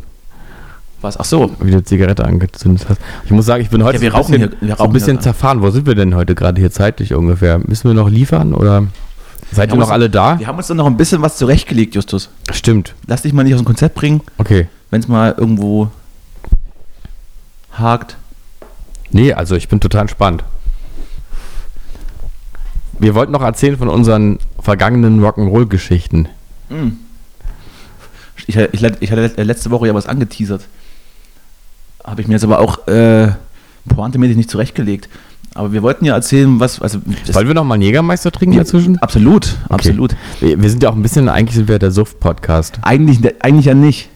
was. 1.06 1.18
Ach 1.20 1.24
so. 1.26 1.52
wie 1.62 1.72
du 1.72 1.82
Zigarette 1.84 2.26
angezündet 2.26 2.86
hast. 2.90 3.00
Ich 3.24 3.32
muss 3.32 3.46
sagen, 3.46 3.62
ich 3.64 3.70
bin 3.70 3.84
heute 3.84 3.98
Ja, 3.98 4.02
wir 4.02 4.12
so 4.12 4.18
ein 4.18 4.24
bisschen, 4.24 4.38
hier- 4.60 4.68
wir 4.70 4.76
so 4.76 4.84
ein 4.84 4.92
bisschen 4.94 5.22
zerfahren. 5.22 5.62
Wo 5.62 5.70
sind 5.70 5.86
wir 5.88 5.96
denn 5.96 6.14
heute 6.16 6.36
gerade 6.36 6.60
hier 6.60 6.72
zeitlich 6.72 7.14
ungefähr? 7.14 7.60
Müssen 7.60 7.88
wir 7.90 7.94
noch 7.94 8.10
liefern 8.10 8.54
oder 8.54 8.86
seid 9.52 9.70
ihr 9.70 9.72
haben 9.72 9.80
noch 9.80 9.86
uns- 9.88 9.94
alle 9.94 10.10
da? 10.10 10.38
Wir 10.40 10.48
haben 10.48 10.58
uns 10.58 10.68
dann 10.68 10.78
noch 10.78 10.88
ein 10.88 10.98
bisschen 10.98 11.22
was 11.22 11.38
zurechtgelegt, 11.38 11.96
Justus. 11.96 12.30
Stimmt. 12.52 12.94
Lass 13.08 13.22
dich 13.22 13.32
mal 13.34 13.44
nicht 13.44 13.54
aus 13.54 13.62
dem 13.62 13.66
Konzept 13.66 13.96
bringen, 13.96 14.22
Okay. 14.38 14.68
wenn 14.90 15.00
es 15.02 15.08
mal 15.08 15.34
irgendwo 15.38 15.90
hakt. 17.78 18.18
Nee, 19.12 19.34
also 19.34 19.56
ich 19.56 19.70
bin 19.70 19.80
total 19.80 20.02
entspannt. 20.02 20.44
Wir 22.98 23.14
wollten 23.16 23.32
noch 23.34 23.42
erzählen 23.42 23.78
von 23.78 23.90
unseren 23.90 24.40
vergangenen 24.60 25.22
Rock'n'Roll-Geschichten. 25.24 26.30
Hm. 26.70 26.98
Ich, 28.48 28.56
ich, 28.58 28.84
ich 28.84 29.12
hatte 29.12 29.32
letzte 29.44 29.72
Woche 29.72 29.88
ja 29.88 29.94
was 29.94 30.06
angeteasert. 30.08 30.62
Habe 32.06 32.22
ich 32.22 32.28
mir 32.28 32.34
jetzt 32.36 32.44
aber 32.44 32.60
auch 32.60 32.88
äh, 32.88 33.30
pointemäßig 33.90 34.38
nicht 34.38 34.50
zurechtgelegt. 34.50 35.10
Aber 35.54 35.72
wir 35.72 35.82
wollten 35.82 36.04
ja 36.06 36.14
erzählen, 36.16 36.60
was. 36.60 36.82
Also, 36.82 37.00
Wollen 37.32 37.48
wir 37.48 37.54
noch 37.54 37.64
mal 37.64 37.76
einen 37.76 37.84
Jägermeister 37.84 38.32
trinken 38.32 38.58
dazwischen? 38.58 38.98
absolut, 39.00 39.56
absolut. 39.70 40.16
Wir, 40.42 40.62
wir 40.62 40.70
sind 40.70 40.84
ja 40.84 40.90
auch 40.90 40.96
ein 40.96 41.02
bisschen, 41.02 41.30
eigentlich 41.30 41.56
sind 41.56 41.68
wir 41.70 41.80
der 41.80 41.92
Suft-Podcast. 41.92 42.80
Eigentlich, 42.82 43.20
eigentlich 43.42 43.66
ja 43.68 43.74
nicht. 43.74 44.10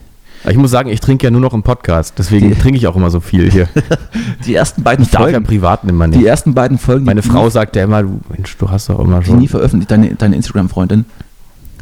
Ich 0.48 0.56
muss 0.56 0.70
sagen, 0.70 0.88
ich 0.90 1.00
trinke 1.00 1.26
ja 1.26 1.30
nur 1.30 1.40
noch 1.42 1.52
im 1.52 1.62
Podcast, 1.62 2.14
deswegen 2.18 2.48
Die- 2.50 2.54
trinke 2.58 2.78
ich 2.78 2.86
auch 2.86 2.96
immer 2.96 3.10
so 3.10 3.20
viel 3.20 3.50
hier. 3.50 3.68
Die 4.46 4.54
ersten 4.54 4.82
beiden 4.82 5.04
Ich 5.04 5.10
darf 5.10 5.22
ja 5.22 5.26
im 5.28 5.32
Folgen. 5.34 5.46
Privaten 5.46 5.88
immer 5.90 6.08
die 6.08 6.18
nicht. 6.18 6.26
ersten 6.26 6.54
beiden 6.54 6.78
Folgen. 6.78 7.04
Meine 7.04 7.20
die 7.20 7.28
Frau 7.28 7.44
nie, 7.44 7.50
sagt 7.50 7.76
ja 7.76 7.84
immer, 7.84 8.02
du, 8.02 8.20
Mensch, 8.30 8.56
du 8.56 8.70
hast 8.70 8.88
doch 8.88 8.98
immer 9.00 9.20
die 9.20 9.26
schon. 9.26 9.38
nie 9.38 9.48
veröffentlicht, 9.48 9.90
deine, 9.90 10.14
deine 10.14 10.36
Instagram-Freundin. 10.36 11.04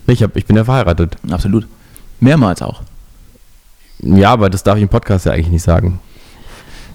Ich, 0.09 0.23
hab, 0.25 0.35
ich 0.37 0.47
bin 0.47 0.57
ja 0.57 0.65
verheiratet. 0.65 1.17
Absolut. 1.31 1.69
Mehrmals 2.19 2.61
auch. 2.63 2.83
Ja, 4.01 4.31
aber 4.31 4.51
das 4.51 4.63
darf 4.63 4.77
ich 4.77 4.83
im 4.83 4.89
Podcast 4.89 5.27
ja 5.27 5.33
eigentlich 5.33 5.51
nicht 5.51 5.63
sagen. 5.63 6.01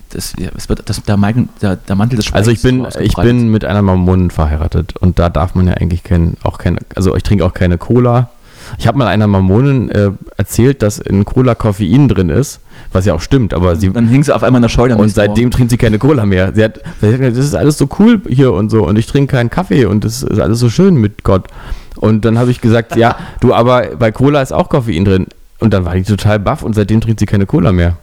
Das, 0.09 0.33
ja, 0.37 0.49
es 0.55 0.69
wird, 0.69 0.87
das, 0.87 1.01
der, 1.03 1.17
Mantel, 1.17 1.47
der, 1.61 1.75
der 1.75 1.95
Mantel 1.95 2.17
des 2.17 2.31
Also 2.33 2.51
ich 2.51 2.61
bin, 2.61 2.85
ich 2.99 3.15
bin 3.15 3.49
mit 3.49 3.65
einer 3.65 3.81
Mormonin 3.81 4.29
verheiratet 4.29 4.95
und 4.97 5.17
da 5.17 5.29
darf 5.29 5.55
man 5.55 5.67
ja 5.67 5.73
eigentlich 5.73 6.03
kein, 6.03 6.37
auch 6.43 6.59
keine, 6.59 6.77
also 6.95 7.15
ich 7.15 7.23
trinke 7.23 7.43
auch 7.43 7.53
keine 7.53 7.79
Cola. 7.79 8.29
Ich 8.77 8.87
habe 8.87 8.97
mal 8.97 9.07
einer 9.07 9.27
Mormonin 9.27 9.89
äh, 9.89 10.11
erzählt, 10.37 10.83
dass 10.83 10.99
in 10.99 11.25
Cola 11.25 11.55
Koffein 11.55 12.07
drin 12.07 12.29
ist, 12.29 12.59
was 12.91 13.05
ja 13.05 13.13
auch 13.13 13.21
stimmt, 13.21 13.53
aber 13.53 13.75
sie 13.75 13.91
Dann 13.91 14.07
hing 14.07 14.23
sie 14.23 14.33
auf 14.33 14.43
einmal 14.43 14.63
in 14.63 14.69
der 14.69 14.93
am 14.93 14.99
und 14.99 15.09
seitdem 15.09 15.51
trinkt 15.51 15.71
sie 15.71 15.77
keine 15.77 15.97
Cola 15.97 16.25
mehr. 16.25 16.53
Sie 16.53 16.63
hat, 16.63 16.79
sie 17.01 17.07
hat 17.07 17.17
gesagt, 17.17 17.37
das 17.37 17.45
ist 17.45 17.55
alles 17.55 17.77
so 17.77 17.89
cool 17.99 18.21
hier 18.29 18.53
und 18.53 18.69
so 18.69 18.87
und 18.87 18.97
ich 18.97 19.07
trinke 19.07 19.35
keinen 19.35 19.49
Kaffee 19.49 19.85
und 19.85 20.05
das 20.05 20.21
ist 20.21 20.39
alles 20.39 20.59
so 20.59 20.69
schön 20.69 20.95
mit 20.95 21.23
Gott. 21.23 21.47
Und 21.95 22.25
dann 22.25 22.37
habe 22.37 22.51
ich 22.51 22.61
gesagt, 22.61 22.95
ja, 22.95 23.17
du, 23.39 23.53
aber 23.53 23.95
bei 23.97 24.11
Cola 24.11 24.41
ist 24.41 24.51
auch 24.51 24.69
Koffein 24.69 25.05
drin. 25.05 25.27
Und 25.63 25.73
dann 25.73 25.85
war 25.85 25.95
die 25.95 26.03
total 26.03 26.39
baff 26.39 26.61
und 26.61 26.73
seitdem 26.73 26.99
trinkt 26.99 27.21
sie 27.21 27.25
keine 27.25 27.45
Cola 27.45 27.71
mehr. 27.71 27.95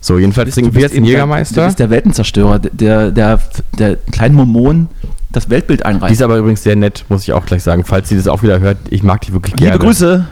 So, 0.00 0.18
jedenfalls 0.18 0.46
Bist- 0.46 0.54
trinken 0.56 0.74
wir 0.74 0.80
jetzt 0.80 0.96
einen 0.96 1.04
Jägermeister. 1.04 1.60
Du 1.60 1.66
bist 1.66 1.78
der 1.78 1.90
Weltenzerstörer, 1.90 2.58
der, 2.58 3.10
der, 3.10 3.38
der 3.78 3.96
kleinen 3.96 4.34
Mormon 4.34 4.88
das 5.30 5.50
Weltbild 5.50 5.80
Die 5.80 5.84
einreißt. 5.84 6.12
ist 6.14 6.22
aber 6.22 6.38
übrigens 6.38 6.62
sehr 6.62 6.74
nett, 6.74 7.04
muss 7.10 7.24
ich 7.24 7.34
auch 7.34 7.44
gleich 7.44 7.62
sagen. 7.62 7.84
Falls 7.84 8.08
sie 8.08 8.16
das 8.16 8.28
auch 8.28 8.42
wieder 8.42 8.60
hört, 8.60 8.78
ich 8.88 9.02
mag 9.02 9.20
die 9.20 9.34
wirklich 9.34 9.54
gerne. 9.56 9.74
Liebe 9.74 9.84
Grüße, 9.84 10.26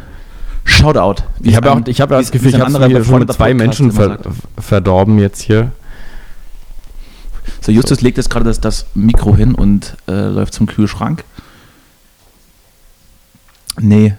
Shoutout. 0.64 1.22
Ich 1.42 1.54
habe 1.54 1.70
auch, 1.70 1.80
ich 1.86 2.00
habe 2.00 2.14
das 2.14 2.30
Gefühl, 2.30 2.48
ich 2.54 2.58
habe 2.58 3.04
schon 3.04 3.18
mit 3.18 3.32
zwei 3.32 3.52
Menschen 3.52 3.92
ver 3.92 4.18
verdorben 4.58 5.18
jetzt 5.18 5.42
hier. 5.42 5.70
So, 7.60 7.72
Justus 7.72 8.00
legt 8.00 8.16
jetzt 8.16 8.30
gerade 8.30 8.46
das, 8.46 8.60
das 8.62 8.86
Mikro 8.94 9.36
hin 9.36 9.54
und 9.54 9.96
äh, 10.08 10.28
läuft 10.28 10.54
zum 10.54 10.66
Kühlschrank. 10.66 11.24
Nee. 13.78 14.14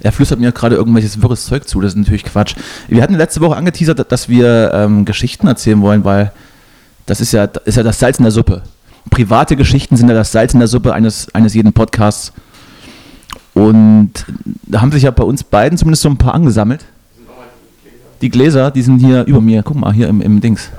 Er 0.00 0.12
flüstert 0.12 0.40
mir 0.40 0.52
gerade 0.52 0.76
irgendwelches 0.76 1.20
wirres 1.22 1.46
Zeug 1.46 1.68
zu, 1.68 1.80
das 1.80 1.92
ist 1.92 1.98
natürlich 1.98 2.24
Quatsch. 2.24 2.54
Wir 2.88 3.02
hatten 3.02 3.14
letzte 3.14 3.40
Woche 3.40 3.56
angeteasert, 3.56 4.10
dass 4.10 4.28
wir 4.28 4.72
ähm, 4.72 5.04
Geschichten 5.04 5.46
erzählen 5.46 5.80
wollen, 5.80 6.04
weil 6.04 6.32
das 7.06 7.20
ist 7.20 7.32
ja, 7.32 7.44
ist 7.44 7.76
ja 7.76 7.82
das 7.82 7.98
Salz 7.98 8.18
in 8.18 8.24
der 8.24 8.32
Suppe. 8.32 8.62
Private 9.10 9.56
Geschichten 9.56 9.96
sind 9.96 10.08
ja 10.08 10.14
das 10.14 10.32
Salz 10.32 10.52
in 10.52 10.60
der 10.60 10.68
Suppe 10.68 10.92
eines, 10.92 11.34
eines 11.34 11.54
jeden 11.54 11.72
Podcasts. 11.72 12.32
Und 13.54 14.12
da 14.66 14.80
haben 14.80 14.92
sich 14.92 15.02
ja 15.02 15.10
bei 15.10 15.24
uns 15.24 15.42
beiden 15.42 15.78
zumindest 15.78 16.02
so 16.02 16.08
ein 16.08 16.18
paar 16.18 16.34
angesammelt. 16.34 16.84
Die 18.20 18.28
Gläser, 18.28 18.70
die 18.70 18.82
sind 18.82 18.98
hier 18.98 19.24
über 19.24 19.40
mir. 19.40 19.62
Guck 19.62 19.76
mal, 19.76 19.92
hier 19.92 20.08
im, 20.08 20.20
im 20.20 20.40
Dings. 20.40 20.70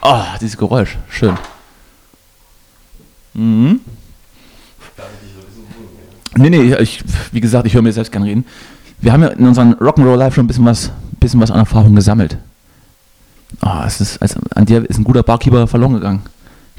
Oh, 0.00 0.22
dieses 0.40 0.56
Geräusch. 0.56 0.96
Schön. 1.08 1.36
Mhm. 3.34 3.80
Nee, 6.36 6.50
nee, 6.50 6.74
ich, 6.76 7.02
wie 7.32 7.40
gesagt, 7.40 7.66
ich 7.66 7.74
höre 7.74 7.82
mir 7.82 7.92
selbst 7.92 8.12
gern 8.12 8.22
reden. 8.22 8.46
Wir 9.00 9.12
haben 9.12 9.22
ja 9.22 9.28
in 9.28 9.46
unserem 9.46 9.74
Rock'n'Roll 9.74 10.16
Live 10.16 10.34
schon 10.34 10.44
ein 10.44 10.48
bisschen 10.48 10.64
was, 10.64 10.90
bisschen 11.20 11.40
was 11.40 11.50
an 11.50 11.58
Erfahrung 11.58 11.94
gesammelt. 11.94 12.38
Ah, 13.60 13.84
es 13.86 14.00
ist, 14.00 14.22
also 14.22 14.40
an 14.54 14.64
dir 14.64 14.88
ist 14.88 14.98
ein 14.98 15.04
guter 15.04 15.22
Barkeeper 15.22 15.66
verloren 15.66 15.94
gegangen. 15.94 16.22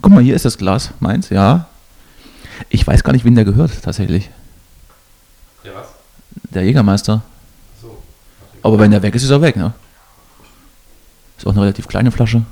Guck 0.01 0.11
mal, 0.11 0.23
hier 0.23 0.35
ist 0.35 0.45
das 0.45 0.57
Glas, 0.57 0.91
meins, 0.99 1.29
ja. 1.29 1.67
Ich 2.69 2.85
weiß 2.85 3.03
gar 3.03 3.13
nicht, 3.13 3.25
wen 3.25 3.35
der 3.35 3.45
gehört, 3.45 3.83
tatsächlich. 3.83 4.29
Der 5.63 5.75
was? 5.75 5.87
Der 6.49 6.63
Jägermeister. 6.63 7.21
Aber 8.63 8.79
wenn 8.79 8.91
der 8.91 9.03
weg 9.03 9.13
ist, 9.13 9.23
ist 9.23 9.29
er 9.29 9.41
weg, 9.41 9.57
ne? 9.57 9.73
Ist 11.37 11.45
auch 11.45 11.51
eine 11.51 11.61
relativ 11.61 11.87
kleine 11.87 12.11
Flasche. 12.11 12.43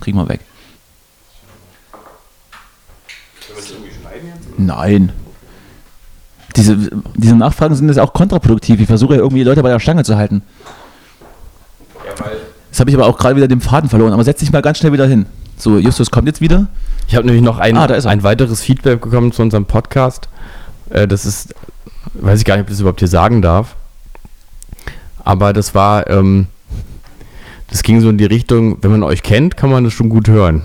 Kriegen 0.00 0.18
wir 0.18 0.28
weg. 0.28 0.40
Nein. 4.58 5.12
Diese, 6.56 6.76
diese 7.14 7.36
Nachfragen 7.36 7.74
sind 7.74 7.88
jetzt 7.88 7.98
auch 7.98 8.12
kontraproduktiv. 8.12 8.80
Ich 8.80 8.86
versuche 8.86 9.14
ja 9.14 9.20
irgendwie 9.20 9.40
die 9.40 9.44
Leute 9.44 9.62
bei 9.62 9.68
der 9.68 9.80
Stange 9.80 10.04
zu 10.04 10.16
halten. 10.16 10.42
Jetzt 12.70 12.80
habe 12.80 12.90
ich 12.90 12.96
aber 12.96 13.06
auch 13.06 13.18
gerade 13.18 13.36
wieder 13.36 13.48
den 13.48 13.60
Faden 13.60 13.88
verloren. 13.90 14.12
Aber 14.12 14.24
setz 14.24 14.40
dich 14.40 14.52
mal 14.52 14.62
ganz 14.62 14.78
schnell 14.78 14.92
wieder 14.92 15.06
hin. 15.06 15.26
So, 15.58 15.78
Justus 15.78 16.10
kommt 16.10 16.26
jetzt 16.28 16.40
wieder. 16.40 16.66
Ich 17.08 17.14
habe 17.14 17.26
nämlich 17.26 17.42
noch 17.42 17.58
ein, 17.58 17.76
Ah, 17.76 17.86
ein 17.86 18.22
weiteres 18.22 18.62
Feedback 18.62 19.00
bekommen 19.00 19.32
zu 19.32 19.42
unserem 19.42 19.64
Podcast. 19.64 20.28
Äh, 20.90 21.08
das 21.08 21.24
ist, 21.24 21.54
weiß 22.14 22.38
ich 22.40 22.44
gar 22.44 22.56
nicht, 22.56 22.64
ob 22.64 22.68
ich 22.68 22.74
das 22.74 22.80
überhaupt 22.80 23.00
hier 23.00 23.08
sagen 23.08 23.42
darf. 23.42 23.76
Aber 25.24 25.52
das 25.52 25.74
war, 25.74 26.08
ähm, 26.08 26.46
das 27.68 27.82
ging 27.82 28.00
so 28.00 28.08
in 28.10 28.18
die 28.18 28.26
Richtung, 28.26 28.78
wenn 28.82 28.90
man 28.90 29.02
euch 29.02 29.22
kennt, 29.22 29.56
kann 29.56 29.70
man 29.70 29.84
das 29.84 29.92
schon 29.92 30.08
gut 30.08 30.28
hören. 30.28 30.62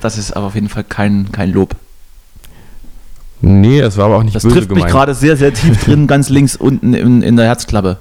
Das 0.00 0.16
ist 0.16 0.32
aber 0.32 0.46
auf 0.46 0.54
jeden 0.54 0.68
Fall 0.68 0.84
kein, 0.84 1.30
kein 1.30 1.52
Lob. 1.52 1.76
Nee, 3.42 3.80
das 3.80 3.96
war 3.96 4.06
aber 4.06 4.16
auch 4.16 4.22
nicht 4.22 4.36
Das 4.36 4.42
böse 4.42 4.56
trifft 4.56 4.70
mich 4.70 4.86
gerade 4.86 5.14
sehr, 5.14 5.36
sehr 5.36 5.52
tief 5.54 5.82
drin, 5.84 6.06
ganz 6.06 6.28
links 6.28 6.56
unten 6.56 6.94
in, 6.94 7.22
in 7.22 7.36
der 7.36 7.46
Herzklappe. 7.46 7.98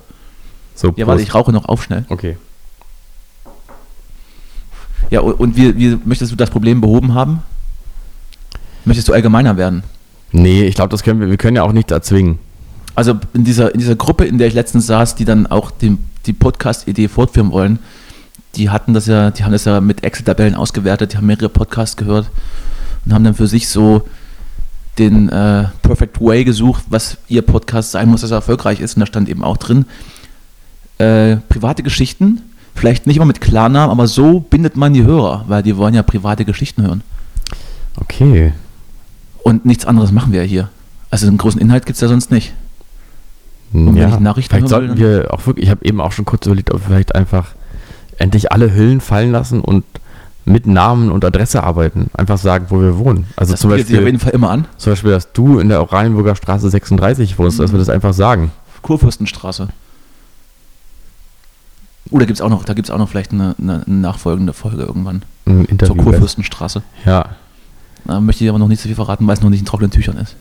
So, 0.76 0.94
Ja, 0.96 1.08
warte, 1.08 1.22
ich 1.22 1.34
rauche 1.34 1.52
noch 1.52 1.66
auf 1.66 1.84
schnell. 1.84 2.06
Okay. 2.10 2.38
Ja, 5.10 5.22
und, 5.22 5.34
und 5.34 5.58
wie, 5.58 5.76
wie 5.78 5.98
möchtest 6.06 6.32
du 6.32 6.36
das 6.36 6.50
Problem 6.50 6.82
behoben 6.82 7.14
haben? 7.14 7.42
Möchtest 8.86 9.08
du 9.08 9.14
allgemeiner 9.14 9.58
werden? 9.58 9.84
Nee, 10.32 10.64
ich 10.64 10.76
glaube, 10.76 10.90
das 10.90 11.04
können 11.04 11.20
wir, 11.20 11.30
wir 11.30 11.38
können 11.38 11.56
ja 11.56 11.64
auch 11.64 11.72
nichts 11.72 11.92
erzwingen. 11.92 12.40
Also 12.96 13.16
in 13.34 13.44
dieser, 13.44 13.74
in 13.74 13.80
dieser 13.80 13.96
Gruppe, 13.96 14.26
in 14.26 14.38
der 14.38 14.48
ich 14.48 14.54
letztens 14.54 14.88
saß, 14.88 15.16
die 15.16 15.26
dann 15.26 15.48
auch 15.48 15.72
den, 15.72 16.00
die 16.26 16.34
Podcast-Idee 16.34 17.08
fortführen 17.08 17.52
wollen, 17.52 17.80
die 18.56 18.70
hatten 18.70 18.94
das 18.94 19.06
ja, 19.06 19.32
die 19.32 19.44
haben 19.44 19.52
das 19.52 19.66
ja 19.66 19.80
mit 19.80 20.04
Excel-Tabellen 20.04 20.56
ausgewertet, 20.56 21.14
die 21.14 21.18
haben 21.18 21.28
mehrere 21.28 21.50
Podcasts 21.50 21.98
gehört 21.98 22.30
und 23.06 23.14
haben 23.14 23.24
dann 23.24 23.36
für 23.36 23.48
sich 23.48 23.70
so 23.70 24.08
den 25.00 25.30
äh, 25.30 25.66
Perfect 25.82 26.22
Way 26.22 26.44
gesucht, 26.44 26.84
was 26.90 27.18
ihr 27.28 27.42
Podcast 27.42 27.92
sein 27.92 28.10
muss, 28.10 28.22
dass 28.22 28.32
er 28.32 28.38
erfolgreich 28.38 28.80
ist. 28.82 28.96
Und 28.96 29.02
da 29.02 29.06
stand 29.06 29.30
eben 29.30 29.44
auch 29.44 29.58
drin, 29.58 29.86
äh, 30.98 31.38
private 31.48 31.82
Geschichten, 31.82 32.42
vielleicht 32.76 33.08
nicht 33.08 33.16
immer 33.16 33.26
mit 33.26 33.42
Klarnamen, 33.42 33.90
aber 33.90 34.08
so 34.08 34.42
bindet 34.42 34.76
man 34.76 34.94
die 34.94 35.04
Hörer, 35.04 35.46
weil 35.48 35.64
die 35.64 35.78
wollen 35.78 35.94
ja 35.94 36.04
private 36.04 36.46
Geschichten 36.46 36.84
hören. 36.84 37.02
Okay. 37.96 38.54
Und 39.44 39.66
nichts 39.66 39.86
anderes 39.86 40.12
machen 40.12 40.32
wir 40.32 40.44
ja 40.44 40.48
hier. 40.48 40.70
Also 41.10 41.28
einen 41.28 41.38
großen 41.38 41.60
Inhalt 41.60 41.86
gibt 41.86 41.96
es 41.96 42.02
ja 42.02 42.08
sonst 42.08 42.30
nicht. 42.30 42.54
Und 43.72 43.96
wenn 43.96 44.10
ich 44.10 44.20
Nachrichten 44.20 44.56
vielleicht 44.56 44.70
sollten 44.70 44.98
wir 44.98 45.28
auch 45.32 45.46
wirklich, 45.46 45.66
ich 45.66 45.72
habe 45.72 45.86
eben 45.86 46.02
auch 46.02 46.12
schon 46.12 46.26
kurz 46.26 46.46
überlegt, 46.46 46.72
ob 46.72 46.82
wir 46.82 46.88
vielleicht 46.88 47.16
einfach 47.16 47.50
endlich 48.18 48.52
alle 48.52 48.74
Hüllen 48.74 49.00
fallen 49.00 49.32
lassen 49.32 49.62
und 49.62 49.86
mit 50.46 50.66
Namen 50.66 51.12
und 51.12 51.24
Adresse 51.24 51.64
arbeiten. 51.64 52.10
Einfach 52.14 52.38
sagen, 52.38 52.68
wo 52.70 52.82
wir 52.82 52.98
wohnen. 52.98 53.28
Also 53.36 53.54
Das 53.54 53.62
zum 53.62 53.70
bietet 53.70 53.88
sich 53.88 53.98
auf 53.98 54.02
Beispiel, 54.02 54.14
jeden 54.14 54.20
Fall 54.20 54.34
immer 54.34 54.50
an. 54.50 54.66
zum 54.78 54.94
Beispiel, 54.94 55.12
dass 55.12 55.32
du 55.32 55.60
in 55.60 55.70
der 55.70 55.82
Oranienburger 55.82 56.36
Straße 56.36 56.70
36 56.70 57.38
wohnst, 57.38 57.60
dass 57.60 57.72
wir 57.72 57.80
das 57.80 57.90
einfach 57.90 58.14
sagen. 58.14 58.52
Kurfürstenstraße. 58.82 59.70
Oh, 62.12 62.18
da 62.18 62.26
gibt 62.26 62.40
es 62.40 62.42
auch 62.42 62.50
noch, 62.50 62.64
da 62.64 62.74
gibt's 62.74 62.90
auch 62.90 62.98
noch 62.98 63.10
vielleicht 63.10 63.32
eine, 63.32 63.56
eine, 63.62 63.84
nachfolgende 63.86 64.54
Folge 64.54 64.82
irgendwann 64.82 65.22
zur 65.46 65.70
Interview. 65.70 66.04
Kurfürstenstraße. 66.04 66.82
Ja. 67.06 67.26
Da 68.06 68.20
möchte 68.20 68.44
ich 68.44 68.50
aber 68.50 68.58
noch 68.58 68.68
nicht 68.68 68.82
so 68.82 68.88
viel 68.88 68.96
verraten, 68.96 69.28
weil 69.28 69.36
es 69.36 69.42
noch 69.42 69.50
nicht 69.50 69.60
in 69.60 69.66
trockenen 69.66 69.92
Tüchern 69.92 70.18
ist. 70.18 70.36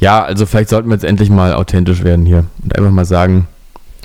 Ja, 0.00 0.24
also 0.24 0.46
vielleicht 0.46 0.70
sollten 0.70 0.88
wir 0.88 0.94
jetzt 0.94 1.04
endlich 1.04 1.30
mal 1.30 1.54
authentisch 1.54 2.02
werden 2.02 2.26
hier 2.26 2.46
und 2.62 2.76
einfach 2.76 2.90
mal 2.90 3.04
sagen, 3.04 3.46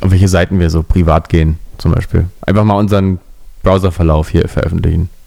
auf 0.02 0.12
welche 0.12 0.28
Seiten 0.28 0.60
wir 0.60 0.70
so 0.70 0.84
privat 0.84 1.30
gehen, 1.30 1.58
zum 1.78 1.92
Beispiel. 1.92 2.28
Einfach 2.42 2.64
mal 2.64 2.76
unseren 2.76 3.20
Browserverlauf 3.64 4.30
hier 4.30 4.47
veröffentlichen. 4.47 5.10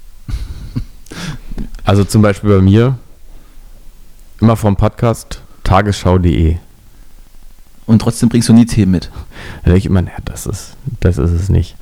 Also 1.85 2.05
zum 2.05 2.23
Beispiel 2.23 2.49
bei 2.49 2.61
mir 2.63 2.97
immer 4.41 4.57
vom 4.57 4.77
Podcast 4.77 5.43
tagesschau.de. 5.65 6.57
Und 7.87 7.99
trotzdem 7.99 8.29
bringst 8.29 8.49
du 8.49 8.53
nie 8.53 8.67
Themen 8.67 8.93
mit. 8.93 9.11
Da 9.63 9.71
denke 9.71 9.79
ich 9.79 9.87
immer, 9.87 10.01
naja, 10.01 10.17
das 10.25 10.47
ist, 10.47 10.77
das 11.01 11.19
ist 11.19 11.33
es 11.33 11.49
nicht. 11.49 11.77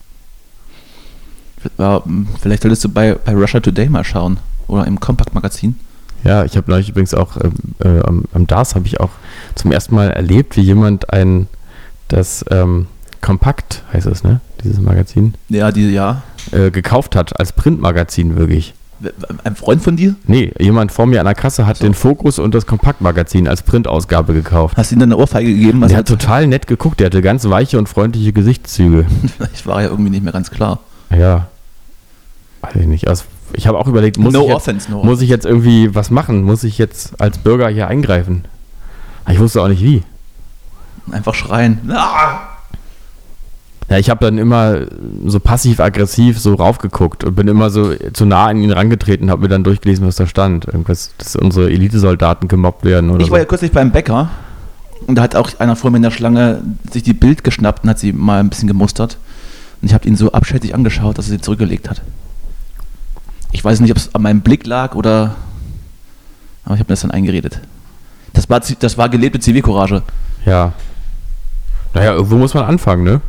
Vielleicht 2.41 2.63
solltest 2.63 2.85
du 2.85 2.89
bei, 2.89 3.15
bei 3.15 3.35
Russia 3.35 3.61
Today 3.61 3.89
mal 3.91 4.05
schauen. 4.05 4.39
Oder 4.67 4.87
im 4.87 5.01
Compact-Magazin. 5.01 5.79
Ja, 6.25 6.45
ich 6.45 6.57
habe 6.57 6.71
neulich 6.71 6.89
übrigens 6.89 7.15
auch 7.15 7.37
ähm, 7.37 7.55
äh, 7.81 8.01
am, 8.01 8.25
am 8.33 8.47
DAS 8.47 8.75
habe 8.75 8.87
ich 8.87 9.01
auch 9.01 9.11
zum 9.55 9.73
ersten 9.73 9.95
Mal 9.95 10.11
erlebt, 10.11 10.57
wie 10.57 10.63
jemand 10.63 11.13
ein 11.13 11.49
das 12.09 12.45
ähm, 12.51 12.87
Kompakt 13.21 13.83
heißt 13.93 14.07
es, 14.07 14.23
ne? 14.23 14.41
Dieses 14.63 14.81
Magazin 14.81 15.35
Ja, 15.49 15.73
die, 15.73 15.91
ja. 15.91 16.23
äh, 16.53 16.71
gekauft 16.71 17.17
hat 17.17 17.39
als 17.39 17.53
Printmagazin 17.53 18.37
wirklich. 18.37 18.75
Ein 19.45 19.57
Freund 19.57 19.83
von 19.83 19.97
dir? 19.97 20.15
Nee, 20.27 20.53
jemand 20.59 20.93
vor 20.93 21.07
mir 21.07 21.21
an 21.21 21.25
der 21.25 21.35
Kasse 21.35 21.67
hat 21.67 21.83
den 21.83 21.95
Fokus 21.95 22.39
und 22.39 22.55
das 22.55 22.67
Kompaktmagazin 22.67 23.49
als 23.49 23.63
Printausgabe 23.63 24.35
gekauft. 24.35 24.77
Hast 24.77 24.91
du 24.91 24.97
ihm 24.97 25.01
dann 25.01 25.11
eine 25.11 25.17
Ohrfeige 25.17 25.55
gegeben? 25.55 25.81
Der 25.89 25.97
hat 25.97 26.09
total 26.09 26.47
nett 26.47 26.67
geguckt, 26.67 27.01
der 27.01 27.07
hatte 27.07 27.23
ganz 27.23 27.49
weiche 27.49 27.79
und 27.79 27.89
freundliche 27.89 28.35
Gesichtszüge. 28.35 29.07
Vielleicht 29.39 29.67
war 29.67 29.81
ja 29.81 29.89
irgendwie 29.89 30.11
nicht 30.11 30.23
mehr 30.23 30.35
ganz 30.35 30.51
klar. 30.51 30.81
Ja. 31.11 31.49
Weiß 32.61 32.77
ich 32.77 32.87
nicht. 32.87 33.09
Also 33.09 33.25
ich 33.55 33.67
habe 33.67 33.79
auch 33.79 33.87
überlegt, 33.87 34.19
muss, 34.19 34.35
No 34.35 34.43
ich 34.43 34.49
jetzt, 34.49 34.57
offense, 34.57 34.91
no 34.91 35.03
muss 35.03 35.23
ich 35.23 35.31
jetzt 35.31 35.47
irgendwie 35.47 35.95
was 35.95 36.11
machen? 36.11 36.43
Muss 36.43 36.63
ich 36.63 36.77
jetzt 36.77 37.19
als 37.19 37.39
Bürger 37.39 37.69
hier 37.71 37.89
eingreifen? 37.89 38.45
Ich 39.31 39.39
wusste 39.39 39.63
auch 39.63 39.69
nicht 39.69 39.83
wie. 39.83 40.03
Einfach 41.11 41.35
schreien. 41.35 41.91
Ah! 41.91 42.50
Ja, 43.91 43.99
ich 43.99 44.09
habe 44.09 44.25
dann 44.25 44.39
immer 44.39 44.87
so 45.27 45.41
passiv-aggressiv 45.41 46.39
so 46.39 46.55
raufgeguckt 46.55 47.25
und 47.25 47.35
bin 47.35 47.49
immer 47.49 47.71
so 47.71 47.93
zu 48.13 48.25
nah 48.25 48.47
an 48.47 48.63
ihn 48.63 48.71
rangetreten, 48.71 49.31
habe 49.31 49.43
mir 49.43 49.49
dann 49.49 49.65
durchgelesen, 49.65 50.07
was 50.07 50.15
da 50.15 50.29
stand. 50.29 50.67
Irgendwas, 50.67 51.13
dass 51.19 51.35
unsere 51.35 51.69
Elitesoldaten 51.71 52.47
gemobbt 52.47 52.85
werden 52.85 53.11
oder 53.11 53.21
Ich 53.21 53.27
so. 53.27 53.33
war 53.33 53.41
ja 53.41 53.45
kürzlich 53.47 53.73
beim 53.73 53.91
Bäcker 53.91 54.31
und 55.09 55.17
da 55.17 55.23
hat 55.23 55.35
auch 55.35 55.51
einer 55.59 55.75
vor 55.75 55.91
mir 55.91 55.97
in 55.97 56.05
der 56.05 56.13
Schlange 56.13 56.63
sich 56.93 57.03
die 57.03 57.15
Bild 57.15 57.43
geschnappt 57.43 57.83
und 57.83 57.91
hat 57.91 57.99
sie 57.99 58.13
mal 58.13 58.39
ein 58.39 58.49
bisschen 58.49 58.69
gemustert. 58.69 59.19
Und 59.83 59.89
ich 59.89 59.95
habe 59.95 60.07
ihn 60.07 60.15
so 60.15 60.31
abschätzig 60.31 60.73
angeschaut, 60.73 61.19
dass 61.19 61.27
er 61.27 61.33
sie 61.33 61.41
zurückgelegt 61.41 61.91
hat. 61.91 62.03
Ich 63.51 63.65
weiß 63.65 63.81
nicht, 63.81 63.91
ob 63.91 63.97
es 63.97 64.15
an 64.15 64.23
meinem 64.23 64.43
Blick 64.43 64.67
lag 64.67 64.95
oder. 64.95 65.35
Aber 66.65 66.75
ich 66.75 66.81
habe 66.81 66.91
mir 66.91 66.95
das 66.95 67.01
dann 67.01 67.11
eingeredet. 67.11 67.61
Das 68.35 68.49
war, 68.49 68.61
das 68.61 68.99
war 68.99 69.09
gelebte 69.09 69.41
Zivilcourage. 69.41 70.03
Ja. 70.47 70.75
Naja, 71.95 72.13
irgendwo 72.13 72.37
muss 72.37 72.55
man 72.55 72.65
anfangen, 72.65 73.03
ne? 73.03 73.21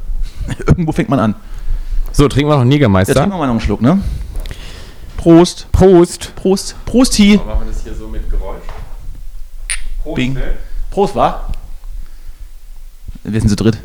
Irgendwo 0.67 0.91
fängt 0.91 1.09
man 1.09 1.19
an. 1.19 1.35
So, 2.11 2.27
trinken 2.27 2.49
wir 2.49 2.55
noch 2.55 2.61
einen 2.61 2.71
Jetzt 2.71 2.77
Jägermeister. 2.79 3.13
trinken 3.13 3.31
wir 3.31 3.37
mal 3.37 3.45
noch 3.47 3.51
einen 3.53 3.61
Schluck, 3.61 3.81
ne? 3.81 4.01
Prost. 5.17 5.67
Prost. 5.71 6.35
Prost. 6.35 6.75
Prosti. 6.85 7.37
Machen 7.37 7.61
wir 7.61 7.71
das 7.71 7.83
hier 7.83 7.93
so 7.93 8.07
mit 8.07 8.29
Geräusch. 8.29 8.63
Prost, 10.03 10.15
Bing. 10.15 10.37
Prost, 10.89 11.15
wa? 11.15 11.45
Wir 13.23 13.39
sind 13.39 13.49
zu 13.49 13.55
dritt. 13.55 13.77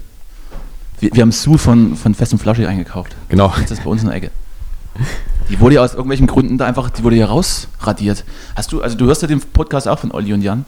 Wir, 1.01 1.11
wir 1.13 1.23
haben 1.23 1.33
Sue 1.33 1.59
von, 1.59 1.95
von 1.95 2.15
Fest 2.15 2.33
und 2.33 2.39
Flasche 2.39 2.67
eingekauft. 2.67 3.15
Genau. 3.29 3.53
Das 3.61 3.71
ist 3.71 3.85
bei 3.85 3.91
uns 3.91 4.03
in 4.03 4.09
der 4.09 4.17
Ecke. 4.17 4.31
Die 5.51 5.61
wurde 5.61 5.77
ja 5.77 5.85
aus 5.85 5.93
irgendwelchen 5.93 6.27
Gründen 6.27 6.59
da 6.59 6.67
einfach, 6.67 6.91
die 6.91 7.05
wurde 7.05 7.17
ja 7.17 7.27
rausradiert. 7.27 8.25
Hast 8.57 8.73
du, 8.73 8.83
also 8.83 8.97
du 8.97 9.05
hörst 9.07 9.23
ja 9.23 9.29
den 9.29 9.41
Podcast 9.41 9.87
auch 9.89 9.99
von 9.99 10.11
Olli 10.11 10.33
und 10.33 10.43
Jan. 10.43 10.65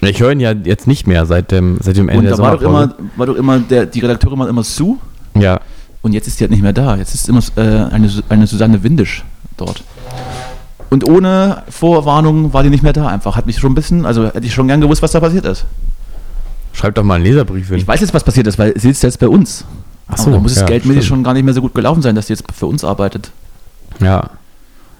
Ich 0.00 0.20
höre 0.20 0.32
ihn 0.32 0.40
ja 0.40 0.52
jetzt 0.52 0.86
nicht 0.86 1.06
mehr 1.06 1.26
seit 1.26 1.50
dem, 1.50 1.78
seit 1.80 1.96
dem 1.96 2.06
Und 2.06 2.14
Ende 2.14 2.28
der 2.28 2.36
da 2.36 2.42
war 2.42 2.56
doch 2.56 2.62
immer, 2.62 2.94
war 3.16 3.26
doch 3.26 3.34
immer, 3.36 3.58
der, 3.58 3.86
die 3.86 4.00
Redakteurin 4.00 4.38
war 4.38 4.48
immer 4.48 4.62
Sue 4.62 4.98
Ja. 5.36 5.60
und 6.02 6.12
jetzt 6.12 6.26
ist 6.28 6.38
die 6.40 6.44
halt 6.44 6.50
nicht 6.50 6.62
mehr 6.62 6.72
da. 6.72 6.96
Jetzt 6.96 7.14
ist 7.14 7.28
immer 7.28 7.40
äh, 7.56 7.60
eine, 7.92 8.10
eine 8.28 8.46
Susanne 8.46 8.82
Windisch 8.82 9.24
dort. 9.56 9.82
Und 10.90 11.08
ohne 11.08 11.62
Vorwarnung 11.68 12.52
war 12.52 12.62
die 12.62 12.70
nicht 12.70 12.82
mehr 12.82 12.92
da 12.92 13.08
einfach. 13.08 13.36
Hat 13.36 13.46
mich 13.46 13.58
schon 13.58 13.72
ein 13.72 13.74
bisschen, 13.74 14.06
also 14.06 14.26
hätte 14.26 14.46
ich 14.46 14.54
schon 14.54 14.68
gern 14.68 14.80
gewusst, 14.80 15.02
was 15.02 15.12
da 15.12 15.20
passiert 15.20 15.44
ist. 15.44 15.64
Schreib 16.72 16.94
doch 16.94 17.02
mal 17.04 17.14
einen 17.16 17.24
Leserbrief 17.24 17.68
hin. 17.68 17.78
Ich 17.78 17.86
weiß 17.86 18.00
jetzt, 18.00 18.14
was 18.14 18.22
passiert 18.24 18.46
ist, 18.46 18.58
weil 18.58 18.72
sie 18.74 18.88
sitzt 18.88 19.02
jetzt 19.02 19.18
bei 19.18 19.28
uns. 19.28 19.64
Ach 20.06 20.18
Aber 20.20 20.32
da 20.32 20.38
muss 20.38 20.52
es 20.52 20.58
ja, 20.60 20.66
geldmäßig 20.66 21.04
stimmt. 21.04 21.16
schon 21.18 21.24
gar 21.24 21.32
nicht 21.34 21.44
mehr 21.44 21.54
so 21.54 21.60
gut 21.62 21.74
gelaufen 21.74 22.02
sein, 22.02 22.14
dass 22.14 22.26
die 22.26 22.34
jetzt 22.34 22.44
für 22.52 22.66
uns 22.66 22.84
arbeitet. 22.84 23.30
Ja. 24.00 24.30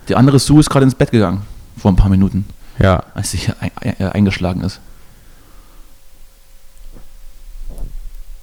Die 0.09 0.17
andere 0.17 0.39
Sue 0.39 0.61
ist 0.61 0.71
gerade 0.71 0.85
ins 0.85 0.95
Bett 0.95 1.11
gegangen. 1.11 1.43
Vor 1.77 1.93
ein 1.93 1.97
paar 1.97 2.09
Minuten, 2.11 2.45
Ja. 2.79 3.03
als 3.15 3.33
sie 3.33 3.39
hier 3.39 3.55
äh, 3.83 4.05
eingeschlagen 4.07 4.63
ist. 4.63 4.81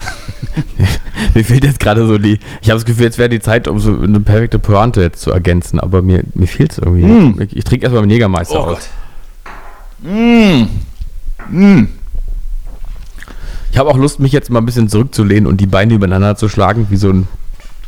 Mir 1.34 1.45
fehlt 1.45 1.64
jetzt 1.64 1.80
gerade 1.80 2.06
so 2.08 2.18
die. 2.18 2.39
Ich 2.62 2.70
habe 2.70 2.80
das 2.80 2.86
Gefühl, 2.86 3.06
jetzt 3.06 3.18
wäre 3.18 3.30
die 3.30 3.39
Zeit, 3.39 3.68
um 3.68 3.80
so 3.80 3.97
eine 3.97 4.20
perfekte 4.20 4.60
Pointe 4.60 5.02
jetzt 5.02 5.22
zu 5.22 5.32
ergänzen, 5.32 5.80
aber 5.80 6.02
mir, 6.02 6.24
mir 6.34 6.47
fehlt 6.47 6.74
es 6.74 6.78
irgendwie. 6.78 7.06
Mm. 7.06 7.41
Ich, 7.41 7.56
ich 7.56 7.64
trinke 7.64 7.86
erstmal 7.86 8.04
einen 8.04 8.12
Jägermeister 8.12 8.60
aus. 8.60 8.89
Mmh. 10.02 10.68
Mmh. 11.49 11.88
Ich 13.72 13.78
habe 13.78 13.89
auch 13.89 13.97
Lust, 13.97 14.20
mich 14.20 14.32
jetzt 14.32 14.49
mal 14.49 14.60
ein 14.60 14.66
bisschen 14.66 14.89
zurückzulehnen 14.89 15.47
und 15.47 15.62
die 15.62 15.68
Beine 15.68 15.93
übereinander 15.93 16.36
zu 16.36 16.49
schlagen, 16.49 16.88
wie 16.89 16.97
so 16.97 17.10
ein 17.10 17.28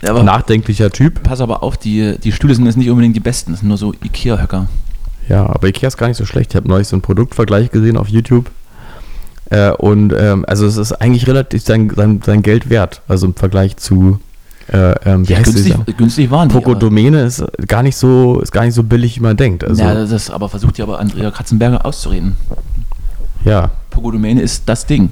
Ja, 0.01 0.21
nachdenklicher 0.21 0.91
Typ. 0.91 1.23
pass 1.23 1.41
aber 1.41 1.63
auf, 1.63 1.75
die, 1.75 2.17
die 2.23 2.31
Stühle 2.31 2.55
sind 2.55 2.65
jetzt 2.65 2.77
nicht 2.77 2.89
unbedingt 2.89 3.15
die 3.15 3.19
besten. 3.19 3.51
Das 3.51 3.59
sind 3.59 3.67
nur 3.67 3.77
so 3.77 3.93
Ikea-Höcker. 3.93 4.67
Ja, 5.27 5.45
aber 5.47 5.67
Ikea 5.67 5.87
ist 5.87 5.97
gar 5.97 6.07
nicht 6.07 6.17
so 6.17 6.25
schlecht. 6.25 6.51
Ich 6.51 6.55
habe 6.55 6.67
neulich 6.69 6.87
so 6.87 6.95
einen 6.95 7.01
Produktvergleich 7.01 7.71
gesehen 7.71 7.97
auf 7.97 8.07
YouTube. 8.07 8.49
Äh, 9.49 9.71
und 9.71 10.13
ähm, 10.17 10.45
also 10.47 10.65
es 10.65 10.77
ist 10.77 10.93
eigentlich 10.93 11.27
relativ 11.27 11.63
sein, 11.63 11.91
sein, 11.95 12.21
sein 12.25 12.41
Geld 12.41 12.69
wert. 12.69 13.01
Also 13.07 13.27
im 13.27 13.35
Vergleich 13.35 13.77
zu 13.77 14.19
äh, 14.71 14.93
ähm, 15.05 15.27
wie 15.27 15.35
heißt 15.35 15.53
günstig, 15.53 15.97
günstig 15.97 16.31
waren 16.31 16.47
die. 16.49 16.53
Poco 16.55 16.71
aber- 16.71 16.79
Domäne 16.79 17.23
ist 17.23 17.43
gar 17.67 17.83
nicht 17.83 17.97
so 17.97 18.39
ist 18.39 18.51
gar 18.53 18.63
nicht 18.63 18.73
so 18.73 18.83
billig, 18.83 19.17
wie 19.17 19.21
man 19.21 19.35
denkt. 19.35 19.63
Also 19.63 19.83
ja, 19.83 20.05
das 20.05 20.29
aber 20.29 20.47
versucht 20.47 20.77
ja 20.77 20.85
aber 20.85 20.99
Andrea 20.99 21.31
Katzenberger 21.31 21.85
auszureden. 21.85 22.35
ja. 23.43 23.69
Pogodomäne 23.89 24.41
ist 24.41 24.63
das 24.65 24.87
Ding. 24.87 25.11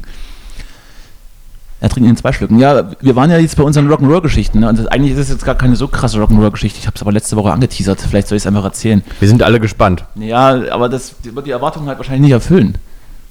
Er 1.82 1.90
trinkt 1.90 2.10
in 2.10 2.16
zwei 2.16 2.32
Schlücken. 2.32 2.58
Ja, 2.60 2.92
wir 3.00 3.16
waren 3.16 3.30
ja 3.32 3.38
jetzt 3.38 3.56
bei 3.56 3.64
unseren 3.64 3.92
Rock'n'Roll-Geschichten. 3.92 4.60
Ne? 4.60 4.70
Und 4.70 4.78
das, 4.80 4.88
eigentlich 4.88 5.14
ist 5.14 5.20
es 5.20 5.30
jetzt 5.30 5.46
gar 5.46 5.56
keine 5.56 5.76
so 5.76 5.88
krasse 5.88 6.18
Rock'n'Roll-Geschichte. 6.20 6.80
Ich 6.80 6.86
habe 6.88 6.96
es 6.96 7.02
aber 7.02 7.12
letzte 7.12 7.36
Woche 7.36 7.52
angeteasert. 7.52 8.02
Vielleicht 8.02 8.28
soll 8.28 8.38
ich 8.38 8.44
es 8.44 8.48
einfach 8.48 8.64
erzählen. 8.64 9.04
Wir 9.20 9.28
sind 9.28 9.42
alle 9.44 9.60
gespannt. 9.60 10.04
Ja, 10.16 10.72
aber 10.72 10.90
das 10.90 11.14
wird 11.24 11.46
die 11.48 11.52
Erwartungen 11.52 11.88
halt 11.88 11.98
wahrscheinlich 11.98 12.22
nicht 12.22 12.32
erfüllen. 12.32 12.78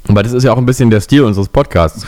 Aber 0.09 0.23
das 0.23 0.33
ist 0.33 0.43
ja 0.45 0.53
auch 0.53 0.59
ein 0.59 0.67
bisschen 0.67 0.91
der 0.91 1.01
Stil 1.01 1.23
unseres 1.23 1.49
Podcasts. 1.49 2.07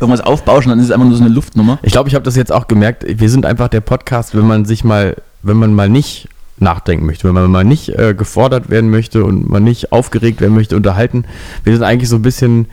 Irgendwas 0.00 0.20
aufbauschen, 0.20 0.68
dann 0.70 0.78
ist 0.78 0.86
es 0.86 0.90
einfach 0.90 1.06
nur 1.06 1.16
so 1.16 1.24
eine 1.24 1.32
Luftnummer. 1.32 1.78
Ich 1.82 1.92
glaube, 1.92 2.08
ich 2.08 2.14
habe 2.14 2.24
das 2.24 2.36
jetzt 2.36 2.52
auch 2.52 2.68
gemerkt. 2.68 3.04
Wir 3.08 3.30
sind 3.30 3.46
einfach 3.46 3.68
der 3.68 3.80
Podcast, 3.80 4.34
wenn 4.36 4.46
man 4.46 4.64
sich 4.66 4.84
mal, 4.84 5.16
wenn 5.42 5.56
man 5.56 5.72
mal 5.72 5.88
nicht 5.88 6.28
nachdenken 6.58 7.06
möchte, 7.06 7.24
wenn 7.28 7.34
man 7.34 7.50
mal 7.50 7.64
nicht 7.64 7.90
äh, 7.90 8.14
gefordert 8.14 8.68
werden 8.70 8.90
möchte 8.90 9.24
und 9.24 9.48
man 9.48 9.64
nicht 9.64 9.92
aufgeregt 9.92 10.40
werden 10.40 10.54
möchte, 10.54 10.76
unterhalten. 10.76 11.24
Wir 11.64 11.72
sind 11.74 11.82
eigentlich 11.82 12.08
so 12.10 12.16
ein 12.16 12.22
bisschen 12.22 12.66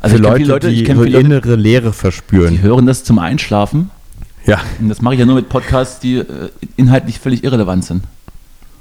Also 0.00 0.16
für 0.16 0.22
Leute, 0.22 0.44
Leute- 0.44 0.70
die 0.70 0.80
so 0.86 0.92
viele 0.92 1.04
Leute- 1.04 1.18
innere 1.18 1.56
Leere 1.56 1.88
Die 1.90 1.92
verspüren. 1.96 2.62
hören 2.62 2.86
das 2.86 3.04
zum 3.04 3.18
Einschlafen. 3.18 3.90
Ja. 4.46 4.58
Und 4.80 4.88
das 4.88 5.02
mache 5.02 5.14
ich 5.14 5.20
ja 5.20 5.26
nur 5.26 5.34
mit 5.36 5.50
Podcasts, 5.50 6.00
die 6.00 6.16
äh, 6.16 6.24
inhaltlich 6.76 7.18
völlig 7.20 7.44
irrelevant 7.44 7.84
sind. 7.84 8.04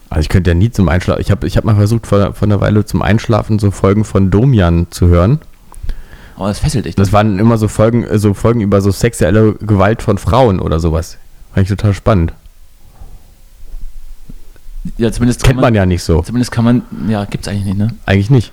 Also 0.10 0.22
ich 0.22 0.30
könnte 0.30 0.49
ja 0.49 0.55
nie 0.55 0.72
zum 0.72 0.89
Einschlafen. 0.89 1.22
Ich 1.22 1.30
habe 1.30 1.45
ich 1.45 1.55
hab 1.55 1.66
mal 1.66 1.76
versucht, 1.76 2.07
vor, 2.07 2.34
vor 2.34 2.47
einer 2.47 2.62
Weile 2.62 2.84
zum 2.86 3.01
Einschlafen 3.01 3.60
so 3.60 3.70
Folgen 3.72 4.03
von 4.03 4.32
Domian 4.32 4.88
zu 4.89 5.07
hören. 5.07 5.39
Aber 6.36 6.47
das 6.47 6.60
fesselt 6.60 6.86
dich. 6.86 6.95
Das 6.95 7.14
waren 7.14 7.38
immer 7.38 7.57
so 7.57 7.68
Folgen, 7.68 8.03
äh, 8.05 8.18
so 8.18 8.34
Folgen 8.34 8.62
über 8.62 8.82
so 8.82 8.91
sexuelle 8.91 9.53
Gewalt 9.55 10.01
von 10.01 10.18
Frauen 10.18 10.60
oder 10.60 10.80
sowas. 10.80 11.18
Fand 11.53 11.64
ich 11.64 11.70
total 11.70 11.93
spannend. 11.93 12.34
ja, 14.97 15.12
zumindest 15.12 15.43
Kennt 15.43 15.60
man 15.60 15.76
ja 15.76 15.86
nicht 15.86 16.03
so. 16.03 16.22
Zumindest 16.22 16.51
kann 16.51 16.64
man, 16.64 16.82
ja, 17.07 17.26
gibt's 17.26 17.47
eigentlich 17.47 17.66
nicht, 17.66 17.78
ne? 17.78 17.93
Eigentlich 18.05 18.30
nicht. 18.30 18.51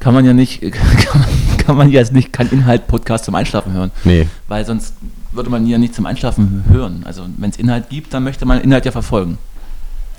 Kann 0.00 0.14
man 0.14 0.24
ja 0.24 0.32
nicht, 0.32 0.60
kann 0.72 1.20
man, 1.20 1.58
kann 1.58 1.76
man 1.76 1.90
ja 1.90 2.00
jetzt 2.00 2.12
nicht 2.12 2.32
kein 2.32 2.48
Inhalt-Podcast 2.48 3.24
zum 3.26 3.34
Einschlafen 3.34 3.72
hören. 3.72 3.90
Nee. 4.04 4.26
Weil 4.48 4.64
sonst 4.64 4.94
würde 5.32 5.50
man 5.50 5.66
ja 5.66 5.78
nicht 5.78 5.94
zum 5.94 6.06
Einschlafen 6.06 6.64
hören. 6.70 7.02
Also 7.04 7.26
wenn 7.36 7.50
es 7.50 7.56
Inhalt 7.58 7.90
gibt, 7.90 8.14
dann 8.14 8.24
möchte 8.24 8.46
man 8.46 8.60
Inhalt 8.60 8.84
ja 8.84 8.92
verfolgen. 8.92 9.38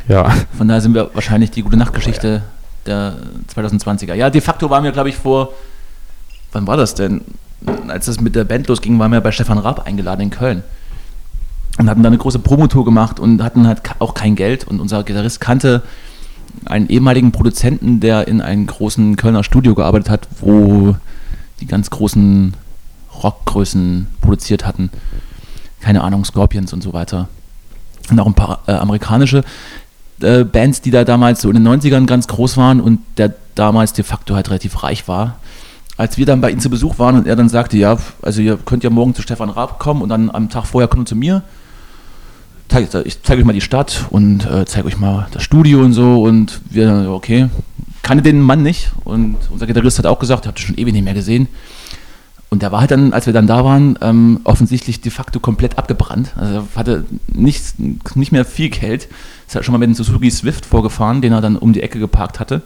Ja. 0.09 0.29
Von 0.57 0.67
daher 0.67 0.81
sind 0.81 0.95
wir 0.95 1.11
wahrscheinlich 1.13 1.51
die 1.51 1.61
gute 1.61 1.77
Nachtgeschichte 1.77 2.41
der 2.87 3.13
2020er. 3.55 4.15
Ja, 4.15 4.29
de 4.31 4.41
facto 4.41 4.69
waren 4.69 4.83
wir, 4.83 4.91
glaube 4.91 5.09
ich, 5.09 5.15
vor, 5.15 5.53
wann 6.51 6.65
war 6.65 6.75
das 6.75 6.95
denn? 6.95 7.21
Als 7.87 8.07
das 8.07 8.19
mit 8.19 8.35
der 8.35 8.43
Band 8.43 8.67
losging, 8.67 8.97
waren 8.97 9.11
wir 9.11 9.21
bei 9.21 9.31
Stefan 9.31 9.59
Raab 9.59 9.85
eingeladen 9.85 10.21
in 10.21 10.29
Köln. 10.31 10.63
Und 11.77 11.89
hatten 11.89 12.01
da 12.01 12.07
eine 12.07 12.17
große 12.17 12.39
Promotour 12.39 12.83
gemacht 12.83 13.19
und 13.19 13.43
hatten 13.43 13.67
halt 13.67 13.81
auch 13.99 14.15
kein 14.15 14.35
Geld. 14.35 14.65
Und 14.65 14.79
unser 14.79 15.03
Gitarrist 15.03 15.39
kannte 15.39 15.83
einen 16.65 16.89
ehemaligen 16.89 17.31
Produzenten, 17.31 17.99
der 17.99 18.27
in 18.27 18.41
einem 18.41 18.65
großen 18.65 19.15
Kölner 19.15 19.43
Studio 19.43 19.75
gearbeitet 19.75 20.09
hat, 20.09 20.27
wo 20.41 20.95
die 21.61 21.67
ganz 21.67 21.91
großen 21.91 22.55
Rockgrößen 23.21 24.07
produziert 24.21 24.65
hatten. 24.65 24.89
Keine 25.81 26.01
Ahnung, 26.01 26.25
Scorpions 26.25 26.73
und 26.73 26.81
so 26.81 26.93
weiter. 26.93 27.29
Und 28.09 28.19
auch 28.19 28.25
ein 28.25 28.33
paar 28.33 28.63
äh, 28.65 28.71
amerikanische 28.71 29.43
äh, 30.21 30.43
Bands, 30.43 30.81
die 30.81 30.91
da 30.91 31.03
damals 31.03 31.41
so 31.41 31.49
in 31.49 31.63
den 31.63 31.67
90ern 31.67 32.05
ganz 32.05 32.27
groß 32.27 32.57
waren 32.57 32.81
und 32.81 32.99
der 33.17 33.33
damals 33.55 33.93
de 33.93 34.03
facto 34.03 34.35
halt 34.35 34.49
relativ 34.49 34.83
reich 34.83 35.07
war. 35.07 35.37
Als 35.97 36.17
wir 36.17 36.25
dann 36.25 36.39
bei 36.39 36.49
ihm 36.49 36.59
zu 36.59 36.69
Besuch 36.69 36.97
waren 36.97 37.17
und 37.17 37.27
er 37.27 37.35
dann 37.35 37.49
sagte, 37.49 37.77
ja, 37.77 37.97
also 38.21 38.41
ihr 38.41 38.57
könnt 38.57 38.83
ja 38.83 38.89
morgen 38.89 39.13
zu 39.15 39.21
Stefan 39.21 39.49
Raab 39.49 39.79
kommen 39.79 40.01
und 40.01 40.09
dann 40.09 40.29
am 40.29 40.49
Tag 40.49 40.65
vorher 40.65 40.87
kommt 40.87 41.03
ihr 41.03 41.09
zu 41.09 41.15
mir. 41.15 41.43
Ich 43.03 43.23
zeige 43.23 43.41
euch 43.41 43.45
mal 43.45 43.53
die 43.53 43.61
Stadt 43.61 44.05
und 44.11 44.45
äh, 44.45 44.63
zeige 44.65 44.87
euch 44.87 44.97
mal 44.97 45.27
das 45.31 45.43
Studio 45.43 45.79
und 45.79 45.93
so 45.93 46.21
und 46.23 46.61
wir 46.69 47.07
okay, 47.09 47.49
kannte 48.03 48.23
den 48.23 48.39
Mann 48.41 48.61
nicht 48.61 48.91
und 49.03 49.37
unser 49.49 49.65
Gitarrist 49.65 49.97
hat 49.97 50.05
auch 50.05 50.19
gesagt, 50.19 50.45
ihr 50.45 50.49
habt 50.49 50.59
ihn 50.59 50.67
schon 50.67 50.77
ewig 50.77 50.93
nicht 50.93 51.03
mehr 51.03 51.15
gesehen. 51.15 51.47
Und 52.49 52.63
der 52.63 52.71
war 52.71 52.81
halt 52.81 52.91
dann, 52.91 53.13
als 53.13 53.27
wir 53.27 53.33
dann 53.33 53.45
da 53.45 53.63
waren, 53.63 53.97
ähm, 54.01 54.39
offensichtlich 54.43 55.01
de 55.01 55.11
facto 55.11 55.39
komplett 55.39 55.77
abgebrannt. 55.77 56.33
Also 56.35 56.55
er 56.55 56.65
hatte 56.75 57.05
nicht, 57.27 57.75
nicht 58.15 58.31
mehr 58.31 58.43
viel 58.43 58.69
Geld. 58.69 59.07
Ist 59.47 59.55
halt 59.55 59.65
schon 59.65 59.73
mal 59.73 59.77
mit 59.77 59.89
dem 59.89 59.93
Suzuki 59.93 60.31
Swift 60.31 60.65
vorgefahren, 60.65 61.21
den 61.21 61.31
er 61.31 61.41
dann 61.41 61.57
um 61.57 61.73
die 61.73 61.83
Ecke 61.83 61.99
geparkt 61.99 62.39
hatte. 62.39 62.63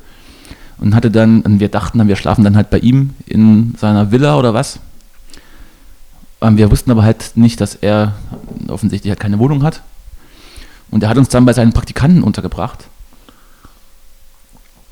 Und 0.79 0.95
hatte 0.95 1.11
dann, 1.11 1.41
und 1.41 1.59
wir 1.59 1.69
dachten 1.69 1.97
dann, 1.97 2.07
wir 2.07 2.15
schlafen 2.15 2.45
dann 2.45 2.55
halt 2.55 2.69
bei 2.69 2.79
ihm 2.79 3.11
in 3.25 3.75
seiner 3.77 4.11
Villa 4.11 4.37
oder 4.37 4.53
was. 4.53 4.79
Ähm, 6.41 6.57
wir 6.57 6.71
wussten 6.71 6.91
aber 6.91 7.03
halt 7.03 7.31
nicht, 7.35 7.59
dass 7.59 7.75
er 7.75 8.13
offensichtlich 8.67 9.11
halt 9.11 9.19
keine 9.19 9.39
Wohnung 9.39 9.63
hat. 9.63 9.81
Und 10.91 11.03
er 11.03 11.09
hat 11.09 11.17
uns 11.17 11.29
dann 11.29 11.45
bei 11.45 11.53
seinen 11.53 11.73
Praktikanten 11.73 12.23
untergebracht. 12.23 12.85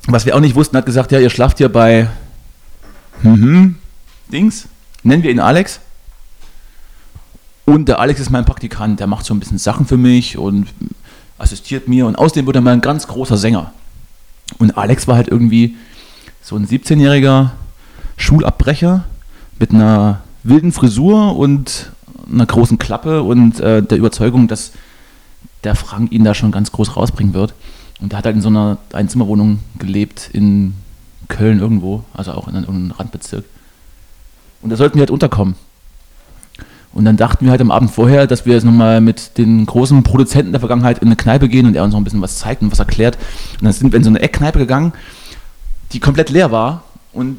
was 0.08 0.26
wir 0.26 0.36
auch 0.36 0.40
nicht 0.40 0.56
wussten, 0.56 0.76
hat 0.76 0.86
gesagt, 0.86 1.12
ja, 1.12 1.20
ihr 1.20 1.30
schlaft 1.30 1.60
hier 1.60 1.70
bei 1.70 2.10
mhm, 3.22 3.76
Dings, 4.32 4.68
nennen 5.04 5.24
wir 5.24 5.32
ihn 5.32 5.40
Alex. 5.40 5.80
Und 7.66 7.88
der 7.88 8.00
Alex 8.00 8.20
ist 8.20 8.30
mein 8.30 8.46
Praktikant, 8.46 9.00
der 9.00 9.08
macht 9.08 9.26
so 9.26 9.34
ein 9.34 9.40
bisschen 9.40 9.58
Sachen 9.58 9.86
für 9.86 9.98
mich 9.98 10.38
und 10.38 10.68
assistiert 11.38 11.88
mir 11.88 12.06
und 12.06 12.18
außerdem 12.18 12.46
wird 12.46 12.56
er 12.56 12.62
mal 12.62 12.74
ein 12.74 12.82
ganz 12.82 13.08
großer 13.08 13.38
Sänger. 13.38 13.74
Und 14.58 14.78
Alex 14.78 15.08
war 15.08 15.16
halt 15.16 15.28
irgendwie 15.28 15.76
so 16.42 16.56
ein 16.56 16.68
17-jähriger 16.68 17.52
Schulabbrecher 18.18 19.06
mit 19.60 19.72
einer 19.72 20.22
wilden 20.44 20.72
Frisur 20.72 21.36
und 21.38 21.92
einer 22.32 22.46
großen 22.46 22.78
Klappe 22.78 23.24
und 23.24 23.60
äh, 23.60 23.82
der 23.82 23.98
Überzeugung, 23.98 24.48
dass 24.48 24.72
der 25.64 25.76
Frank 25.76 26.12
ihn 26.12 26.24
da 26.24 26.34
schon 26.34 26.52
ganz 26.52 26.72
groß 26.72 26.96
rausbringen 26.96 27.34
wird. 27.34 27.54
Und 28.00 28.12
der 28.12 28.20
hat 28.20 28.26
halt 28.26 28.36
in 28.36 28.42
so 28.42 28.50
einer 28.50 28.78
Einzimmerwohnung 28.94 29.60
gelebt 29.78 30.30
in 30.34 30.74
Köln 31.28 31.60
irgendwo, 31.60 32.04
also 32.14 32.34
auch 32.34 32.48
in 32.48 32.56
einem 32.56 32.92
Randbezirk. 32.92 33.46
Und 34.62 34.70
da 34.70 34.76
sollten 34.76 34.96
wir 34.96 35.02
halt 35.02 35.12
unterkommen. 35.12 35.56
Und 36.94 37.06
dann 37.06 37.16
dachten 37.16 37.46
wir 37.46 37.52
halt 37.52 37.62
am 37.62 37.72
Abend 37.72 37.92
vorher, 37.92 38.28
dass 38.28 38.46
wir 38.46 38.54
jetzt 38.54 38.66
nochmal 38.66 39.00
mit 39.00 39.38
den 39.38 39.66
großen 39.66 40.04
Produzenten 40.04 40.52
der 40.52 40.60
Vergangenheit 40.60 41.00
in 41.00 41.08
eine 41.08 41.16
Kneipe 41.16 41.48
gehen 41.48 41.66
und 41.66 41.76
er 41.76 41.84
uns 41.84 41.94
noch 41.94 42.02
ein 42.02 42.04
bisschen 42.04 42.22
was 42.22 42.38
zeigt 42.38 42.62
und 42.62 42.72
was 42.72 42.80
erklärt. 42.80 43.18
Und 43.54 43.64
dann 43.64 43.72
sind 43.72 43.94
wir 43.94 43.98
in 43.98 44.04
so 44.04 44.10
eine 44.10 44.20
Eckkneipe 44.20 44.60
gegangen, 44.60 44.92
die 45.94 46.00
komplett 46.00 46.30
leer 46.30 46.52
war. 46.52 46.84
Und 47.14 47.38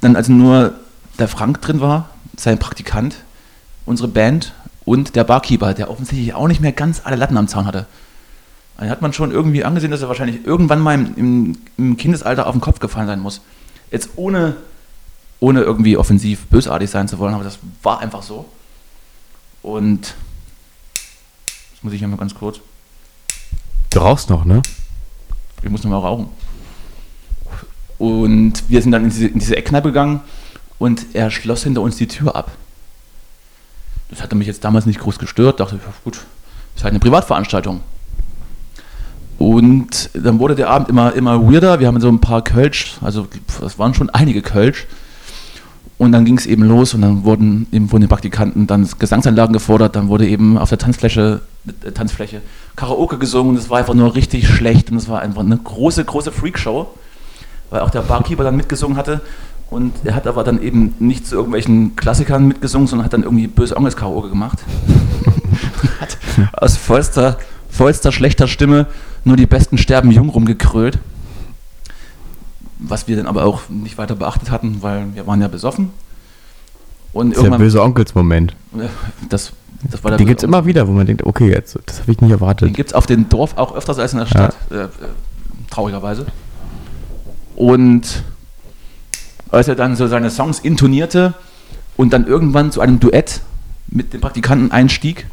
dann 0.00 0.16
also 0.16 0.32
nur 0.32 0.74
der 1.18 1.28
Frank 1.28 1.60
drin 1.60 1.80
war, 1.80 2.10
sein 2.36 2.58
Praktikant, 2.58 3.16
unsere 3.86 4.08
Band 4.08 4.52
und 4.84 5.14
der 5.14 5.24
Barkeeper, 5.24 5.74
der 5.74 5.90
offensichtlich 5.90 6.34
auch 6.34 6.48
nicht 6.48 6.60
mehr 6.60 6.72
ganz 6.72 7.02
alle 7.04 7.16
Latten 7.16 7.36
am 7.36 7.48
Zaun 7.48 7.66
hatte. 7.66 7.86
Da 8.78 8.88
hat 8.88 9.02
man 9.02 9.12
schon 9.12 9.30
irgendwie 9.30 9.64
angesehen, 9.64 9.90
dass 9.90 10.00
er 10.00 10.08
wahrscheinlich 10.08 10.44
irgendwann 10.44 10.80
mal 10.80 10.94
im, 10.94 11.14
im, 11.16 11.58
im 11.76 11.96
Kindesalter 11.96 12.46
auf 12.46 12.54
den 12.54 12.62
Kopf 12.62 12.80
gefallen 12.80 13.06
sein 13.06 13.20
muss. 13.20 13.42
Jetzt 13.90 14.10
ohne, 14.16 14.56
ohne 15.40 15.62
irgendwie 15.62 15.96
offensiv 15.96 16.46
bösartig 16.46 16.90
sein 16.90 17.08
zu 17.08 17.18
wollen, 17.18 17.34
aber 17.34 17.44
das 17.44 17.58
war 17.82 18.00
einfach 18.00 18.22
so. 18.22 18.44
Und 19.62 20.14
das 21.72 21.82
muss 21.82 21.92
ich 21.92 22.04
einmal 22.04 22.18
ganz 22.18 22.34
kurz. 22.34 22.60
Du 23.90 24.00
rauchst 24.00 24.30
noch, 24.30 24.44
ne? 24.44 24.62
Ich 25.62 25.70
muss 25.70 25.82
noch 25.82 25.90
mal 25.90 25.98
rauchen. 25.98 26.28
Und 27.98 28.68
wir 28.68 28.80
sind 28.80 28.92
dann 28.92 29.04
in 29.04 29.10
diese, 29.10 29.26
in 29.26 29.38
diese 29.38 29.56
Eckkneipe 29.56 29.88
gegangen 29.88 30.20
und 30.78 31.06
er 31.14 31.30
schloss 31.30 31.64
hinter 31.64 31.82
uns 31.82 31.96
die 31.96 32.06
Tür 32.06 32.36
ab. 32.36 32.50
Das 34.08 34.22
hatte 34.22 34.36
mich 34.36 34.46
jetzt 34.46 34.64
damals 34.64 34.86
nicht 34.86 35.00
groß 35.00 35.18
gestört, 35.18 35.60
dachte 35.60 35.76
ich, 35.76 36.04
gut, 36.04 36.20
ist 36.74 36.84
halt 36.84 36.92
eine 36.92 37.00
Privatveranstaltung. 37.00 37.80
Und 39.38 40.10
dann 40.14 40.38
wurde 40.38 40.54
der 40.54 40.68
Abend 40.68 40.88
immer, 40.88 41.14
immer 41.14 41.50
weirder. 41.50 41.80
Wir 41.80 41.86
haben 41.86 42.00
so 42.00 42.08
ein 42.08 42.20
paar 42.20 42.42
Kölsch, 42.42 42.98
also 43.00 43.26
es 43.64 43.78
waren 43.78 43.94
schon 43.94 44.10
einige 44.10 44.42
Kölsch. 44.42 44.86
Und 46.00 46.12
dann 46.12 46.24
ging 46.24 46.38
es 46.38 46.46
eben 46.46 46.62
los 46.62 46.94
und 46.94 47.02
dann 47.02 47.24
wurden 47.24 47.66
eben 47.72 47.90
von 47.90 48.00
den 48.00 48.08
Praktikanten 48.08 48.66
dann 48.66 48.88
Gesangsanlagen 48.98 49.52
gefordert, 49.52 49.96
dann 49.96 50.08
wurde 50.08 50.26
eben 50.26 50.56
auf 50.56 50.70
der 50.70 50.78
Tanzfläche, 50.78 51.42
äh, 51.84 51.90
Tanzfläche 51.90 52.40
Karaoke 52.74 53.18
gesungen 53.18 53.50
und 53.50 53.58
es 53.58 53.68
war 53.68 53.80
einfach 53.80 53.92
nur 53.92 54.14
richtig 54.14 54.48
schlecht 54.48 54.90
und 54.90 54.96
es 54.96 55.10
war 55.10 55.20
einfach 55.20 55.42
eine 55.42 55.58
große, 55.58 56.02
große 56.02 56.32
Freakshow, 56.32 56.86
weil 57.68 57.80
auch 57.80 57.90
der 57.90 58.00
Barkeeper 58.00 58.44
dann 58.44 58.56
mitgesungen 58.56 58.96
hatte 58.96 59.20
und 59.68 59.92
er 60.04 60.14
hat 60.14 60.26
aber 60.26 60.42
dann 60.42 60.62
eben 60.62 60.94
nicht 61.00 61.26
zu 61.26 61.34
irgendwelchen 61.34 61.96
Klassikern 61.96 62.48
mitgesungen, 62.48 62.88
sondern 62.88 63.04
hat 63.04 63.12
dann 63.12 63.22
irgendwie 63.22 63.46
böse 63.46 63.76
Onkels 63.76 63.94
Karaoke 63.94 64.30
gemacht. 64.30 64.60
hat 66.00 66.16
aus 66.54 66.78
vollster, 66.78 67.36
vollster 67.68 68.10
schlechter 68.10 68.48
Stimme 68.48 68.86
nur 69.24 69.36
die 69.36 69.44
besten 69.44 69.76
sterben 69.76 70.10
jung 70.10 70.30
rumgekrölt. 70.30 70.98
Was 72.82 73.08
wir 73.08 73.16
dann 73.16 73.26
aber 73.26 73.44
auch 73.44 73.68
nicht 73.68 73.98
weiter 73.98 74.14
beachtet 74.14 74.50
hatten, 74.50 74.78
weil 74.82 75.14
wir 75.14 75.26
waren 75.26 75.40
ja 75.40 75.48
besoffen. 75.48 75.90
Und 77.12 77.30
Das 77.36 77.42
ist 77.44 77.50
der 77.50 77.58
böse 77.58 77.82
Onkels-Moment. 77.82 78.54
das, 79.28 79.52
das 79.90 80.02
war 80.02 80.12
der 80.12 80.18
Die 80.18 80.24
böse 80.24 80.28
gibt 80.30 80.40
es 80.40 80.44
immer 80.44 80.64
wieder, 80.66 80.88
wo 80.88 80.92
man 80.92 81.06
denkt, 81.06 81.24
okay, 81.24 81.50
jetzt, 81.50 81.78
das 81.86 82.00
habe 82.00 82.12
ich 82.12 82.20
nicht 82.20 82.30
Den 82.30 82.36
erwartet. 82.38 82.74
gibt 82.74 82.90
es 82.90 82.94
auf 82.94 83.06
dem 83.06 83.28
Dorf 83.28 83.56
auch 83.56 83.74
öfters 83.74 83.98
als 83.98 84.12
in 84.12 84.20
der 84.20 84.26
Stadt, 84.26 84.54
äh, 84.70 84.84
äh, 84.84 84.88
traurigerweise. 85.70 86.26
Und 87.56 88.22
als 89.50 89.68
er 89.68 89.74
dann 89.74 89.96
so 89.96 90.06
seine 90.06 90.30
Songs 90.30 90.60
intonierte 90.60 91.34
und 91.96 92.12
dann 92.12 92.26
irgendwann 92.26 92.72
zu 92.72 92.80
einem 92.80 93.00
Duett 93.00 93.40
mit 93.88 94.12
dem 94.12 94.20
Praktikanten 94.20 94.70
einstieg, 94.70 95.26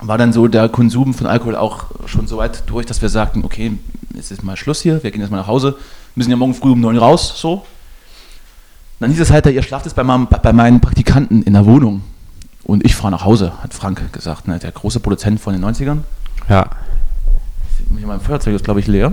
war 0.00 0.18
dann 0.18 0.32
so 0.32 0.48
der 0.48 0.68
Konsum 0.68 1.14
von 1.14 1.26
Alkohol 1.26 1.56
auch 1.56 1.86
schon 2.06 2.26
so 2.26 2.36
weit 2.36 2.64
durch, 2.66 2.84
dass 2.86 3.00
wir 3.00 3.08
sagten, 3.08 3.44
okay, 3.44 3.72
jetzt 4.14 4.30
ist 4.30 4.44
mal 4.44 4.56
Schluss 4.56 4.82
hier, 4.82 5.02
wir 5.02 5.10
gehen 5.10 5.20
jetzt 5.20 5.30
mal 5.30 5.38
nach 5.38 5.46
Hause, 5.46 5.76
müssen 6.14 6.30
ja 6.30 6.36
morgen 6.36 6.54
früh 6.54 6.70
um 6.70 6.80
neun 6.80 6.98
raus, 6.98 7.34
so. 7.36 7.64
Dann 9.00 9.10
hieß 9.10 9.20
es 9.20 9.30
halt, 9.30 9.46
ihr 9.46 9.62
schlaft 9.62 9.86
jetzt 9.86 9.94
bei, 9.94 10.04
meinem, 10.04 10.26
bei 10.28 10.52
meinen 10.52 10.80
Praktikanten 10.80 11.42
in 11.42 11.52
der 11.52 11.66
Wohnung. 11.66 12.02
Und 12.62 12.84
ich 12.84 12.94
fahre 12.94 13.10
nach 13.10 13.24
Hause, 13.24 13.52
hat 13.62 13.74
Frank 13.74 14.12
gesagt, 14.12 14.48
ne, 14.48 14.58
der 14.58 14.72
große 14.72 15.00
Produzent 15.00 15.40
von 15.40 15.52
den 15.52 15.64
90ern. 15.64 15.98
Ja. 16.48 16.70
Hier 17.96 18.06
mein 18.06 18.20
Feuerzeug 18.20 18.54
ist, 18.54 18.64
glaube 18.64 18.80
ich, 18.80 18.86
leer. 18.86 19.12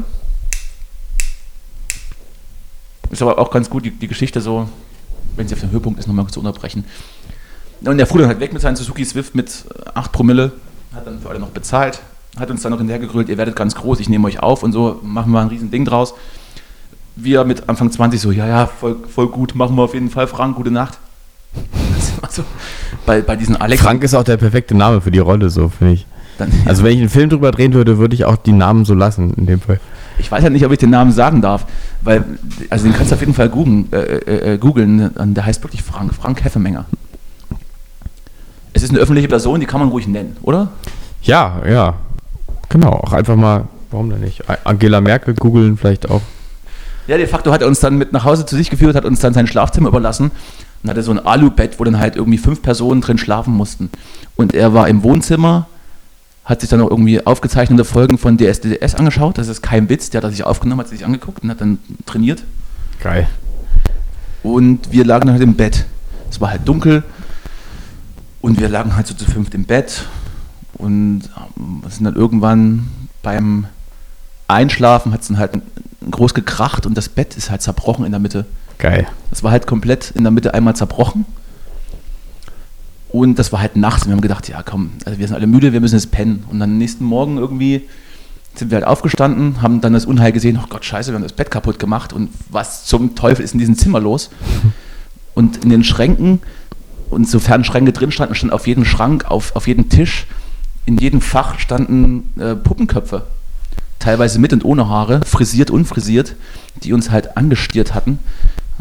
Ist 3.09 3.21
aber 3.21 3.37
auch 3.37 3.51
ganz 3.51 3.69
gut, 3.69 3.83
die, 3.83 3.91
die 3.91 4.07
Geschichte 4.07 4.39
so, 4.39 4.69
wenn 5.35 5.47
sie 5.47 5.55
auf 5.55 5.59
dem 5.59 5.71
Höhepunkt 5.71 5.99
ist, 5.99 6.07
nochmal 6.07 6.27
zu 6.27 6.39
unterbrechen. 6.39 6.85
Und 7.83 7.97
der 7.97 8.07
fuhr 8.07 8.19
dann 8.19 8.29
halt 8.29 8.39
weg 8.39 8.53
mit 8.53 8.61
seinem 8.61 8.75
Suzuki 8.75 9.03
Swift 9.03 9.35
mit 9.35 9.65
äh, 9.85 9.89
8 9.95 10.11
Promille, 10.11 10.53
hat 10.93 11.07
dann 11.07 11.19
für 11.19 11.29
alle 11.29 11.39
noch 11.39 11.49
bezahlt, 11.49 12.01
hat 12.37 12.49
uns 12.49 12.61
dann 12.61 12.71
noch 12.71 12.77
hinterhergegrölt, 12.77 13.27
ihr 13.27 13.37
werdet 13.37 13.55
ganz 13.55 13.75
groß, 13.75 13.99
ich 13.99 14.07
nehme 14.07 14.27
euch 14.27 14.39
auf 14.39 14.63
und 14.63 14.71
so, 14.71 14.99
machen 15.03 15.31
wir 15.31 15.41
ein 15.41 15.47
riesen 15.47 15.71
Ding 15.71 15.83
draus. 15.83 16.13
Wir 17.15 17.43
mit 17.43 17.67
Anfang 17.69 17.91
20 17.91 18.19
so, 18.19 18.31
ja, 18.31 18.47
ja, 18.47 18.65
voll, 18.67 18.97
voll 19.13 19.27
gut, 19.27 19.55
machen 19.55 19.75
wir 19.75 19.83
auf 19.83 19.93
jeden 19.93 20.09
Fall, 20.09 20.27
Frank, 20.27 20.55
gute 20.55 20.71
Nacht. 20.71 20.97
Das 21.95 22.13
war 22.21 22.31
so, 22.31 22.43
bei, 23.05 23.21
bei 23.21 23.35
diesen 23.35 23.55
Alex. 23.57 23.81
Frank 23.81 24.03
ist 24.03 24.13
auch 24.13 24.23
der 24.23 24.37
perfekte 24.37 24.75
Name 24.75 25.01
für 25.01 25.11
die 25.11 25.19
Rolle, 25.19 25.49
so 25.49 25.69
finde 25.69 25.93
ich. 25.95 26.05
Dann, 26.37 26.51
Also 26.65 26.83
wenn 26.83 26.93
ich 26.93 26.99
einen 26.99 27.09
Film 27.09 27.29
drüber 27.29 27.51
drehen 27.51 27.73
würde, 27.73 27.97
würde 27.97 28.15
ich 28.15 28.25
auch 28.25 28.37
die 28.37 28.53
Namen 28.53 28.85
so 28.85 28.93
lassen, 28.93 29.33
in 29.35 29.45
dem 29.45 29.59
Fall. 29.59 29.79
Ich 30.17 30.31
weiß 30.31 30.43
ja 30.43 30.49
nicht, 30.49 30.65
ob 30.65 30.71
ich 30.71 30.77
den 30.77 30.89
Namen 30.89 31.11
sagen 31.11 31.41
darf, 31.41 31.65
weil, 32.01 32.23
also 32.69 32.85
den 32.85 32.93
kannst 32.93 33.11
du 33.11 33.15
auf 33.15 33.21
jeden 33.21 33.33
Fall 33.33 33.49
googeln, 33.49 33.91
äh, 33.91 33.97
äh, 33.97 34.53
äh, 34.53 34.57
googeln 34.57 35.11
der 35.15 35.45
heißt 35.45 35.63
wirklich 35.63 35.83
Frank, 35.83 36.13
Frank 36.13 36.43
Heffemenger. 36.43 36.85
Es 38.73 38.83
ist 38.83 38.91
eine 38.91 38.99
öffentliche 38.99 39.27
Person, 39.27 39.59
die 39.59 39.65
kann 39.65 39.79
man 39.79 39.89
ruhig 39.89 40.07
nennen, 40.07 40.37
oder? 40.43 40.69
Ja, 41.23 41.61
ja. 41.67 41.95
Genau, 42.69 42.91
auch 42.91 43.11
einfach 43.11 43.35
mal, 43.35 43.65
warum 43.89 44.09
denn 44.09 44.21
nicht? 44.21 44.43
Angela 44.63 45.01
Merkel 45.01 45.33
googeln 45.33 45.77
vielleicht 45.77 46.09
auch. 46.09 46.21
Ja, 47.07 47.17
de 47.17 47.27
facto 47.27 47.51
hat 47.51 47.61
er 47.61 47.67
uns 47.67 47.79
dann 47.79 47.97
mit 47.97 48.13
nach 48.13 48.23
Hause 48.23 48.45
zu 48.45 48.55
sich 48.55 48.69
geführt, 48.69 48.95
hat 48.95 49.05
uns 49.05 49.19
dann 49.19 49.33
sein 49.33 49.47
Schlafzimmer 49.47 49.89
überlassen 49.89 50.31
und 50.83 50.89
hatte 50.89 51.03
so 51.03 51.11
ein 51.11 51.19
Alubett, 51.19 51.79
wo 51.79 51.83
dann 51.83 51.99
halt 51.99 52.15
irgendwie 52.15 52.37
fünf 52.37 52.61
Personen 52.61 53.01
drin 53.01 53.17
schlafen 53.17 53.53
mussten. 53.53 53.89
Und 54.35 54.53
er 54.53 54.73
war 54.73 54.87
im 54.87 55.03
Wohnzimmer, 55.03 55.67
hat 56.45 56.61
sich 56.61 56.69
dann 56.69 56.81
auch 56.81 56.89
irgendwie 56.89 57.25
aufgezeichnete 57.25 57.85
Folgen 57.85 58.17
von 58.17 58.37
DSDS 58.37 58.95
angeschaut, 58.95 59.37
das 59.37 59.47
ist 59.47 59.61
kein 59.61 59.89
Witz, 59.89 60.09
der 60.09 60.19
hat 60.19 60.25
er 60.25 60.31
sich 60.31 60.43
aufgenommen, 60.43 60.81
hat 60.81 60.89
sich 60.89 61.05
angeguckt 61.05 61.43
und 61.43 61.49
hat 61.49 61.61
dann 61.61 61.79
trainiert. 62.05 62.43
Geil. 63.01 63.27
Und 64.43 64.91
wir 64.91 65.05
lagen 65.05 65.31
halt 65.31 65.41
im 65.41 65.55
Bett. 65.55 65.85
Es 66.29 66.41
war 66.41 66.49
halt 66.49 66.67
dunkel 66.67 67.03
und 68.41 68.59
wir 68.59 68.69
lagen 68.69 68.95
halt 68.95 69.07
so 69.07 69.13
zu 69.13 69.25
fünft 69.25 69.53
im 69.53 69.65
Bett 69.65 70.05
und 70.73 71.23
ähm, 71.57 71.83
sind 71.89 72.05
dann 72.05 72.15
irgendwann 72.15 72.89
beim 73.21 73.65
Einschlafen 74.47 75.13
hat 75.13 75.21
es 75.21 75.27
dann 75.27 75.37
halt 75.37 75.51
groß 76.09 76.33
gekracht 76.33 76.85
und 76.85 76.95
das 76.97 77.09
Bett 77.09 77.35
ist 77.35 77.51
halt 77.51 77.61
zerbrochen 77.61 78.05
in 78.05 78.11
der 78.11 78.19
Mitte. 78.19 78.45
Geil. 78.77 79.07
Das 79.29 79.43
war 79.43 79.51
halt 79.51 79.67
komplett 79.67 80.11
in 80.11 80.23
der 80.23 80.31
Mitte 80.31 80.53
einmal 80.53 80.75
zerbrochen. 80.75 81.25
Und 83.09 83.37
das 83.37 83.51
war 83.51 83.59
halt 83.59 83.75
nachts. 83.75 84.03
Und 84.03 84.09
wir 84.09 84.13
haben 84.13 84.21
gedacht, 84.21 84.47
ja 84.47 84.63
komm, 84.63 84.91
also 85.05 85.19
wir 85.19 85.27
sind 85.27 85.35
alle 85.35 85.47
müde, 85.47 85.73
wir 85.73 85.81
müssen 85.81 85.95
jetzt 85.95 86.11
pennen. 86.11 86.43
Und 86.49 86.59
dann 86.59 86.71
am 86.71 86.77
nächsten 86.77 87.03
Morgen 87.03 87.37
irgendwie 87.37 87.87
sind 88.55 88.71
wir 88.71 88.77
halt 88.77 88.87
aufgestanden, 88.87 89.61
haben 89.61 89.81
dann 89.81 89.93
das 89.93 90.05
Unheil 90.05 90.31
gesehen, 90.31 90.59
oh 90.61 90.67
Gott, 90.67 90.83
scheiße, 90.83 91.11
wir 91.11 91.15
haben 91.15 91.23
das 91.23 91.33
Bett 91.33 91.51
kaputt 91.51 91.77
gemacht. 91.77 92.13
Und 92.13 92.29
was 92.49 92.85
zum 92.85 93.15
Teufel 93.15 93.43
ist 93.43 93.53
in 93.53 93.59
diesem 93.59 93.77
Zimmer 93.77 93.99
los? 93.99 94.29
Und 95.33 95.63
in 95.63 95.69
den 95.69 95.85
Schränken, 95.85 96.41
und 97.11 97.29
sofern 97.29 97.63
Schränke 97.63 97.91
drin 97.91 98.11
standen, 98.11 98.35
stand 98.35 98.53
auf 98.53 98.67
jedem 98.67 98.85
Schrank, 98.85 99.25
auf, 99.29 99.55
auf 99.55 99.67
jedem 99.67 99.89
Tisch, 99.89 100.27
in 100.85 100.97
jedem 100.97 101.21
Fach 101.21 101.59
standen 101.59 102.33
äh, 102.39 102.55
Puppenköpfe. 102.55 103.23
Teilweise 104.01 104.39
mit 104.39 104.51
und 104.51 104.65
ohne 104.65 104.89
Haare, 104.89 105.21
frisiert, 105.25 105.69
unfrisiert, 105.69 106.35
die 106.83 106.91
uns 106.91 107.11
halt 107.11 107.37
angestiert 107.37 107.93
hatten. 107.93 108.19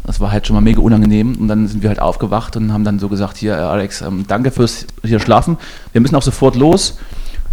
Das 0.04 0.18
war 0.18 0.32
halt 0.32 0.46
schon 0.46 0.54
mal 0.54 0.60
mega 0.60 0.80
unangenehm. 0.80 1.36
Und 1.36 1.48
dann 1.48 1.68
sind 1.68 1.82
wir 1.82 1.90
halt 1.90 2.00
aufgewacht 2.00 2.56
und 2.56 2.72
haben 2.72 2.84
dann 2.84 2.98
so 2.98 3.08
gesagt, 3.08 3.36
hier 3.36 3.52
äh, 3.52 3.60
Alex, 3.60 4.00
ähm, 4.00 4.24
danke 4.26 4.50
fürs 4.50 4.86
hier 5.04 5.20
schlafen. 5.20 5.58
Wir 5.92 6.00
müssen 6.00 6.16
auch 6.16 6.22
sofort 6.22 6.56
los. 6.56 6.98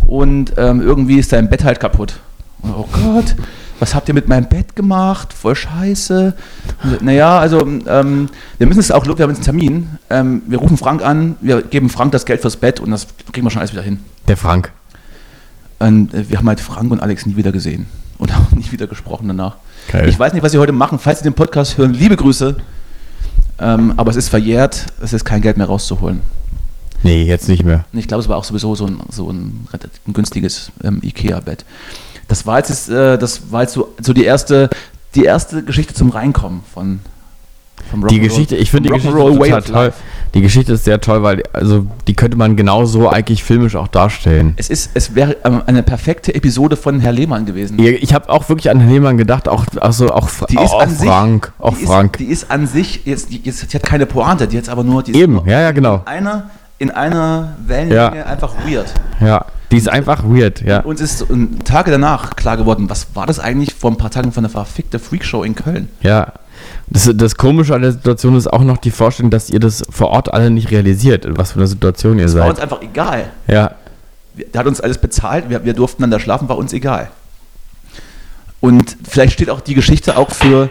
Und 0.07 0.53
ähm, 0.57 0.81
irgendwie 0.81 1.19
ist 1.19 1.33
dein 1.33 1.49
Bett 1.49 1.63
halt 1.63 1.79
kaputt. 1.79 2.19
Und, 2.61 2.73
oh 2.73 2.87
Gott, 2.91 3.35
was 3.79 3.93
habt 3.93 4.07
ihr 4.07 4.13
mit 4.13 4.27
meinem 4.27 4.47
Bett 4.47 4.75
gemacht? 4.75 5.33
Voll 5.33 5.55
scheiße. 5.55 6.35
Und, 6.83 7.01
Naja, 7.01 7.37
also 7.37 7.59
ähm, 7.61 8.29
wir 8.57 8.67
müssen 8.67 8.79
es 8.79 8.91
auch, 8.91 9.05
wir 9.05 9.11
haben 9.11 9.29
jetzt 9.29 9.39
einen 9.39 9.43
Termin. 9.43 9.89
Ähm, 10.09 10.41
wir 10.47 10.59
rufen 10.59 10.77
Frank 10.77 11.03
an, 11.03 11.35
wir 11.41 11.61
geben 11.61 11.89
Frank 11.89 12.11
das 12.13 12.25
Geld 12.25 12.41
fürs 12.41 12.57
Bett 12.57 12.79
und 12.79 12.91
das 12.91 13.07
kriegen 13.33 13.45
wir 13.45 13.51
schon 13.51 13.59
alles 13.59 13.73
wieder 13.73 13.83
hin. 13.83 13.99
Der 14.27 14.37
Frank. 14.37 14.71
Und 15.79 16.13
äh, 16.13 16.29
wir 16.29 16.37
haben 16.37 16.47
halt 16.47 16.59
Frank 16.59 16.91
und 16.91 16.99
Alex 16.99 17.25
nie 17.25 17.35
wieder 17.35 17.51
gesehen. 17.51 17.87
Und 18.17 18.31
auch 18.35 18.51
nie 18.51 18.71
wieder 18.71 18.87
gesprochen 18.87 19.27
danach. 19.27 19.57
Geil. 19.91 20.09
Ich 20.09 20.17
weiß 20.17 20.33
nicht, 20.33 20.43
was 20.43 20.51
Sie 20.51 20.57
heute 20.57 20.71
machen. 20.71 20.99
Falls 20.99 21.19
Sie 21.19 21.23
den 21.23 21.33
Podcast 21.33 21.77
hören, 21.77 21.93
liebe 21.93 22.15
Grüße. 22.15 22.57
Ähm, 23.59 23.93
aber 23.97 24.11
es 24.11 24.17
ist 24.17 24.29
verjährt, 24.29 24.85
es 25.01 25.13
ist 25.13 25.25
kein 25.25 25.41
Geld 25.41 25.57
mehr 25.57 25.67
rauszuholen. 25.67 26.21
Nee, 27.03 27.23
jetzt 27.23 27.47
nicht 27.47 27.63
mehr. 27.63 27.85
Und 27.91 27.99
ich 27.99 28.07
glaube, 28.07 28.21
es 28.21 28.29
war 28.29 28.37
auch 28.37 28.43
sowieso 28.43 28.75
so 28.75 28.85
ein, 28.85 28.99
so 29.09 29.29
ein, 29.29 29.67
ein 30.07 30.13
günstiges 30.13 30.71
ähm, 30.83 30.99
Ikea-Bett. 31.03 31.65
Das 32.27 32.45
war 32.45 32.57
jetzt, 32.57 32.89
äh, 32.89 33.17
das 33.17 33.51
war 33.51 33.61
jetzt 33.61 33.73
so, 33.73 33.93
so 34.01 34.13
die, 34.13 34.25
erste, 34.25 34.69
die 35.15 35.23
erste 35.23 35.63
Geschichte 35.63 35.93
zum 35.93 36.09
Reinkommen 36.09 36.61
von, 36.73 36.99
Die 38.09 38.19
Geschichte, 38.19 38.55
ich 38.55 38.69
finde 38.71 38.89
die 38.89 38.95
Geschichte 38.95 39.17
total 39.17 39.61
toll. 39.61 39.93
Die 40.33 40.41
Geschichte 40.41 40.73
ist 40.73 40.83
sehr 40.83 40.99
toll, 40.99 41.23
weil 41.23 41.41
also 41.53 41.87
die 42.07 42.13
könnte 42.13 42.37
man 42.37 42.57
genauso 42.57 43.09
eigentlich 43.09 43.43
filmisch 43.45 43.75
auch 43.77 43.87
darstellen. 43.87 44.53
Es, 44.57 44.69
ist, 44.69 44.91
es 44.93 45.15
wäre 45.15 45.37
ähm, 45.45 45.61
eine 45.67 45.83
perfekte 45.83 46.35
Episode 46.35 46.75
von 46.75 46.99
Herr 46.99 47.13
Lehmann 47.13 47.45
gewesen. 47.45 47.79
Ich 47.79 48.13
habe 48.13 48.29
auch 48.29 48.47
wirklich 48.49 48.69
an 48.69 48.79
Herrn 48.81 48.91
Lehmann 48.91 49.17
gedacht, 49.17 49.47
auch 49.47 49.65
also 49.79 50.11
auch, 50.11 50.29
Die 50.49 50.57
auch, 50.57 50.65
ist 50.65 50.71
auch 50.73 50.81
an 50.81 50.89
sich- 50.89 51.07
Frank, 51.07 51.53
auch 51.59 51.77
die 51.77 51.85
Frank. 51.85 52.15
Ist, 52.15 52.19
die 52.19 52.31
ist 52.31 52.51
an 52.51 52.67
sich, 52.67 53.01
jetzt, 53.05 53.31
die, 53.31 53.39
jetzt, 53.41 53.71
die 53.71 53.77
hat 53.77 53.83
keine 53.83 54.05
Pointe, 54.05 54.47
die 54.47 54.57
hat 54.57 54.67
aber 54.67 54.83
nur 54.83 55.01
die 55.01 55.15
Eben, 55.15 55.41
ja, 55.47 55.61
ja, 55.61 55.71
genau. 55.71 55.95
in 56.01 56.07
einer, 56.07 56.49
in 56.77 56.91
einer 56.91 57.55
Wellenlänge 57.65 58.17
Ja. 58.17 58.25
einfach 58.25 58.53
weird. 58.67 58.93
Ja, 59.21 59.45
die 59.71 59.77
ist 59.77 59.89
einfach 59.89 60.23
weird, 60.25 60.61
ja. 60.61 60.81
Uns 60.81 60.99
ist 60.99 61.25
Tage 61.63 61.89
danach 61.89 62.35
klar 62.35 62.57
geworden, 62.57 62.89
was 62.89 63.07
war 63.15 63.25
das 63.25 63.39
eigentlich 63.39 63.73
vor 63.73 63.91
ein 63.91 63.97
paar 63.97 64.11
Tagen 64.11 64.33
von 64.33 64.43
der 64.43 64.49
verfickte 64.51 64.99
Freakshow 64.99 65.43
in 65.43 65.55
Köln? 65.55 65.87
Ja. 66.01 66.33
Das, 66.89 67.09
das 67.13 67.35
Komische 67.35 67.75
an 67.75 67.81
der 67.81 67.91
Situation 67.91 68.35
ist 68.35 68.47
auch 68.47 68.61
noch 68.63 68.77
die 68.77 68.91
Vorstellung, 68.91 69.29
dass 69.29 69.49
ihr 69.49 69.59
das 69.59 69.83
vor 69.89 70.07
Ort 70.09 70.33
alle 70.33 70.49
nicht 70.49 70.71
realisiert, 70.71 71.25
in 71.25 71.37
was 71.37 71.51
für 71.51 71.59
eine 71.59 71.67
Situation 71.67 72.17
ihr 72.17 72.31
War 72.33 72.47
uns 72.47 72.57
seid. 72.57 72.63
einfach 72.63 72.81
egal. 72.81 73.25
Ja, 73.47 73.71
Der 74.53 74.59
hat 74.59 74.67
uns 74.67 74.79
alles 74.79 74.97
bezahlt, 74.97 75.49
wir, 75.49 75.65
wir 75.65 75.73
durften 75.73 76.01
dann 76.03 76.11
da 76.11 76.19
schlafen, 76.19 76.47
war 76.47 76.57
uns 76.57 76.71
egal. 76.71 77.09
Und 78.61 78.95
vielleicht 79.07 79.33
steht 79.33 79.49
auch 79.49 79.61
die 79.61 79.73
Geschichte 79.75 80.17
auch 80.17 80.31
für, 80.31 80.69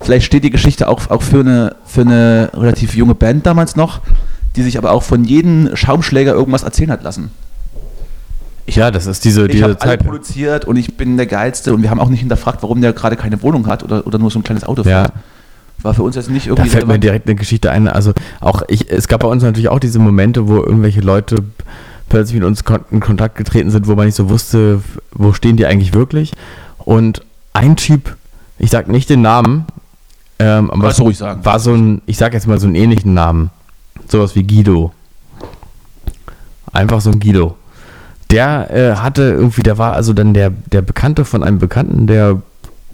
vielleicht 0.00 0.24
steht 0.26 0.42
die 0.44 0.50
Geschichte 0.50 0.88
auch, 0.88 1.10
auch 1.10 1.22
für, 1.22 1.40
eine, 1.40 1.76
für 1.84 2.00
eine 2.00 2.50
relativ 2.54 2.94
junge 2.96 3.14
Band 3.14 3.46
damals 3.46 3.76
noch, 3.76 4.00
die 4.56 4.62
sich 4.62 4.78
aber 4.78 4.90
auch 4.92 5.02
von 5.02 5.24
jedem 5.24 5.76
Schaumschläger 5.76 6.32
irgendwas 6.32 6.62
erzählen 6.62 6.90
hat 6.90 7.02
lassen. 7.02 7.30
ja, 8.66 8.90
das 8.90 9.06
ist 9.06 9.24
diese, 9.24 9.44
Ich 9.46 9.52
diese 9.52 9.76
Zeit. 9.76 10.02
produziert 10.02 10.64
und 10.64 10.76
ich 10.76 10.96
bin 10.96 11.16
der 11.16 11.26
Geilste 11.26 11.72
und 11.74 11.82
wir 11.82 11.90
haben 11.90 12.00
auch 12.00 12.08
nicht 12.08 12.20
hinterfragt, 12.20 12.62
warum 12.62 12.80
der 12.80 12.92
gerade 12.92 13.16
keine 13.16 13.40
Wohnung 13.42 13.66
hat 13.66 13.82
oder, 13.82 14.06
oder 14.06 14.18
nur 14.18 14.30
so 14.30 14.38
ein 14.38 14.42
kleines 14.42 14.64
Auto 14.64 14.82
Ja. 14.82 15.02
fährt. 15.04 15.12
War 15.82 15.94
für 15.94 16.02
uns 16.02 16.16
jetzt 16.16 16.30
nicht 16.30 16.46
Da 16.46 16.50
irgendwie 16.50 16.70
fällt 16.70 16.86
mir 16.86 16.98
direkt 16.98 17.26
eine 17.26 17.34
Geschichte 17.34 17.70
ein. 17.70 17.88
Also 17.88 18.12
auch 18.40 18.62
ich, 18.68 18.90
es 18.90 19.08
gab 19.08 19.20
bei 19.20 19.28
uns 19.28 19.42
natürlich 19.42 19.68
auch 19.68 19.80
diese 19.80 19.98
Momente, 19.98 20.48
wo 20.48 20.56
irgendwelche 20.56 21.00
Leute 21.00 21.44
plötzlich 22.08 22.38
mit 22.38 22.44
uns 22.44 22.62
in 22.90 23.00
Kontakt 23.00 23.36
getreten 23.36 23.70
sind, 23.70 23.86
wo 23.86 23.94
man 23.94 24.06
nicht 24.06 24.14
so 24.14 24.28
wusste, 24.28 24.82
wo 25.12 25.32
stehen 25.32 25.56
die 25.56 25.66
eigentlich 25.66 25.94
wirklich. 25.94 26.32
Und 26.78 27.22
ein 27.52 27.76
Typ, 27.76 28.16
ich 28.58 28.70
sag 28.70 28.88
nicht 28.88 29.10
den 29.10 29.22
Namen, 29.22 29.66
ähm, 30.38 30.70
aber 30.70 30.82
Kannst 30.82 31.00
ruhig 31.00 31.18
sagen. 31.18 31.44
war 31.44 31.58
so 31.58 31.72
ein, 31.72 32.02
ich 32.06 32.16
sag 32.16 32.34
jetzt 32.34 32.46
mal 32.46 32.58
so 32.58 32.66
einen 32.66 32.74
ähnlichen 32.74 33.14
Namen. 33.14 33.50
Sowas 34.08 34.34
wie 34.34 34.42
Guido. 34.42 34.92
Einfach 36.72 37.00
so 37.00 37.10
ein 37.10 37.20
Guido. 37.20 37.56
Der 38.30 38.70
äh, 38.70 38.96
hatte 38.96 39.22
irgendwie, 39.22 39.62
der 39.62 39.78
war 39.78 39.92
also 39.92 40.12
dann 40.12 40.34
der, 40.34 40.50
der 40.50 40.82
Bekannte 40.82 41.24
von 41.24 41.42
einem 41.42 41.58
Bekannten, 41.58 42.06
der 42.06 42.42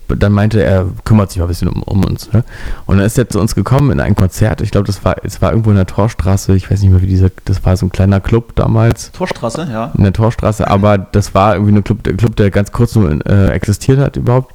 dann 0.08 0.32
meinte, 0.32 0.62
er 0.62 0.86
kümmert 1.04 1.30
sich 1.30 1.38
mal 1.38 1.44
ein 1.44 1.48
bisschen 1.48 1.68
um, 1.68 1.82
um 1.82 2.04
uns. 2.04 2.32
Ne? 2.32 2.44
Und 2.86 2.98
dann 2.98 3.06
ist 3.06 3.18
er 3.18 3.28
zu 3.28 3.40
uns 3.40 3.54
gekommen 3.54 3.90
in 3.90 4.00
ein 4.00 4.14
Konzert. 4.14 4.60
Ich 4.60 4.70
glaube, 4.70 4.86
das 4.86 5.04
war, 5.04 5.16
es 5.22 5.42
war 5.42 5.50
irgendwo 5.50 5.70
in 5.70 5.76
der 5.76 5.86
Torstraße. 5.86 6.54
Ich 6.54 6.70
weiß 6.70 6.80
nicht 6.82 6.90
mehr, 6.90 7.02
wie 7.02 7.06
dieser, 7.06 7.30
das 7.44 7.64
war 7.64 7.76
so 7.76 7.86
ein 7.86 7.90
kleiner 7.90 8.20
Club 8.20 8.56
damals 8.56 9.12
Torstraße, 9.12 9.68
ja. 9.70 9.92
in 9.96 10.04
der 10.04 10.12
Torstraße, 10.12 10.68
aber 10.68 10.98
das 10.98 11.34
war 11.34 11.54
irgendwie 11.54 11.76
ein 11.76 11.84
Club, 11.84 12.02
der 12.04 12.14
Club, 12.14 12.36
der 12.36 12.50
ganz 12.50 12.72
kurz 12.72 12.94
nur 12.94 13.26
äh, 13.26 13.50
existiert 13.50 13.98
hat 13.98 14.16
überhaupt. 14.16 14.54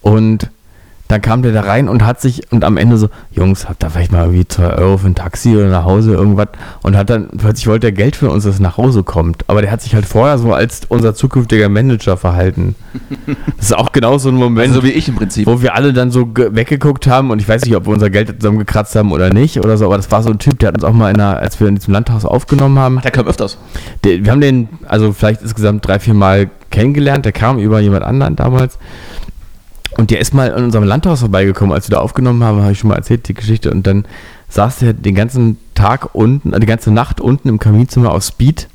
Und 0.00 0.50
dann 1.14 1.22
kam 1.22 1.42
der 1.42 1.52
da 1.52 1.60
rein 1.60 1.88
und 1.88 2.04
hat 2.04 2.20
sich, 2.20 2.42
und 2.52 2.64
am 2.64 2.76
Ende 2.76 2.96
so, 2.98 3.08
Jungs, 3.32 3.68
habt 3.68 3.82
ihr 3.84 3.90
vielleicht 3.90 4.12
mal 4.12 4.22
irgendwie 4.24 4.46
2 4.46 4.74
Euro 4.78 4.98
für 4.98 5.06
ein 5.06 5.14
Taxi 5.14 5.56
oder 5.56 5.68
nach 5.68 5.84
Hause 5.84 6.12
irgendwas? 6.12 6.48
Und 6.82 6.96
hat 6.96 7.08
dann, 7.10 7.28
plötzlich 7.38 7.66
wollte 7.68 7.86
er 7.86 7.92
Geld 7.92 8.16
für 8.16 8.30
uns, 8.30 8.44
dass 8.44 8.54
es 8.54 8.60
nach 8.60 8.76
Hause 8.76 9.02
kommt. 9.04 9.44
Aber 9.48 9.62
der 9.62 9.70
hat 9.70 9.80
sich 9.80 9.94
halt 9.94 10.06
vorher 10.06 10.38
so 10.38 10.52
als 10.52 10.82
unser 10.88 11.14
zukünftiger 11.14 11.68
Manager 11.68 12.16
verhalten. 12.16 12.74
Das 13.56 13.66
ist 13.70 13.78
auch 13.78 13.92
genau 13.92 14.18
so 14.18 14.28
ein 14.28 14.34
Moment, 14.34 14.68
Also 14.68 14.80
so 14.80 14.86
wie 14.86 14.90
ich 14.92 15.08
im 15.08 15.14
Prinzip. 15.16 15.46
wo 15.46 15.62
wir 15.62 15.74
alle 15.74 15.92
dann 15.92 16.10
so 16.10 16.26
ge- 16.26 16.50
weggeguckt 16.54 17.06
haben 17.06 17.30
und 17.30 17.40
ich 17.40 17.48
weiß 17.48 17.64
nicht, 17.64 17.74
ob 17.76 17.86
wir 17.86 17.92
unser 17.94 18.10
Geld 18.10 18.34
zusammengekratzt 18.40 18.94
haben 18.96 19.10
oder 19.12 19.32
nicht 19.32 19.58
oder 19.58 19.76
so, 19.78 19.86
aber 19.86 19.96
das 19.96 20.10
war 20.10 20.22
so 20.22 20.30
ein 20.30 20.38
Typ, 20.38 20.58
der 20.58 20.68
hat 20.68 20.74
uns 20.74 20.84
auch 20.84 20.92
mal 20.92 21.10
in 21.10 21.18
einer, 21.20 21.38
als 21.38 21.58
wir 21.60 21.68
in 21.68 21.76
diesem 21.76 21.94
Landhaus 21.94 22.24
aufgenommen 22.24 22.78
haben, 22.78 23.00
Der 23.02 23.10
kam 23.10 23.26
öfters. 23.26 23.56
der, 24.04 24.24
wir 24.24 24.30
haben 24.32 24.40
den, 24.40 24.68
also 24.86 25.12
vielleicht 25.12 25.42
insgesamt 25.42 25.86
drei, 25.86 25.98
vier 25.98 26.14
Mal 26.14 26.50
kennengelernt. 26.70 27.24
Der 27.24 27.32
kam 27.32 27.58
über 27.58 27.80
jemand 27.80 28.02
anderen 28.04 28.36
damals. 28.36 28.78
Und 29.96 30.10
der 30.10 30.20
ist 30.20 30.34
mal 30.34 30.48
in 30.48 30.64
unserem 30.64 30.84
Landhaus 30.84 31.20
vorbeigekommen, 31.20 31.72
als 31.72 31.88
wir 31.88 31.96
da 31.96 32.02
aufgenommen 32.02 32.42
haben, 32.42 32.60
habe 32.60 32.72
ich 32.72 32.78
schon 32.78 32.88
mal 32.88 32.96
erzählt, 32.96 33.28
die 33.28 33.34
Geschichte. 33.34 33.70
Und 33.70 33.86
dann 33.86 34.04
saß 34.48 34.78
der 34.78 34.92
den 34.92 35.14
ganzen 35.14 35.58
Tag 35.74 36.14
unten, 36.14 36.52
äh, 36.52 36.60
die 36.60 36.66
ganze 36.66 36.90
Nacht 36.90 37.20
unten 37.20 37.48
im 37.48 37.58
Kaminzimmer 37.58 38.12
auf 38.12 38.22
Speed 38.24 38.68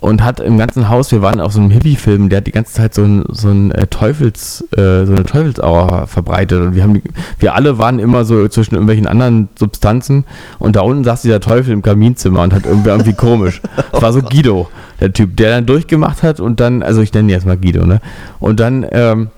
und 0.00 0.24
hat 0.24 0.40
im 0.40 0.56
ganzen 0.56 0.88
Haus, 0.88 1.12
wir 1.12 1.20
waren 1.20 1.40
auf 1.40 1.52
so 1.52 1.60
einem 1.60 1.70
Hippie-Film, 1.70 2.30
der 2.30 2.38
hat 2.38 2.46
die 2.46 2.52
ganze 2.52 2.72
Zeit 2.72 2.94
so 2.94 3.02
ein, 3.02 3.24
so 3.28 3.48
ein 3.48 3.70
äh, 3.72 3.86
Teufels, 3.86 4.64
äh, 4.72 5.04
so 5.04 5.12
eine 5.12 5.24
Teufelsaura 5.24 6.06
verbreitet. 6.06 6.60
Und 6.60 6.74
wir 6.74 6.82
haben, 6.82 7.02
wir 7.38 7.54
alle 7.54 7.78
waren 7.78 7.98
immer 7.98 8.24
so 8.24 8.48
zwischen 8.48 8.74
irgendwelchen 8.74 9.06
anderen 9.06 9.50
Substanzen 9.58 10.24
und 10.58 10.76
da 10.76 10.80
unten 10.80 11.04
saß 11.04 11.22
dieser 11.22 11.40
Teufel 11.40 11.72
im 11.72 11.82
Kaminzimmer 11.82 12.42
und 12.42 12.54
hat 12.54 12.64
irgendwie, 12.64 12.88
irgendwie 12.88 13.12
komisch. 13.12 13.60
Das 13.92 14.02
war 14.02 14.12
so 14.12 14.22
Guido, 14.22 14.70
der 15.00 15.12
Typ, 15.12 15.36
der 15.36 15.50
dann 15.50 15.66
durchgemacht 15.66 16.22
hat 16.22 16.40
und 16.40 16.60
dann, 16.60 16.82
also 16.82 17.02
ich 17.02 17.12
nenne 17.12 17.26
ihn 17.26 17.30
jetzt 17.30 17.44
mal 17.44 17.56
Guido, 17.56 17.84
ne? 17.84 18.00
Und 18.38 18.60
dann, 18.60 18.86
ähm, 18.90 19.28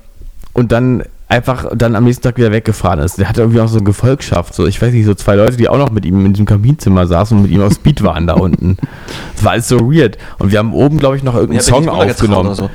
und 0.53 0.70
dann 0.70 1.03
einfach 1.32 1.66
dann 1.74 1.96
am 1.96 2.04
nächsten 2.04 2.22
Tag 2.22 2.36
wieder 2.36 2.52
weggefahren 2.52 3.00
ist. 3.00 3.18
Der 3.18 3.26
hatte 3.28 3.40
irgendwie 3.40 3.60
auch 3.60 3.68
so 3.68 3.78
eine 3.78 3.84
Gefolgschaft. 3.84 4.54
So, 4.54 4.66
ich 4.66 4.80
weiß 4.80 4.92
nicht, 4.92 5.06
so 5.06 5.14
zwei 5.14 5.34
Leute, 5.34 5.56
die 5.56 5.68
auch 5.68 5.78
noch 5.78 5.90
mit 5.90 6.04
ihm 6.04 6.26
in 6.26 6.34
diesem 6.34 6.44
Kaminzimmer 6.44 7.06
saßen 7.06 7.36
und 7.36 7.44
mit 7.44 7.52
ihm 7.52 7.62
auf 7.62 7.72
Speed 7.72 8.02
waren 8.04 8.26
da 8.26 8.34
unten. 8.34 8.76
Das 9.34 9.44
war 9.44 9.52
alles 9.52 9.68
so 9.68 9.90
weird. 9.90 10.18
Und 10.38 10.52
wir 10.52 10.59
haben 10.59 10.74
oben, 10.74 10.98
glaube 10.98 11.16
ich, 11.16 11.22
noch 11.22 11.34
irgendeinen 11.34 11.60
Ja, 11.60 11.62
Song 11.62 11.88
aufgenommen. 11.88 12.54
So. 12.54 12.68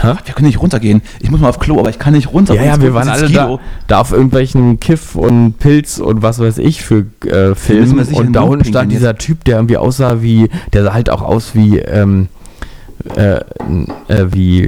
Hä? 0.00 0.14
Wir 0.24 0.34
können 0.34 0.48
nicht 0.48 0.60
runtergehen. 0.60 1.02
Ich 1.20 1.30
muss 1.30 1.40
mal 1.40 1.48
auf 1.48 1.60
Klo, 1.60 1.78
aber 1.78 1.90
ich 1.90 1.98
kann 1.98 2.14
nicht 2.14 2.32
runter. 2.32 2.54
Ja, 2.54 2.64
ja, 2.64 2.82
wir 2.82 2.94
waren 2.94 3.08
alle 3.08 3.28
da, 3.28 3.58
da 3.86 4.00
auf 4.00 4.12
irgendwelchen 4.12 4.80
Kiff 4.80 5.14
und 5.14 5.58
Pilz 5.58 5.98
und 5.98 6.22
was 6.22 6.40
weiß 6.40 6.58
ich 6.58 6.82
für 6.82 7.06
äh, 7.26 7.54
Filmen. 7.54 8.00
Und 8.00 8.32
da 8.32 8.42
unten 8.42 8.64
stand 8.64 8.90
dieser 8.90 9.16
Typ, 9.16 9.44
der 9.44 9.56
irgendwie 9.56 9.76
aussah 9.76 10.20
wie, 10.20 10.48
der 10.72 10.84
sah 10.84 10.94
halt 10.94 11.10
auch 11.10 11.22
aus 11.22 11.54
wie, 11.54 11.78
ähm, 11.78 12.28
äh, 13.16 13.40
äh, 14.08 14.26
wie, 14.32 14.64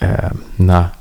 äh, 0.00 0.30
na, 0.58 0.92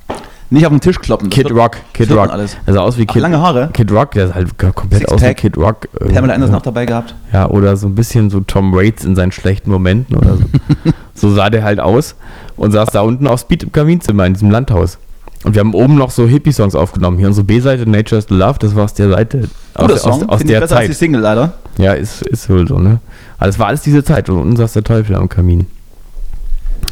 Nicht 0.50 0.66
auf 0.66 0.72
den 0.72 0.82
Tisch 0.82 1.00
kloppen. 1.00 1.30
Kid 1.30 1.52
Rock, 1.52 1.78
Kid 1.94 2.12
Rock. 2.12 2.30
alles. 2.30 2.56
Der 2.68 2.76
sah 2.76 2.82
aus 2.82 2.98
wie 2.98 3.06
Kid, 3.06 3.22
lange 3.22 3.42
Haare. 3.42 3.70
Kid 3.74 3.92
Rock, 3.92 4.12
der 4.12 4.28
sah 4.28 4.36
halt 4.36 4.58
komplett 4.58 5.10
aus 5.10 5.22
wie. 5.22 5.34
Kid 5.34 5.58
Rock. 5.58 5.88
äh, 6.00 6.14
Pamela 6.14 6.34
Anderson 6.34 6.54
ja. 6.54 6.60
auch 6.60 6.64
dabei 6.64 6.86
gehabt. 6.86 7.16
Ja, 7.34 7.50
oder 7.50 7.76
so 7.78 7.88
ein 7.88 7.96
bisschen 7.96 8.30
so 8.30 8.42
Tom 8.42 8.74
Waits 8.74 9.06
in 9.06 9.16
seinen 9.16 9.32
schlechten 9.32 9.72
Momenten 9.72 10.16
oder 10.16 10.38
so. 10.38 10.44
so 11.16 11.34
sah 11.34 11.50
der 11.50 11.64
halt 11.64 11.80
aus 11.80 12.16
und 12.58 12.72
saß 12.72 12.90
da 12.90 13.02
unten 13.02 13.26
auf 13.28 13.40
Speed 13.40 13.64
im 13.64 13.72
Kaminzimmer 13.72 14.26
in 14.26 14.34
diesem 14.34 14.52
Landhaus. 14.52 15.00
Und 15.44 15.54
wir 15.54 15.60
haben 15.60 15.74
oben 15.74 15.96
noch 15.96 16.10
so 16.10 16.28
Hippie-Songs 16.28 16.74
aufgenommen. 16.74 17.18
Hier 17.18 17.28
unsere 17.28 17.46
B-Seite 17.46 17.88
Nature's 17.88 18.30
Love, 18.30 18.58
das 18.60 18.76
war 18.76 18.86
aus 18.86 18.96
der 18.96 19.10
Seite. 19.10 19.48
Aus, 19.76 19.82
Guter 19.82 19.94
aus, 19.94 20.02
Song. 20.02 20.30
aus 20.30 20.42
ich 20.42 20.48
der 20.48 20.60
besser 20.60 20.78
als 20.78 20.88
die 20.88 20.92
Zeit. 20.92 20.98
Single 20.98 21.22
leider. 21.22 21.54
Ja, 21.78 21.94
ist, 21.94 22.24
ist 22.24 22.50
wohl 22.50 22.68
so, 22.68 22.80
ne? 22.80 23.00
Aber 23.38 23.48
das 23.48 23.60
war 23.60 23.68
alles 23.68 23.82
diese 23.82 24.04
Zeit 24.04 24.30
und 24.30 24.40
unten 24.40 24.56
saß 24.56 24.74
der 24.74 24.84
Teufel 24.84 25.16
am 25.16 25.30
Kamin. 25.30 25.68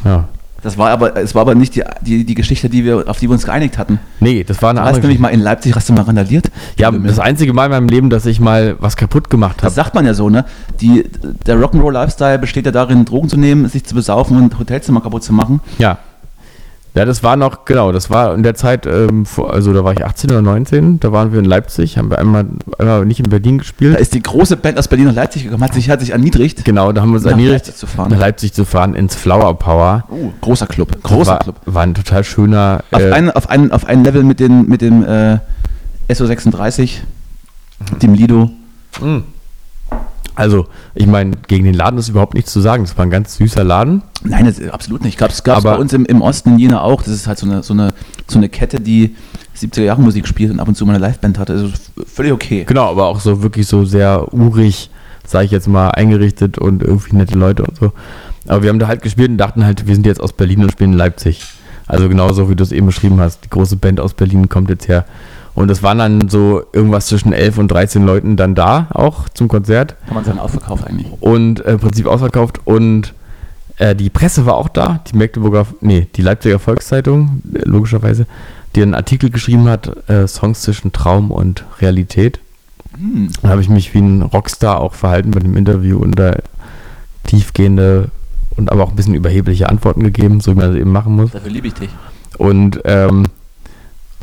Ja. 0.04 0.28
Das 0.64 0.78
war 0.78 0.88
aber, 0.90 1.14
es 1.16 1.34
war 1.34 1.42
aber 1.42 1.54
nicht 1.54 1.74
die, 1.76 1.82
die, 2.00 2.24
die 2.24 2.34
Geschichte, 2.34 2.70
die 2.70 2.84
wir, 2.86 3.04
auf 3.06 3.18
die 3.18 3.28
wir 3.28 3.34
uns 3.34 3.44
geeinigt 3.44 3.76
hatten. 3.76 3.98
Nee, 4.20 4.44
das 4.44 4.62
war 4.62 4.70
eine 4.70 4.80
Du 4.80 4.84
hast 4.86 4.88
andere 4.94 5.02
nämlich 5.02 5.18
mal 5.20 5.28
in 5.28 5.40
Leipzig, 5.40 5.76
hast 5.76 5.90
du 5.90 5.92
mal 5.92 6.02
randaliert? 6.02 6.50
Ja, 6.78 6.90
das 6.90 7.18
einzige 7.18 7.52
Mal 7.52 7.66
in 7.66 7.70
meinem 7.72 7.88
Leben, 7.88 8.08
dass 8.08 8.24
ich 8.24 8.40
mal 8.40 8.76
was 8.80 8.96
kaputt 8.96 9.28
gemacht 9.28 9.58
Das 9.58 9.64
habe. 9.64 9.74
sagt 9.74 9.94
man 9.94 10.06
ja 10.06 10.14
so, 10.14 10.30
ne? 10.30 10.46
Die, 10.80 11.04
der 11.46 11.58
Rock'n'Roll-Lifestyle 11.58 12.38
besteht 12.38 12.64
ja 12.64 12.72
darin, 12.72 13.04
Drogen 13.04 13.28
zu 13.28 13.36
nehmen, 13.36 13.68
sich 13.68 13.84
zu 13.84 13.94
besaufen 13.94 14.38
und 14.38 14.58
Hotelzimmer 14.58 15.02
kaputt 15.02 15.22
zu 15.22 15.34
machen. 15.34 15.60
Ja. 15.78 15.98
Ja, 16.96 17.04
das 17.04 17.24
war 17.24 17.34
noch, 17.34 17.64
genau, 17.64 17.90
das 17.90 18.08
war 18.08 18.34
in 18.34 18.44
der 18.44 18.54
Zeit, 18.54 18.86
ähm, 18.86 19.26
vor, 19.26 19.52
also 19.52 19.72
da 19.72 19.82
war 19.82 19.92
ich 19.94 20.04
18 20.04 20.30
oder 20.30 20.42
19, 20.42 21.00
da 21.00 21.10
waren 21.10 21.32
wir 21.32 21.40
in 21.40 21.44
Leipzig, 21.44 21.98
haben 21.98 22.08
wir 22.08 22.20
einmal, 22.20 22.46
einmal 22.78 23.04
nicht 23.04 23.18
in 23.18 23.28
Berlin 23.28 23.58
Da 23.58 23.62
gespielt. 23.62 23.98
ist 23.98 24.14
die 24.14 24.22
große 24.22 24.56
Band 24.56 24.78
aus 24.78 24.86
Berlin 24.86 25.06
nach 25.08 25.14
Leipzig 25.14 25.42
gekommen, 25.42 25.64
hat 25.64 25.74
sich, 25.74 25.90
hat 25.90 25.98
sich 25.98 26.10
erniedrigt. 26.10 26.64
Genau, 26.64 26.92
da 26.92 27.00
haben 27.02 27.10
wir 27.10 27.16
uns 27.16 27.24
Nach 27.24 27.32
erniedrigt, 27.32 27.66
Leipzig 27.66 27.74
zu 27.76 27.88
fahren. 27.88 28.10
nach 28.12 28.18
Leipzig 28.20 28.52
zu 28.52 28.64
fahren, 28.64 28.94
ins 28.94 29.16
Flower 29.16 29.58
Power. 29.58 30.04
Oh, 30.08 30.30
großer 30.40 30.66
Club, 30.68 31.02
großer 31.02 31.32
war, 31.32 31.38
Club. 31.40 31.56
War 31.66 31.82
ein 31.82 31.94
total 31.94 32.22
schöner, 32.22 32.84
Auf, 32.92 33.02
äh, 33.02 33.10
ein, 33.10 33.28
auf, 33.32 33.50
ein, 33.50 33.72
auf 33.72 33.86
ein 33.86 34.04
Level 34.04 34.22
mit, 34.22 34.38
den, 34.38 34.68
mit 34.68 34.80
dem 34.80 35.02
äh, 35.04 35.38
SO36, 36.08 36.98
dem 38.02 38.14
Lido. 38.14 38.50
mh. 39.00 39.22
Also, 40.34 40.66
ich 40.94 41.06
meine, 41.06 41.32
gegen 41.46 41.64
den 41.64 41.74
Laden 41.74 41.98
ist 41.98 42.08
überhaupt 42.08 42.34
nichts 42.34 42.52
zu 42.52 42.60
sagen, 42.60 42.84
das 42.84 42.96
war 42.96 43.06
ein 43.06 43.10
ganz 43.10 43.36
süßer 43.36 43.62
Laden. 43.62 44.02
Nein, 44.24 44.46
das, 44.46 44.60
absolut 44.68 45.04
nicht. 45.04 45.16
Gab 45.16 45.30
es 45.30 45.42
bei 45.42 45.76
uns 45.76 45.92
im, 45.92 46.04
im 46.06 46.22
Osten 46.22 46.50
in 46.50 46.58
Jena 46.58 46.80
auch. 46.80 47.02
Das 47.02 47.12
ist 47.12 47.26
halt 47.26 47.38
so 47.38 47.46
eine, 47.46 47.62
so 47.62 47.72
eine, 47.72 47.94
so 48.26 48.38
eine 48.38 48.48
Kette, 48.48 48.80
die 48.80 49.14
70er 49.56 49.82
Jahre 49.82 50.02
Musik 50.02 50.26
spielt 50.26 50.50
und 50.50 50.58
ab 50.58 50.66
und 50.66 50.74
zu 50.74 50.84
mal 50.86 50.96
eine 50.96 51.06
Liveband 51.06 51.38
hatte. 51.38 51.52
Also 51.52 51.68
völlig 52.06 52.32
okay. 52.32 52.64
Genau, 52.66 52.90
aber 52.90 53.06
auch 53.06 53.20
so 53.20 53.42
wirklich 53.42 53.66
so 53.66 53.84
sehr 53.84 54.32
urig, 54.34 54.90
sage 55.24 55.44
ich 55.44 55.50
jetzt 55.52 55.68
mal, 55.68 55.90
eingerichtet 55.90 56.58
und 56.58 56.82
irgendwie 56.82 57.16
nette 57.16 57.38
Leute 57.38 57.62
und 57.62 57.76
so. 57.76 57.92
Aber 58.48 58.62
wir 58.62 58.70
haben 58.70 58.78
da 58.78 58.88
halt 58.88 59.02
gespielt 59.02 59.30
und 59.30 59.38
dachten 59.38 59.64
halt, 59.64 59.86
wir 59.86 59.94
sind 59.94 60.04
jetzt 60.04 60.20
aus 60.20 60.32
Berlin 60.32 60.64
und 60.64 60.72
spielen 60.72 60.92
in 60.92 60.98
Leipzig. 60.98 61.44
Also 61.86 62.08
genauso 62.08 62.50
wie 62.50 62.56
du 62.56 62.64
es 62.64 62.72
eben 62.72 62.86
beschrieben 62.86 63.20
hast. 63.20 63.44
Die 63.44 63.50
große 63.50 63.76
Band 63.76 64.00
aus 64.00 64.14
Berlin 64.14 64.48
kommt 64.48 64.70
jetzt 64.70 64.88
her. 64.88 65.04
Und 65.54 65.70
es 65.70 65.82
waren 65.82 65.98
dann 65.98 66.28
so 66.28 66.64
irgendwas 66.72 67.06
zwischen 67.06 67.32
11 67.32 67.58
und 67.58 67.68
13 67.68 68.04
Leuten 68.04 68.36
dann 68.36 68.54
da, 68.54 68.88
auch 68.90 69.28
zum 69.28 69.48
Konzert. 69.48 69.96
Kann 70.06 70.14
man 70.14 70.24
sagen, 70.24 70.38
ausverkauft 70.38 70.86
eigentlich. 70.86 71.06
Und 71.20 71.64
äh, 71.64 71.72
im 71.72 71.80
Prinzip 71.80 72.06
ausverkauft. 72.06 72.60
Und 72.64 73.14
äh, 73.78 73.94
die 73.94 74.10
Presse 74.10 74.46
war 74.46 74.56
auch 74.56 74.68
da, 74.68 75.00
die 75.10 75.16
Magdeburger, 75.16 75.66
nee, 75.80 76.08
die 76.14 76.22
Leipziger 76.22 76.58
Volkszeitung, 76.58 77.42
äh, 77.54 77.60
logischerweise, 77.64 78.26
die 78.74 78.82
einen 78.82 78.94
Artikel 78.94 79.30
geschrieben 79.30 79.68
hat, 79.68 80.08
äh, 80.08 80.26
Songs 80.26 80.62
zwischen 80.62 80.92
Traum 80.92 81.30
und 81.30 81.64
Realität. 81.80 82.40
Hm. 82.96 83.30
Da 83.42 83.48
habe 83.48 83.60
ich 83.60 83.68
mich 83.68 83.94
wie 83.94 84.00
ein 84.00 84.22
Rockstar 84.22 84.80
auch 84.80 84.94
verhalten 84.94 85.30
bei 85.30 85.40
dem 85.40 85.56
Interview 85.56 85.98
und 85.98 86.18
da 86.18 86.36
tiefgehende 87.24 88.10
und 88.56 88.70
aber 88.70 88.84
auch 88.84 88.90
ein 88.90 88.96
bisschen 88.96 89.14
überhebliche 89.14 89.68
Antworten 89.68 90.02
gegeben, 90.02 90.40
so 90.40 90.52
wie 90.52 90.56
man 90.56 90.70
das 90.70 90.80
eben 90.80 90.92
machen 90.92 91.16
muss. 91.16 91.30
Dafür 91.32 91.50
liebe 91.50 91.68
ich 91.68 91.74
dich. 91.74 91.90
Und, 92.38 92.80
ähm, 92.84 93.26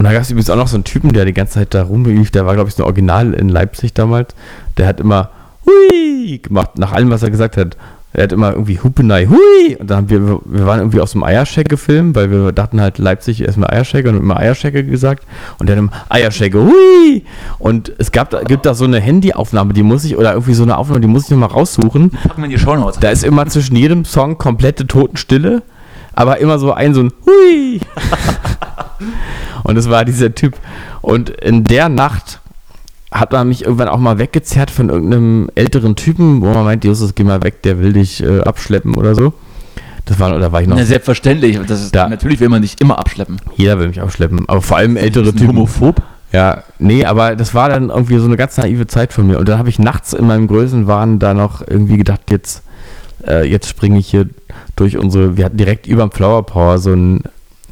und 0.02 0.06
da 0.06 0.14
gab 0.14 0.24
es 0.24 0.32
übrigens 0.32 0.50
auch 0.50 0.56
noch 0.56 0.68
so 0.68 0.78
einen 0.78 0.84
Typen, 0.84 1.14
der 1.14 1.26
die 1.26 1.32
ganze 1.32 1.54
Zeit 1.54 1.76
da 1.76 1.84
rumlief, 1.84 2.32
der 2.32 2.48
war, 2.48 2.56
glaube 2.56 2.70
ich, 2.70 2.74
so 2.74 2.82
ein 2.82 2.88
Original 2.88 3.36
in 3.36 3.50
Leipzig 3.50 3.94
damals. 3.94 4.34
Der 4.78 4.88
hat 4.88 5.00
immer 5.00 5.30
Hui 5.64 6.40
gemacht, 6.40 6.80
nach 6.80 6.92
allem, 6.92 7.12
was 7.12 7.22
er 7.22 7.30
gesagt 7.30 7.56
hat. 7.56 7.78
Er 8.12 8.24
hat 8.24 8.32
immer 8.32 8.52
irgendwie 8.52 8.80
Hupenei, 8.80 9.28
Hui! 9.28 9.76
Und 9.76 9.92
dann 9.92 9.98
haben 9.98 10.10
wir, 10.10 10.40
wir 10.44 10.66
waren 10.66 10.80
irgendwie 10.80 11.02
aus 11.02 11.12
dem 11.12 11.24
Eierschecke 11.24 11.70
gefilmt, 11.70 12.16
weil 12.16 12.32
wir 12.32 12.52
dachten 12.52 12.82
halt, 12.82 12.98
Leipzig 12.98 13.42
ist 13.42 13.46
erstmal 13.46 13.70
Eierschecke 13.70 14.10
und 14.10 14.18
immer 14.18 14.38
Eierschecke 14.38 14.84
gesagt. 14.84 15.24
Und 15.60 15.70
der 15.70 15.76
hat 15.76 15.84
immer 15.84 15.92
Eierschecke, 16.10 16.58
Hui! 16.58 17.24
Und 17.60 17.94
es 18.00 18.12
gab, 18.12 18.32
gibt 18.48 18.66
da 18.66 18.74
so 18.74 18.86
eine 18.86 19.00
Handyaufnahme, 19.00 19.74
die 19.74 19.84
muss 19.84 20.04
ich, 20.04 20.18
oder 20.18 20.32
irgendwie 20.32 20.56
so 20.56 20.64
eine 20.64 20.80
Aufnahme, 20.80 21.02
die 21.02 21.08
muss 21.10 21.26
ich 21.26 21.30
nochmal 21.30 21.50
raussuchen. 21.50 22.10
Packen 22.10 22.42
wir 22.42 22.50
die 22.50 22.58
Shownotes. 22.58 23.00
Da 23.00 23.12
ist 23.12 23.24
immer 23.24 23.46
zwischen 23.46 23.76
jedem 23.76 24.04
Song 24.06 24.40
komplette 24.40 24.88
Totenstille, 24.88 25.62
aber 26.16 26.40
immer 26.40 26.58
so 26.58 26.74
ein 26.74 26.96
so 26.96 27.02
ein 27.02 27.14
Hui. 27.28 27.82
und 29.64 29.78
es 29.78 29.90
war 29.90 30.06
dieser 30.06 30.34
Typ. 30.36 30.56
Und 31.02 31.30
in 31.30 31.64
der 31.66 31.90
Nacht 31.90 32.40
hat 33.12 33.32
man 33.34 33.48
mich 33.50 33.64
irgendwann 33.66 33.90
auch 33.90 33.98
mal 33.98 34.20
weggezerrt 34.20 34.72
von 34.72 34.90
irgendeinem 34.90 35.50
älteren 35.56 35.96
Typen, 35.96 36.42
wo 36.42 36.46
man 36.54 36.64
meint, 36.64 36.86
Justus, 36.86 37.14
geh 37.16 37.24
mal 37.24 37.44
weg, 37.44 37.62
der 37.64 37.80
will 37.80 37.94
dich 37.94 38.24
äh, 38.24 38.40
abschleppen 38.42 38.96
oder 38.96 39.16
so. 39.16 39.34
Das 40.06 40.20
war, 40.20 40.36
oder 40.36 40.52
war 40.52 40.62
ich 40.62 40.68
noch. 40.68 40.78
Na, 40.78 40.84
selbstverständlich. 40.86 41.60
Das 41.68 41.82
ist, 41.82 41.94
Da- 41.94 42.08
Natürlich 42.10 42.40
will 42.40 42.50
man 42.50 42.62
nicht 42.62 42.82
immer 42.82 42.98
abschleppen. 42.98 43.40
Jeder 43.56 43.78
will 43.80 43.88
mich 43.90 44.02
abschleppen, 44.02 44.48
aber 44.48 44.62
vor 44.62 44.78
allem 44.78 44.98
ältere 44.98 45.32
Typen. 45.34 45.50
homophob? 45.50 46.02
Ja, 46.34 46.64
nee, 46.80 47.04
aber 47.06 47.36
das 47.36 47.54
war 47.54 47.68
dann 47.70 47.90
irgendwie 47.90 48.18
so 48.18 48.26
eine 48.26 48.38
ganz 48.38 48.56
naive 48.58 48.88
Zeit 48.88 49.12
von 49.12 49.28
mir. 49.28 49.38
Und 49.38 49.50
dann 49.50 49.60
habe 49.60 49.68
ich 49.70 49.78
nachts 49.80 50.14
in 50.14 50.26
meinem 50.26 50.48
Größenwahn 50.48 51.20
da 51.20 51.34
noch 51.34 51.62
irgendwie 51.68 51.98
gedacht, 51.98 52.22
jetzt, 52.32 52.64
äh, 53.28 53.46
jetzt 53.46 53.68
springe 53.68 54.00
ich 54.00 54.08
hier 54.08 54.28
durch 54.78 54.98
unsere, 54.98 55.36
wir 55.36 55.44
hatten 55.46 55.58
direkt 55.58 55.86
über 55.88 56.04
dem 56.04 56.12
Flower 56.12 56.46
Power 56.46 56.78
so, 56.78 56.94
ein, 56.94 57.24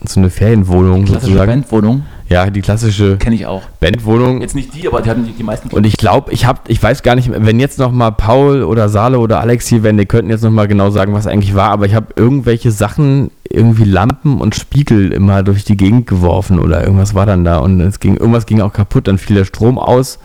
so 0.06 0.20
eine 0.20 0.30
Ferienwohnung 0.30 1.06
Klassische 1.06 1.34
sozusagen. 1.34 1.52
Bandwohnung. 1.52 2.04
Ja, 2.30 2.50
die 2.50 2.62
klassische 2.62 3.18
Kenne 3.18 3.36
ich 3.36 3.48
auch. 3.48 3.64
Bandwohnung. 3.80 4.42
Jetzt 4.42 4.54
nicht 4.54 4.74
die, 4.76 4.88
aber 4.88 5.02
die 5.02 5.10
hatten 5.10 5.26
die, 5.26 5.32
die 5.32 5.44
meisten. 5.44 5.70
Und 5.70 5.86
ich 5.86 5.98
glaube, 5.98 6.32
ich 6.32 6.46
habe, 6.46 6.60
ich 6.68 6.82
weiß 6.82 7.02
gar 7.02 7.16
nicht, 7.16 7.32
wenn 7.34 7.60
jetzt 7.60 7.80
noch 7.80 7.92
mal 7.92 8.12
Paul 8.12 8.64
oder 8.64 8.88
Sale 8.88 9.18
oder 9.20 9.40
Alex 9.40 9.68
hier 9.68 9.82
wären, 9.82 9.98
die 9.98 10.06
könnten 10.06 10.30
jetzt 10.30 10.44
noch 10.44 10.52
mal 10.52 10.68
genau 10.68 10.92
sagen, 10.92 11.14
was 11.14 11.26
eigentlich 11.26 11.56
war. 11.56 11.72
Aber 11.72 11.88
ich 11.88 11.96
habe 11.96 12.08
irgendwelche 12.16 12.72
Sachen, 12.72 13.32
irgendwie 13.50 13.84
Lampen 13.84 14.40
und 14.40 14.54
Spiegel 14.54 15.12
immer 15.12 15.42
durch 15.42 15.64
die 15.64 15.76
Gegend 15.76 16.06
geworfen 16.06 16.60
oder 16.60 16.84
irgendwas 16.84 17.16
war 17.16 17.26
dann 17.26 17.44
da 17.44 17.58
und 17.58 17.82
es 17.82 18.00
ging, 18.00 18.16
irgendwas 18.16 18.46
ging 18.46 18.62
auch 18.62 18.74
kaputt. 18.74 19.08
Dann 19.08 19.18
fiel 19.18 19.36
der 19.36 19.46
Strom 19.46 19.80
aus, 19.80 20.20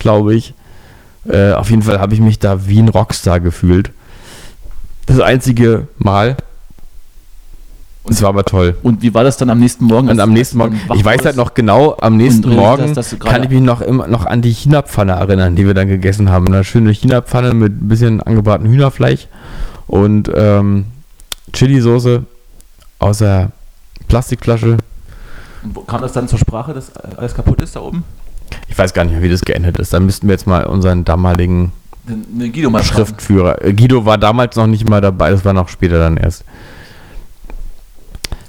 glaube 0.00 0.34
ich. 0.34 0.54
Äh, 1.28 1.52
auf 1.52 1.70
jeden 1.70 1.82
Fall 1.82 2.00
habe 2.00 2.14
ich 2.14 2.20
mich 2.20 2.40
da 2.40 2.66
wie 2.66 2.80
ein 2.80 2.88
Rockstar 2.88 3.38
gefühlt. 3.38 3.92
Das 5.06 5.20
einzige 5.20 5.86
Mal. 5.98 6.36
Es 8.10 8.22
war 8.22 8.30
aber 8.30 8.44
toll. 8.44 8.76
Und 8.82 9.02
wie 9.02 9.12
war 9.14 9.24
das 9.24 9.36
dann 9.36 9.50
am 9.50 9.58
nächsten 9.58 9.84
Morgen? 9.84 10.08
Und 10.08 10.20
am 10.20 10.32
nächsten 10.32 10.60
als 10.60 10.70
du 10.70 10.76
Morgen, 10.76 10.98
ich 10.98 11.04
weiß 11.04 11.24
halt 11.24 11.36
noch 11.36 11.54
genau, 11.54 11.96
am 12.00 12.16
nächsten 12.16 12.44
Und, 12.46 12.52
äh, 12.52 12.56
Morgen 12.56 12.94
dass 12.94 13.10
du 13.10 13.18
gerade- 13.18 13.34
kann 13.34 13.42
ich 13.44 13.50
mich 13.50 13.60
noch 13.60 13.80
immer 13.80 14.06
noch 14.06 14.26
an 14.26 14.42
die 14.42 14.52
China-Pfanne 14.52 15.12
erinnern, 15.12 15.56
die 15.56 15.66
wir 15.66 15.74
dann 15.74 15.88
gegessen 15.88 16.30
haben. 16.30 16.46
Eine 16.48 16.64
schöne 16.64 16.90
China-Pfanne 16.92 17.54
mit 17.54 17.72
ein 17.82 17.88
bisschen 17.88 18.22
angebratenem 18.22 18.72
Hühnerfleisch 18.72 19.28
und 19.86 20.30
ähm, 20.34 20.86
Chili-Soße 21.52 22.24
aus 22.98 23.18
der 23.18 23.50
Plastikflasche. 24.08 24.78
Und 25.62 25.86
kam 25.86 26.00
das 26.00 26.12
dann 26.12 26.28
zur 26.28 26.38
Sprache, 26.38 26.72
dass 26.74 26.94
alles 27.16 27.34
kaputt 27.34 27.60
ist 27.60 27.76
da 27.76 27.80
oben? 27.80 28.04
Ich 28.68 28.78
weiß 28.78 28.94
gar 28.94 29.04
nicht 29.04 29.12
mehr, 29.12 29.22
wie 29.22 29.28
das 29.28 29.42
geendet 29.42 29.78
ist. 29.78 29.92
Da 29.92 30.00
müssten 30.00 30.26
wir 30.28 30.32
jetzt 30.32 30.46
mal 30.46 30.64
unseren 30.64 31.04
damaligen 31.04 31.72
Den, 32.08 32.38
den 32.38 32.52
Guido 32.52 32.70
mal 32.70 32.82
schreiben. 32.82 33.06
Schriftführer. 33.06 33.62
äh, 33.64 33.72
Guido 33.74 34.04
war 34.06 34.16
damals 34.18 34.56
noch 34.56 34.66
nicht 34.66 34.88
mal 34.88 35.00
dabei, 35.00 35.30
das 35.30 35.44
war 35.44 35.52
noch 35.52 35.68
später 35.68 35.98
dann 35.98 36.16
erst. 36.16 36.44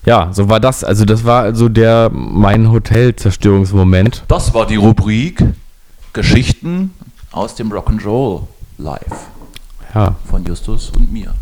Ja, 0.10 0.30
so 0.34 0.50
war 0.50 0.60
das. 0.60 0.84
Also 0.84 1.06
das 1.06 1.24
war 1.24 1.44
also 1.44 1.70
der 1.70 2.10
mein 2.12 2.72
Hotel-Zerstörungsmoment. 2.72 4.24
Das 4.28 4.56
war 4.56 4.66
die 4.66 4.76
Rubrik 4.76 5.44
Geschichten 6.14 6.96
aus 7.32 7.54
dem 7.54 7.72
Rock'n'Roll 7.72 8.42
live 8.80 9.28
Ja. 9.94 10.16
von 10.28 10.44
Justus 10.46 10.90
und 10.90 11.14
mir. 11.14 11.36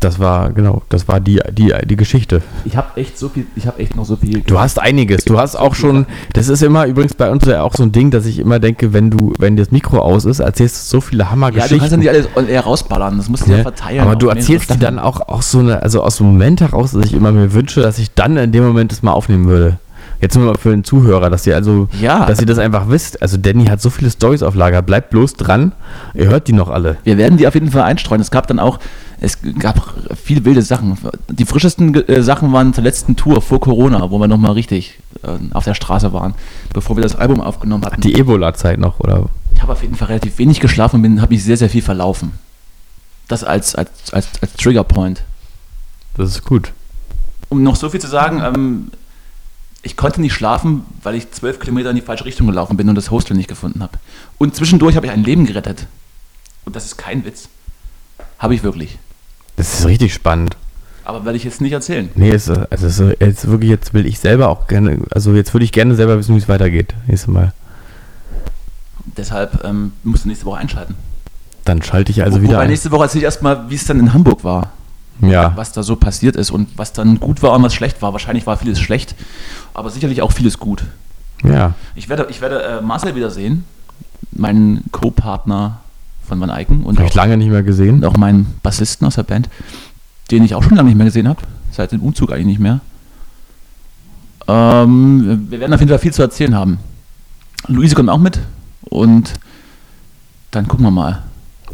Das 0.00 0.18
war, 0.18 0.50
genau, 0.52 0.80
das 0.88 1.08
war 1.08 1.20
die, 1.20 1.40
die, 1.52 1.74
die 1.84 1.96
Geschichte. 1.96 2.40
Ich 2.64 2.74
habe 2.74 2.98
echt 2.98 3.18
so 3.18 3.28
viel, 3.28 3.46
ich 3.54 3.66
habe 3.66 3.80
echt 3.80 3.96
noch 3.96 4.06
so 4.06 4.16
viel. 4.16 4.40
Du 4.40 4.58
hast 4.58 4.80
einiges. 4.80 5.24
Du 5.26 5.38
hast 5.38 5.56
auch 5.56 5.74
schon, 5.74 6.06
das 6.32 6.48
ist 6.48 6.62
immer 6.62 6.86
übrigens 6.86 7.12
bei 7.14 7.30
uns 7.30 7.44
ja 7.44 7.60
auch 7.62 7.74
so 7.74 7.82
ein 7.82 7.92
Ding, 7.92 8.10
dass 8.10 8.24
ich 8.24 8.38
immer 8.38 8.58
denke, 8.60 8.94
wenn 8.94 9.10
du, 9.10 9.34
wenn 9.38 9.58
das 9.58 9.70
Mikro 9.72 9.98
aus 9.98 10.24
ist, 10.24 10.40
erzählst 10.40 10.76
du 10.90 10.96
so 10.96 11.00
viele 11.02 11.20
ja, 11.20 11.24
du 11.26 11.30
Hammergeschichten. 11.32 11.78
kannst 11.80 11.92
ja 11.92 11.98
nicht 11.98 12.10
alles 12.36 12.48
air 12.48 12.62
rausballern, 12.62 13.18
das 13.18 13.28
musst 13.28 13.46
du 13.46 13.50
ja, 13.50 13.58
Ja, 13.58 13.62
verteilen. 13.62 14.00
aber 14.00 14.16
du 14.16 14.28
erzählst 14.28 14.72
die 14.72 14.78
dann 14.78 14.98
auch, 14.98 15.20
auch 15.20 15.42
so 15.42 15.58
eine, 15.58 15.82
also 15.82 16.02
aus 16.02 16.16
dem 16.16 16.28
Moment 16.28 16.62
heraus, 16.62 16.92
dass 16.92 17.04
ich 17.04 17.12
immer 17.12 17.30
mir 17.30 17.52
wünsche, 17.52 17.82
dass 17.82 17.98
ich 17.98 18.10
dann 18.14 18.38
in 18.38 18.52
dem 18.52 18.64
Moment 18.64 18.92
das 18.92 19.02
mal 19.02 19.12
aufnehmen 19.12 19.48
würde. 19.48 19.78
Jetzt 20.22 20.36
nur 20.36 20.46
mal 20.46 20.56
für 20.58 20.70
den 20.70 20.84
Zuhörer, 20.84 21.30
dass 21.30 21.46
ihr 21.46 21.54
also, 21.54 21.88
Ja. 22.00 22.26
dass 22.26 22.40
ihr 22.40 22.46
das 22.46 22.58
einfach 22.58 22.88
wisst. 22.90 23.22
Also 23.22 23.36
Danny 23.38 23.66
hat 23.66 23.80
so 23.80 23.88
viele 23.88 24.10
Stories 24.10 24.42
auf 24.42 24.54
Lager, 24.54 24.82
bleibt 24.82 25.10
bloß 25.10 25.34
dran. 25.34 25.72
Ihr 26.14 26.28
hört 26.28 26.46
die 26.46 26.52
noch 26.52 26.68
alle. 26.68 26.98
Wir 27.04 27.16
werden 27.16 27.38
die 27.38 27.46
auf 27.46 27.54
jeden 27.54 27.70
Fall 27.70 27.82
einstreuen. 27.82 28.20
Es 28.20 28.30
gab 28.30 28.46
dann 28.46 28.58
auch, 28.58 28.78
es 29.20 29.38
gab 29.58 29.94
viele 30.16 30.44
wilde 30.46 30.62
Sachen. 30.62 30.96
Die 31.28 31.44
frischesten 31.44 31.94
äh, 32.08 32.22
Sachen 32.22 32.52
waren 32.52 32.72
zur 32.72 32.82
letzten 32.82 33.16
Tour 33.16 33.42
vor 33.42 33.60
Corona, 33.60 34.10
wo 34.10 34.18
wir 34.18 34.28
nochmal 34.28 34.52
richtig 34.52 34.98
äh, 35.22 35.36
auf 35.52 35.64
der 35.64 35.74
Straße 35.74 36.12
waren, 36.14 36.34
bevor 36.72 36.96
wir 36.96 37.02
das 37.02 37.16
Album 37.16 37.40
aufgenommen 37.40 37.84
hatten. 37.84 38.00
Die 38.00 38.14
Ebola-Zeit 38.14 38.78
noch, 38.78 38.98
oder? 38.98 39.28
Ich 39.54 39.60
habe 39.60 39.72
auf 39.72 39.82
jeden 39.82 39.94
Fall 39.94 40.08
relativ 40.08 40.38
wenig 40.38 40.60
geschlafen 40.60 40.96
und 40.96 41.02
bin, 41.02 41.20
habe 41.20 41.34
mich 41.34 41.44
sehr, 41.44 41.58
sehr 41.58 41.68
viel 41.68 41.82
verlaufen. 41.82 42.32
Das 43.28 43.44
als, 43.44 43.74
als, 43.74 43.90
als, 44.12 44.28
als 44.40 44.54
Triggerpoint. 44.54 45.22
Das 46.16 46.30
ist 46.30 46.44
gut. 46.44 46.72
Um 47.50 47.62
noch 47.62 47.76
so 47.76 47.90
viel 47.90 48.00
zu 48.00 48.08
sagen, 48.08 48.40
ähm, 48.42 48.90
ich 49.82 49.98
konnte 49.98 50.22
nicht 50.22 50.32
schlafen, 50.32 50.84
weil 51.02 51.14
ich 51.14 51.30
zwölf 51.30 51.60
Kilometer 51.60 51.90
in 51.90 51.96
die 51.96 52.02
falsche 52.02 52.24
Richtung 52.24 52.46
gelaufen 52.46 52.78
bin 52.78 52.88
und 52.88 52.94
das 52.94 53.10
Hostel 53.10 53.36
nicht 53.36 53.48
gefunden 53.48 53.82
habe. 53.82 53.98
Und 54.38 54.56
zwischendurch 54.56 54.96
habe 54.96 55.06
ich 55.06 55.12
ein 55.12 55.24
Leben 55.24 55.44
gerettet. 55.44 55.86
Und 56.64 56.74
das 56.74 56.86
ist 56.86 56.96
kein 56.96 57.24
Witz. 57.26 57.48
Habe 58.38 58.54
ich 58.54 58.62
wirklich. 58.62 58.98
Das 59.60 59.80
ist 59.80 59.86
richtig 59.86 60.14
spannend. 60.14 60.56
Aber 61.04 61.24
werde 61.24 61.36
ich 61.36 61.44
jetzt 61.44 61.60
nicht 61.60 61.72
erzählen. 61.72 62.08
Nee, 62.14 62.30
es, 62.30 62.48
also 62.48 62.86
es 62.86 62.98
ist 62.98 63.20
jetzt 63.20 63.46
wirklich, 63.48 63.70
jetzt 63.70 63.92
will 63.94 64.06
ich 64.06 64.18
selber 64.20 64.48
auch 64.48 64.66
gerne, 64.68 64.98
also 65.10 65.34
jetzt 65.34 65.52
würde 65.54 65.64
ich 65.64 65.72
gerne 65.72 65.94
selber 65.96 66.16
wissen, 66.18 66.34
wie 66.34 66.38
es 66.38 66.48
weitergeht. 66.48 66.94
Nächstes 67.06 67.28
Mal. 67.28 67.52
Deshalb 69.16 69.64
ähm, 69.64 69.92
musst 70.04 70.24
du 70.24 70.28
nächste 70.28 70.46
Woche 70.46 70.58
einschalten. 70.58 70.94
Dann 71.64 71.82
schalte 71.82 72.12
ich 72.12 72.22
also 72.22 72.38
Wo- 72.38 72.42
wieder 72.42 72.52
Wobei 72.54 72.64
ein. 72.64 72.70
nächste 72.70 72.90
Woche 72.90 73.04
erzähle 73.04 73.20
ich 73.20 73.24
erstmal, 73.24 73.68
wie 73.70 73.74
es 73.74 73.84
dann 73.84 73.98
in 73.98 74.12
Hamburg 74.12 74.44
war. 74.44 74.70
Ja, 75.22 75.52
Was 75.56 75.72
da 75.72 75.82
so 75.82 75.96
passiert 75.96 76.34
ist 76.36 76.50
und 76.50 76.70
was 76.78 76.94
dann 76.94 77.20
gut 77.20 77.42
war 77.42 77.52
und 77.52 77.62
was 77.62 77.74
schlecht 77.74 78.00
war. 78.00 78.12
Wahrscheinlich 78.12 78.46
war 78.46 78.56
vieles 78.56 78.80
schlecht, 78.80 79.14
aber 79.74 79.90
sicherlich 79.90 80.22
auch 80.22 80.32
vieles 80.32 80.58
gut. 80.58 80.84
ja. 81.44 81.74
Ich 81.94 82.08
werde, 82.08 82.26
ich 82.30 82.40
werde 82.40 82.62
äh, 82.62 82.80
Marcel 82.80 83.14
wiedersehen, 83.14 83.64
meinen 84.32 84.84
Co-Partner 84.92 85.80
von 86.30 86.40
Van 86.40 86.48
Eycken 86.50 86.84
und 86.84 86.98
Habe 86.98 87.08
ich 87.08 87.14
lange 87.14 87.36
nicht 87.36 87.50
mehr 87.50 87.62
gesehen. 87.62 87.96
und 87.96 88.04
auch 88.06 88.16
meinen 88.16 88.46
Bassisten 88.62 89.06
aus 89.06 89.16
der 89.16 89.24
Band, 89.24 89.48
den 90.30 90.44
ich 90.44 90.54
auch 90.54 90.62
schon 90.62 90.76
lange 90.76 90.88
nicht 90.88 90.96
mehr 90.96 91.06
gesehen 91.06 91.28
habe, 91.28 91.40
seit 91.72 91.90
dem 91.92 92.00
Umzug 92.00 92.32
eigentlich 92.32 92.46
nicht 92.46 92.60
mehr. 92.60 92.80
Ähm, 94.48 95.46
wir 95.50 95.60
werden 95.60 95.74
auf 95.74 95.80
jeden 95.80 95.90
Fall 95.90 95.98
viel 95.98 96.12
zu 96.12 96.22
erzählen 96.22 96.54
haben. 96.54 96.78
Luise 97.66 97.94
kommt 97.94 98.08
auch 98.08 98.18
mit 98.18 98.40
und 98.82 99.34
dann 100.50 100.66
gucken 100.68 100.86
wir 100.86 100.90
mal, 100.90 101.22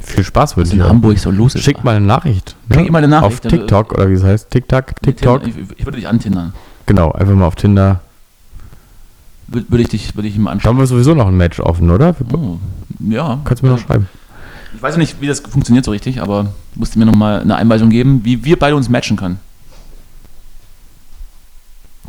Viel 0.00 0.24
Spaß 0.24 0.56
wünsche 0.56 0.72
in 0.74 0.80
ich. 0.80 0.86
Hamburg 0.88 1.18
so 1.18 1.30
los 1.30 1.54
ist. 1.54 1.62
Schick 1.62 1.82
mal 1.84 1.96
eine 1.96 2.04
Nachricht. 2.06 2.56
Schick 2.72 2.90
mal 2.90 2.98
eine 2.98 3.08
Nachricht. 3.08 3.44
Auf 3.46 3.50
TikTok 3.50 3.92
oder 3.92 4.08
wie 4.08 4.14
es 4.14 4.22
heißt. 4.24 4.50
TikTok, 4.50 5.00
TikTok. 5.02 5.46
Ich, 5.46 5.54
ich 5.78 5.84
würde 5.86 5.96
dich 5.98 6.08
antindern. 6.08 6.52
Genau, 6.86 7.12
einfach 7.12 7.34
mal 7.34 7.46
auf 7.46 7.56
Tinder. 7.56 8.00
Würde 9.48 9.82
ich 9.82 9.88
dich, 9.88 10.14
würde 10.16 10.28
ich 10.28 10.36
ihm 10.36 10.44
Da 10.46 10.50
anschauen. 10.52 10.70
haben 10.70 10.78
wir 10.78 10.86
sowieso 10.86 11.14
noch 11.14 11.28
ein 11.28 11.36
Match 11.36 11.60
offen, 11.60 11.90
oder? 11.90 12.14
Oh, 12.32 12.56
ja. 13.08 13.38
Kannst 13.44 13.62
du 13.62 13.66
mir 13.66 13.72
noch 13.72 13.78
schreiben. 13.78 14.08
Ich 14.76 14.82
weiß 14.82 14.98
nicht, 14.98 15.22
wie 15.22 15.26
das 15.26 15.40
funktioniert 15.40 15.86
so 15.86 15.90
richtig, 15.90 16.20
aber 16.20 16.52
musst 16.74 16.94
du 16.94 16.98
mir 16.98 17.06
nochmal 17.06 17.40
eine 17.40 17.56
Einweisung 17.56 17.88
geben, 17.88 18.20
wie 18.24 18.44
wir 18.44 18.58
beide 18.58 18.76
uns 18.76 18.90
matchen 18.90 19.16
können. 19.16 19.38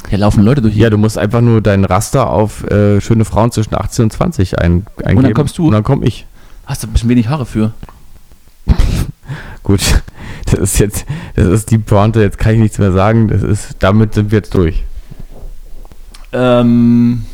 Hier 0.09 0.17
laufen 0.17 0.43
Leute 0.43 0.61
durch 0.61 0.75
Ja, 0.75 0.89
du 0.89 0.97
musst 0.97 1.17
einfach 1.17 1.39
nur 1.39 1.61
dein 1.61 1.85
Raster 1.85 2.29
auf 2.29 2.65
äh, 2.65 2.99
schöne 2.99 3.23
Frauen 3.23 3.51
zwischen 3.51 3.73
18 3.73 4.03
und 4.03 4.11
20 4.11 4.59
ein, 4.59 4.85
eingeben. 5.03 5.33
kommst 5.33 5.57
du? 5.57 5.67
Und 5.67 5.71
dann 5.71 5.83
komm 5.83 6.03
ich. 6.03 6.25
Hast 6.65 6.83
du 6.83 6.87
ein 6.87 6.93
bisschen 6.93 7.07
wenig 7.07 7.29
Haare 7.29 7.45
für. 7.45 7.71
Gut, 9.63 9.81
das 10.45 10.59
ist 10.59 10.79
jetzt, 10.79 11.05
das 11.35 11.47
ist 11.47 11.71
die 11.71 11.77
Pointe, 11.77 12.21
jetzt 12.21 12.37
kann 12.37 12.53
ich 12.53 12.59
nichts 12.59 12.79
mehr 12.79 12.91
sagen. 12.91 13.29
Das 13.29 13.43
ist, 13.43 13.77
damit 13.79 14.13
sind 14.13 14.31
wir 14.31 14.39
jetzt 14.39 14.53
durch. 14.53 14.83
Ähm, 16.33 17.25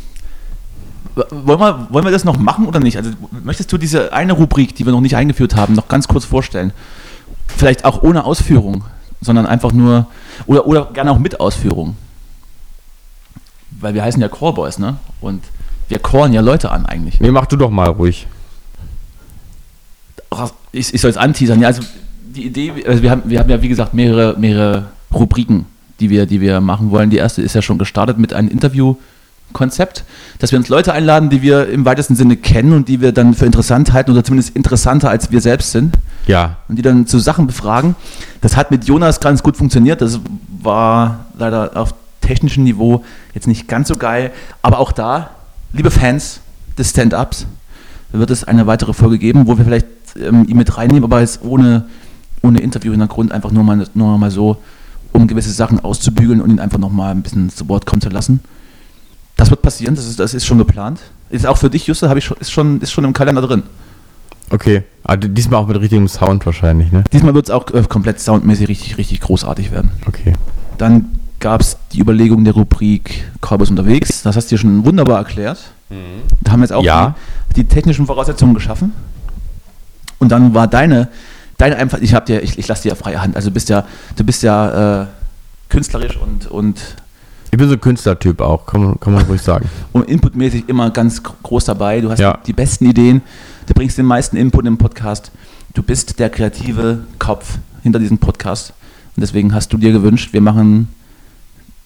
wollen, 1.16 1.60
wir, 1.60 1.88
wollen 1.90 2.06
wir 2.06 2.12
das 2.12 2.24
noch 2.24 2.38
machen 2.38 2.66
oder 2.66 2.80
nicht? 2.80 2.98
Also 2.98 3.12
möchtest 3.44 3.72
du 3.72 3.78
diese 3.78 4.14
eine 4.14 4.34
Rubrik, 4.34 4.76
die 4.76 4.86
wir 4.86 4.92
noch 4.92 5.02
nicht 5.02 5.16
eingeführt 5.16 5.56
haben, 5.56 5.76
noch 5.76 5.88
ganz 5.88 6.08
kurz 6.08 6.26
vorstellen? 6.26 6.74
Vielleicht 7.48 7.86
auch 7.86 8.02
ohne 8.02 8.26
Ausführung, 8.26 8.84
sondern 9.22 9.46
einfach 9.46 9.72
nur, 9.72 10.08
oder, 10.46 10.66
oder 10.66 10.86
gerne 10.94 11.12
auch 11.12 11.20
mit 11.20 11.40
Ausführung. 11.40 11.96
Weil 13.72 13.94
wir 13.94 14.04
heißen 14.04 14.22
ja 14.22 14.28
Callboys, 14.28 14.80
ne? 14.80 14.98
Und 15.22 15.44
wir 15.90 16.00
callen 16.00 16.34
ja 16.34 16.42
Leute 16.42 16.72
an 16.72 16.86
eigentlich. 16.86 17.20
Nee, 17.20 17.32
mach 17.32 17.46
du 17.46 17.58
doch 17.58 17.70
mal 17.70 17.90
ruhig. 17.90 18.28
Ich, 20.72 20.94
ich 20.94 21.02
soll 21.02 21.12
es 21.12 21.18
anteasern. 21.18 21.62
Ja, 21.62 21.68
also 21.68 21.84
die 22.24 22.46
Idee, 22.46 22.74
also 22.88 23.04
wir 23.04 23.12
haben, 23.12 23.24
wir 23.26 23.40
haben 23.40 23.50
ja 23.50 23.62
wie 23.62 23.68
gesagt 23.68 23.94
mehrere, 23.94 24.40
mehrere 24.40 24.86
Rubriken, 25.14 25.66
die 26.00 26.10
wir, 26.10 26.26
die 26.26 26.42
wir 26.42 26.62
machen 26.62 26.90
wollen. 26.90 27.10
Die 27.10 27.18
erste 27.18 27.42
ist 27.42 27.54
ja 27.54 27.62
schon 27.62 27.78
gestartet 27.78 28.18
mit 28.18 28.34
einem 28.34 28.48
Interviewkonzept, 29.54 30.04
dass 30.40 30.52
wir 30.52 30.60
uns 30.60 30.70
Leute 30.70 30.94
einladen, 30.94 31.30
die 31.30 31.42
wir 31.42 31.70
im 31.70 31.86
weitesten 31.86 32.16
Sinne 32.16 32.36
kennen 32.36 32.74
und 32.74 32.88
die 32.88 33.00
wir 33.00 33.12
dann 33.12 33.34
für 33.34 33.46
interessant 33.46 33.94
halten 33.94 34.12
oder 34.12 34.24
zumindest 34.24 34.56
interessanter 34.56 35.10
als 35.10 35.32
wir 35.32 35.42
selbst 35.42 35.72
sind 35.72 35.96
Ja, 36.28 36.58
und 36.68 36.78
die 36.78 36.82
dann 36.82 37.08
zu 37.08 37.20
Sachen 37.20 37.48
befragen. 37.48 37.96
Das 38.42 38.58
hat 38.58 38.72
mit 38.72 38.86
Jonas 38.86 39.20
ganz 39.20 39.44
gut 39.44 39.56
funktioniert. 39.56 40.02
Das 40.02 40.20
war 40.62 41.26
leider 41.38 41.72
auf 41.76 41.94
technischem 42.22 42.64
Niveau 42.64 43.04
jetzt 43.34 43.48
nicht 43.48 43.68
ganz 43.68 43.88
so 43.88 43.96
geil. 43.96 44.32
Aber 44.62 44.80
auch 44.80 44.92
da, 44.92 45.30
liebe 45.72 45.92
Fans 45.92 46.40
des 46.78 46.90
Stand-Ups, 46.90 47.46
wird 48.12 48.30
es 48.30 48.44
eine 48.44 48.68
weitere 48.68 48.94
Folge 48.94 49.18
geben, 49.18 49.48
wo 49.48 49.58
wir 49.58 49.66
vielleicht 49.66 49.88
ähm, 50.20 50.46
ihn 50.48 50.58
mit 50.58 50.78
reinnehmen, 50.78 51.04
aber 51.04 51.22
jetzt 51.22 51.44
ohne, 51.44 51.86
ohne 52.44 52.60
Interview-Hintergrund, 52.60 53.32
einfach 53.32 53.52
nur 53.52 53.64
mal, 53.64 53.86
nur 53.96 54.18
mal 54.18 54.30
so, 54.30 54.58
um 55.12 55.28
gewisse 55.28 55.52
Sachen 55.52 55.80
auszubügeln 55.80 56.40
und 56.40 56.52
ihn 56.52 56.60
einfach 56.60 56.78
nochmal 56.78 57.12
ein 57.12 57.24
bisschen 57.24 57.50
zu 57.50 57.68
Wort 57.70 57.86
kommen 57.86 58.02
zu 58.02 58.10
lassen. 58.10 58.40
Das 59.36 59.50
wird 59.50 59.62
passieren, 59.62 59.96
das 59.96 60.06
ist, 60.06 60.20
das 60.20 60.34
ist 60.34 60.46
schon 60.46 60.58
geplant. 60.58 61.00
Ist 61.30 61.46
auch 61.48 61.58
für 61.58 61.70
dich, 61.70 61.88
Juste, 61.88 62.08
habe 62.10 62.20
ich 62.20 62.26
schon, 62.26 62.38
ist, 62.38 62.52
schon, 62.52 62.80
ist 62.82 62.92
schon 62.92 63.04
im 63.04 63.14
Kalender 63.14 63.42
drin. 63.42 63.64
okay. 64.52 64.84
Aber 65.04 65.18
diesmal 65.18 65.60
auch 65.62 65.68
mit 65.68 65.78
richtigem 65.82 66.08
Sound 66.08 66.46
wahrscheinlich, 66.46 66.92
ne? 66.92 67.04
Diesmal 67.12 67.34
wird 67.34 67.48
es 67.48 67.52
auch 67.52 67.70
äh, 67.72 67.82
komplett 67.84 68.20
soundmäßig 68.22 68.68
richtig, 68.70 68.98
richtig 68.98 69.20
großartig 69.22 69.72
werden. 69.72 69.92
Okay. 70.08 70.34
Dann 70.78 71.10
gab 71.40 71.60
es 71.62 71.76
die 71.92 72.00
Überlegung 72.00 72.46
der 72.46 72.54
Rubrik 72.54 73.26
Cowboys 73.42 73.70
unterwegs. 73.70 74.22
Das 74.22 74.38
hast 74.38 74.50
du 74.50 74.56
dir 74.56 74.60
schon 74.62 74.86
wunderbar 74.86 75.18
erklärt. 75.18 75.60
Da 76.42 76.52
haben 76.52 76.62
wir 76.62 76.66
jetzt 76.66 76.72
auch 76.74 76.84
Ja. 76.84 77.16
die, 77.50 77.64
die 77.64 77.68
technischen 77.68 78.06
Voraussetzungen 78.06 78.54
geschaffen. 78.54 78.94
Und 80.20 80.30
dann 80.32 80.54
war 80.54 80.68
deine, 80.68 81.10
deine 81.58 81.76
einfach, 81.76 82.00
ich 82.00 82.14
habe 82.14 82.26
dir, 82.26 82.42
ich, 82.42 82.58
ich 82.58 82.68
lasse 82.68 82.84
dir 82.84 82.90
ja 82.90 82.96
freie 82.96 83.22
Hand. 83.22 83.36
Also 83.36 83.50
du 83.50 83.54
bist 83.54 83.68
ja, 83.70 83.86
du 84.16 84.24
bist 84.24 84.42
ja 84.44 85.02
äh, 85.02 85.06
künstlerisch 85.70 86.16
und, 86.18 86.48
und, 86.48 86.80
Ich 87.54 87.58
bin 87.60 87.68
so 87.68 87.76
ein 87.76 87.82
Künstlertyp 87.82 88.42
auch, 88.42 88.66
kann 88.66 88.84
man, 88.84 89.00
kann 89.00 89.14
man 89.14 89.26
ruhig 89.26 89.40
sagen. 89.40 89.70
und 89.94 90.10
inputmäßig 90.10 90.68
immer 90.70 90.90
ganz 90.90 91.22
gro- 91.22 91.36
groß 91.44 91.66
dabei. 91.66 92.02
Du 92.02 92.10
hast 92.10 92.18
Ja. 92.18 92.40
die 92.48 92.52
besten 92.52 92.90
Ideen, 92.90 93.22
du 93.68 93.76
bringst 93.76 93.96
den 94.00 94.08
meisten 94.08 94.38
Input 94.38 94.66
im 94.66 94.80
Podcast. 94.80 95.32
Du 95.76 95.84
bist 95.84 96.18
der 96.18 96.32
kreative 96.32 97.04
Kopf 97.20 97.60
hinter 97.84 98.00
diesem 98.00 98.18
Podcast. 98.18 98.74
Und 99.16 99.22
deswegen 99.22 99.54
hast 99.54 99.72
du 99.72 99.78
dir 99.78 99.92
gewünscht, 99.92 100.34
wir 100.34 100.42
machen 100.42 100.88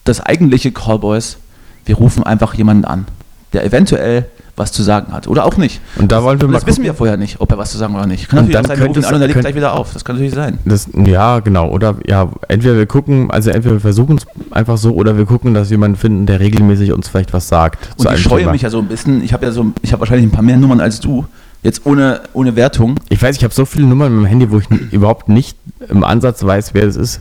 das 0.04 0.20
eigentliche 0.20 0.72
Callboys. 0.72 1.36
Wir 1.84 1.96
rufen 1.96 2.22
einfach 2.22 2.54
jemanden 2.54 2.86
an, 2.86 3.04
der 3.52 3.62
eventuell 3.66 4.24
was 4.58 4.72
zu 4.72 4.82
sagen 4.82 5.12
hat. 5.12 5.26
Oder 5.28 5.44
auch 5.44 5.56
nicht. 5.56 5.80
Und 5.96 6.12
da 6.12 6.22
wollen 6.22 6.40
wir 6.40 6.48
mal 6.48 6.54
das 6.54 6.66
wissen 6.66 6.76
gucken. 6.76 6.84
wir 6.84 6.94
vorher 6.94 7.16
nicht, 7.16 7.40
ob 7.40 7.50
er 7.52 7.58
was 7.58 7.70
zu 7.70 7.78
sagen 7.78 7.94
oder 7.94 8.06
nicht. 8.06 8.28
Kann 8.28 8.40
Und 8.40 8.44
natürlich 8.50 8.56
dann 8.56 8.64
auch 8.64 8.68
sein, 8.68 8.78
könnte 8.84 9.00
es- 9.00 9.06
an 9.06 9.14
und 9.14 9.20
er 9.22 9.26
legt 9.28 9.40
gleich 9.40 9.54
wieder 9.54 9.72
auf. 9.74 9.92
Das 9.92 10.04
kann 10.04 10.16
natürlich 10.16 10.34
sein. 10.34 10.58
Das, 10.64 10.88
ja, 11.06 11.40
genau. 11.40 11.68
Oder 11.70 11.94
ja, 12.06 12.28
entweder 12.48 12.76
wir 12.76 12.86
gucken, 12.86 13.30
also 13.30 13.50
entweder 13.50 13.76
wir 13.76 13.80
versuchen 13.80 14.18
es 14.18 14.26
einfach 14.52 14.76
so, 14.78 14.92
oder 14.94 15.16
wir 15.16 15.24
gucken, 15.26 15.54
dass 15.54 15.70
wir 15.70 15.74
jemanden 15.76 15.96
finden, 15.96 16.26
der 16.26 16.40
regelmäßig 16.40 16.92
uns 16.92 17.08
vielleicht 17.08 17.32
was 17.32 17.48
sagt. 17.48 17.88
Und 17.96 18.12
ich 18.12 18.20
scheue 18.22 18.50
mich 18.50 18.62
ja 18.62 18.70
so 18.70 18.78
ein 18.78 18.86
bisschen. 18.88 19.22
Ich 19.22 19.32
habe 19.32 19.46
ja 19.46 19.52
so, 19.52 19.66
ich 19.82 19.92
habe 19.92 20.00
wahrscheinlich 20.00 20.26
ein 20.26 20.32
paar 20.32 20.42
mehr 20.42 20.56
Nummern 20.56 20.80
als 20.80 21.00
du. 21.00 21.24
Jetzt 21.62 21.86
ohne, 21.86 22.20
ohne 22.34 22.54
Wertung. 22.54 23.00
Ich 23.08 23.20
weiß, 23.20 23.36
ich 23.36 23.42
habe 23.44 23.52
so 23.52 23.64
viele 23.64 23.86
Nummern 23.86 24.12
mit 24.12 24.22
dem 24.24 24.26
Handy, 24.26 24.50
wo 24.50 24.58
ich 24.58 24.68
überhaupt 24.92 25.28
nicht 25.28 25.56
im 25.88 26.04
Ansatz 26.04 26.44
weiß, 26.44 26.72
wer 26.74 26.84
es 26.84 26.94
ist. 26.96 27.20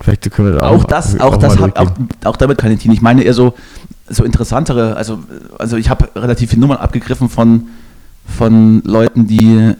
Vielleicht 0.00 0.28
können 0.32 0.48
wir 0.52 0.60
da 0.60 0.68
Auch 0.68 0.78
mal- 0.78 0.84
das, 0.88 1.20
auch, 1.20 1.32
mal 1.32 1.36
das 1.38 1.58
hat, 1.58 1.78
auch, 1.78 1.90
auch 2.24 2.36
damit 2.36 2.58
kann 2.58 2.72
ich 2.72 2.80
dienen. 2.80 2.94
Ich 2.94 3.02
meine 3.02 3.22
eher 3.22 3.34
so, 3.34 3.54
so 4.08 4.24
interessantere, 4.24 4.96
also, 4.96 5.20
also 5.58 5.76
ich 5.76 5.88
habe 5.88 6.08
relativ 6.16 6.50
viele 6.50 6.60
Nummern 6.60 6.78
abgegriffen 6.78 7.28
von, 7.28 7.68
von 8.26 8.82
Leuten, 8.84 9.26
die 9.26 9.72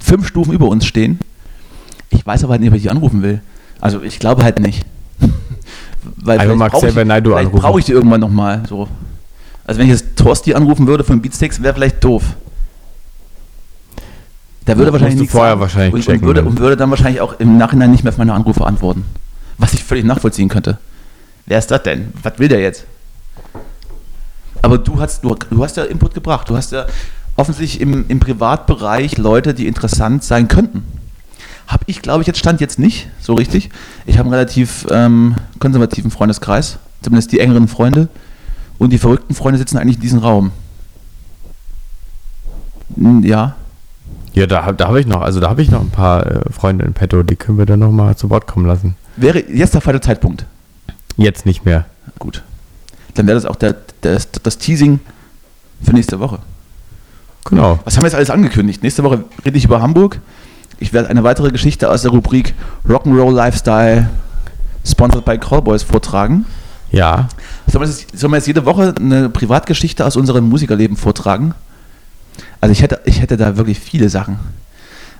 fünf 0.00 0.26
Stufen 0.26 0.52
über 0.52 0.68
uns 0.68 0.86
stehen. 0.86 1.18
Ich 2.10 2.26
weiß 2.26 2.44
aber 2.44 2.52
halt 2.52 2.60
nicht, 2.60 2.70
ob 2.70 2.76
ich 2.76 2.82
die 2.82 2.90
anrufen 2.90 3.22
will. 3.22 3.40
Also 3.80 4.02
ich 4.02 4.18
glaube 4.18 4.42
halt 4.42 4.58
nicht. 4.58 4.84
Weil 6.16 6.38
Einfach 6.38 6.44
vielleicht 6.44 6.58
mal 6.58 6.68
brauch 6.70 6.82
Xavier 6.82 7.02
ich, 7.16 7.22
vielleicht 7.22 7.52
brauche 7.52 7.78
ich 7.80 7.84
die 7.84 7.92
irgendwann 7.92 8.20
nochmal. 8.20 8.62
So. 8.68 8.88
Also 9.64 9.78
wenn 9.80 9.86
ich 9.86 9.92
jetzt 9.92 10.16
Torsti 10.16 10.54
anrufen 10.54 10.86
würde 10.86 11.04
von 11.04 11.20
Beatsteaks, 11.20 11.62
wäre 11.62 11.74
vielleicht 11.74 12.02
doof. 12.02 12.22
Der 14.66 14.76
würde 14.76 14.90
Musst 14.90 15.02
wahrscheinlich 15.02 15.20
nichts 15.20 15.32
vorher 15.32 15.52
sagen. 15.52 15.60
wahrscheinlich 15.60 15.94
und, 15.94 16.02
checken, 16.02 16.20
und, 16.20 16.26
würde, 16.26 16.40
wenn- 16.40 16.48
und 16.48 16.58
würde 16.58 16.76
dann 16.76 16.90
wahrscheinlich 16.90 17.20
auch 17.20 17.38
im 17.38 17.56
Nachhinein 17.56 17.90
nicht 17.90 18.02
mehr 18.02 18.12
auf 18.12 18.18
meine 18.18 18.34
Anrufe 18.34 18.64
antworten. 18.66 19.04
Was 19.58 19.72
ich 19.74 19.84
völlig 19.84 20.04
nachvollziehen 20.04 20.48
könnte. 20.48 20.78
Wer 21.46 21.58
ist 21.58 21.70
das 21.70 21.82
denn? 21.84 22.12
Was 22.22 22.38
will 22.38 22.48
der 22.48 22.60
jetzt? 22.60 22.84
Aber 24.62 24.78
du 24.78 25.00
hast, 25.00 25.22
du, 25.24 25.34
du 25.50 25.62
hast 25.62 25.76
ja 25.76 25.84
Input 25.84 26.14
gebracht. 26.14 26.48
Du 26.48 26.56
hast 26.56 26.72
ja 26.72 26.86
offensichtlich 27.36 27.80
im, 27.80 28.04
im 28.08 28.20
Privatbereich 28.20 29.18
Leute, 29.18 29.54
die 29.54 29.66
interessant 29.66 30.24
sein 30.24 30.48
könnten. 30.48 30.82
Habe 31.66 31.84
ich, 31.86 32.00
glaube 32.02 32.22
ich, 32.22 32.26
jetzt 32.26 32.38
stand 32.38 32.60
jetzt 32.60 32.78
nicht 32.78 33.08
so 33.20 33.34
richtig. 33.34 33.70
Ich 34.06 34.18
habe 34.18 34.26
einen 34.26 34.34
relativ 34.34 34.86
ähm, 34.90 35.36
konservativen 35.58 36.10
Freundeskreis, 36.10 36.78
zumindest 37.02 37.32
die 37.32 37.40
engeren 37.40 37.68
Freunde. 37.68 38.08
Und 38.78 38.90
die 38.90 38.98
verrückten 38.98 39.34
Freunde 39.34 39.58
sitzen 39.58 39.78
eigentlich 39.78 39.96
in 39.96 40.02
diesem 40.02 40.18
Raum. 40.20 40.52
Hm, 42.94 43.24
Ja, 43.24 43.56
Ja, 44.34 44.46
da, 44.46 44.72
da 44.72 44.88
habe 44.88 45.00
ich 45.00 45.06
noch, 45.06 45.22
also 45.22 45.40
da 45.40 45.48
habe 45.48 45.62
ich 45.62 45.70
noch 45.70 45.80
ein 45.80 45.90
paar 45.90 46.26
äh, 46.26 46.52
Freunde 46.52 46.84
in 46.84 46.92
petto, 46.92 47.22
die 47.22 47.36
können 47.36 47.58
wir 47.58 47.66
dann 47.66 47.80
nochmal 47.80 48.16
zu 48.16 48.30
Wort 48.30 48.46
kommen 48.46 48.66
lassen. 48.66 48.96
wäre 49.16 49.40
jetzt 49.50 49.74
der 49.74 49.80
falsche 49.80 50.00
Zeitpunkt. 50.00 50.44
Jetzt 51.16 51.46
nicht 51.46 51.64
mehr. 51.64 51.86
Gut. 52.18 52.42
Dann 53.16 53.26
wäre 53.26 53.34
das 53.34 53.46
auch 53.46 53.56
der, 53.56 53.74
der, 54.02 54.20
das 54.42 54.58
Teasing 54.58 55.00
für 55.82 55.92
nächste 55.92 56.20
Woche. 56.20 56.38
Genau. 57.46 57.78
Was 57.84 57.96
haben 57.96 58.02
wir 58.04 58.08
jetzt 58.08 58.16
alles 58.16 58.30
angekündigt? 58.30 58.82
Nächste 58.82 59.02
Woche 59.04 59.24
rede 59.44 59.56
ich 59.56 59.64
über 59.64 59.80
Hamburg. 59.80 60.20
Ich 60.78 60.92
werde 60.92 61.08
eine 61.08 61.24
weitere 61.24 61.50
Geschichte 61.50 61.90
aus 61.90 62.02
der 62.02 62.10
Rubrik 62.10 62.54
Rock'n'Roll 62.86 63.32
Lifestyle 63.32 64.10
sponsored 64.84 65.24
by 65.24 65.38
Callboys 65.38 65.82
vortragen. 65.82 66.44
Ja. 66.90 67.28
Sollen 67.66 67.84
wir, 67.84 67.88
jetzt, 67.88 68.18
sollen 68.18 68.32
wir 68.32 68.36
jetzt 68.36 68.46
jede 68.46 68.64
Woche 68.64 68.94
eine 68.98 69.28
Privatgeschichte 69.28 70.04
aus 70.04 70.16
unserem 70.16 70.48
Musikerleben 70.48 70.96
vortragen? 70.96 71.54
Also 72.60 72.72
ich 72.72 72.82
hätte, 72.82 73.00
ich 73.04 73.20
hätte 73.20 73.36
da 73.36 73.56
wirklich 73.56 73.78
viele 73.78 74.08
Sachen. 74.08 74.38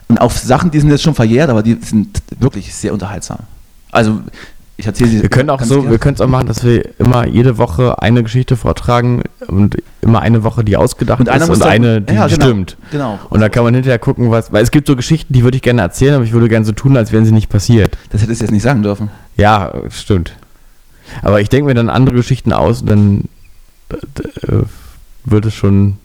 Und 0.09 0.21
auch 0.21 0.31
Sachen, 0.31 0.71
die 0.71 0.81
sind 0.81 0.91
jetzt 0.91 1.03
schon 1.03 1.15
verjährt, 1.15 1.51
aber 1.51 1.63
die 1.63 1.79
sind 1.81 2.23
wirklich 2.39 2.75
sehr 2.75 2.93
unterhaltsam. 2.93 3.39
Also 3.91 4.21
ich 4.79 4.87
erzähle 4.87 5.11
sie 5.11 5.23
Wir 5.23 5.29
können 5.31 5.49
auch 5.51 5.63
so, 5.63 5.81
gern. 5.81 5.91
wir 5.91 5.99
können 5.99 6.15
es 6.17 6.21
auch 6.21 6.29
machen, 6.29 6.47
dass 6.49 6.63
wir 6.65 6.99
immer 6.99 7.27
jede 7.27 7.57
Woche 7.59 8.03
eine 8.03 8.23
Geschichte 8.23 8.57
vortragen 8.57 9.23
und 9.49 9.77
immer 10.03 10.21
eine 10.21 10.43
Woche, 10.45 10.65
die 10.65 10.77
ausgedacht 10.77 11.21
Und 11.21 11.29
ist 11.29 11.49
und 11.49 11.61
dann- 11.61 11.69
eine, 11.69 12.01
die 12.03 12.15
ja, 12.15 12.27
genau. 12.27 12.45
stimmt. 12.45 12.77
Genau. 12.91 13.19
Und 13.31 13.41
dann 13.41 13.51
kann 13.51 13.65
man 13.65 13.73
hinterher 13.75 13.99
gucken, 13.99 14.31
was, 14.31 14.53
weil 14.53 14.63
es 14.63 14.71
gibt 14.71 14.87
so 14.87 14.95
Geschichten, 14.97 15.33
die 15.33 15.45
würde 15.45 15.57
ich 15.57 15.63
gerne 15.63 15.81
erzählen, 15.83 16.15
aber 16.17 16.25
ich 16.25 16.33
würde 16.33 16.49
gerne 16.49 16.67
so 16.67 16.73
tun, 16.73 16.97
als 16.97 17.11
wären 17.13 17.25
sie 17.25 17.33
nicht 17.33 17.49
passiert. 17.49 17.97
Das 18.11 18.21
hättest 18.23 18.41
du 18.41 18.45
jetzt 18.45 18.53
nicht 18.53 18.63
sagen 18.63 18.83
dürfen. 18.83 19.11
Ja, 19.37 19.73
stimmt. 19.91 20.35
Aber 21.23 21.41
ich 21.41 21.49
denke 21.49 21.67
mir 21.69 21.75
dann 21.75 21.89
andere 21.89 22.17
Geschichten 22.17 22.53
aus 22.53 22.83
und 22.83 22.91
dann 22.91 23.25
äh, 23.91 24.63
wird 25.25 25.47
es 25.47 25.55
schon, 25.55 25.97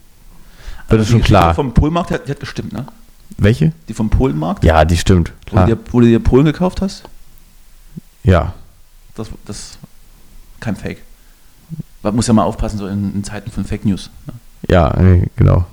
wird 0.88 1.00
Also 1.00 1.02
es 1.02 1.06
die 1.08 1.12
schon 1.12 1.20
Geschichte 1.20 1.24
klar. 1.40 1.54
vom 1.54 1.74
Polmarkt, 1.74 2.10
die 2.10 2.14
hat, 2.14 2.26
die 2.26 2.30
hat 2.30 2.40
gestimmt, 2.40 2.72
ne? 2.72 2.86
Welche? 3.38 3.72
Die 3.88 3.94
vom 3.94 4.08
Polenmarkt? 4.10 4.62
Ja, 4.64 4.84
die 4.84 4.96
stimmt. 4.96 5.32
Wo, 5.46 5.50
Klar. 5.52 5.66
du 5.66 5.74
dir, 5.74 5.80
wo 5.90 6.00
du 6.00 6.06
dir 6.06 6.20
Polen 6.20 6.44
gekauft 6.44 6.80
hast? 6.80 7.02
Ja. 8.24 8.52
Das, 9.14 9.28
das 9.44 9.78
kein 10.60 10.76
Fake. 10.76 11.02
Man 12.02 12.16
muss 12.16 12.26
ja 12.26 12.32
mal 12.32 12.44
aufpassen, 12.44 12.78
so 12.78 12.86
in, 12.86 13.14
in 13.14 13.24
Zeiten 13.24 13.50
von 13.50 13.64
Fake 13.64 13.84
News. 13.84 14.10
Ne? 14.26 14.34
Ja, 14.68 14.94
genau. 15.36 15.66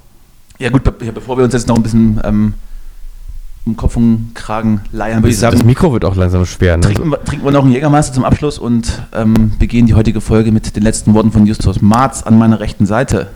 Ja 0.58 0.70
gut, 0.70 0.84
be 0.84 0.92
bevor 0.92 1.38
wir 1.38 1.46
uns 1.46 1.54
jetzt 1.54 1.68
noch 1.68 1.76
ein 1.76 1.84
bisschen 1.84 2.20
ähm, 2.24 2.54
um 3.66 3.78
Kopf 3.78 3.96
und 3.96 4.32
Kragen 4.34 4.82
leiern, 4.92 5.20
würde 5.22 5.30
ich 5.30 5.40
Das 5.40 5.52
sagen, 5.54 5.66
Mikro 5.66 5.94
wird 5.94 6.06
auch 6.06 6.16
langsam 6.16 6.46
schwer. 6.46 6.78
Ne? 6.78 6.84
trinken 6.84 7.10
wir, 7.10 7.24
trinken 7.24 7.46
wir 7.46 7.52
noch 7.52 7.64
einen 7.64 7.72
Jägermeister 7.72 8.14
zum 8.14 8.26
Abschluss 8.26 8.58
und 8.58 9.02
ähm, 9.14 9.54
begehen 9.60 9.86
die 9.86 9.94
heutige 9.94 10.22
Folge 10.22 10.52
mit 10.52 10.76
den 10.76 10.84
letzten 10.84 11.14
Worten 11.14 11.32
von 11.32 11.46
Justus 11.46 11.82
Marz 11.82 12.24
an 12.24 12.38
meiner 12.38 12.60
rechten 12.60 12.86
Seite. 12.86 13.28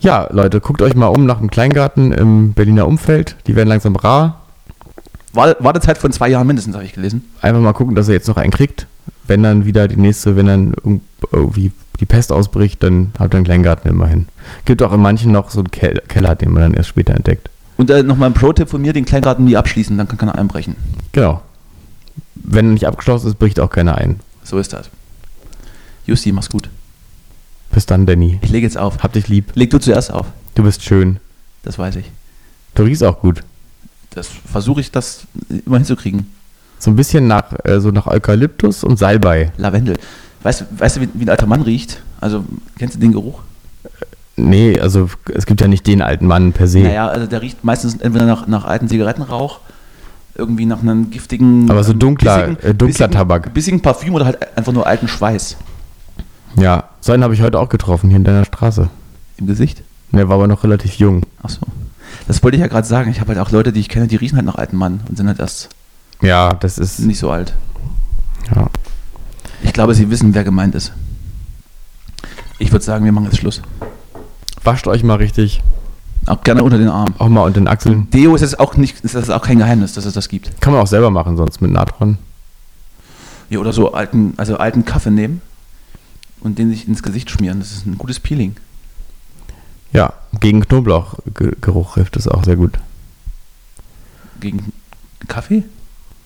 Ja, 0.00 0.28
Leute, 0.30 0.60
guckt 0.60 0.82
euch 0.82 0.94
mal 0.94 1.06
um 1.06 1.24
nach 1.26 1.38
dem 1.38 1.50
Kleingarten 1.50 2.12
im 2.12 2.52
Berliner 2.52 2.86
Umfeld. 2.86 3.36
Die 3.46 3.56
werden 3.56 3.68
langsam 3.68 3.96
rar. 3.96 4.42
War- 5.36 5.56
Wartezeit 5.60 5.98
von 5.98 6.10
zwei 6.12 6.28
Jahren 6.28 6.46
mindestens, 6.46 6.74
habe 6.74 6.84
ich 6.84 6.92
gelesen. 6.94 7.24
Einfach 7.42 7.60
mal 7.60 7.72
gucken, 7.72 7.94
dass 7.94 8.08
ihr 8.08 8.14
jetzt 8.14 8.28
noch 8.28 8.36
einen 8.36 8.50
kriegt. 8.52 8.86
Wenn 9.28 9.42
dann 9.42 9.64
wieder 9.64 9.86
die 9.88 9.96
nächste, 9.96 10.36
wenn 10.36 10.46
dann 10.46 10.72
irgend- 10.74 11.02
irgendwie 11.32 11.72
die 12.00 12.06
Pest 12.06 12.30
ausbricht, 12.32 12.82
dann 12.82 13.12
habt 13.18 13.34
ihr 13.34 13.38
einen 13.38 13.44
Kleingarten 13.44 13.90
immerhin. 13.90 14.26
Gibt 14.64 14.82
auch 14.82 14.92
in 14.92 15.00
manchen 15.00 15.32
noch 15.32 15.50
so 15.50 15.60
einen 15.60 15.70
Kel 15.70 16.02
Keller, 16.08 16.34
den 16.34 16.52
man 16.52 16.62
dann 16.62 16.74
erst 16.74 16.88
später 16.90 17.14
entdeckt. 17.14 17.48
Und 17.76 17.90
äh, 17.90 18.02
nochmal 18.02 18.30
ein 18.30 18.34
Pro-Tipp 18.34 18.68
von 18.68 18.80
mir, 18.82 18.92
den 18.92 19.04
Kleingarten 19.04 19.44
nie 19.44 19.56
abschließen, 19.56 19.96
dann 19.98 20.08
kann 20.08 20.18
keiner 20.18 20.36
einbrechen. 20.36 20.76
Genau. 21.12 21.42
Wenn 22.34 22.66
er 22.66 22.72
nicht 22.72 22.86
abgeschlossen 22.86 23.28
ist, 23.28 23.38
bricht 23.38 23.60
auch 23.60 23.70
keiner 23.70 23.96
ein. 23.98 24.20
So 24.44 24.58
ist 24.58 24.72
das. 24.72 24.88
Jussi, 26.06 26.32
mach's 26.32 26.48
gut. 26.50 26.68
Bis 27.72 27.84
dann, 27.86 28.06
Danny. 28.06 28.38
Ich 28.42 28.50
lege 28.50 28.66
jetzt 28.66 28.78
auf. 28.78 29.02
Hab 29.02 29.12
dich 29.12 29.28
lieb. 29.28 29.50
Leg 29.54 29.70
du 29.70 29.78
zuerst 29.78 30.12
auf. 30.12 30.26
Du 30.54 30.62
bist 30.62 30.82
schön. 30.84 31.18
Das 31.64 31.78
weiß 31.78 31.96
ich. 31.96 32.10
Du 32.74 32.84
riechst 32.84 33.02
auch 33.02 33.20
gut. 33.20 33.42
Das 34.16 34.28
versuche 34.28 34.80
ich, 34.80 34.90
das 34.90 35.26
immer 35.66 35.76
hinzukriegen. 35.76 36.26
So 36.78 36.90
ein 36.90 36.96
bisschen 36.96 37.26
nach, 37.26 37.52
äh, 37.64 37.80
so 37.80 37.90
nach 37.90 38.06
Eukalyptus 38.06 38.82
und 38.82 38.98
Salbei. 38.98 39.52
Lavendel. 39.58 39.98
Weißt, 40.42 40.62
du- 40.62 40.64
weißt 40.78 40.96
du, 40.96 41.00
wie, 41.02 41.08
wie 41.14 41.24
ein 41.24 41.28
alter 41.28 41.46
Mann 41.46 41.60
riecht? 41.60 42.02
Also, 42.20 42.44
kennst 42.78 42.96
du 42.96 42.98
den 43.00 43.12
Geruch? 43.12 43.40
Nee, 44.36 44.78
also 44.80 45.08
es 45.34 45.44
gibt 45.46 45.60
ja 45.60 45.68
nicht 45.68 45.86
den 45.86 46.00
alten 46.02 46.26
Mann 46.26 46.52
per 46.52 46.66
se. 46.66 46.80
Naja, 46.80 47.08
also 47.08 47.26
der 47.26 47.42
riecht 47.42 47.62
meistens 47.62 47.94
entweder 47.96 48.24
nach, 48.26 48.46
nach 48.46 48.64
alten 48.64 48.88
Zigarettenrauch, 48.88 49.60
irgendwie 50.34 50.64
nach 50.66 50.80
einem 50.80 51.10
giftigen. 51.10 51.70
Aber 51.70 51.84
so 51.84 51.92
ähm, 51.92 51.98
dunkler- 51.98 52.48
äh, 52.62 52.74
dunkler 52.74 52.86
bissigen, 52.86 53.10
Tabak. 53.10 53.52
Bissigen 53.54 53.80
Parfüm 53.82 54.14
oder 54.14 54.24
halt 54.26 54.56
einfach 54.56 54.72
nur 54.72 54.86
alten 54.86 55.08
Schweiß 55.08 55.56
Ja, 56.58 56.84
so 57.00 57.12
einen 57.12 57.22
habe 57.22 57.34
ich 57.34 57.42
heute 57.42 57.58
auch 57.58 57.68
getroffen, 57.68 58.08
hier 58.08 58.16
in 58.18 58.24
deiner 58.24 58.44
Straße. 58.46 58.88
im 59.36 59.46
Gesicht. 59.46 59.82
Der 60.12 60.28
war 60.28 60.36
aber 60.36 60.46
noch 60.46 60.64
relativ 60.64 60.94
jung. 60.96 61.22
Ach 61.42 61.50
so. 61.50 61.60
Das 62.26 62.42
wollte 62.42 62.56
ich 62.56 62.60
ja 62.60 62.66
gerade 62.66 62.86
sagen. 62.86 63.10
Ich 63.10 63.20
habe 63.20 63.28
halt 63.34 63.38
auch 63.38 63.50
Leute, 63.50 63.72
die 63.72 63.80
ich 63.80 63.88
kenne, 63.88 64.06
die 64.08 64.16
riechen 64.16 64.36
halt 64.36 64.46
nach 64.46 64.56
alten 64.56 64.76
Mann 64.76 65.00
und 65.08 65.16
sind 65.16 65.26
halt 65.28 65.38
erst 65.40 65.68
Ja, 66.20 66.54
das 66.54 66.78
ist. 66.78 66.98
nicht 67.00 67.18
so 67.18 67.30
alt. 67.30 67.54
Ja. 68.54 68.68
Ich 69.62 69.72
glaube, 69.72 69.94
sie 69.94 70.10
wissen, 70.10 70.34
wer 70.34 70.44
gemeint 70.44 70.74
ist. 70.74 70.92
Ich 72.58 72.72
würde 72.72 72.84
sagen, 72.84 73.04
wir 73.04 73.12
machen 73.12 73.24
jetzt 73.26 73.38
Schluss. 73.38 73.60
Wascht 74.64 74.86
euch 74.86 75.02
mal 75.04 75.16
richtig. 75.16 75.62
Auch 76.26 76.42
gerne 76.42 76.62
unter 76.64 76.78
den 76.78 76.88
Arm. 76.88 77.14
Auch 77.18 77.28
mal 77.28 77.42
unter 77.42 77.60
den 77.60 77.68
Achseln. 77.68 78.10
Deo 78.10 78.34
ist 78.34 78.40
jetzt 78.40 78.58
auch 78.58 78.76
nicht, 78.76 79.00
ist 79.04 79.14
das 79.14 79.30
auch 79.30 79.42
kein 79.42 79.58
Geheimnis, 79.58 79.92
dass 79.92 80.04
es 80.06 80.14
das 80.14 80.28
gibt. 80.28 80.60
Kann 80.60 80.72
man 80.72 80.82
auch 80.82 80.86
selber 80.86 81.10
machen, 81.10 81.36
sonst 81.36 81.60
mit 81.60 81.70
Natron. 81.70 82.18
Ja, 83.48 83.60
oder 83.60 83.72
so 83.72 83.92
alten, 83.92 84.34
also 84.36 84.56
alten 84.56 84.84
Kaffee 84.84 85.12
nehmen 85.12 85.40
und 86.40 86.58
den 86.58 86.70
sich 86.70 86.88
ins 86.88 87.02
Gesicht 87.02 87.30
schmieren. 87.30 87.60
Das 87.60 87.70
ist 87.70 87.86
ein 87.86 87.96
gutes 87.96 88.18
Peeling. 88.18 88.56
Ja, 89.92 90.12
gegen 90.40 90.60
Knoblauchgeruch 90.60 91.94
hilft 91.94 92.16
das 92.16 92.28
auch 92.28 92.44
sehr 92.44 92.56
gut. 92.56 92.78
Gegen 94.40 94.72
Kaffee? 95.28 95.64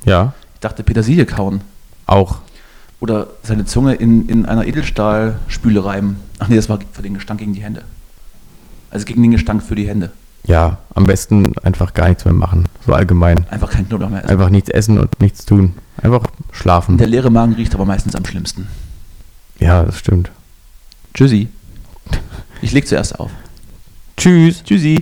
Ja, 0.04 0.32
Ich 0.54 0.60
dachte 0.60 0.82
Petersilie 0.82 1.26
kauen. 1.26 1.60
auch. 2.06 2.38
Oder 3.00 3.28
seine 3.42 3.64
Zunge 3.64 3.94
in, 3.94 4.28
in 4.28 4.44
einer 4.44 4.66
Edelstahlspüle 4.66 5.82
reiben. 5.82 6.16
Ach 6.38 6.48
nee, 6.48 6.56
das 6.56 6.68
war 6.68 6.78
für 6.92 7.00
den 7.00 7.14
Gestank 7.14 7.40
gegen 7.40 7.54
die 7.54 7.62
Hände. 7.62 7.82
Also 8.90 9.06
gegen 9.06 9.22
den 9.22 9.30
Gestank 9.30 9.62
für 9.62 9.74
die 9.74 9.88
Hände. 9.88 10.10
Ja, 10.44 10.76
am 10.94 11.04
besten 11.06 11.56
einfach 11.62 11.94
gar 11.94 12.08
nichts 12.10 12.26
mehr 12.26 12.34
machen. 12.34 12.66
So 12.84 12.92
allgemein. 12.92 13.46
Einfach 13.48 13.70
kein 13.70 13.88
Knoblauch 13.88 14.10
mehr 14.10 14.20
essen. 14.24 14.30
Einfach 14.30 14.50
nichts 14.50 14.68
essen 14.68 14.98
und 14.98 15.18
nichts 15.18 15.46
tun. 15.46 15.74
Einfach 16.02 16.26
schlafen. 16.52 16.98
Der 16.98 17.06
leere 17.06 17.30
Magen 17.30 17.54
riecht 17.54 17.74
aber 17.74 17.86
meistens 17.86 18.14
am 18.14 18.24
schlimmsten. 18.26 18.66
Ja, 19.58 19.82
das 19.84 19.98
stimmt. 19.98 20.30
Tschüssi. 21.14 21.48
Ich 22.60 22.72
leg 22.72 22.86
zuerst 22.86 23.18
auf. 23.18 23.30
Tschüss. 24.20 24.62
Tschüssi. 24.62 25.00